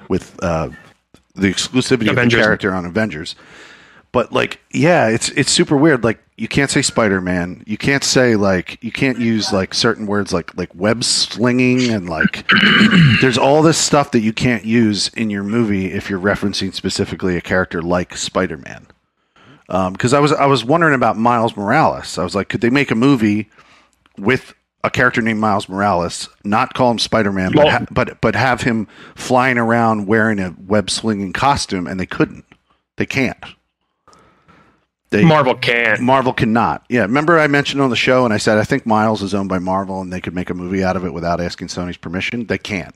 with 0.07 0.41
uh, 0.43 0.69
the 1.35 1.47
exclusivity 1.47 2.09
Avengers. 2.09 2.35
of 2.35 2.39
the 2.39 2.43
character 2.45 2.73
on 2.73 2.85
Avengers. 2.85 3.35
But 4.11 4.31
like, 4.31 4.59
yeah, 4.71 5.07
it's 5.07 5.29
it's 5.29 5.51
super 5.51 5.77
weird. 5.77 6.03
Like, 6.03 6.19
you 6.35 6.47
can't 6.47 6.71
say 6.71 6.81
Spider 6.81 7.21
Man. 7.21 7.63
You 7.67 7.77
can't 7.77 8.03
say 8.03 8.35
like 8.35 8.83
you 8.83 8.91
can't 8.91 9.19
use 9.19 9.53
like 9.53 9.73
certain 9.73 10.07
words 10.07 10.33
like 10.33 10.55
like 10.57 10.73
web 10.73 11.03
slinging 11.03 11.91
and 11.91 12.09
like 12.09 12.47
there's 13.21 13.37
all 13.37 13.61
this 13.61 13.77
stuff 13.77 14.11
that 14.11 14.21
you 14.21 14.33
can't 14.33 14.65
use 14.65 15.09
in 15.09 15.29
your 15.29 15.43
movie 15.43 15.91
if 15.91 16.09
you're 16.09 16.19
referencing 16.19 16.73
specifically 16.73 17.37
a 17.37 17.41
character 17.41 17.81
like 17.81 18.17
Spider 18.17 18.57
Man. 18.57 18.87
Um, 19.69 19.93
because 19.93 20.13
I 20.13 20.19
was 20.19 20.31
I 20.31 20.47
was 20.47 20.65
wondering 20.65 20.95
about 20.95 21.17
Miles 21.17 21.55
Morales. 21.55 22.17
I 22.17 22.23
was 22.23 22.33
like, 22.35 22.49
could 22.49 22.61
they 22.61 22.69
make 22.71 22.89
a 22.91 22.95
movie 22.95 23.49
with 24.17 24.53
a 24.83 24.89
character 24.89 25.21
named 25.21 25.39
Miles 25.39 25.69
Morales, 25.69 26.27
not 26.43 26.73
call 26.73 26.89
him 26.91 26.99
Spider 26.99 27.31
Man, 27.31 27.51
but, 27.53 27.69
ha- 27.69 27.85
but 27.91 28.19
but 28.21 28.33
have 28.35 28.61
him 28.61 28.87
flying 29.15 29.57
around 29.57 30.07
wearing 30.07 30.39
a 30.39 30.55
web 30.65 30.89
slinging 30.89 31.33
costume, 31.33 31.85
and 31.85 31.99
they 31.99 32.05
couldn't. 32.07 32.45
They 32.97 33.05
can't. 33.05 33.37
They, 35.11 35.23
Marvel 35.25 35.55
can't. 35.55 36.01
Marvel 36.01 36.33
cannot. 36.33 36.85
Yeah, 36.89 37.01
remember 37.01 37.39
I 37.39 37.47
mentioned 37.47 37.81
on 37.81 37.89
the 37.89 37.95
show, 37.95 38.25
and 38.25 38.33
I 38.33 38.37
said 38.37 38.57
I 38.57 38.63
think 38.63 38.85
Miles 38.85 39.21
is 39.23 39.33
owned 39.33 39.49
by 39.49 39.59
Marvel, 39.59 40.01
and 40.01 40.13
they 40.13 40.21
could 40.21 40.35
make 40.35 40.49
a 40.49 40.53
movie 40.53 40.83
out 40.83 40.95
of 40.95 41.03
it 41.05 41.13
without 41.13 41.41
asking 41.41 41.67
Sony's 41.69 41.97
permission. 41.97 42.45
They 42.45 42.57
can't. 42.59 42.95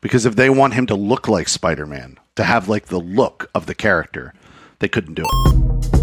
because 0.00 0.24
if 0.26 0.36
they 0.36 0.48
want 0.50 0.74
him 0.74 0.86
to 0.86 0.94
look 0.94 1.28
like 1.28 1.48
Spider 1.48 1.86
Man, 1.86 2.18
to 2.36 2.44
have 2.44 2.68
like 2.68 2.86
the 2.86 3.00
look 3.00 3.50
of 3.54 3.66
the 3.66 3.74
character, 3.74 4.32
they 4.78 4.88
couldn't 4.88 5.14
do 5.14 5.24
it. 5.26 5.99